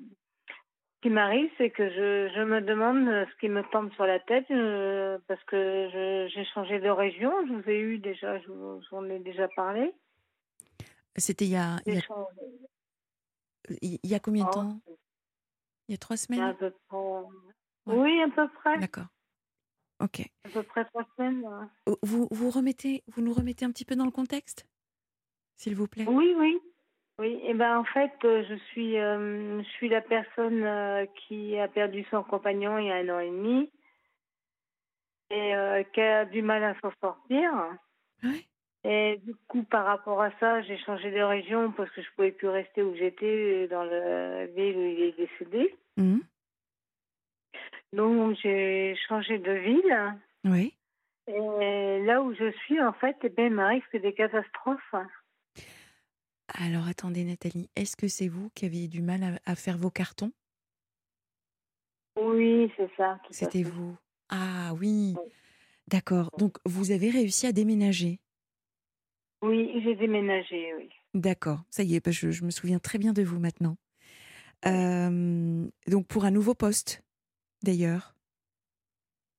Ce 0.97 1.01
qui 1.03 1.11
m'arrive, 1.11 1.51
c'est 1.59 1.71
que 1.71 1.89
je, 1.89 2.33
je 2.35 2.43
me 2.43 2.61
demande 2.63 3.07
ce 3.07 3.37
qui 3.39 3.49
me 3.49 3.63
tombe 3.71 3.93
sur 3.93 4.07
la 4.07 4.19
tête 4.19 4.51
euh, 4.51 5.19
parce 5.29 5.43
que 5.45 6.27
j'ai 6.33 6.45
changé 6.47 6.81
de 6.81 6.89
région. 6.89 7.31
Je 7.47 7.53
vous 7.53 7.69
ai 7.71 7.79
eu 7.79 7.99
déjà, 7.99 8.39
je 8.41 8.49
vous 8.49 9.05
ai 9.11 9.19
déjà 9.19 9.47
parlé. 9.55 9.95
C'était 11.17 11.45
il 11.45 11.53
y 11.53 11.57
a, 11.57 11.77
il 11.87 11.93
y 11.93 11.97
J'ai 11.97 12.03
a, 12.03 12.07
changé. 12.07 12.41
il 13.83 13.99
y 14.05 14.15
a 14.15 14.21
combien 14.21 14.45
de 14.45 14.49
Oh, 14.49 14.55
temps? 14.55 14.81
Il 15.89 15.93
y 15.93 15.95
a 15.95 15.99
trois 15.99 16.15
à 16.15 16.17
semaines 16.17 16.57
peu 16.57 16.71
près. 16.89 16.99
Oui, 17.87 18.23
à 18.23 18.29
peu 18.29 18.49
près. 18.49 18.79
D'accord. 18.81 19.07
Ok. 20.01 20.21
À 20.45 20.49
peu 20.49 20.63
près 20.63 20.85
trois 20.87 21.07
semaines. 21.17 21.45
ouais. 21.45 21.67
Euh, 21.89 21.97
Vous, 22.03 22.27
vous, 22.31 22.51
remettez, 22.51 23.05
vous 23.09 23.23
nous 23.23 23.33
remettez 23.33 23.65
un 23.65 23.71
petit 23.71 23.85
peu 23.85 23.97
dans 23.97 24.05
le 24.07 24.11
contexte? 24.11 24.67
S'il 25.57 25.77
vous 25.77 25.87
plaît? 25.89 26.05
Oui, 26.09 26.35
oui. 26.37 26.59
Oui, 27.19 27.41
et 27.45 27.55
ben 27.55 27.79
en 27.79 27.85
fait, 27.85 28.13
euh, 28.25 28.45
je 28.47 28.55
suis, 28.71 28.99
euh, 28.99 29.63
je 29.63 29.69
suis 29.71 29.89
la 29.89 30.03
personne 30.03 30.63
euh, 30.63 31.07
qui 31.17 31.59
a 31.59 31.67
perdu 31.67 32.05
son 32.11 32.23
compagnon 32.23 32.79
il 32.79 32.87
y 32.87 32.91
a 32.91 32.97
un 32.97 33.09
an 33.09 33.21
et 33.21 33.31
demi 33.31 33.71
et 35.31 35.55
euh, 35.55 35.83
qui 35.95 36.01
a 36.01 36.27
du 36.27 36.43
mal 36.43 36.63
à 36.63 36.75
s'en 36.81 36.93
sortir. 37.01 37.51
Et 38.85 39.19
du 39.25 39.35
coup, 39.49 39.63
par 39.65 39.87
rapport 39.87 40.21
à 40.21 40.31
ça, 40.39 40.61
j'ai 40.63 40.79
changé 40.79 41.11
de 41.11 41.21
région 41.21 41.73
parce 41.73 41.91
que 41.91 42.03
je 42.03 42.09
pouvais 42.15 42.33
plus 42.33 42.49
rester 42.49 42.83
où 42.83 42.95
j'étais 42.95 43.67
dans 43.69 43.83
la 43.83 44.47
ville 44.47 44.77
où 44.77 44.81
il 44.81 45.01
est 45.01 45.17
décédé. 45.17 45.75
Mhm. 45.97 46.21
Donc 47.95 48.37
j'ai 48.43 48.95
changé 49.09 49.39
de 49.39 49.53
ville. 49.53 50.15
Oui. 50.45 50.75
Et 51.29 52.01
là 52.05 52.23
où 52.23 52.35
je 52.35 52.53
suis, 52.65 52.81
en 52.81 52.93
fait, 52.93 53.17
eh 53.23 53.29
bien, 53.31 53.47
il 53.47 53.53
m'arrive 53.53 53.85
que 53.91 53.99
des 53.99 54.13
catastrophes. 54.13 54.95
Alors 56.49 56.87
attendez 56.87 57.25
Nathalie, 57.25 57.69
est-ce 57.77 57.97
que 57.97 58.09
c'est 58.09 58.29
vous 58.29 58.51
qui 58.55 58.65
aviez 58.67 58.89
du 58.89 59.03
mal 59.03 59.23
à, 59.23 59.51
à 59.51 59.55
faire 59.57 59.79
vos 59.79 59.91
cartons? 59.91 60.33
Oui, 62.19 62.73
c'est 62.77 62.91
ça. 62.97 63.21
C'était 63.31 63.63
vous. 63.63 63.97
Ah 64.29 64.73
oui. 64.79 65.15
Oui. 65.17 65.33
D'accord. 65.89 66.31
Donc 66.39 66.59
vous 66.65 66.91
avez 66.91 67.11
réussi 67.11 67.47
à 67.47 67.53
déménager? 67.53 68.21
Oui, 69.43 69.81
j'ai 69.85 69.95
déménagé, 69.95 70.75
oui. 70.77 70.89
D'accord. 71.15 71.63
Ça 71.71 71.83
y 71.83 71.95
est, 71.95 72.01
que 72.01 72.11
je, 72.11 72.31
je 72.31 72.45
me 72.45 72.51
souviens 72.51 72.79
très 72.79 72.99
bien 72.99 73.13
de 73.13 73.23
vous 73.23 73.39
maintenant. 73.39 73.77
Euh, 74.65 75.67
donc 75.87 76.07
pour 76.07 76.25
un 76.25 76.31
nouveau 76.31 76.55
poste, 76.55 77.03
d'ailleurs? 77.63 78.15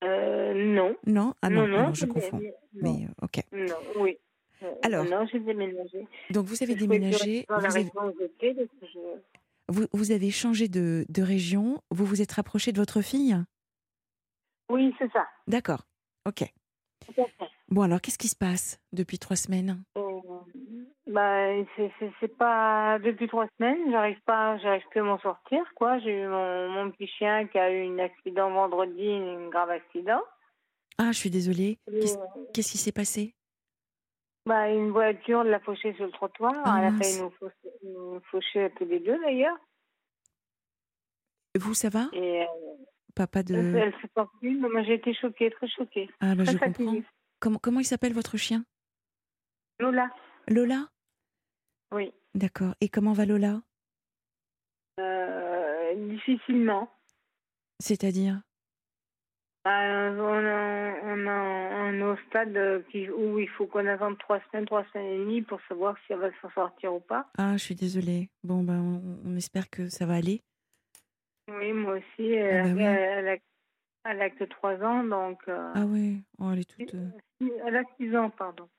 Euh, 0.04 0.54
non. 0.54 0.96
Non? 1.06 1.34
Ah 1.42 1.50
non, 1.50 1.62
non, 1.62 1.68
non, 1.68 1.80
alors 1.80 1.96
je 1.96 2.06
confonds. 2.06 2.38
non, 2.40 2.52
Mais 2.74 3.06
euh, 3.08 3.12
ok. 3.24 3.42
non, 3.52 3.76
oui. 4.00 4.18
Euh, 4.64 4.74
Alors. 4.84 5.06
Non, 5.06 5.26
j'ai 5.32 5.40
déménagé. 5.40 6.08
Donc 6.32 6.46
vous 6.46 6.62
avez 6.64 6.74
Je 6.74 6.80
déménagé, 6.80 7.46
Dans 7.50 7.56
vous 7.56 7.62
la 7.62 7.70
avez, 7.70 7.80
région 7.84 8.02
où 8.08 8.14
j'étais, 8.20 8.54
donc 8.54 8.70
je- 8.82 9.20
vous, 9.70 9.86
vous 9.94 10.12
avez 10.12 10.32
changé 10.32 10.68
de, 10.68 11.06
de 11.10 11.22
région, 11.22 11.82
vous 11.92 12.06
vous 12.06 12.22
êtes 12.22 12.32
rapproché 12.32 12.72
de 12.72 12.78
votre 12.80 13.02
fille? 13.02 13.36
Oui, 14.70 14.94
c'est 14.98 15.12
ça. 15.12 15.28
D'accord. 15.48 15.84
Ok. 16.26 16.44
Bon 17.70 17.82
alors, 17.84 18.02
qu'est-ce 18.02 18.18
qui 18.18 18.28
se 18.28 18.36
passe 18.36 18.80
depuis 18.92 19.20
trois 19.20 19.36
semaines? 19.36 19.82
Euh, 19.98 20.02
bah, 21.06 21.48
c'est- 21.76 22.28
pas 22.38 23.00
depuis 23.00 23.28
trois 23.28 23.48
semaines, 23.58 23.92
j'arrive 23.92 24.20
pas, 24.26 24.58
j'arrive 24.58 24.84
plus 24.92 25.00
à 25.00 25.04
m'en 25.04 25.20
sortir, 25.20 25.62
quoi. 25.76 26.00
J'ai 26.00 26.22
eu 26.22 26.28
mon, 26.28 26.70
mon 26.70 26.92
petit 26.92 27.08
chien 27.08 27.48
qui 27.48 27.58
a 27.58 27.72
eu 27.72 27.88
un 27.88 28.00
accident 28.00 28.52
vendredi, 28.52 29.08
un 29.10 29.50
grave 29.50 29.70
accident. 29.70 30.22
Ah, 30.98 31.12
je 31.12 31.18
suis 31.18 31.30
désolée. 31.30 31.78
Qu'est-ce 31.86 32.18
euh, 32.18 32.26
qu'est-ce 32.54 32.72
qui 32.72 32.78
s'est 32.78 32.92
passé? 32.92 33.36
Bah, 34.48 34.70
une 34.70 34.92
voiture 34.92 35.44
l'a 35.44 35.60
fauché 35.60 35.94
sur 35.96 36.06
le 36.06 36.12
trottoir. 36.12 36.54
Ah, 36.66 36.78
Elle 36.80 36.86
a 36.86 36.98
failli 36.98 37.22
nous 37.22 37.30
faucher, 37.32 37.72
nous 37.84 38.20
faucher 38.32 38.72
tous 38.78 38.86
les 38.86 39.00
deux 39.00 39.20
d'ailleurs. 39.20 39.58
Vous, 41.58 41.74
ça 41.74 41.90
va? 41.90 42.10
Et 42.14 42.42
euh, 42.44 42.46
Papa 43.16 43.44
de... 43.44 43.56
elle 43.56 43.94
s'est 44.02 44.10
sortie, 44.16 44.50
mais 44.50 44.70
moi 44.70 44.84
j'ai 44.84 44.94
été 44.96 45.14
choquée, 45.14 45.50
très 45.50 45.68
choquée. 45.68 46.10
Ah, 46.20 46.36
bah, 46.36 46.44
Très 46.44 46.54
je 46.54 46.58
comprends. 46.60 46.96
Comment, 47.40 47.60
comment 47.60 47.80
il 47.80 47.86
s'appelle 47.86 48.14
votre 48.14 48.38
chien? 48.38 48.64
Lola, 49.80 50.10
Lola? 50.48 50.88
Oui. 51.92 52.12
D'accord. 52.34 52.74
Et 52.82 52.90
comment 52.90 53.14
va 53.14 53.26
Lola? 53.26 53.62
Euh, 55.00 56.10
difficilement. 56.10 56.92
C'est-à-dire? 57.80 58.42
Bah, 59.68 60.14
on, 60.14 60.46
a, 60.46 60.94
on, 61.04 61.28
a, 61.28 61.90
on 61.90 61.94
est 62.00 62.04
au 62.04 62.16
stade 62.30 62.56
euh, 62.56 62.82
où 63.18 63.38
il 63.38 63.50
faut 63.50 63.66
qu'on 63.68 63.86
attende 63.86 64.18
trois 64.18 64.40
semaines, 64.50 64.66
trois 64.66 64.86
semaines 64.94 65.08
et 65.12 65.18
demie 65.18 65.42
pour 65.42 65.60
savoir 65.68 65.98
si 66.06 66.14
elle 66.14 66.20
va 66.20 66.30
s'en 66.42 66.50
sortir 66.52 66.94
ou 66.94 67.02
pas. 67.02 67.30
Ah, 67.38 67.52
je 67.58 67.64
suis 67.66 67.76
désolée. 67.76 68.30
Bon, 68.46 68.64
ben, 68.64 68.80
on, 68.80 69.30
on 69.30 69.36
espère 69.36 69.70
que 69.70 69.90
ça 69.90 70.06
va 70.06 70.14
aller. 70.16 70.42
Oui, 71.50 71.74
moi 71.74 71.96
aussi. 71.98 72.30
Elle, 72.32 72.62
Ah 72.62 72.70
bah 72.70 72.74
oui. 72.76 72.82
elle, 72.84 73.28
a, 73.28 73.36
elle 74.06 74.22
a 74.22 74.30
que 74.30 74.46
trois 74.46 74.82
ans, 74.82 75.04
donc. 75.04 75.42
euh, 75.50 75.72
Ah 75.76 75.86
ouais, 75.86 76.14
oh, 76.40 76.50
elle 76.54 76.60
est 76.60 76.70
toute... 76.70 76.96
euh, 76.96 77.10
Elle 77.66 77.76
a 77.76 77.84
six 78.00 78.16
ans, 78.16 78.30
pardon. 78.30 78.70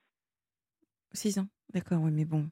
6 1.12 1.38
ans. 1.38 1.48
D'accord, 1.74 2.00
ouais, 2.00 2.10
mais 2.10 2.24
bon. 2.24 2.48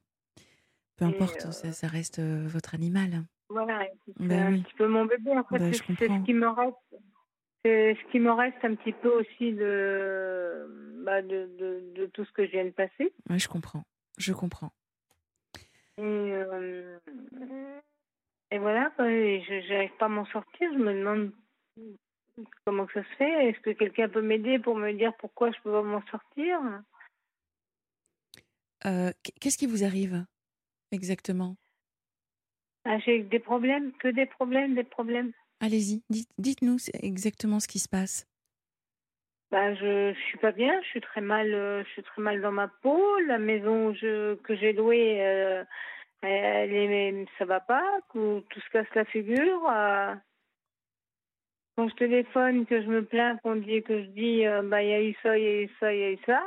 Peu 0.97 1.05
Et, 1.05 1.07
importe, 1.07 1.43
euh, 1.47 1.51
ça, 1.51 1.71
ça 1.71 1.87
reste 1.87 2.19
euh, 2.19 2.45
votre 2.47 2.75
animal. 2.75 3.23
Voilà, 3.49 3.87
c'est 4.05 4.13
Bah 4.27 4.35
un 4.35 4.51
oui. 4.51 4.61
petit 4.61 4.75
peu 4.75 4.87
mon 4.87 5.05
bébé, 5.05 5.31
en 5.31 5.43
fait. 5.45 5.57
Bah, 5.57 5.65
c'est 5.71 6.07
ce 6.07 6.23
qui 6.25 6.33
me 6.35 6.49
reste. 6.49 6.75
C'est 7.65 7.95
ce 7.95 8.11
qui 8.11 8.19
me 8.19 8.31
reste 8.31 8.63
un 8.63 8.75
petit 8.75 8.93
peu 8.93 9.09
aussi 9.09 9.53
de, 9.53 11.01
bah, 11.03 11.21
de, 11.21 11.49
de, 11.57 11.91
de 11.95 12.05
tout 12.07 12.23
ce 12.25 12.31
que 12.31 12.45
je 12.45 12.51
viens 12.51 12.65
de 12.65 12.69
passer. 12.71 13.11
Ouais, 13.29 13.39
je 13.39 13.47
comprends. 13.47 13.83
Je 14.17 14.33
comprends. 14.33 14.71
Et, 15.97 16.01
euh, 16.03 16.99
et 18.51 18.57
voilà, 18.59 18.91
et 18.99 19.41
je 19.41 19.73
n'arrive 19.73 19.95
pas 19.97 20.05
à 20.05 20.09
m'en 20.09 20.25
sortir. 20.25 20.71
Je 20.73 20.77
me 20.77 20.93
demande 20.93 21.31
comment 22.65 22.85
que 22.85 22.93
ça 22.93 23.03
se 23.03 23.15
fait. 23.15 23.49
Est-ce 23.49 23.59
que 23.59 23.71
quelqu'un 23.71 24.07
peut 24.07 24.21
m'aider 24.21 24.59
pour 24.59 24.75
me 24.75 24.91
dire 24.93 25.13
pourquoi 25.17 25.51
je 25.51 25.57
peux 25.63 25.71
pas 25.71 25.81
m'en 25.83 26.05
sortir? 26.07 26.59
Euh, 28.85 29.11
qu- 29.23 29.31
Qu'est-ce 29.41 29.57
qui 29.57 29.65
vous 29.65 29.83
arrive 29.83 30.25
exactement? 30.91 31.57
Ah, 32.85 32.99
J'ai 32.99 33.23
des 33.23 33.39
problèmes, 33.39 33.91
que 33.93 34.07
des 34.07 34.25
problèmes, 34.27 34.75
des 34.75 34.83
problèmes. 34.83 35.33
Allez-y, 35.59 36.03
dites- 36.09 36.29
dites-nous 36.37 36.77
exactement 37.01 37.59
ce 37.59 37.67
qui 37.67 37.79
se 37.79 37.89
passe. 37.89 38.27
Bah, 39.51 39.73
je, 39.75 40.13
je 40.13 40.19
suis 40.27 40.37
pas 40.39 40.51
bien, 40.51 40.79
je 40.83 40.87
suis 40.89 41.01
très 41.01 41.21
mal, 41.21 41.53
euh, 41.53 41.83
je 41.85 41.89
suis 41.91 42.03
très 42.03 42.21
mal 42.21 42.41
dans 42.41 42.51
ma 42.51 42.67
peau. 42.67 43.01
La 43.27 43.37
maison 43.39 43.93
je, 43.93 44.35
que 44.35 44.55
j'ai 44.55 44.73
louée, 44.73 45.25
euh, 45.25 45.63
elle 46.21 46.73
est, 46.73 47.25
ça 47.37 47.45
va 47.45 47.59
pas, 47.61 47.83
tout, 48.11 48.43
se 48.53 48.69
casse 48.71 48.93
la 48.93 49.05
figure. 49.05 49.69
euh. 49.69 50.13
quand 51.77 51.87
je 51.89 51.95
téléphone, 51.95 52.65
que 52.65 52.81
je 52.81 52.87
me 52.87 53.05
plains, 53.05 53.37
qu'on 53.37 53.55
dit 53.55 53.83
que 53.83 54.01
je 54.03 54.07
dis, 54.09 54.45
euh, 54.45 54.61
bah 54.63 54.83
il 54.83 54.89
y 54.89 54.93
a 54.93 55.01
eu 55.03 55.15
ça, 55.23 55.37
il 55.37 55.43
y 55.43 55.47
a 55.47 55.61
eu 55.63 55.69
ça, 55.79 55.93
il 55.93 55.99
y 55.99 56.03
a 56.03 56.11
eu 56.11 56.19
ça, 56.25 56.43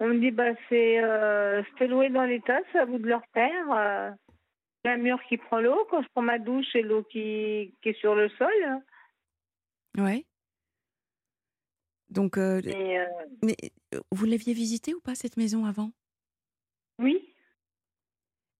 on 0.00 0.08
me 0.08 0.18
dit 0.18 0.30
bah 0.30 0.52
c'est, 0.68 1.02
euh, 1.02 1.62
c'était 1.70 1.86
loué 1.86 2.10
dans 2.10 2.24
l'état, 2.24 2.60
c'est 2.72 2.78
à 2.80 2.84
vous 2.84 2.98
de 2.98 3.06
le 3.08 3.16
refaire. 3.16 4.14
Un 4.84 4.96
mur 4.96 5.20
qui 5.28 5.36
prend 5.36 5.60
l'eau, 5.60 5.86
quand 5.90 6.02
je 6.02 6.08
prends 6.08 6.22
ma 6.22 6.38
douche, 6.38 6.66
c'est 6.72 6.82
l'eau 6.82 7.02
qui, 7.04 7.74
qui 7.82 7.88
est 7.90 8.00
sur 8.00 8.14
le 8.14 8.28
sol. 8.30 8.82
Ouais. 9.96 10.26
Donc, 12.08 12.36
euh, 12.36 12.60
Et, 12.64 12.98
euh, 12.98 13.06
mais 13.42 13.56
euh, 13.94 14.00
vous 14.10 14.26
l'aviez 14.26 14.52
visitée 14.54 14.94
ou 14.94 15.00
pas 15.00 15.14
cette 15.14 15.36
maison 15.36 15.64
avant? 15.64 15.92
Oui. 16.98 17.34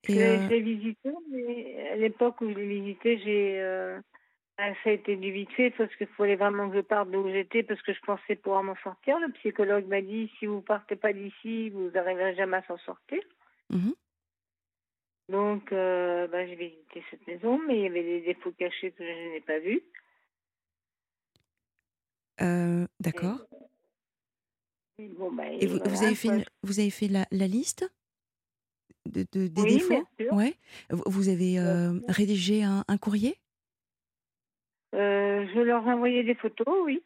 Je 0.05 0.13
Et 0.13 0.15
l'ai 0.15 0.23
euh, 0.23 0.43
je 0.43 0.49
l'ai 0.49 0.61
visité, 0.63 1.11
mais 1.31 1.89
à 1.91 1.97
l'époque 1.97 2.41
où 2.41 2.49
je 2.51 2.55
l'ai 2.55 2.81
visité, 2.81 3.19
j'ai, 3.19 3.61
ah, 4.59 4.73
ça 4.85 4.91
a 4.91 4.93
été 4.93 5.17
du 5.17 5.33
vite 5.33 5.51
fait 5.53 5.71
parce 5.71 5.95
qu'il 5.97 6.07
fallait 6.09 6.37
vraiment 6.37 6.69
que 6.71 6.77
je 6.77 6.81
parte 6.83 7.11
d'où 7.11 7.29
j'étais 7.31 7.63
parce 7.63 7.83
que 7.83 7.93
je 7.93 8.01
pensais 8.01 8.37
pouvoir 8.37 8.63
m'en 8.63 8.77
sortir. 8.77 9.19
Le 9.21 9.33
psychologue 9.33 9.87
m'a 9.87 10.03
dit 10.03 10.31
si 10.39 10.47
vous 10.47 10.61
partez 10.61 10.97
pas 10.97 11.13
d'ici, 11.13 11.71
vous 11.71 11.91
n'arriverez 11.91 12.35
jamais 12.37 12.59
à 12.59 12.63
s'en 12.67 12.79
sortir. 12.79 13.21
mhm. 13.71 13.95
Donc, 15.29 15.73
euh, 15.73 16.27
bah, 16.29 16.47
j'ai 16.47 16.57
visité 16.57 17.03
cette 17.11 17.27
maison, 17.27 17.59
mais 17.67 17.77
il 17.79 17.83
y 17.83 17.87
avait 17.87 18.03
des 18.03 18.21
défauts 18.23 18.53
cachés 18.53 18.93
que 18.93 19.05
je 19.05 19.33
n'ai 19.33 19.41
pas 19.41 19.59
vus. 19.61 19.83
Euh, 22.41 22.87
d'accord. 23.01 23.39
Et 24.99 25.09
bon, 25.09 25.33
bah, 25.33 25.45
Et 25.51 25.67
vous, 25.67 25.75
vous 25.75 25.79
voilà, 25.79 26.07
avez 26.07 26.15
fait, 26.15 26.29
une- 26.29 26.45
vous 26.63 26.81
avez 26.81 26.91
fait 26.91 27.09
la, 27.09 27.27
la 27.31 27.47
liste 27.47 27.91
de, 29.07 29.27
de- 29.33 29.49
des 29.49 29.63
Oui, 29.63 29.75
défauts? 29.79 30.05
Ouais. 30.33 30.55
Vous 30.91 31.29
avez 31.29 31.59
euh, 31.59 31.99
rédigé 32.09 32.63
un, 32.63 32.85
un 32.89 32.99
courrier? 32.99 33.37
Euh, 34.95 35.47
je 35.55 35.61
leur 35.61 35.87
ai 35.87 35.93
envoyé 35.93 36.23
des 36.25 36.35
photos, 36.35 36.69
oui. 36.85 37.03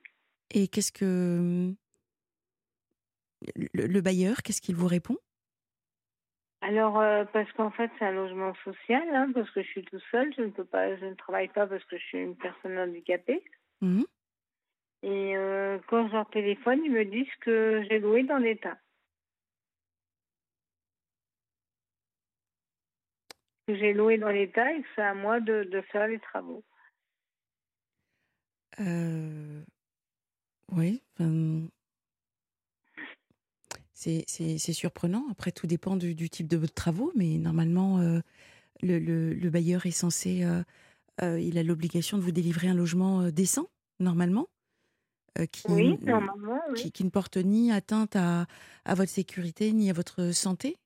Et 0.51 0.69
qu'est-ce 0.69 0.93
que 0.93 1.73
le, 3.55 3.87
le 3.87 4.01
bailleur, 4.01 4.43
qu'est-ce 4.43 4.61
qu'il 4.61 4.75
vous 4.77 4.87
répond? 4.89 5.17
Alors, 6.67 6.99
euh, 6.99 7.25
parce 7.33 7.51
qu'en 7.53 7.71
fait, 7.71 7.89
c'est 7.97 8.07
un 8.07 8.11
logement 8.11 8.53
social, 8.65 9.09
hein, 9.15 9.31
parce 9.33 9.49
que 9.53 9.63
je 9.63 9.69
suis 9.69 9.85
tout 9.85 10.01
seul, 10.11 10.35
je 10.37 10.43
ne 10.43 10.51
peux 10.51 10.65
pas, 10.65 10.97
je 10.97 11.05
ne 11.05 11.15
travaille 11.15 11.47
pas 11.47 11.65
parce 11.65 11.85
que 11.85 11.97
je 11.97 12.03
suis 12.03 12.19
une 12.19 12.37
personne 12.37 12.77
handicapée. 12.77 13.45
Mhm. 13.81 14.05
Et 15.05 15.37
euh, 15.37 15.79
quand 15.87 16.09
je 16.09 16.13
leur 16.13 16.29
téléphone, 16.29 16.81
ils 16.85 16.91
me 16.91 17.05
disent 17.05 17.33
que 17.41 17.85
j'ai 17.89 18.01
loué 18.01 18.25
dans 18.25 18.39
l'état. 18.39 18.77
Que 23.69 23.77
j'ai 23.77 23.93
loué 23.93 24.19
dans 24.19 24.31
l'état 24.31 24.73
et 24.73 24.83
que 24.83 24.89
c'est 24.97 25.03
à 25.03 25.15
moi 25.15 25.39
de, 25.39 25.63
de 25.71 25.81
faire 25.83 26.09
les 26.09 26.19
travaux. 26.19 26.65
Euh, 28.81 29.63
Oui. 30.73 31.01
enfin, 31.15 31.69
C'est 33.97 34.73
surprenant. 34.73 35.25
Après, 35.31 35.53
tout 35.53 35.67
dépend 35.67 35.97
du, 35.97 36.15
du 36.15 36.29
type 36.29 36.49
de 36.49 36.65
travaux, 36.67 37.13
mais 37.17 37.39
normalement, 37.39 37.99
euh, 37.99 38.21
le, 38.83 38.99
le- 38.99 39.35
le 39.35 39.51
bailleur 39.51 39.87
est 39.87 39.93
censé. 39.93 40.45
euh, 40.45 40.63
euh, 41.23 41.41
il 41.41 41.59
a 41.59 41.65
l'obligation 41.65 42.19
de 42.19 42.23
vous 42.23 42.33
délivrer 42.33 42.69
un 42.69 42.75
logement 42.75 43.31
décent, 43.31 43.69
normalement, 44.01 44.49
qui, 45.53 45.65
Oui, 45.71 45.99
normalement, 46.03 46.61
oui. 46.71 46.79
qui, 46.81 46.93
qui 46.93 47.05
ne 47.05 47.11
porte 47.11 47.37
ni 47.37 47.73
atteinte 47.73 48.17
à, 48.17 48.47
à 48.85 48.95
votre 48.95 49.11
sécurité 49.11 49.73
ni 49.73 49.91
à 49.91 49.93
votre 49.93 50.33
santé. 50.33 50.77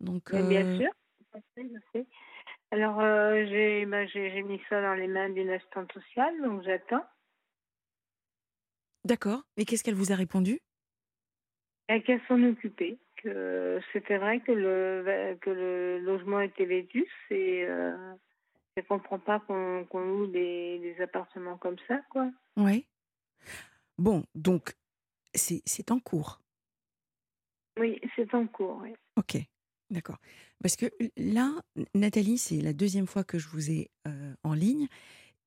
Donc, 0.00 0.34
bien 0.34 0.64
sûr, 0.76 0.90
je 1.34 1.40
sais, 1.54 1.68
je 1.68 1.78
sais. 1.92 2.06
Alors, 2.72 3.00
j'ai 3.48 3.86
bah, 3.86 4.06
j'ai 4.06 4.30
j'ai 4.30 4.42
mis 4.42 4.60
ça 4.68 4.82
dans 4.82 4.94
les 4.94 5.08
mains 5.08 5.30
d'une 5.30 5.50
assistante 5.50 5.92
sociale, 5.92 6.34
donc 6.42 6.62
j'attends. 6.64 7.04
d'accord. 9.04 9.42
Mais 9.56 9.64
qu'est-ce 9.64 9.82
qu'elle 9.84 9.94
vous 9.94 10.12
a 10.12 10.16
répondu? 10.16 10.60
Et 11.88 12.02
qu'elle 12.02 12.20
s'en 12.28 12.42
occupait. 12.42 12.96
Que 13.22 13.80
c'était 13.92 14.18
vrai 14.18 14.40
que 14.40 14.52
le, 14.52 15.36
que 15.40 15.50
le 15.50 15.98
logement 16.00 16.40
était 16.40 16.66
vétus 16.66 17.08
et 17.30 17.64
euh, 17.64 18.14
je 18.76 18.82
ne 18.82 18.86
comprends 18.86 19.18
pas 19.18 19.40
qu'on 19.40 19.86
loue 19.94 20.26
des, 20.26 20.78
des 20.78 21.02
appartements 21.02 21.56
comme 21.56 21.76
ça, 21.88 21.98
quoi. 22.10 22.30
Ouais. 22.56 22.84
Bon, 23.98 24.24
donc, 24.34 24.74
C'est 25.34 25.90
en 25.90 25.98
cours. 25.98 26.40
Oui, 27.78 28.00
c'est 28.14 28.32
en 28.34 28.46
cours. 28.46 28.80
Oui. 28.82 28.94
Ok, 29.16 29.38
d'accord. 29.90 30.18
Parce 30.62 30.76
que 30.76 30.86
là, 31.16 31.52
Nathalie, 31.94 32.38
c'est 32.38 32.60
la 32.60 32.72
deuxième 32.72 33.06
fois 33.06 33.24
que 33.24 33.38
je 33.38 33.48
vous 33.48 33.70
ai 33.70 33.90
euh, 34.06 34.34
en 34.42 34.54
ligne 34.54 34.88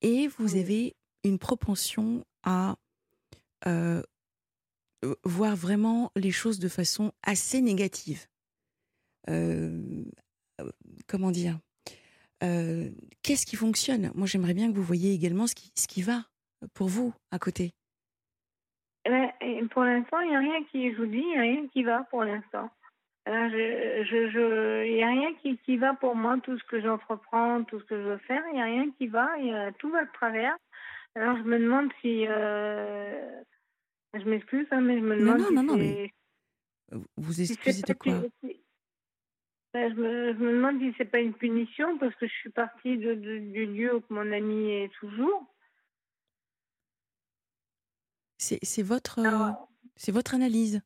et 0.02 0.28
vous 0.28 0.56
avez 0.56 0.96
une 1.24 1.38
propension 1.38 2.24
à 2.42 2.76
euh, 3.66 4.02
voir 5.24 5.56
vraiment 5.56 6.12
les 6.16 6.30
choses 6.30 6.58
de 6.58 6.68
façon 6.68 7.12
assez 7.22 7.60
négative. 7.60 8.26
Euh, 9.28 10.04
comment 11.06 11.30
dire? 11.30 11.58
Qu'est-ce 12.40 13.44
qui 13.44 13.56
fonctionne? 13.56 14.10
Moi, 14.14 14.26
j'aimerais 14.26 14.54
bien 14.54 14.70
que 14.70 14.76
vous 14.76 14.82
voyez 14.82 15.12
également 15.12 15.46
ce 15.46 15.54
qui, 15.54 15.72
ce 15.74 15.86
qui 15.86 16.00
va 16.00 16.24
pour 16.74 16.88
vous 16.88 17.12
à 17.30 17.38
côté. 17.38 17.72
Pour 19.70 19.84
l'instant, 19.84 20.20
il 20.20 20.30
n'y 20.30 20.36
a 20.36 20.40
rien 20.40 20.64
qui, 20.70 20.92
je 20.92 20.96
vous 20.96 21.10
rien 21.10 21.66
qui 21.68 21.82
va 21.82 22.04
pour 22.10 22.24
l'instant. 22.24 22.70
Il 23.26 24.92
n'y 24.92 25.02
a 25.02 25.08
rien 25.08 25.34
qui, 25.42 25.58
qui, 25.58 25.76
va 25.76 25.94
pour 25.94 26.16
moi, 26.16 26.38
tout 26.42 26.58
ce 26.58 26.64
que 26.64 26.80
j'entreprends, 26.80 27.62
tout 27.64 27.78
ce 27.80 27.84
que 27.84 27.96
je 27.96 28.08
veux 28.08 28.18
faire, 28.18 28.42
il 28.48 28.54
n'y 28.54 28.62
a 28.62 28.64
rien 28.64 28.90
qui 28.98 29.06
va, 29.06 29.28
tout 29.78 29.90
va 29.90 30.04
de 30.04 30.12
travers. 30.12 30.56
Alors 31.14 31.36
je 31.36 31.42
me 31.42 31.58
demande 31.58 31.90
si. 32.00 32.26
Euh, 32.28 33.42
je 34.14 34.24
m'excuse, 34.24 34.66
hein, 34.70 34.80
mais 34.80 34.98
je 34.98 35.04
me 35.04 35.16
demande. 35.16 35.38
Non, 35.38 35.52
non, 35.52 35.62
non, 35.62 35.76
mais. 35.76 36.12
Vous 37.16 37.40
excusez 37.40 37.82
de 37.82 37.92
quoi 37.92 38.22
ben, 39.72 39.94
je, 39.94 40.00
me, 40.00 40.32
je, 40.34 40.38
me, 40.38 40.52
demande 40.52 40.80
si 40.80 40.92
c'est 40.98 41.04
pas 41.04 41.20
une 41.20 41.32
punition 41.32 41.96
parce 41.98 42.14
que 42.16 42.26
je 42.26 42.32
suis 42.32 42.50
partie 42.50 42.98
de, 42.98 43.14
du 43.14 43.66
lieu 43.66 43.94
où 43.94 44.02
mon 44.10 44.32
ami 44.32 44.68
est 44.68 44.92
toujours. 44.98 45.46
C'est 48.38 48.82
votre, 48.82 49.20
c'est 49.96 50.12
votre 50.12 50.34
analyse. 50.34 50.80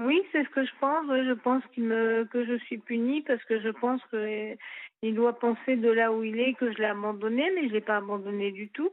Oui, 0.00 0.22
c'est 0.32 0.44
ce 0.44 0.48
que 0.50 0.64
je 0.64 0.72
pense. 0.80 1.06
Je 1.06 1.32
pense 1.32 1.62
me, 1.76 2.24
que 2.24 2.46
je 2.46 2.56
suis 2.64 2.78
punie 2.78 3.22
parce 3.22 3.42
que 3.44 3.60
je 3.60 3.68
pense 3.68 4.00
qu'il 4.10 5.14
doit 5.14 5.38
penser 5.38 5.76
de 5.76 5.90
là 5.90 6.12
où 6.12 6.22
il 6.22 6.38
est 6.38 6.54
que 6.54 6.72
je 6.72 6.78
l'ai 6.78 6.86
abandonné, 6.86 7.50
mais 7.54 7.62
je 7.62 7.68
ne 7.68 7.72
l'ai 7.72 7.80
pas 7.80 7.98
abandonné 7.98 8.52
du 8.52 8.68
tout. 8.70 8.90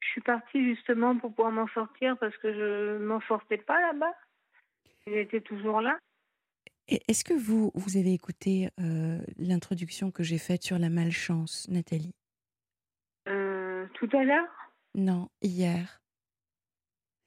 Je 0.00 0.08
suis 0.08 0.20
partie 0.22 0.64
justement 0.64 1.16
pour 1.16 1.34
pouvoir 1.34 1.52
m'en 1.52 1.68
sortir 1.68 2.16
parce 2.18 2.36
que 2.38 2.52
je 2.52 2.98
ne 2.98 3.06
m'en 3.06 3.20
sortais 3.22 3.58
pas 3.58 3.80
là-bas. 3.80 4.14
J'étais 5.06 5.40
toujours 5.40 5.80
là. 5.80 5.98
Est-ce 6.88 7.22
que 7.22 7.34
vous, 7.34 7.70
vous 7.74 7.96
avez 7.96 8.12
écouté 8.12 8.68
euh, 8.80 9.20
l'introduction 9.38 10.10
que 10.10 10.22
j'ai 10.22 10.38
faite 10.38 10.62
sur 10.62 10.78
la 10.78 10.88
malchance, 10.88 11.68
Nathalie? 11.68 12.14
Euh, 13.28 13.86
Tout 13.94 14.08
à 14.12 14.24
l'heure? 14.24 14.48
Non, 14.94 15.28
hier. 15.40 16.00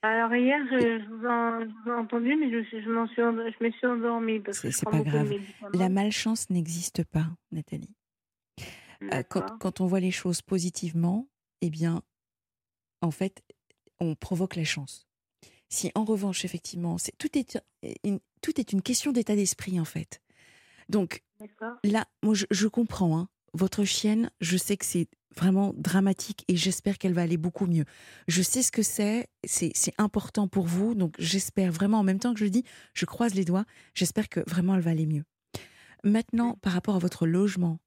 Alors 0.02 0.36
hier, 0.36 0.60
je, 0.70 1.08
vous, 1.08 1.90
ai 1.90 1.94
entendu, 1.94 2.36
mais 2.36 2.52
je, 2.52 2.62
je, 2.62 2.68
suis, 2.68 2.84
je 2.84 2.90
me 3.64 3.72
suis 3.72 3.88
endormie. 3.88 4.41
Parce 4.41 4.60
que 4.60 4.70
c'est 4.70 4.84
pas 4.84 5.00
grave. 5.00 5.32
La 5.74 5.88
malchance 5.88 6.50
n'existe 6.50 7.06
pas, 7.06 7.28
Nathalie. 7.52 7.95
Euh, 9.14 9.24
quand, 9.30 9.58
quand, 9.60 9.80
on 9.80 9.86
voit 9.86 10.02
les 10.02 10.12
choses 10.12 10.41
positivement, 10.41 11.28
eh 11.62 11.70
bien, 11.70 12.02
en 13.04 13.12
fait, 13.12 13.44
on 14.00 14.16
provoque 14.16 14.56
la 14.56 14.64
chance. 14.64 15.08
Si 15.70 15.92
en 15.96 16.06
revanche, 16.06 16.46
effectivement, 16.46 16.98
tout 17.18 17.38
est 17.38 17.60
une, 18.04 18.20
tout 18.42 18.60
est 18.60 18.74
une 18.74 18.82
question 18.82 19.12
d'état 19.12 19.36
d'esprit, 19.36 19.80
en 19.80 19.86
fait. 19.86 20.22
Donc 20.90 21.24
là, 21.84 22.08
moi, 22.24 22.34
je, 22.34 22.46
je 22.50 22.68
comprends. 22.68 23.18
Hein, 23.18 23.30
votre 23.54 23.84
chienne, 23.84 24.32
je 24.42 24.58
sais 24.58 24.78
que 24.78 24.86
c'est 24.86 25.08
vraiment 25.36 25.74
dramatique 25.76 26.44
et 26.48 26.56
j'espère 26.56 26.98
qu'elle 26.98 27.14
va 27.14 27.24
aller 27.24 27.38
beaucoup 27.38 27.66
mieux. 27.66 27.86
Je 28.28 28.42
sais 28.42 28.62
ce 28.62 28.72
que 28.72 28.84
c'est, 28.84 29.30
c'est 29.44 29.74
important 29.98 30.48
pour 30.48 30.66
vous, 30.66 30.96
donc 30.96 31.16
j'espère 31.20 31.72
vraiment, 31.72 32.00
en 32.00 32.04
même 32.04 32.20
temps 32.20 32.34
que 32.34 32.40
je 32.40 32.46
le 32.46 32.52
dis, 32.52 32.64
je 32.94 33.06
croise 33.06 33.34
les 33.34 33.46
doigts, 33.46 33.66
j'espère 33.96 34.30
que 34.30 34.42
vraiment 34.48 34.76
elle 34.76 34.82
va 34.82 34.92
aller 34.92 35.08
mieux. 35.08 35.24
Maintenant, 36.04 36.58
par 36.62 36.74
rapport 36.74 36.96
à 36.96 37.00
votre 37.00 37.26
logement, 37.26 37.80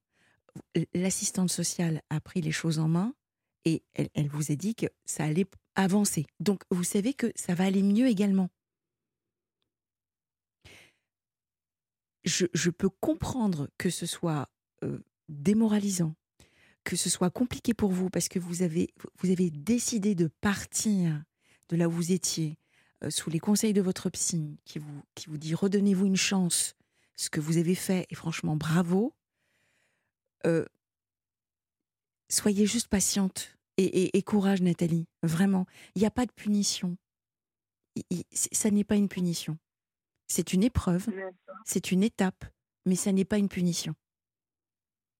l'assistante 0.93 1.51
sociale 1.51 2.01
a 2.09 2.19
pris 2.19 2.41
les 2.41 2.51
choses 2.51 2.79
en 2.79 2.87
main 2.87 3.13
et 3.67 3.83
elle, 3.93 4.29
vous 4.29 4.51
a 4.51 4.55
dit 4.55 4.75
que 4.75 4.85
ça 5.05 5.25
allait 5.25 5.45
avancer. 5.75 6.25
Donc 6.39 6.61
vous 6.71 6.85
savez 6.85 7.13
que 7.13 7.31
ça 7.35 7.53
va 7.53 7.65
aller 7.65 7.83
mieux 7.83 8.07
également. 8.07 8.49
Je, 12.23 12.69
peux 12.69 12.89
comprendre 12.89 13.69
que 13.77 13.89
ce 13.89 14.05
soit 14.05 14.49
démoralisant, 15.29 16.13
que 16.83 16.95
ce 16.95 17.09
soit 17.09 17.29
compliqué 17.29 17.73
pour 17.73 17.91
vous 17.91 18.09
parce 18.09 18.27
que 18.27 18.39
vous 18.39 18.63
avez, 18.63 18.89
décidé 19.51 20.15
de 20.15 20.27
partir 20.41 21.23
de 21.69 21.75
là 21.75 21.87
où 21.87 21.91
vous 21.91 22.11
étiez, 22.11 22.57
sous 23.09 23.29
les 23.29 23.39
conseils 23.39 23.73
de 23.73 23.81
votre 23.81 24.09
psy, 24.09 24.59
qui 24.65 24.79
vous, 24.79 25.37
dit 25.37 25.55
redonnez-vous 25.55 26.05
une 26.05 26.17
chance, 26.17 26.75
ce 27.15 27.29
que 27.29 27.39
vous 27.39 27.57
avez 27.57 27.75
fait, 27.75 28.05
et 28.09 28.15
franchement 28.15 28.55
bravo, 28.57 29.13
soyez 32.29 32.65
juste 32.65 32.87
patiente 32.87 33.56
et, 33.77 34.23
courage, 34.23 34.61
Nathalie, 34.61 35.07
vraiment. 35.23 35.65
Il 35.95 35.99
n'y 35.99 36.07
a 36.07 36.11
pas 36.11 36.25
de 36.25 36.31
punition. 36.31 36.97
ça 38.33 38.71
n'est 38.71 38.83
pas 38.83 38.95
une 38.95 39.09
punition. 39.09 39.57
C'est 40.27 40.53
une 40.53 40.63
épreuve, 40.63 41.07
c'est 41.65 41.91
une 41.91 42.03
étape, 42.03 42.43
mais 42.85 42.95
ça 42.95 43.11
n'est 43.11 43.25
pas 43.25 43.37
une 43.37 43.49
punition. 43.49 43.93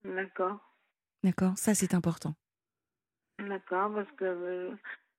D'accord. 0.04 0.58
D'accord, 1.24 1.56
ça 1.56 1.74
c'est 1.74 1.94
important. 1.94 2.34
D'accord, 3.38 3.92
parce 3.94 4.10
que 4.12 4.24
euh, 4.24 4.76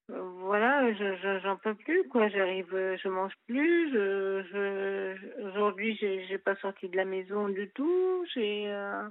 voilà, 0.10 0.94
je 0.94 1.40
j'en 1.44 1.58
peux 1.58 1.76
plus 1.76 2.08
quoi. 2.10 2.30
J'arrive, 2.30 2.70
je 2.72 3.08
mange 3.08 3.34
plus. 3.48 3.92
Je, 3.92 4.44
je 4.52 5.50
aujourd'hui 5.50 5.98
j'ai 5.98 6.26
j'ai 6.28 6.38
pas 6.38 6.56
sorti 6.58 6.88
de 6.90 6.98
la 6.98 7.06
maison 7.06 7.50
du 7.50 7.70
tout. 7.72 8.26
J'ai 8.34 8.68
euh, 8.68 9.08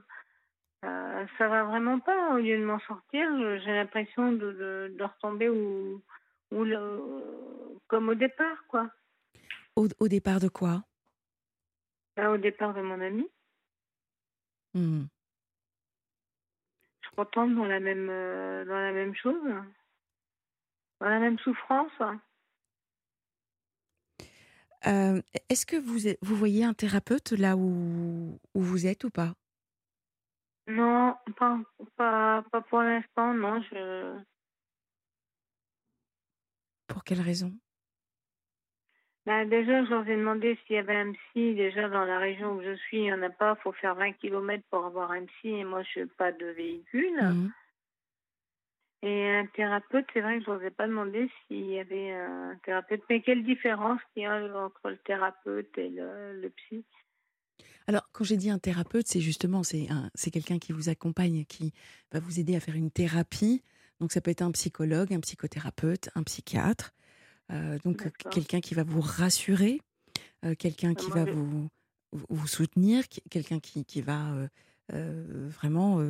euh, 0.85 1.27
ça 1.37 1.49
va 1.49 1.65
vraiment 1.65 1.99
pas. 2.01 2.35
Au 2.35 2.39
lieu 2.39 2.59
de 2.59 2.65
m'en 2.65 2.79
sortir, 2.81 3.29
j'ai 3.65 3.73
l'impression 3.73 4.33
de, 4.33 4.53
de, 4.53 4.95
de, 4.97 5.05
retomber 5.05 5.49
où, 5.49 6.03
où 6.53 6.65
le, 6.65 7.01
comme 7.89 8.09
au 8.09 8.15
départ 8.15 8.65
quoi. 8.69 8.91
Au, 9.77 9.89
au 9.99 10.09
départ 10.09 10.41
de 10.41 10.49
quoi? 10.49 10.83
Bah, 12.17 12.31
Au 12.31 12.37
départ 12.37 12.75
de 12.75 12.83
mon 12.83 13.01
ami. 13.01 13.29
Mmh 14.75 15.07
retombe 17.19 17.55
dans 17.55 17.65
la 17.65 17.81
même 17.81 18.09
euh, 18.11 18.65
dans 18.65 18.79
la 18.79 18.93
même 18.93 19.15
chose, 19.15 19.43
dans 21.01 21.09
la 21.09 21.19
même 21.19 21.39
souffrance. 21.41 21.93
Euh, 24.87 25.21
est-ce 25.49 25.67
que 25.67 25.77
vous, 25.77 26.09
vous 26.23 26.37
voyez 26.37 26.65
un 26.65 26.75
thérapeute 26.75 27.33
là 27.33 27.57
où, 27.57 28.39
où 28.55 28.61
vous 28.61 28.87
êtes 28.87 29.05
ou 29.05 29.11
pas? 29.11 29.35
Non, 30.69 31.17
pas, 31.37 31.59
pas, 31.97 32.45
pas 32.53 32.61
pour 32.61 32.83
l'instant, 32.83 33.33
non. 33.33 33.63
Je... 33.63 34.19
Pour 36.87 37.03
quelle 37.05 37.23
raison? 37.23 37.53
Bah, 39.25 39.45
déjà, 39.47 39.85
je 39.85 39.91
leur 39.91 40.09
ai 40.09 40.17
demandé 40.17 40.59
s'il 40.67 40.77
y 40.77 40.79
avait 40.79 40.97
un 40.97 41.13
psy. 41.13 41.55
Déjà, 41.55 41.89
dans 41.89 42.05
la 42.05 42.19
région 42.19 42.53
où 42.53 42.63
je 42.63 42.75
suis, 42.77 42.99
il 42.99 43.03
n'y 43.05 43.13
en 43.13 43.23
a 43.23 43.31
pas. 43.31 43.57
Il 43.59 43.63
faut 43.63 43.73
faire 43.73 43.95
20 43.95 44.13
km 44.13 44.63
pour 44.71 44.85
avoir 44.85 45.11
un 45.11 45.25
psy. 45.25 45.49
Et 45.49 45.65
moi, 45.65 45.83
je 45.83 46.01
n'ai 46.01 46.07
pas 46.07 46.33
de 46.33 46.47
véhicule. 46.47 47.23
Mmh. 47.23 47.53
Et 49.03 49.29
un 49.29 49.47
thérapeute, 49.47 50.07
c'est 50.13 50.21
vrai 50.21 50.39
que 50.39 50.45
je 50.45 50.51
n'osais 50.51 50.71
pas 50.71 50.87
demander 50.87 51.31
s'il 51.47 51.67
y 51.67 51.79
avait 51.79 52.13
un 52.13 52.57
thérapeute. 52.65 53.03
Mais 53.09 53.23
quelle 53.23 53.45
différence 53.45 54.01
il 54.17 54.25
y 54.25 54.27
a 54.27 54.35
entre 54.35 54.91
le 54.91 54.99
thérapeute 54.99 55.79
et 55.79 55.89
le, 55.89 56.41
le 56.41 56.51
psy? 56.51 56.85
Alors, 57.87 58.07
quand 58.13 58.23
j'ai 58.23 58.37
dit 58.37 58.51
un 58.51 58.59
thérapeute, 58.59 59.09
c'est 59.09 59.23
justement 59.23 59.63
c'est 59.63 59.89
c'est 60.15 60.31
quelqu'un 60.31 60.59
qui 60.59 60.73
vous 60.73 60.91
accompagne, 60.91 61.47
qui 61.47 61.73
va 62.13 62.21
vous 62.21 62.39
aider 62.39 62.55
à 62.55 62.61
faire 62.61 62.77
une 62.77 62.91
thérapie. 62.91 63.63
Donc, 63.99 64.13
ça 64.13 64.21
peut 64.21 64.31
être 64.31 64.43
un 64.43 64.51
psychologue, 64.53 65.13
un 65.15 65.21
psychothérapeute, 65.21 66.11
un 66.15 66.23
psychiatre. 66.23 66.93
Euh, 67.51 67.79
donc 67.85 68.11
quelqu'un 68.31 68.61
qui 68.61 68.75
va 68.75 68.85
vous 68.85 69.01
rassurer, 69.01 69.81
euh, 70.45 70.55
quelqu'un 70.55 70.95
qui 70.95 71.11
va 71.11 71.25
vous, 71.25 71.69
vous 72.13 72.47
soutenir, 72.47 73.05
quelqu'un 73.31 73.59
qui, 73.59 73.85
qui 73.85 74.03
va 74.03 74.35
euh, 74.93 75.49
vraiment 75.49 76.03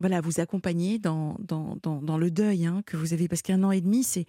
voilà, 0.00 0.20
vous 0.20 0.40
accompagner 0.40 0.98
dans, 0.98 1.36
dans, 1.40 1.76
dans, 1.82 2.00
dans 2.00 2.16
le 2.16 2.30
deuil 2.30 2.66
hein, 2.66 2.82
que 2.86 2.96
vous 2.96 3.12
avez. 3.12 3.28
Parce 3.28 3.42
qu'un 3.42 3.62
an 3.64 3.70
et 3.70 3.80
demi, 3.80 4.02
c'est 4.02 4.26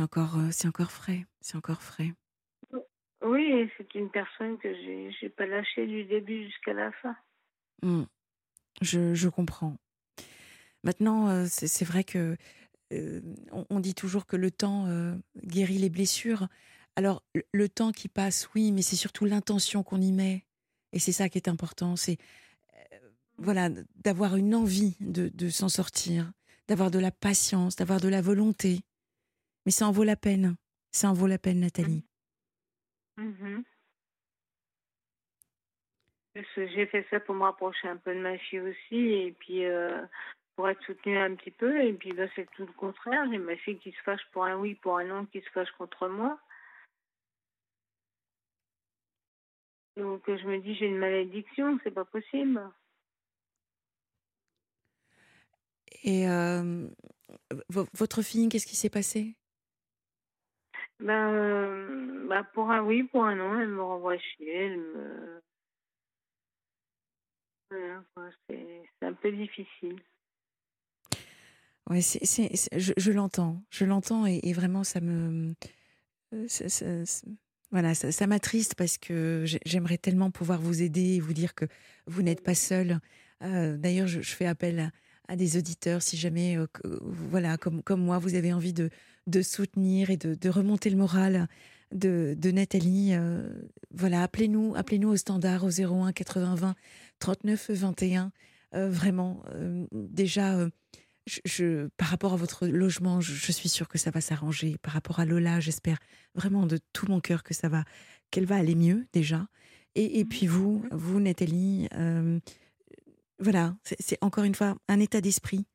encore, 0.00 0.38
c'est 0.50 0.68
encore 0.68 0.92
frais. 0.92 1.26
C'est 1.40 1.56
encore 1.56 1.82
frais. 1.82 2.14
Oui, 3.24 3.70
c'est 3.76 3.94
une 3.94 4.10
personne 4.10 4.58
que 4.58 4.72
j'ai 4.74 5.10
n'ai 5.22 5.28
pas 5.28 5.46
lâchée 5.46 5.86
du 5.86 6.04
début 6.04 6.44
jusqu'à 6.44 6.72
la 6.72 6.90
fin. 6.92 7.16
Mmh. 7.82 8.04
Je, 8.80 9.28
comprends. 9.28 9.76
Maintenant, 10.82 11.46
c'est 11.46 11.84
vrai 11.84 12.04
que 12.04 12.36
euh, 12.92 13.20
on, 13.70 13.80
dit 13.80 13.94
toujours 13.94 14.26
que 14.26 14.36
le 14.36 14.50
temps 14.50 14.86
euh, 14.86 15.14
guérit 15.44 15.78
les 15.78 15.88
blessures. 15.88 16.48
Alors, 16.96 17.22
le, 17.52 17.68
temps 17.68 17.92
qui 17.92 18.08
passe, 18.08 18.50
oui, 18.54 18.70
mais 18.72 18.82
c'est 18.82 18.96
surtout 18.96 19.24
l'intention 19.24 19.82
qu'on 19.82 20.00
y 20.00 20.12
met. 20.12 20.44
Et 20.92 20.98
c'est 20.98 21.12
ça 21.12 21.28
qui 21.28 21.38
est 21.38 21.48
important. 21.48 21.96
C'est 21.96 22.18
euh, 22.92 22.98
voilà, 23.38 23.70
d'avoir 23.96 24.36
une 24.36 24.54
envie 24.54 24.96
de, 25.00 25.48
s'en 25.48 25.68
sortir, 25.68 26.32
d'avoir 26.68 26.90
de 26.90 26.98
la 26.98 27.10
patience, 27.10 27.76
d'avoir 27.76 28.00
de 28.00 28.08
la 28.08 28.20
volonté. 28.20 28.80
Mais 29.64 29.72
ça 29.72 29.86
en 29.86 29.92
vaut 29.92 30.04
la 30.04 30.16
peine. 30.16 30.56
Ça 30.90 31.10
en 31.10 31.14
vaut 31.14 31.26
la 31.26 31.38
peine, 31.38 31.60
Nathalie. 31.60 32.04
Mhm. 33.22 33.64
J'ai 36.56 36.86
fait 36.86 37.06
ça 37.10 37.20
pour 37.20 37.34
me 37.34 37.42
rapprocher 37.42 37.88
un 37.88 37.96
peu 37.96 38.14
de 38.14 38.20
ma 38.20 38.36
fille 38.38 38.60
aussi, 38.60 38.96
et 38.96 39.32
puis 39.38 39.64
euh, 39.64 40.02
pour 40.56 40.68
être 40.68 40.82
soutenue 40.84 41.18
un 41.18 41.34
petit 41.36 41.50
peu. 41.50 41.80
Et 41.84 41.92
puis 41.92 42.12
là, 42.12 42.26
c'est 42.34 42.50
tout 42.52 42.66
le 42.66 42.72
contraire. 42.72 43.24
J'ai 43.30 43.38
ma 43.38 43.56
fille 43.56 43.78
qui 43.78 43.92
se 43.92 44.02
fâche 44.02 44.24
pour 44.32 44.44
un 44.44 44.56
oui, 44.56 44.74
pour 44.76 44.98
un 44.98 45.04
non, 45.04 45.26
qui 45.26 45.40
se 45.40 45.50
fâche 45.50 45.70
contre 45.72 46.08
moi. 46.08 46.38
Donc 49.96 50.22
je 50.26 50.46
me 50.46 50.58
dis, 50.58 50.74
j'ai 50.74 50.86
une 50.86 50.98
malédiction, 50.98 51.78
c'est 51.84 51.90
pas 51.90 52.06
possible. 52.06 52.60
Et 56.02 56.28
euh, 56.28 56.88
votre 57.92 58.22
fille, 58.22 58.48
qu'est-ce 58.48 58.66
qui 58.66 58.76
s'est 58.76 58.90
passé? 58.90 59.36
Ben, 61.02 61.34
euh, 61.34 62.28
ben, 62.28 62.44
pour 62.54 62.70
un 62.70 62.82
oui, 62.82 63.02
pour 63.02 63.24
un 63.24 63.34
non, 63.34 63.60
elle 63.60 63.68
me 63.68 63.82
renvoie 63.82 64.16
chier. 64.18 64.54
Elle 64.54 64.78
me... 64.78 65.40
c'est 67.70 69.06
un 69.06 69.12
peu 69.14 69.32
difficile. 69.32 69.96
Ouais, 71.90 72.00
c'est, 72.00 72.50
je, 72.78 72.92
je 72.96 73.12
l'entends, 73.12 73.60
je 73.70 73.84
l'entends 73.84 74.24
et, 74.26 74.52
vraiment 74.52 74.84
ça 74.84 75.00
me, 75.00 75.54
euh, 76.32 77.04
voilà, 77.72 77.94
ça, 77.94 78.12
ça 78.12 78.26
m'attriste 78.28 78.76
parce 78.76 78.98
que 78.98 79.44
j'aimerais 79.64 79.98
tellement 79.98 80.30
pouvoir 80.30 80.60
vous 80.60 80.82
aider 80.82 81.16
et 81.16 81.20
vous 81.20 81.32
dire 81.32 81.54
que 81.54 81.64
vous 82.06 82.22
n'êtes 82.22 82.44
pas 82.44 82.54
seul. 82.54 83.00
Euh, 83.42 83.76
d'ailleurs, 83.76 84.06
je, 84.06 84.20
fais 84.20 84.46
appel 84.46 84.92
à, 85.26 85.34
des 85.34 85.56
auditeurs 85.56 86.02
si 86.02 86.16
jamais, 86.16 86.56
voilà, 86.84 87.56
comme, 87.56 87.82
comme 87.82 88.02
moi, 88.02 88.18
vous 88.18 88.36
avez 88.36 88.52
envie 88.52 88.72
de, 88.72 88.88
de 89.26 89.42
soutenir 89.42 90.10
et 90.10 90.16
de, 90.16 90.34
de 90.34 90.48
remonter 90.48 90.90
le 90.90 90.96
moral 90.96 91.48
de, 91.92 92.34
de 92.38 92.50
Nathalie. 92.50 93.12
voilà, 93.92 94.22
appelez-nous, 94.22 94.74
appelez-nous 94.76 95.10
au 95.10 95.16
standard 95.16 95.64
au 95.64 95.70
01 95.70 96.12
80 96.12 96.54
20 96.54 96.74
39 97.18 97.70
21. 97.70 98.32
vraiment, 98.72 99.42
déjà 99.92 100.68
je, 101.26 101.88
par 101.96 102.08
rapport 102.08 102.32
à 102.32 102.36
votre 102.36 102.66
logement, 102.66 103.20
je, 103.20 103.52
suis 103.52 103.68
sûre 103.68 103.88
que 103.88 103.98
ça 103.98 104.10
va 104.10 104.20
s'arranger. 104.20 104.76
Par 104.78 104.94
rapport 104.94 105.20
à 105.20 105.24
Lola, 105.24 105.60
j'espère 105.60 105.98
vraiment 106.34 106.66
de 106.66 106.78
tout 106.92 107.06
mon 107.06 107.20
cœur 107.20 107.42
que 107.42 107.54
ça 107.54 107.68
va, 107.68 107.84
qu'elle 108.30 108.46
va 108.46 108.56
aller 108.56 108.74
mieux 108.74 109.06
déjà. 109.12 109.46
Et, 109.94 110.24
mmh. 110.24 110.28
puis 110.28 110.46
vous, 110.46 110.84
vous 110.90 111.20
Nathalie, 111.20 111.88
euh, 111.94 112.40
voilà, 113.38 113.76
c'est 114.00 114.18
encore 114.22 114.44
une 114.44 114.54
fois 114.54 114.76
un 114.88 115.00
état 115.00 115.20
d'esprit. 115.20 115.66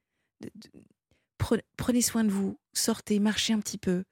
Prenez 1.37 2.01
soin 2.01 2.23
de 2.23 2.29
vous, 2.29 2.57
sortez, 2.73 3.19
marchez 3.19 3.53
un 3.53 3.59
petit 3.59 3.77
peu. 3.77 4.03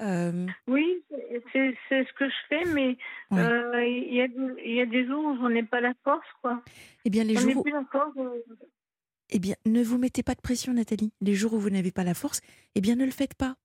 Euh, 0.00 0.46
oui, 0.66 1.04
c'est 1.52 1.76
ce 1.90 2.12
que 2.14 2.28
je 2.28 2.34
fais, 2.48 2.64
mais 2.72 2.96
euh, 3.32 3.84
il 3.86 4.14
y, 4.14 4.80
a, 4.80 4.86
des 4.86 5.06
jours 5.06 5.24
où 5.24 5.36
je 5.36 5.52
n'ai 5.52 5.62
pas 5.62 5.80
la 5.80 5.92
force, 6.02 6.26
quoi. 6.42 6.62
Eh 7.04 7.10
bien, 7.10 7.22
les 7.22 7.36
jours. 7.36 7.62
Plus 7.62 7.72
la 7.72 7.84
force, 7.92 8.12
eh 9.30 9.38
bien, 9.38 9.54
ne 9.66 9.82
vous 9.82 9.98
mettez 9.98 10.22
pas 10.22 10.34
de 10.34 10.40
pression, 10.40 10.72
Nathalie. 10.74 11.12
Les 11.20 11.34
jours 11.34 11.54
où 11.54 11.58
vous 11.58 11.70
n'avez 11.70 11.92
pas 11.92 12.04
la 12.04 12.14
force, 12.14 12.40
eh 12.74 12.80
bien, 12.80 12.96
ne 12.96 13.04
le 13.04 13.10
faites 13.10 13.34
pas. 13.34 13.56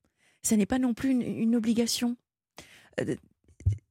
Ça 0.42 0.56
n'est 0.56 0.66
pas 0.66 0.80
non 0.80 0.94
plus 0.94 1.12
une, 1.12 1.56
obligation. 1.56 2.16
Euh, 3.02 3.16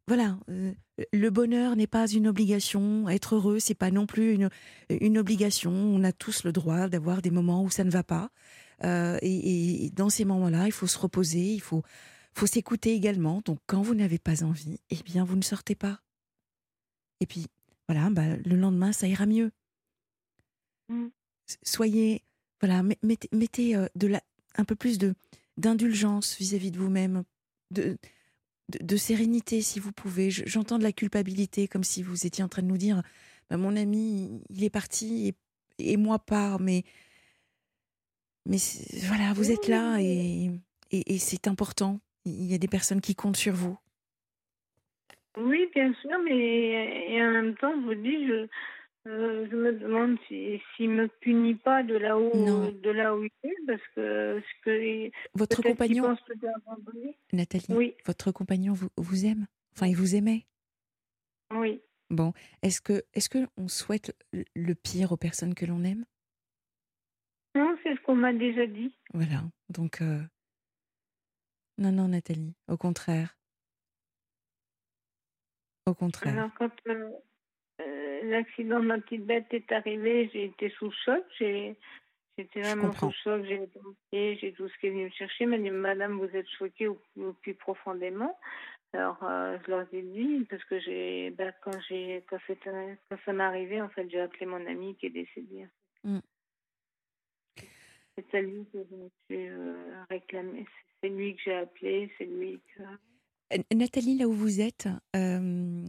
voilà, 0.07 0.39
euh, 0.49 0.73
le 1.13 1.31
bonheur 1.31 1.77
n'est 1.77 1.87
pas 1.87 2.07
une 2.07 2.27
obligation. 2.27 3.09
Être 3.09 3.35
heureux, 3.35 3.59
c'est 3.59 3.75
pas 3.75 3.91
non 3.91 4.07
plus 4.07 4.33
une, 4.33 4.49
une 4.89 5.19
obligation. 5.19 5.71
On 5.71 6.03
a 6.05 6.13
tous 6.13 6.45
le 6.45 6.53
droit 6.53 6.89
d'avoir 6.89 7.21
des 7.21 7.31
moments 7.31 7.63
où 7.63 7.71
ça 7.71 7.85
ne 7.85 7.91
va 7.91 8.03
pas. 8.03 8.31
Euh, 8.85 9.19
et, 9.23 9.91
dans 9.95 10.11
ces 10.11 10.25
moments-là, 10.25 10.67
il 10.67 10.73
faut 10.73 10.87
se 10.87 10.99
reposer, 10.99 11.55
il 11.55 11.61
faut, 11.61 11.83
faut 12.35 12.47
s'écouter 12.47 12.95
également. 12.95 13.43
Donc, 13.45 13.59
quand 13.67 13.83
vous 13.83 13.95
n'avez 13.95 14.19
pas 14.19 14.45
envie, 14.45 14.79
eh 14.91 15.03
bien, 15.05 15.25
vous 15.25 15.37
ne 15.37 15.43
sortez 15.43 15.75
pas. 15.75 16.01
Et 17.21 17.27
puis, 17.27 17.47
voilà, 17.89 18.11
bah, 18.11 18.37
le 18.37 18.57
lendemain, 18.57 18.93
ça 18.93 19.09
ira 19.09 19.27
mieux. 19.27 19.51
Mmh 20.89 21.09
soyez, 21.63 22.23
voilà, 22.61 22.83
mettez, 23.03 23.29
mettez 23.33 23.77
euh, 23.77 23.87
de 23.95 24.07
la, 24.07 24.23
un 24.57 24.65
peu 24.65 24.75
plus 24.75 24.99
de 24.99 25.15
d'indulgence 25.57 26.37
vis-à-vis 26.39 26.71
de 26.71 26.79
vous-même, 26.79 27.25
de, 27.73 27.99
de, 28.81 28.97
sérénité 28.97 29.61
si 29.61 29.81
vous 29.81 29.91
pouvez. 29.91 30.31
J'entends 30.31 30.79
de 30.79 30.85
la 30.85 30.93
culpabilité, 30.93 31.67
comme 31.67 31.83
si 31.83 32.05
vous 32.05 32.27
étiez 32.27 32.45
en 32.45 32.49
train 32.49 32.63
de 32.63 32.69
nous 32.69 32.79
dire, 32.79 33.03
bah, 33.51 33.57
mon 33.57 33.75
ami, 33.75 34.41
il 34.51 34.63
est 34.63 34.71
parti 34.71 35.35
et, 35.79 35.97
moi 35.97 36.21
pas, 36.21 36.59
mais 36.61 36.85
mais 38.49 38.59
voilà, 39.07 39.33
vous 39.35 39.53
êtes 39.53 39.69
là 39.69 39.99
et, 40.01 40.51
et, 40.91 41.19
c'est 41.19 41.47
important. 41.47 42.01
Il 42.25 42.51
y 42.51 42.55
a 42.55 42.59
des 42.59 42.67
personnes 42.67 43.01
qui 43.01 43.15
comptent 43.15 43.37
sur 43.37 43.55
vous. 43.55 43.79
Oui, 45.37 45.69
bien 45.75 45.95
sûr, 46.01 46.19
mais 46.25 47.13
et 47.13 47.23
en 47.23 47.31
même 47.31 47.55
temps, 47.57 47.73
je 47.81 47.87
vous 47.87 47.95
dis, 47.95 48.27
je, 48.27 48.49
euh, 49.07 49.47
je 49.51 49.57
me 49.57 49.73
demande 49.73 50.17
s'il 50.27 50.61
si, 50.77 50.89
ne 50.89 51.03
me 51.03 51.09
punit 51.21 51.55
pas 51.55 51.83
de 51.83 51.95
là 51.95 52.19
où 52.19 52.31
de 52.71 52.91
là 52.91 53.15
où 53.15 53.23
il 53.23 53.31
est, 53.45 53.57
parce 53.67 53.83
que, 53.95 54.41
ce 54.41 54.65
que 54.65 55.11
votre 55.35 55.63
compagnon, 55.63 56.17
Nathalie, 57.33 57.67
oui. 57.71 57.95
votre 58.07 58.33
compagnon 58.33 58.73
vous, 58.73 58.89
vous 58.97 59.27
aime, 59.27 59.47
enfin 59.75 59.87
il 59.87 59.97
vous 59.97 60.17
aimait? 60.17 60.47
Oui. 61.53 61.81
Bon, 62.11 62.33
est-ce 62.63 62.81
que 62.81 63.05
est-ce 63.15 63.29
que 63.29 63.47
on 63.57 63.69
souhaite 63.69 64.17
le 64.33 64.75
pire 64.75 65.13
aux 65.13 65.17
personnes 65.17 65.55
que 65.55 65.67
l'on 65.67 65.85
aime? 65.85 66.05
Non, 67.59 67.77
c'est 67.83 67.97
ce 67.97 68.01
qu'on 68.03 68.15
m'a 68.15 68.33
déjà 68.33 68.67
dit. 68.69 68.95
Voilà, 69.13 69.43
donc 69.69 70.01
euh, 70.01 70.21
non 71.77 71.91
non 71.91 72.07
Nathalie, 72.07 72.55
au 72.69 72.77
contraire, 72.77 73.37
au 75.85 75.95
contraire. 75.95 76.35
Alors 76.35 76.51
quand 76.57 76.71
euh, 76.87 77.11
euh, 77.81 78.21
l'accident 78.31 78.79
de 78.79 78.87
ma 78.87 79.01
petite 79.01 79.27
bête 79.27 79.49
est 79.51 79.73
arrivé, 79.73 80.31
j'ai 80.33 80.45
été 80.45 80.71
sous 80.79 80.93
choc. 81.05 81.25
J'ai, 81.41 81.77
j'étais 82.39 82.61
vraiment 82.61 82.93
sous 82.93 83.11
choc. 83.25 83.45
J'ai 83.45 83.69
j'ai 84.13 84.53
tout 84.53 84.69
ce 84.69 84.79
qui 84.79 84.87
est 84.87 84.91
venu 84.91 85.07
me 85.07 85.11
chercher. 85.11 85.47
m'a 85.47 85.59
dit, 85.59 85.71
Madame, 85.73 86.17
vous 86.17 86.37
êtes 86.37 86.49
choquée 86.59 86.87
au, 86.87 87.03
plus 87.43 87.55
profondément. 87.55 88.39
Alors, 88.93 89.19
euh, 89.25 89.59
je 89.67 89.71
leur 89.73 89.93
ai 89.93 90.03
dit, 90.03 90.47
parce 90.49 90.63
que 90.63 90.79
j'ai, 90.79 91.31
bah, 91.31 91.51
quand, 91.65 91.79
j'ai, 91.89 92.25
quand, 92.31 92.39
quand 92.47 93.19
ça 93.25 93.33
m'est 93.33 93.43
arrivé, 93.43 93.83
en 93.83 93.89
fait, 93.89 94.09
j'ai 94.09 94.21
appelé 94.21 94.47
mon 94.47 94.65
ami 94.65 94.97
qui 94.97 95.07
est 95.07 95.11
décédé. 95.11 95.67
Mm. 96.05 96.21
C'est 98.19 98.39
à 98.39 98.41
lui 98.41 98.67
que 98.73 98.79
je 98.91 98.97
me 98.97 99.09
suis 99.27 99.49
euh, 99.49 100.03
réclamé. 100.11 100.67
C'est 101.01 101.09
lui 101.09 101.37
que 101.37 101.43
j'ai 101.45 101.55
appelé, 101.55 102.11
c'est 102.19 102.25
lui 102.25 102.61
que. 102.75 102.83
Nathalie, 103.75 104.19
là 104.19 104.27
où 104.27 104.33
vous 104.33 104.61
êtes, 104.61 104.89
euh, 105.17 105.85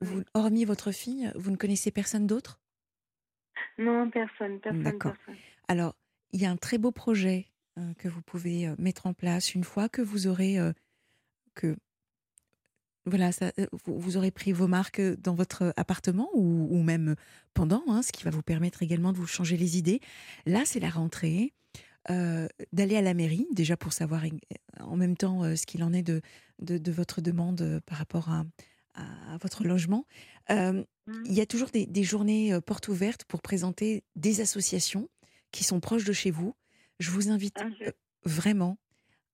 vous, 0.00 0.22
hormis 0.34 0.64
votre 0.64 0.90
fille, 0.90 1.30
vous 1.36 1.50
ne 1.50 1.56
connaissez 1.56 1.90
personne 1.90 2.26
d'autre? 2.26 2.58
Non, 3.78 4.10
personne, 4.10 4.58
personne. 4.60 4.82
D'accord. 4.82 5.14
Alors, 5.68 5.94
il 6.32 6.40
y 6.40 6.46
a 6.46 6.50
un 6.50 6.56
très 6.56 6.78
beau 6.78 6.90
projet 6.90 7.46
euh, 7.78 7.94
que 7.98 8.08
vous 8.08 8.22
pouvez 8.22 8.66
euh, 8.66 8.74
mettre 8.78 9.06
en 9.06 9.12
place 9.12 9.54
une 9.54 9.64
fois 9.64 9.88
que 9.88 10.02
vous 10.02 10.26
aurez 10.26 10.58
que 11.54 11.76
voilà, 13.06 13.32
ça, 13.32 13.52
vous, 13.86 14.16
aurez 14.18 14.30
pris 14.30 14.52
vos 14.52 14.66
marques 14.66 15.00
dans 15.00 15.34
votre 15.34 15.72
appartement 15.76 16.28
ou, 16.34 16.82
même 16.82 17.16
pendant, 17.54 17.82
hein, 17.88 18.02
ce 18.02 18.12
qui 18.12 18.22
va 18.24 18.30
vous 18.30 18.42
permettre 18.42 18.82
également 18.82 19.12
de 19.12 19.16
vous 19.16 19.26
changer 19.26 19.56
les 19.56 19.78
idées. 19.78 20.00
Là, 20.44 20.64
c'est 20.66 20.80
la 20.80 20.90
rentrée. 20.90 21.54
D'aller 22.08 22.96
à 22.96 23.02
la 23.02 23.14
mairie, 23.14 23.46
déjà 23.52 23.76
pour 23.76 23.92
savoir 23.92 24.22
en 24.80 24.96
même 24.96 25.16
temps 25.16 25.42
ce 25.56 25.66
qu'il 25.66 25.82
en 25.84 25.92
est 25.92 26.02
de, 26.02 26.22
de, 26.60 26.92
votre 26.92 27.20
demande 27.20 27.60
euh, 27.60 27.80
par 27.86 27.98
rapport 27.98 28.28
à, 28.30 28.44
votre 29.40 29.62
logement. 29.62 30.06
Euh, 30.50 30.84
mmh. 31.06 31.22
il 31.26 31.32
y 31.32 31.40
a 31.40 31.46
toujours 31.46 31.68
des, 31.70 32.02
journées 32.02 32.52
euh, 32.52 32.60
portes 32.60 32.88
ouvertes 32.88 33.24
pour 33.26 33.42
présenter 33.42 34.02
des 34.16 34.40
associations 34.40 35.08
qui 35.52 35.62
sont 35.62 35.78
proches 35.78 36.04
de 36.04 36.12
chez 36.12 36.32
vous. 36.32 36.56
Je 36.98 37.12
vous 37.12 37.30
invite 37.30 37.60
ah, 37.60 37.90
vraiment 38.24 38.76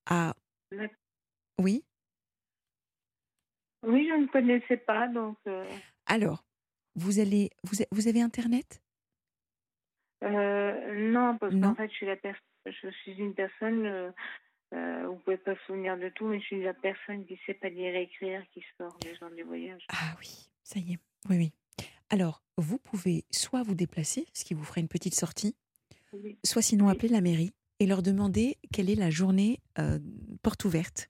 à... 0.05 0.35
Oui? 1.57 1.83
Oui, 3.81 4.07
je 4.07 4.21
ne 4.21 4.27
connaissais 4.27 4.77
pas, 4.77 5.07
donc... 5.07 5.37
Alors, 6.05 6.45
vous, 6.95 7.19
allez, 7.19 7.49
vous, 7.63 7.83
vous 7.91 8.07
avez 8.07 8.21
Internet? 8.21 8.83
Non, 10.21 11.37
parce 11.39 11.53
qu'en 11.59 11.73
fait, 11.73 11.89
je 11.89 11.95
suis, 11.95 12.05
la 12.05 12.17
je 12.65 12.89
suis 12.89 13.13
une 13.13 13.33
personne 13.33 14.13
euh, 14.73 15.07
vous 15.07 15.15
pouvez 15.19 15.37
pas 15.37 15.55
souvenir 15.67 15.97
de 15.97 16.09
tout, 16.09 16.27
mais 16.27 16.39
je 16.39 16.45
suis 16.45 16.63
la 16.63 16.73
personne 16.73 17.25
qui 17.25 17.39
sait 17.45 17.53
pas 17.53 17.69
lire 17.69 17.95
et 17.95 18.03
écrire 18.03 18.41
qui 18.53 18.63
sort 18.77 18.97
des 19.01 19.15
gens 19.15 19.29
du 19.29 19.43
voyage. 19.43 19.85
Ah 19.89 20.15
oui, 20.19 20.49
ça 20.63 20.79
y 20.79 20.93
est. 20.93 20.99
Oui, 21.29 21.37
oui. 21.37 21.51
Alors, 22.09 22.43
vous 22.57 22.77
pouvez 22.77 23.25
soit 23.31 23.63
vous 23.63 23.75
déplacer, 23.75 24.25
ce 24.33 24.43
qui 24.43 24.53
vous 24.53 24.63
ferait 24.63 24.81
une 24.81 24.87
petite 24.87 25.15
sortie, 25.15 25.55
soit 26.43 26.61
sinon 26.61 26.87
appeler 26.87 27.09
la 27.09 27.21
mairie 27.21 27.53
et 27.79 27.85
leur 27.85 28.01
demander 28.01 28.57
quelle 28.73 28.89
est 28.89 28.95
la 28.95 29.09
journée 29.09 29.59
euh, 29.79 29.99
porte 30.41 30.65
ouverte, 30.65 31.09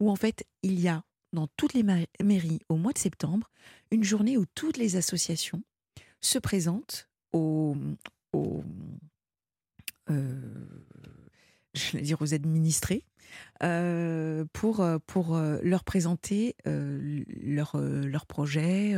où 0.00 0.10
en 0.10 0.16
fait 0.16 0.46
il 0.62 0.80
y 0.80 0.88
a 0.88 1.02
dans 1.32 1.46
toutes 1.56 1.74
les 1.74 1.82
mairies 1.82 2.60
au 2.68 2.76
mois 2.76 2.92
de 2.92 2.98
septembre 2.98 3.50
une 3.90 4.04
journée 4.04 4.38
où 4.38 4.46
toutes 4.46 4.78
les 4.78 4.96
associations 4.96 5.62
se 6.22 6.38
présentent 6.38 7.08
au, 7.32 7.76
euh, 8.34 8.62
je 10.08 11.92
vais 11.92 12.02
dire 12.02 12.20
aux 12.20 12.34
administrés, 12.34 13.04
pour, 14.52 14.86
pour 15.06 15.38
leur 15.62 15.84
présenter 15.84 16.56
leur, 16.64 17.76
leur 17.76 18.26
projet, 18.26 18.94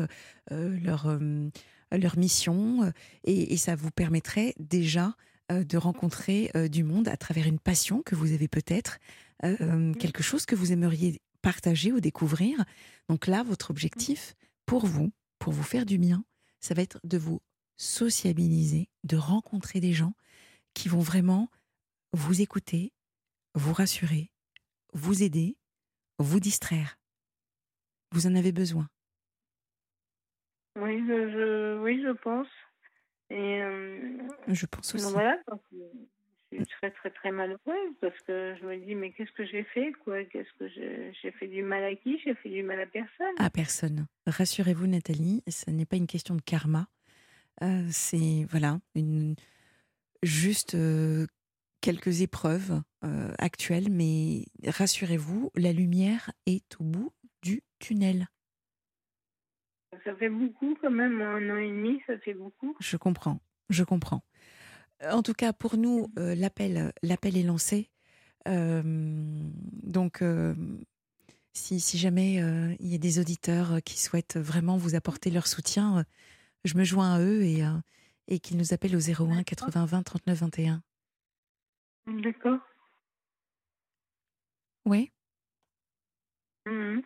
leur, 0.51 1.19
leur 1.93 2.19
mission, 2.19 2.93
et, 3.25 3.57
ça 3.57 3.75
vous 3.75 3.91
permettrait 3.91 4.55
déjà 4.59 5.17
de 5.51 5.77
rencontrer 5.77 6.51
du 6.71 6.85
monde 6.85 7.09
à 7.09 7.17
travers 7.17 7.47
une 7.47 7.59
passion 7.59 8.03
que 8.03 8.15
vous 8.15 8.33
avez 8.33 8.49
peut-être, 8.49 8.99
quelque 9.41 10.23
chose 10.23 10.47
que 10.47 10.55
vous 10.55 10.73
aimeriez 10.73 11.21
partager 11.43 11.93
ou 11.93 12.01
découvrir. 12.01 12.65
Donc 13.09 13.27
là, 13.27 13.43
votre 13.43 13.71
objectif 13.71 14.35
pour 14.67 14.87
vous, 14.87 15.13
pour 15.39 15.53
vous 15.53 15.63
faire 15.63 15.87
du 15.87 15.99
bien, 15.99 16.25
ça 16.61 16.75
va 16.75 16.83
être 16.83 17.01
de 17.05 17.19
vous 17.19 17.41
sociabiliser, 17.77 18.89
de 19.05 19.17
rencontrer 19.17 19.81
des 19.81 19.93
gens 19.93 20.13
qui 20.75 20.89
vont 20.89 21.01
vraiment 21.01 21.49
vous 22.13 22.41
écouter, 22.41 22.93
vous 23.55 23.73
rassurer, 23.73 24.31
vous 24.93 25.23
aider, 25.23 25.57
vous 26.19 26.41
distraire. 26.41 26.99
Vous 28.13 28.27
en 28.27 28.35
avez 28.35 28.53
besoin. 28.53 28.89
Oui, 30.77 30.99
je, 31.07 31.79
oui, 31.83 32.03
je 32.03 32.13
pense. 32.13 32.49
Et 33.31 33.63
euh, 33.63 34.19
je 34.47 34.67
pense 34.67 34.95
aussi. 34.95 35.13
Voilà, 35.13 35.39
je 36.51 36.57
suis 36.57 36.67
très 36.67 36.91
très 36.91 37.11
très 37.11 37.31
malheureuse 37.31 37.95
parce 38.01 38.19
que 38.23 38.57
je 38.59 38.65
me 38.65 38.79
dis 38.79 38.95
mais 38.95 39.13
qu'est-ce 39.13 39.33
que 39.33 39.45
j'ai 39.45 39.65
fait 39.65 39.93
quoi? 40.05 40.25
Qu'est-ce 40.25 40.53
que 40.59 40.69
j'ai 40.69 41.31
fait 41.33 41.49
du 41.49 41.63
mal 41.63 41.85
à 41.85 41.95
qui? 41.95 42.19
J'ai 42.25 42.35
fait 42.37 42.49
du 42.49 42.63
mal 42.63 42.81
à 42.81 42.87
personne. 42.87 43.35
À 43.37 43.51
personne. 43.51 44.07
Rassurez-vous 44.27 44.87
Nathalie, 44.87 45.43
ce 45.47 45.71
n'est 45.71 45.85
pas 45.85 45.97
une 45.97 46.07
question 46.07 46.35
de 46.35 46.41
karma. 46.41 46.87
Euh, 47.63 47.87
c'est 47.91 48.47
voilà 48.49 48.79
une 48.95 49.35
juste 50.23 50.77
quelques 51.81 52.23
épreuves 52.23 52.83
actuelles, 53.39 53.91
mais 53.91 54.47
rassurez-vous, 54.67 55.51
la 55.55 55.73
lumière 55.73 56.31
est 56.47 56.81
au 56.81 56.85
bout 56.85 57.13
du 57.43 57.63
tunnel. 57.79 58.29
Ça 60.05 60.15
fait 60.17 60.29
beaucoup 60.29 60.77
quand 60.81 60.91
même, 60.91 61.21
un 61.21 61.51
an 61.51 61.57
et 61.57 61.69
demi, 61.69 62.01
ça 62.07 62.19
fait 62.19 62.35
beaucoup. 62.35 62.77
Je 62.81 62.97
comprends, 62.97 63.41
je 63.71 63.85
comprends. 63.85 64.23
En 65.05 65.23
tout 65.23 65.33
cas, 65.33 65.53
pour 65.53 65.77
nous, 65.77 66.09
euh, 66.19 66.35
l'appel, 66.35 66.93
l'appel 67.03 67.37
est 67.37 67.43
lancé. 67.43 67.91
Euh, 68.47 68.83
donc, 68.85 70.23
si, 71.53 71.81
si, 71.81 71.99
jamais 71.99 72.35
il 72.81 72.87
y 72.87 72.95
a 72.95 72.99
des 72.99 73.19
auditeurs 73.19 73.83
qui 73.85 74.01
souhaitent 74.01 74.37
vraiment 74.37 74.77
vous 74.77 74.95
apporter 74.95 75.31
leur 75.31 75.47
soutien, 75.47 76.05
je 76.65 76.77
me 76.77 76.85
joins 76.85 77.15
à 77.15 77.21
eux 77.21 77.43
et, 77.43 77.63
et 78.29 78.39
qu'ils 78.39 78.57
nous 78.57 78.73
appellent 78.73 78.97
au 78.97 79.01
01 79.01 79.43
80 79.43 79.87
20 79.87 80.03
39 80.03 80.39
21. 80.39 80.83
D'accord. 82.07 82.59
Oui. 84.87 85.11
Mmh 86.67 87.01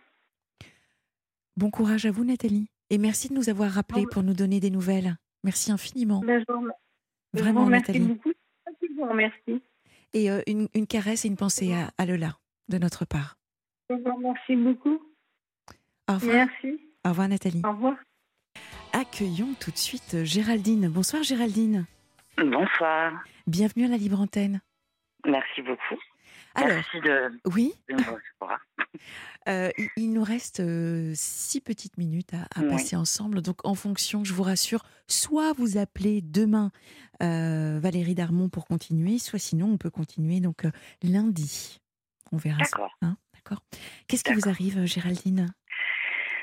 bon 1.57 1.71
courage 1.71 2.07
à 2.07 2.11
vous, 2.11 2.25
Nathalie. 2.25 2.69
Et 2.91 2.99
merci 2.99 3.29
de 3.29 3.35
nous 3.35 3.49
avoir 3.49 3.71
rappelé 3.71 4.05
pour 4.11 4.23
nous 4.23 4.35
donner 4.35 4.61
des 4.61 4.71
nouvelles. 4.71 5.17
Merci 5.45 5.73
infiniment. 5.73 6.21
Ben, 6.21 6.45
Vraiment, 7.33 7.67
merci 7.67 7.93
Nathalie. 7.93 8.07
beaucoup. 8.09 8.33
Merci. 9.15 9.63
Et 10.13 10.31
euh, 10.31 10.43
une, 10.47 10.69
une, 10.75 10.87
caresse 10.87 11.25
et 11.25 11.29
une 11.29 11.37
pensée 11.37 11.73
à, 11.73 11.91
à 11.99 12.07
Lola, 12.07 12.37
de 12.69 12.79
notre 12.79 13.05
part. 13.05 13.37
Merci 13.89 14.57
beaucoup. 14.57 15.01
Au 16.09 16.15
revoir. 16.15 16.35
Merci. 16.35 16.81
Au 17.05 17.11
revoir, 17.11 17.29
Nathalie. 17.29 17.63
Au 17.65 17.71
revoir. 17.71 17.97
Accueillons 19.03 19.55
tout 19.59 19.73
de 19.73 19.77
suite 19.79 20.23
Géraldine. 20.23 20.89
Bonsoir, 20.89 21.25
Géraldine. 21.25 21.87
Bonsoir. 22.39 23.13
Bienvenue 23.49 23.87
à 23.87 23.89
la 23.89 23.97
Libre 23.97 24.21
Antenne. 24.21 24.61
Merci 25.27 25.61
beaucoup. 25.63 26.01
Alors, 26.55 26.69
Merci 26.77 27.01
de, 27.01 27.41
oui. 27.53 27.75
de 27.89 27.95
me. 27.95 28.01
Euh, 29.49 29.71
il 29.97 30.13
nous 30.13 30.23
reste 30.23 30.61
euh, 30.61 31.11
six 31.17 31.61
petites 31.61 31.99
minutes 31.99 32.33
à, 32.33 32.61
à 32.61 32.63
passer 32.63 32.95
ensemble. 32.95 33.43
Donc, 33.43 33.67
en 33.67 33.75
fonction, 33.75 34.23
je 34.23 34.33
vous 34.35 34.45
rassure, 34.45 34.85
soit 35.09 35.53
vous 35.55 35.79
appelez 35.79 36.21
demain 36.23 36.71
euh, 37.25 37.81
Valérie 37.83 38.15
Darmon 38.15 38.49
pour 38.49 38.67
continuer, 38.67 39.19
soit 39.19 39.41
sinon, 39.41 39.73
on 39.73 39.79
peut 39.79 39.91
continuer 39.91 40.39
donc 40.39 40.63
lundi. 41.03 41.81
On 42.31 42.37
verra 42.37 42.59
D'accord. 42.59 42.97
Hein, 43.03 43.17
D'accord. 43.35 43.65
Qu'est-ce 44.07 44.23
qui 44.23 44.33
vous 44.33 44.49
arrive, 44.49 44.85
Géraldine? 44.85 45.53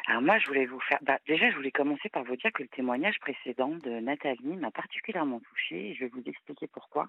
Alors 0.09 0.23
moi, 0.23 0.39
je 0.39 0.47
voulais 0.47 0.65
vous 0.65 0.79
faire. 0.79 0.97
Bah, 1.03 1.19
déjà, 1.27 1.51
je 1.51 1.55
voulais 1.55 1.69
commencer 1.69 2.09
par 2.09 2.23
vous 2.23 2.35
dire 2.35 2.51
que 2.51 2.63
le 2.63 2.67
témoignage 2.69 3.19
précédent 3.19 3.75
de 3.83 3.91
Nathalie 3.99 4.57
m'a 4.57 4.71
particulièrement 4.71 5.39
touchée. 5.39 5.89
Et 5.89 5.93
je 5.93 5.99
vais 5.99 6.07
vous 6.07 6.23
expliquer 6.25 6.65
pourquoi. 6.65 7.05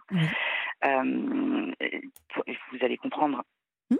Euh, 0.84 1.72
vous 1.80 2.78
allez 2.82 2.98
comprendre. 2.98 3.42
Mmh. 3.90 3.96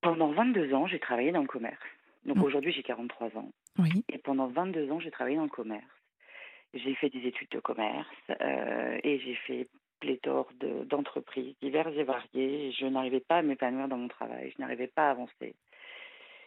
Pendant 0.00 0.32
22 0.32 0.74
ans, 0.74 0.88
j'ai 0.88 0.98
travaillé 0.98 1.30
dans 1.30 1.42
le 1.42 1.46
commerce. 1.46 1.78
Donc 2.24 2.38
mmh. 2.38 2.42
aujourd'hui, 2.42 2.72
j'ai 2.72 2.82
43 2.82 3.28
ans. 3.36 3.52
Oui. 3.78 4.04
Et 4.08 4.18
pendant 4.18 4.48
22 4.48 4.90
ans, 4.90 4.98
j'ai 4.98 5.12
travaillé 5.12 5.36
dans 5.36 5.44
le 5.44 5.48
commerce. 5.48 5.84
J'ai 6.74 6.96
fait 6.96 7.10
des 7.10 7.26
études 7.28 7.50
de 7.50 7.60
commerce 7.60 8.08
euh, 8.40 8.98
et 9.04 9.20
j'ai 9.20 9.36
fait 9.36 9.68
pléthore 10.00 10.50
d'entreprises 10.86 11.54
diverses 11.62 11.94
et 11.96 12.02
variées. 12.02 12.72
Je 12.72 12.86
n'arrivais 12.86 13.20
pas 13.20 13.38
à 13.38 13.42
m'épanouir 13.42 13.86
dans 13.86 13.98
mon 13.98 14.08
travail. 14.08 14.52
Je 14.56 14.60
n'arrivais 14.60 14.88
pas 14.88 15.08
à 15.08 15.10
avancer 15.12 15.54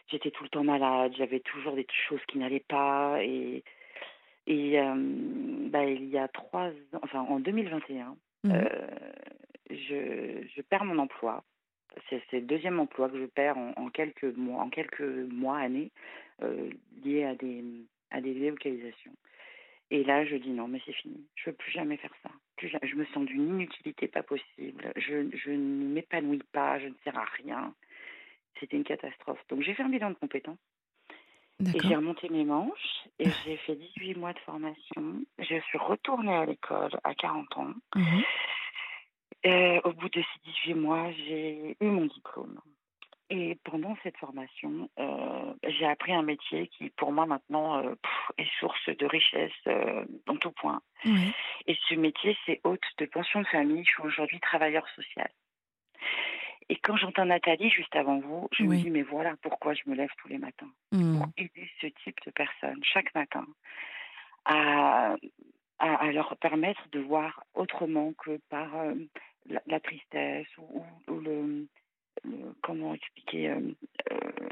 j'étais 0.08 0.30
tout 0.30 0.44
le 0.44 0.48
temps 0.48 0.64
malade, 0.64 1.12
j'avais 1.16 1.40
toujours 1.40 1.74
des 1.74 1.86
choses 2.08 2.20
qui 2.28 2.38
n'allaient 2.38 2.64
pas. 2.66 3.22
Et, 3.22 3.62
et 4.46 4.78
euh, 4.78 4.94
bah, 4.96 5.84
il 5.84 6.08
y 6.08 6.18
a 6.18 6.28
trois 6.28 6.68
ans, 6.68 7.00
enfin 7.02 7.20
en 7.20 7.40
2021, 7.40 8.16
mmh. 8.44 8.50
euh, 8.50 8.64
je, 9.70 10.46
je, 10.54 10.62
perds 10.62 10.84
mon 10.84 10.98
emploi. 10.98 11.44
C'est 12.10 12.20
le 12.32 12.40
deuxième 12.42 12.80
emploi 12.80 13.08
que 13.08 13.18
je 13.18 13.26
perds 13.26 13.56
en, 13.56 13.72
en, 13.76 13.88
quelques 13.88 14.24
mois, 14.36 14.62
en 14.62 14.68
quelques 14.68 15.00
mois, 15.00 15.58
années, 15.58 15.92
euh, 16.42 16.70
liés 17.04 17.24
à 17.24 17.34
des, 17.34 17.64
à 18.10 18.20
des 18.20 18.34
délocalisations. 18.34 19.12
Et 19.90 20.02
là, 20.02 20.24
je 20.24 20.36
dis 20.36 20.50
non, 20.50 20.66
mais 20.66 20.80
c'est 20.84 20.92
fini. 20.92 21.24
Je 21.36 21.50
veux 21.50 21.56
plus 21.56 21.70
jamais 21.70 21.96
faire 21.96 22.14
ça. 22.22 22.30
Plus 22.56 22.68
jamais. 22.68 22.88
Je 22.88 22.96
me 22.96 23.04
sens 23.06 23.24
d'une 23.26 23.48
inutilité 23.48 24.08
pas 24.08 24.22
possible. 24.22 24.92
Je, 24.96 25.28
je 25.36 25.50
ne 25.50 25.94
m'épanouis 25.94 26.42
pas. 26.52 26.78
Je 26.80 26.88
ne 26.88 26.94
sers 27.04 27.16
à 27.16 27.26
rien 27.42 27.74
c'était 28.60 28.76
une 28.76 28.84
catastrophe. 28.84 29.40
Donc 29.48 29.62
j'ai 29.62 29.74
fait 29.74 29.82
un 29.82 29.88
bilan 29.88 30.10
de 30.10 30.14
compétences. 30.14 30.58
Et 31.60 31.78
j'ai 31.80 31.94
remonté 31.94 32.28
mes 32.30 32.44
manches 32.44 33.06
et 33.20 33.30
j'ai 33.44 33.56
fait 33.58 33.76
18 33.76 34.16
mois 34.16 34.32
de 34.32 34.38
formation. 34.40 35.22
Je 35.38 35.60
suis 35.60 35.78
retournée 35.78 36.34
à 36.34 36.44
l'école 36.44 36.98
à 37.04 37.14
40 37.14 37.56
ans. 37.56 37.74
Mmh 37.94 38.22
et 39.44 39.78
au 39.84 39.92
bout 39.92 40.08
de 40.08 40.22
ces 40.22 40.50
18 40.50 40.74
mois, 40.74 41.12
j'ai 41.12 41.76
eu 41.78 41.86
mon 41.86 42.06
diplôme. 42.06 42.58
Et 43.30 43.58
pendant 43.64 43.96
cette 44.02 44.16
formation, 44.16 44.88
euh, 44.98 45.54
j'ai 45.66 45.86
appris 45.86 46.12
un 46.12 46.22
métier 46.22 46.68
qui, 46.68 46.90
pour 46.90 47.12
moi, 47.12 47.26
maintenant, 47.26 47.78
euh, 47.78 47.94
pff, 47.94 48.32
est 48.38 48.48
source 48.58 48.88
de 48.88 49.06
richesse 49.06 49.52
euh, 49.66 50.04
en 50.28 50.36
tout 50.36 50.50
point. 50.52 50.80
Mmh. 51.04 51.16
Et 51.66 51.76
ce 51.88 51.94
métier, 51.94 52.36
c'est 52.46 52.60
hôte 52.64 52.84
de 52.98 53.06
pension 53.06 53.40
de 53.40 53.46
famille. 53.46 53.84
Je 53.84 53.90
suis 53.90 54.02
aujourd'hui 54.02 54.40
travailleur 54.40 54.86
social. 54.94 55.30
Et 56.68 56.76
quand 56.76 56.96
j'entends 56.96 57.26
Nathalie 57.26 57.70
juste 57.70 57.94
avant 57.94 58.18
vous, 58.20 58.48
je 58.52 58.62
Oui. 58.64 58.78
me 58.78 58.82
dis, 58.82 58.90
mais 58.90 59.02
voilà 59.02 59.34
pourquoi 59.42 59.74
je 59.74 59.82
me 59.86 59.94
lève 59.94 60.10
tous 60.18 60.28
les 60.28 60.38
matins. 60.38 60.70
Mmh. 60.92 61.18
Pour 61.18 61.26
aider 61.36 61.70
ce 61.80 61.86
type 61.88 62.16
de 62.26 62.30
personnes, 62.30 62.80
chaque 62.82 63.14
matin, 63.14 63.46
à, 64.44 65.16
à, 65.78 65.94
à 65.96 66.12
leur 66.12 66.36
permettre 66.38 66.88
de 66.90 67.00
voir 67.00 67.44
autrement 67.54 68.12
que 68.14 68.38
par 68.48 68.74
euh, 68.76 68.94
la, 69.46 69.60
la 69.66 69.80
tristesse 69.80 70.46
ou, 70.58 70.84
ou 71.08 71.20
le, 71.20 71.66
le- 72.24 72.54
Comment 72.62 72.94
expliquer 72.94 73.50
euh, 73.50 73.60
euh, 74.12 74.48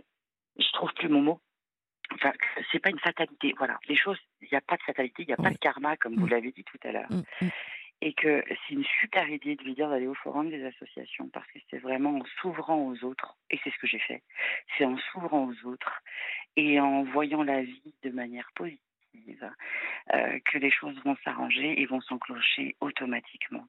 Je 0.59 0.73
trouve 0.73 0.93
plus 0.95 1.09
mon 1.09 1.23
mot. 1.23 1.41
Enfin, 2.15 2.33
c'est 2.71 2.79
pas 2.81 2.91
une 2.91 2.99
fatalité. 2.99 3.55
Voilà, 3.57 3.79
les 3.89 3.97
choses, 3.97 4.19
il 4.43 4.49
n'y 4.53 4.59
a 4.59 4.61
pas 4.61 4.77
de 4.77 4.83
fatalité, 4.83 5.23
il 5.23 5.27
n'y 5.29 5.33
a 5.33 5.37
pas 5.39 5.51
de 5.51 5.57
karma, 5.57 5.97
comme 5.97 6.17
vous 6.17 6.27
Mm. 6.27 6.31
l'avez 6.31 6.53
dit 6.53 6.65
tout 6.65 6.79
à 6.85 6.93
l'heure 6.93 7.11
Mmh, 7.11 7.23
mmh. 7.41 7.49
Et 8.03 8.13
que 8.15 8.43
c'est 8.49 8.75
une 8.75 8.85
super 9.01 9.29
idée 9.29 9.55
de 9.55 9.63
lui 9.63 9.75
dire 9.75 9.89
d'aller 9.89 10.09
au 10.09 10.15
forum 10.15 10.51
des 10.51 10.65
associations 10.65 11.29
parce 11.29 11.47
que 11.53 11.61
c'est 11.71 11.79
vraiment 11.79 12.17
en 12.19 12.25
s'ouvrant 12.41 12.85
aux 12.89 13.05
autres, 13.05 13.37
et 13.49 13.59
c'est 13.63 13.71
ce 13.71 13.79
que 13.79 13.87
j'ai 13.87 14.01
fait, 14.01 14.23
c'est 14.77 14.85
en 14.85 14.99
s'ouvrant 14.99 15.49
aux 15.49 15.69
autres 15.69 16.03
et 16.57 16.81
en 16.81 17.05
voyant 17.05 17.45
la 17.45 17.63
vie 17.63 17.95
de 18.03 18.11
manière 18.11 18.51
positive 18.57 19.51
euh, 20.15 20.39
que 20.45 20.59
les 20.59 20.71
choses 20.71 20.99
vont 21.05 21.17
s'arranger 21.23 21.81
et 21.81 21.87
vont 21.87 22.01
s'enclencher 22.01 22.75
automatiquement. 22.81 23.67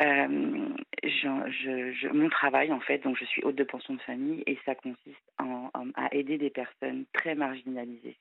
Euh, 0.00 0.68
je, 1.04 1.28
je, 1.62 1.92
je, 1.92 2.08
mon 2.08 2.28
travail, 2.28 2.72
en 2.72 2.80
fait, 2.80 2.98
donc 2.98 3.16
je 3.16 3.24
suis 3.24 3.44
hôte 3.44 3.54
de 3.56 3.64
pension 3.64 3.94
de 3.94 4.00
famille 4.00 4.42
et 4.46 4.58
ça 4.64 4.74
consiste 4.74 5.30
en, 5.38 5.70
en, 5.74 5.90
à 5.94 6.12
aider 6.12 6.38
des 6.38 6.50
personnes 6.50 7.04
très 7.12 7.36
marginalisées 7.36 8.16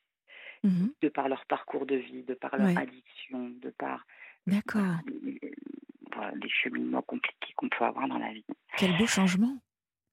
Mmh 0.64 0.88
de 1.02 1.10
par 1.10 1.28
leur 1.28 1.46
parcours 1.46 1.86
de 1.86 1.96
vie, 1.98 2.24
de 2.24 2.34
par 2.34 2.56
leur 2.56 2.68
Ouais. 2.68 2.78
addiction, 2.78 3.50
de 3.62 3.70
par 3.72 4.06
D'accord. 4.48 4.98
les, 5.24 5.40
voilà, 6.14 6.32
les 6.42 6.50
cheminements 6.50 7.02
compliqués 7.02 7.54
qu'on 7.56 7.70
peut 7.70 7.86
avoir 7.86 8.08
dans 8.08 8.18
la 8.18 8.34
vie. 8.34 8.46
Quel 8.78 8.98
beau 8.98 9.08
changement. 9.08 9.58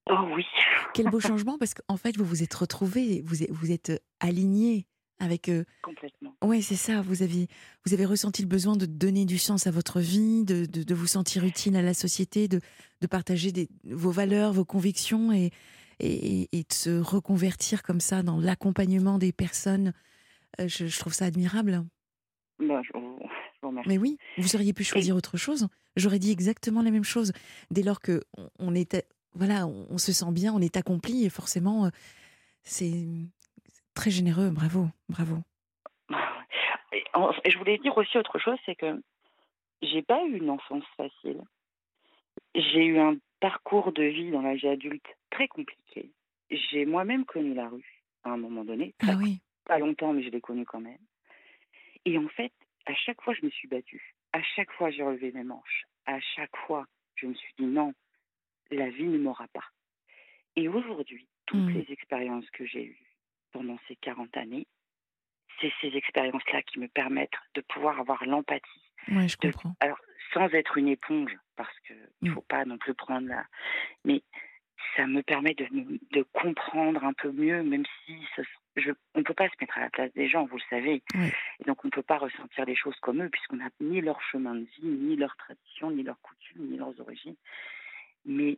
Oh 0.09 0.27
oui. 0.35 0.45
Quel 0.93 1.09
beau 1.09 1.19
changement 1.19 1.57
parce 1.57 1.73
qu'en 1.73 1.97
fait, 1.97 2.17
vous 2.17 2.25
vous 2.25 2.43
êtes 2.43 2.53
retrouvés, 2.53 3.21
vous 3.25 3.43
êtes, 3.43 3.51
vous 3.51 3.71
êtes 3.71 4.03
alignés 4.19 4.87
avec. 5.19 5.51
Complètement. 5.83 6.35
Ouais, 6.43 6.61
c'est 6.61 6.75
ça. 6.75 7.01
Vous 7.01 7.23
avez, 7.23 7.47
vous 7.85 7.93
avez 7.93 8.05
ressenti 8.05 8.41
le 8.41 8.47
besoin 8.47 8.75
de 8.75 8.85
donner 8.85 9.25
du 9.25 9.37
sens 9.37 9.67
à 9.67 9.71
votre 9.71 9.99
vie, 9.99 10.43
de, 10.43 10.65
de, 10.65 10.93
vous 10.95 11.07
sentir 11.07 11.45
utile 11.45 11.75
à 11.75 11.81
la 11.81 11.93
société, 11.93 12.47
de, 12.47 12.59
de 13.01 13.07
partager 13.07 13.51
des, 13.51 13.69
vos 13.83 14.11
valeurs, 14.11 14.53
vos 14.53 14.65
convictions 14.65 15.31
et, 15.31 15.51
et, 15.99 16.49
et, 16.51 16.63
de 16.63 16.73
se 16.73 16.99
reconvertir 16.99 17.83
comme 17.83 17.99
ça 17.99 18.23
dans 18.23 18.39
l'accompagnement 18.39 19.19
des 19.19 19.31
personnes. 19.31 19.93
Je, 20.57 20.87
je, 20.87 20.99
trouve 20.99 21.13
ça 21.13 21.25
admirable. 21.25 21.85
Bah, 22.59 22.81
je, 22.83 22.91
vous 23.61 23.69
remercie. 23.69 23.89
Mais 23.89 23.97
oui, 23.97 24.17
vous 24.37 24.55
auriez 24.55 24.73
pu 24.73 24.83
choisir 24.83 25.15
autre 25.15 25.37
chose. 25.37 25.67
J'aurais 25.95 26.19
dit 26.19 26.31
exactement 26.31 26.81
la 26.81 26.91
même 26.91 27.03
chose. 27.03 27.33
Dès 27.69 27.83
lors 27.83 27.99
que 27.99 28.23
on 28.59 28.75
était, 28.75 29.05
voilà, 29.33 29.67
on 29.67 29.97
se 29.97 30.11
sent 30.11 30.31
bien, 30.31 30.53
on 30.53 30.61
est 30.61 30.77
accompli 30.77 31.25
et 31.25 31.29
forcément, 31.29 31.89
c'est 32.63 33.07
très 33.93 34.11
généreux. 34.11 34.49
Bravo, 34.49 34.87
bravo. 35.09 35.37
Et 36.93 37.51
je 37.51 37.57
voulais 37.57 37.77
dire 37.77 37.97
aussi 37.97 38.17
autre 38.17 38.39
chose, 38.39 38.57
c'est 38.65 38.75
que 38.75 39.01
j'ai 39.81 40.01
pas 40.01 40.23
eu 40.25 40.37
une 40.37 40.49
enfance 40.49 40.83
facile. 40.95 41.41
J'ai 42.55 42.85
eu 42.85 42.99
un 42.99 43.15
parcours 43.39 43.91
de 43.91 44.03
vie 44.03 44.31
dans 44.31 44.41
l'âge 44.41 44.65
adulte 44.65 45.05
très 45.29 45.47
compliqué. 45.47 46.11
J'ai 46.49 46.85
moi-même 46.85 47.25
connu 47.25 47.53
la 47.53 47.69
rue 47.69 48.03
à 48.23 48.31
un 48.31 48.37
moment 48.37 48.63
donné. 48.63 48.93
Ah 49.01 49.15
oui. 49.17 49.39
Pas 49.65 49.79
longtemps, 49.79 50.13
mais 50.13 50.23
je 50.23 50.29
l'ai 50.29 50.41
connu 50.41 50.65
quand 50.65 50.81
même. 50.81 50.97
Et 52.05 52.17
en 52.17 52.27
fait, 52.29 52.51
à 52.85 52.95
chaque 52.95 53.21
fois, 53.21 53.33
je 53.33 53.45
me 53.45 53.51
suis 53.51 53.67
battue. 53.67 54.15
À 54.33 54.41
chaque 54.41 54.71
fois, 54.73 54.89
j'ai 54.89 55.03
relevé 55.03 55.31
mes 55.31 55.43
manches. 55.43 55.85
À 56.05 56.19
chaque 56.19 56.55
fois, 56.65 56.85
je 57.15 57.27
me 57.27 57.33
suis 57.33 57.53
dit 57.57 57.65
non, 57.65 57.93
la 58.71 58.89
vie 58.89 59.05
ne 59.05 59.17
m'aura 59.17 59.47
pas. 59.49 59.65
Et 60.55 60.67
aujourd'hui, 60.67 61.27
toutes 61.45 61.59
mmh. 61.59 61.73
les 61.73 61.91
expériences 61.91 62.49
que 62.51 62.65
j'ai 62.65 62.85
eues 62.85 63.17
pendant 63.51 63.77
ces 63.87 63.95
40 63.97 64.35
années, 64.37 64.67
c'est 65.59 65.71
ces 65.81 65.95
expériences-là 65.95 66.63
qui 66.63 66.79
me 66.79 66.87
permettent 66.87 67.29
de 67.53 67.61
pouvoir 67.61 67.99
avoir 67.99 68.25
l'empathie. 68.25 68.91
Oui, 69.09 69.27
je 69.27 69.37
comprends. 69.37 69.75
alors, 69.79 69.99
sans 70.33 70.47
être 70.49 70.77
une 70.77 70.87
éponge, 70.87 71.35
parce 71.55 71.77
qu'il 71.81 71.97
ne 72.21 72.29
mmh. 72.29 72.33
faut 72.33 72.41
pas 72.41 72.65
non 72.65 72.77
plus 72.77 72.93
prendre 72.93 73.27
la. 73.27 73.45
Mais 74.05 74.23
ça 74.95 75.05
me 75.07 75.21
permet 75.21 75.53
de, 75.53 75.67
de 76.11 76.23
comprendre 76.33 77.03
un 77.03 77.13
peu 77.13 77.31
mieux, 77.31 77.63
même 77.63 77.85
si 78.05 78.17
je, 78.75 78.91
on 79.15 79.19
ne 79.19 79.23
peut 79.23 79.33
pas 79.33 79.49
se 79.49 79.55
mettre 79.59 79.77
à 79.77 79.81
la 79.81 79.89
place 79.89 80.11
des 80.13 80.27
gens, 80.27 80.45
vous 80.45 80.57
le 80.57 80.63
savez. 80.69 81.03
Et 81.15 81.63
donc, 81.65 81.83
on 81.83 81.87
ne 81.87 81.91
peut 81.91 82.01
pas 82.01 82.17
ressentir 82.17 82.65
des 82.65 82.75
choses 82.75 82.95
comme 83.01 83.21
eux, 83.21 83.29
puisqu'on 83.29 83.57
n'a 83.57 83.69
ni 83.79 84.01
leur 84.01 84.21
chemin 84.21 84.55
de 84.55 84.65
vie, 84.77 84.87
ni 84.87 85.15
leur 85.15 85.35
tradition, 85.37 85.91
ni 85.91 86.03
leurs 86.03 86.19
coutumes, 86.21 86.69
ni 86.69 86.77
leurs 86.77 86.99
origines. 86.99 87.35
Mais 88.25 88.57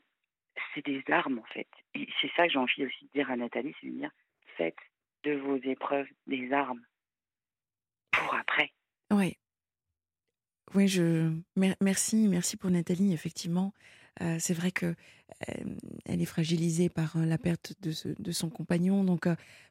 c'est 0.73 0.85
des 0.85 1.03
armes, 1.09 1.39
en 1.39 1.53
fait. 1.53 1.67
Et 1.95 2.07
c'est 2.21 2.31
ça 2.35 2.45
que 2.45 2.53
j'ai 2.53 2.59
envie 2.59 2.85
aussi 2.85 3.05
de 3.05 3.11
dire 3.13 3.31
à 3.31 3.35
Nathalie, 3.35 3.75
c'est 3.81 3.87
de 3.87 3.93
dire, 3.93 4.11
faites 4.57 4.77
de 5.23 5.33
vos 5.33 5.57
épreuves 5.57 6.07
des 6.27 6.51
armes 6.51 6.83
pour 8.11 8.35
après. 8.35 8.71
Oui. 9.11 9.37
Oui, 10.75 10.87
je 10.87 11.31
merci, 11.81 12.27
merci 12.27 12.57
pour 12.57 12.71
Nathalie. 12.71 13.13
Effectivement, 13.13 13.73
euh, 14.21 14.37
c'est 14.39 14.53
vrai 14.53 14.71
que 14.71 14.85
euh, 14.85 14.95
elle 16.05 16.21
est 16.21 16.25
fragilisée 16.25 16.89
par 16.89 17.17
la 17.17 17.37
perte 17.37 17.73
de, 17.81 17.93
de 18.17 18.31
son 18.31 18.49
compagnon, 18.49 19.03
donc 19.03 19.27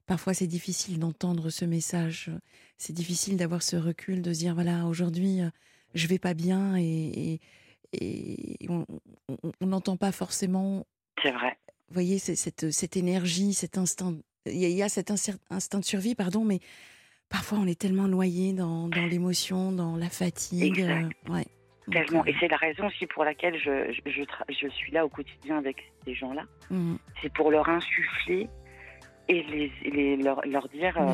parfois 0.07 0.35
c'est 0.35 0.47
difficile 0.47 0.99
d'entendre 0.99 1.51
ce 1.51 1.65
message. 1.65 2.31
C'est 2.79 2.93
difficile 2.93 3.37
d'avoir 3.37 3.63
ce 3.63 3.77
recul, 3.77 4.23
de 4.23 4.33
se 4.33 4.41
dire 4.41 4.55
voilà 4.55 4.87
aujourd'hui 4.87 5.41
je 5.95 6.07
vais 6.07 6.19
pas 6.19 6.35
bien 6.35 6.77
et, 6.77 7.41
et, 7.93 8.69
on 8.69 8.87
n'entend 9.61 9.97
pas 9.97 10.13
forcément. 10.13 10.87
C'est 11.23 11.33
vrai. 11.33 11.59
Vous 11.89 11.95
voyez 11.95 12.19
cette, 12.19 12.71
cette 12.71 12.97
énergie, 12.97 13.53
cet 13.53 13.77
instinct. 13.77 14.15
Il 14.47 14.57
y, 14.57 14.83
a, 14.83 14.89
cet 14.89 15.11
instinct 15.11 15.79
de 15.79 15.85
survie, 15.85 16.15
pardon, 16.15 16.45
mais 16.45 16.61
parfois 17.29 17.59
on 17.59 17.67
est 17.67 17.79
tellement 17.79 18.09
noyé 18.09 18.53
dans, 18.55 18.89
dans 18.89 19.07
l'émotion, 19.07 19.73
dans 19.73 19.97
la 19.97 20.09
fatigue. 20.09 20.85
ouais. 21.29 21.47
Tellement. 21.91 22.25
Et 22.27 22.35
c'est 22.39 22.49
la 22.49 22.57
raison 22.57 22.87
aussi 22.87 23.07
pour 23.07 23.25
laquelle 23.25 23.59
je, 23.59 23.93
je, 24.07 24.23
je, 24.49 24.69
suis 24.69 24.93
là 24.93 25.05
au 25.05 25.09
quotidien 25.09 25.59
avec 25.59 25.93
ces 26.05 26.15
gens-là. 26.15 26.45
Mmh. 26.71 26.95
C'est 27.21 27.33
pour 27.33 27.51
leur 27.51 27.69
insuffler 27.69 28.49
et 29.29 29.43
les, 29.43 29.73
les 29.91 30.17
leur, 30.17 30.41
leur, 30.47 30.69
dire 30.69 30.97
euh, 30.99 31.13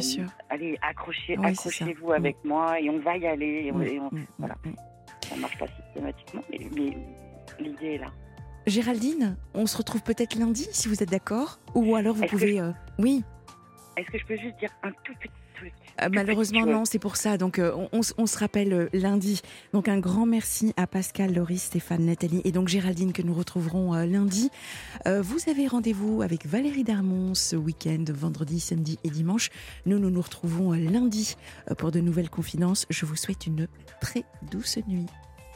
allez, 0.51 0.78
accrochez, 0.82 1.39
accrochez-vous 1.43 2.12
avec 2.12 2.36
mmh. 2.45 2.49
moi 2.49 2.81
et 2.81 2.90
on 2.90 2.99
va 2.99 3.16
y 3.16 3.27
aller. 3.27 3.65
Et 3.66 3.73
on, 3.73 3.78
mmh. 3.78 4.27
voilà. 4.39 4.57
Ça 5.23 5.36
ne 5.36 5.40
marche 5.40 5.59
pas 5.59 5.66
systématiquement, 5.69 6.43
mais, 6.51 6.59
mais 6.77 6.97
l'idée 7.59 7.95
est 7.95 7.99
là. 7.99 8.11
Géraldine, 8.66 9.36
on 9.55 9.66
se 9.66 9.77
retrouve 9.78 10.03
peut-être 10.03 10.35
lundi 10.35 10.69
si 10.73 10.89
vous 10.89 11.03
êtes 11.03 11.11
d'accord 11.11 11.59
Ou 11.74 11.97
alors 11.97 12.15
vous 12.15 12.27
pouvez. 12.27 12.61
Euh, 12.61 12.73
oui. 12.99 13.24
Est-ce 13.97 14.11
que 14.11 14.19
je 14.19 14.27
peux 14.27 14.36
juste 14.36 14.59
dire 14.59 14.70
un 14.82 14.93
tout 15.05 15.15
petit 15.20 15.28
euh, 15.28 15.38
malheureusement, 16.12 16.66
non, 16.66 16.85
c'est 16.85 16.99
pour 16.99 17.16
ça. 17.16 17.39
Donc, 17.39 17.59
euh, 17.59 17.73
on, 17.93 18.03
se 18.03 18.39
rappelle 18.39 18.73
euh, 18.73 18.89
lundi. 18.93 19.41
Donc, 19.73 19.89
un 19.89 19.99
grand 19.99 20.27
merci 20.27 20.73
à 20.77 20.87
Pascal, 20.87 21.35
Laurie, 21.35 21.59
Stéphane, 21.59 22.05
Nathalie 22.07 22.41
et 22.45 22.53
donc 22.53 22.69
Géraldine 22.69 23.12
que 23.12 23.23
nous 23.23 23.35
retrouverons 23.35 23.95
lundi. 24.05 24.51
vous 25.07 25.39
avez 25.49 25.66
rendez-vous 25.66 26.23
avec 26.23 26.47
Valérie 26.47 26.85
Darmon 26.85 27.35
ce 27.35 27.57
week-end, 27.57 28.05
vendredi, 28.09 28.61
samedi 28.61 28.99
et 29.05 29.11
dimanche. 29.11 29.51
Nous, 29.87 29.99
nous 29.99 30.11
nous 30.11 30.23
retrouvons 30.23 30.73
lundi 30.73 31.37
pour 31.79 31.91
de 31.91 32.01
nouvelles 32.01 32.31
confidences. 32.31 32.87
Je 32.91 33.07
vous 33.07 33.16
souhaite 33.16 33.47
une 33.47 33.69
très 34.01 34.25
douce 34.51 34.79
nuit. 34.87 35.07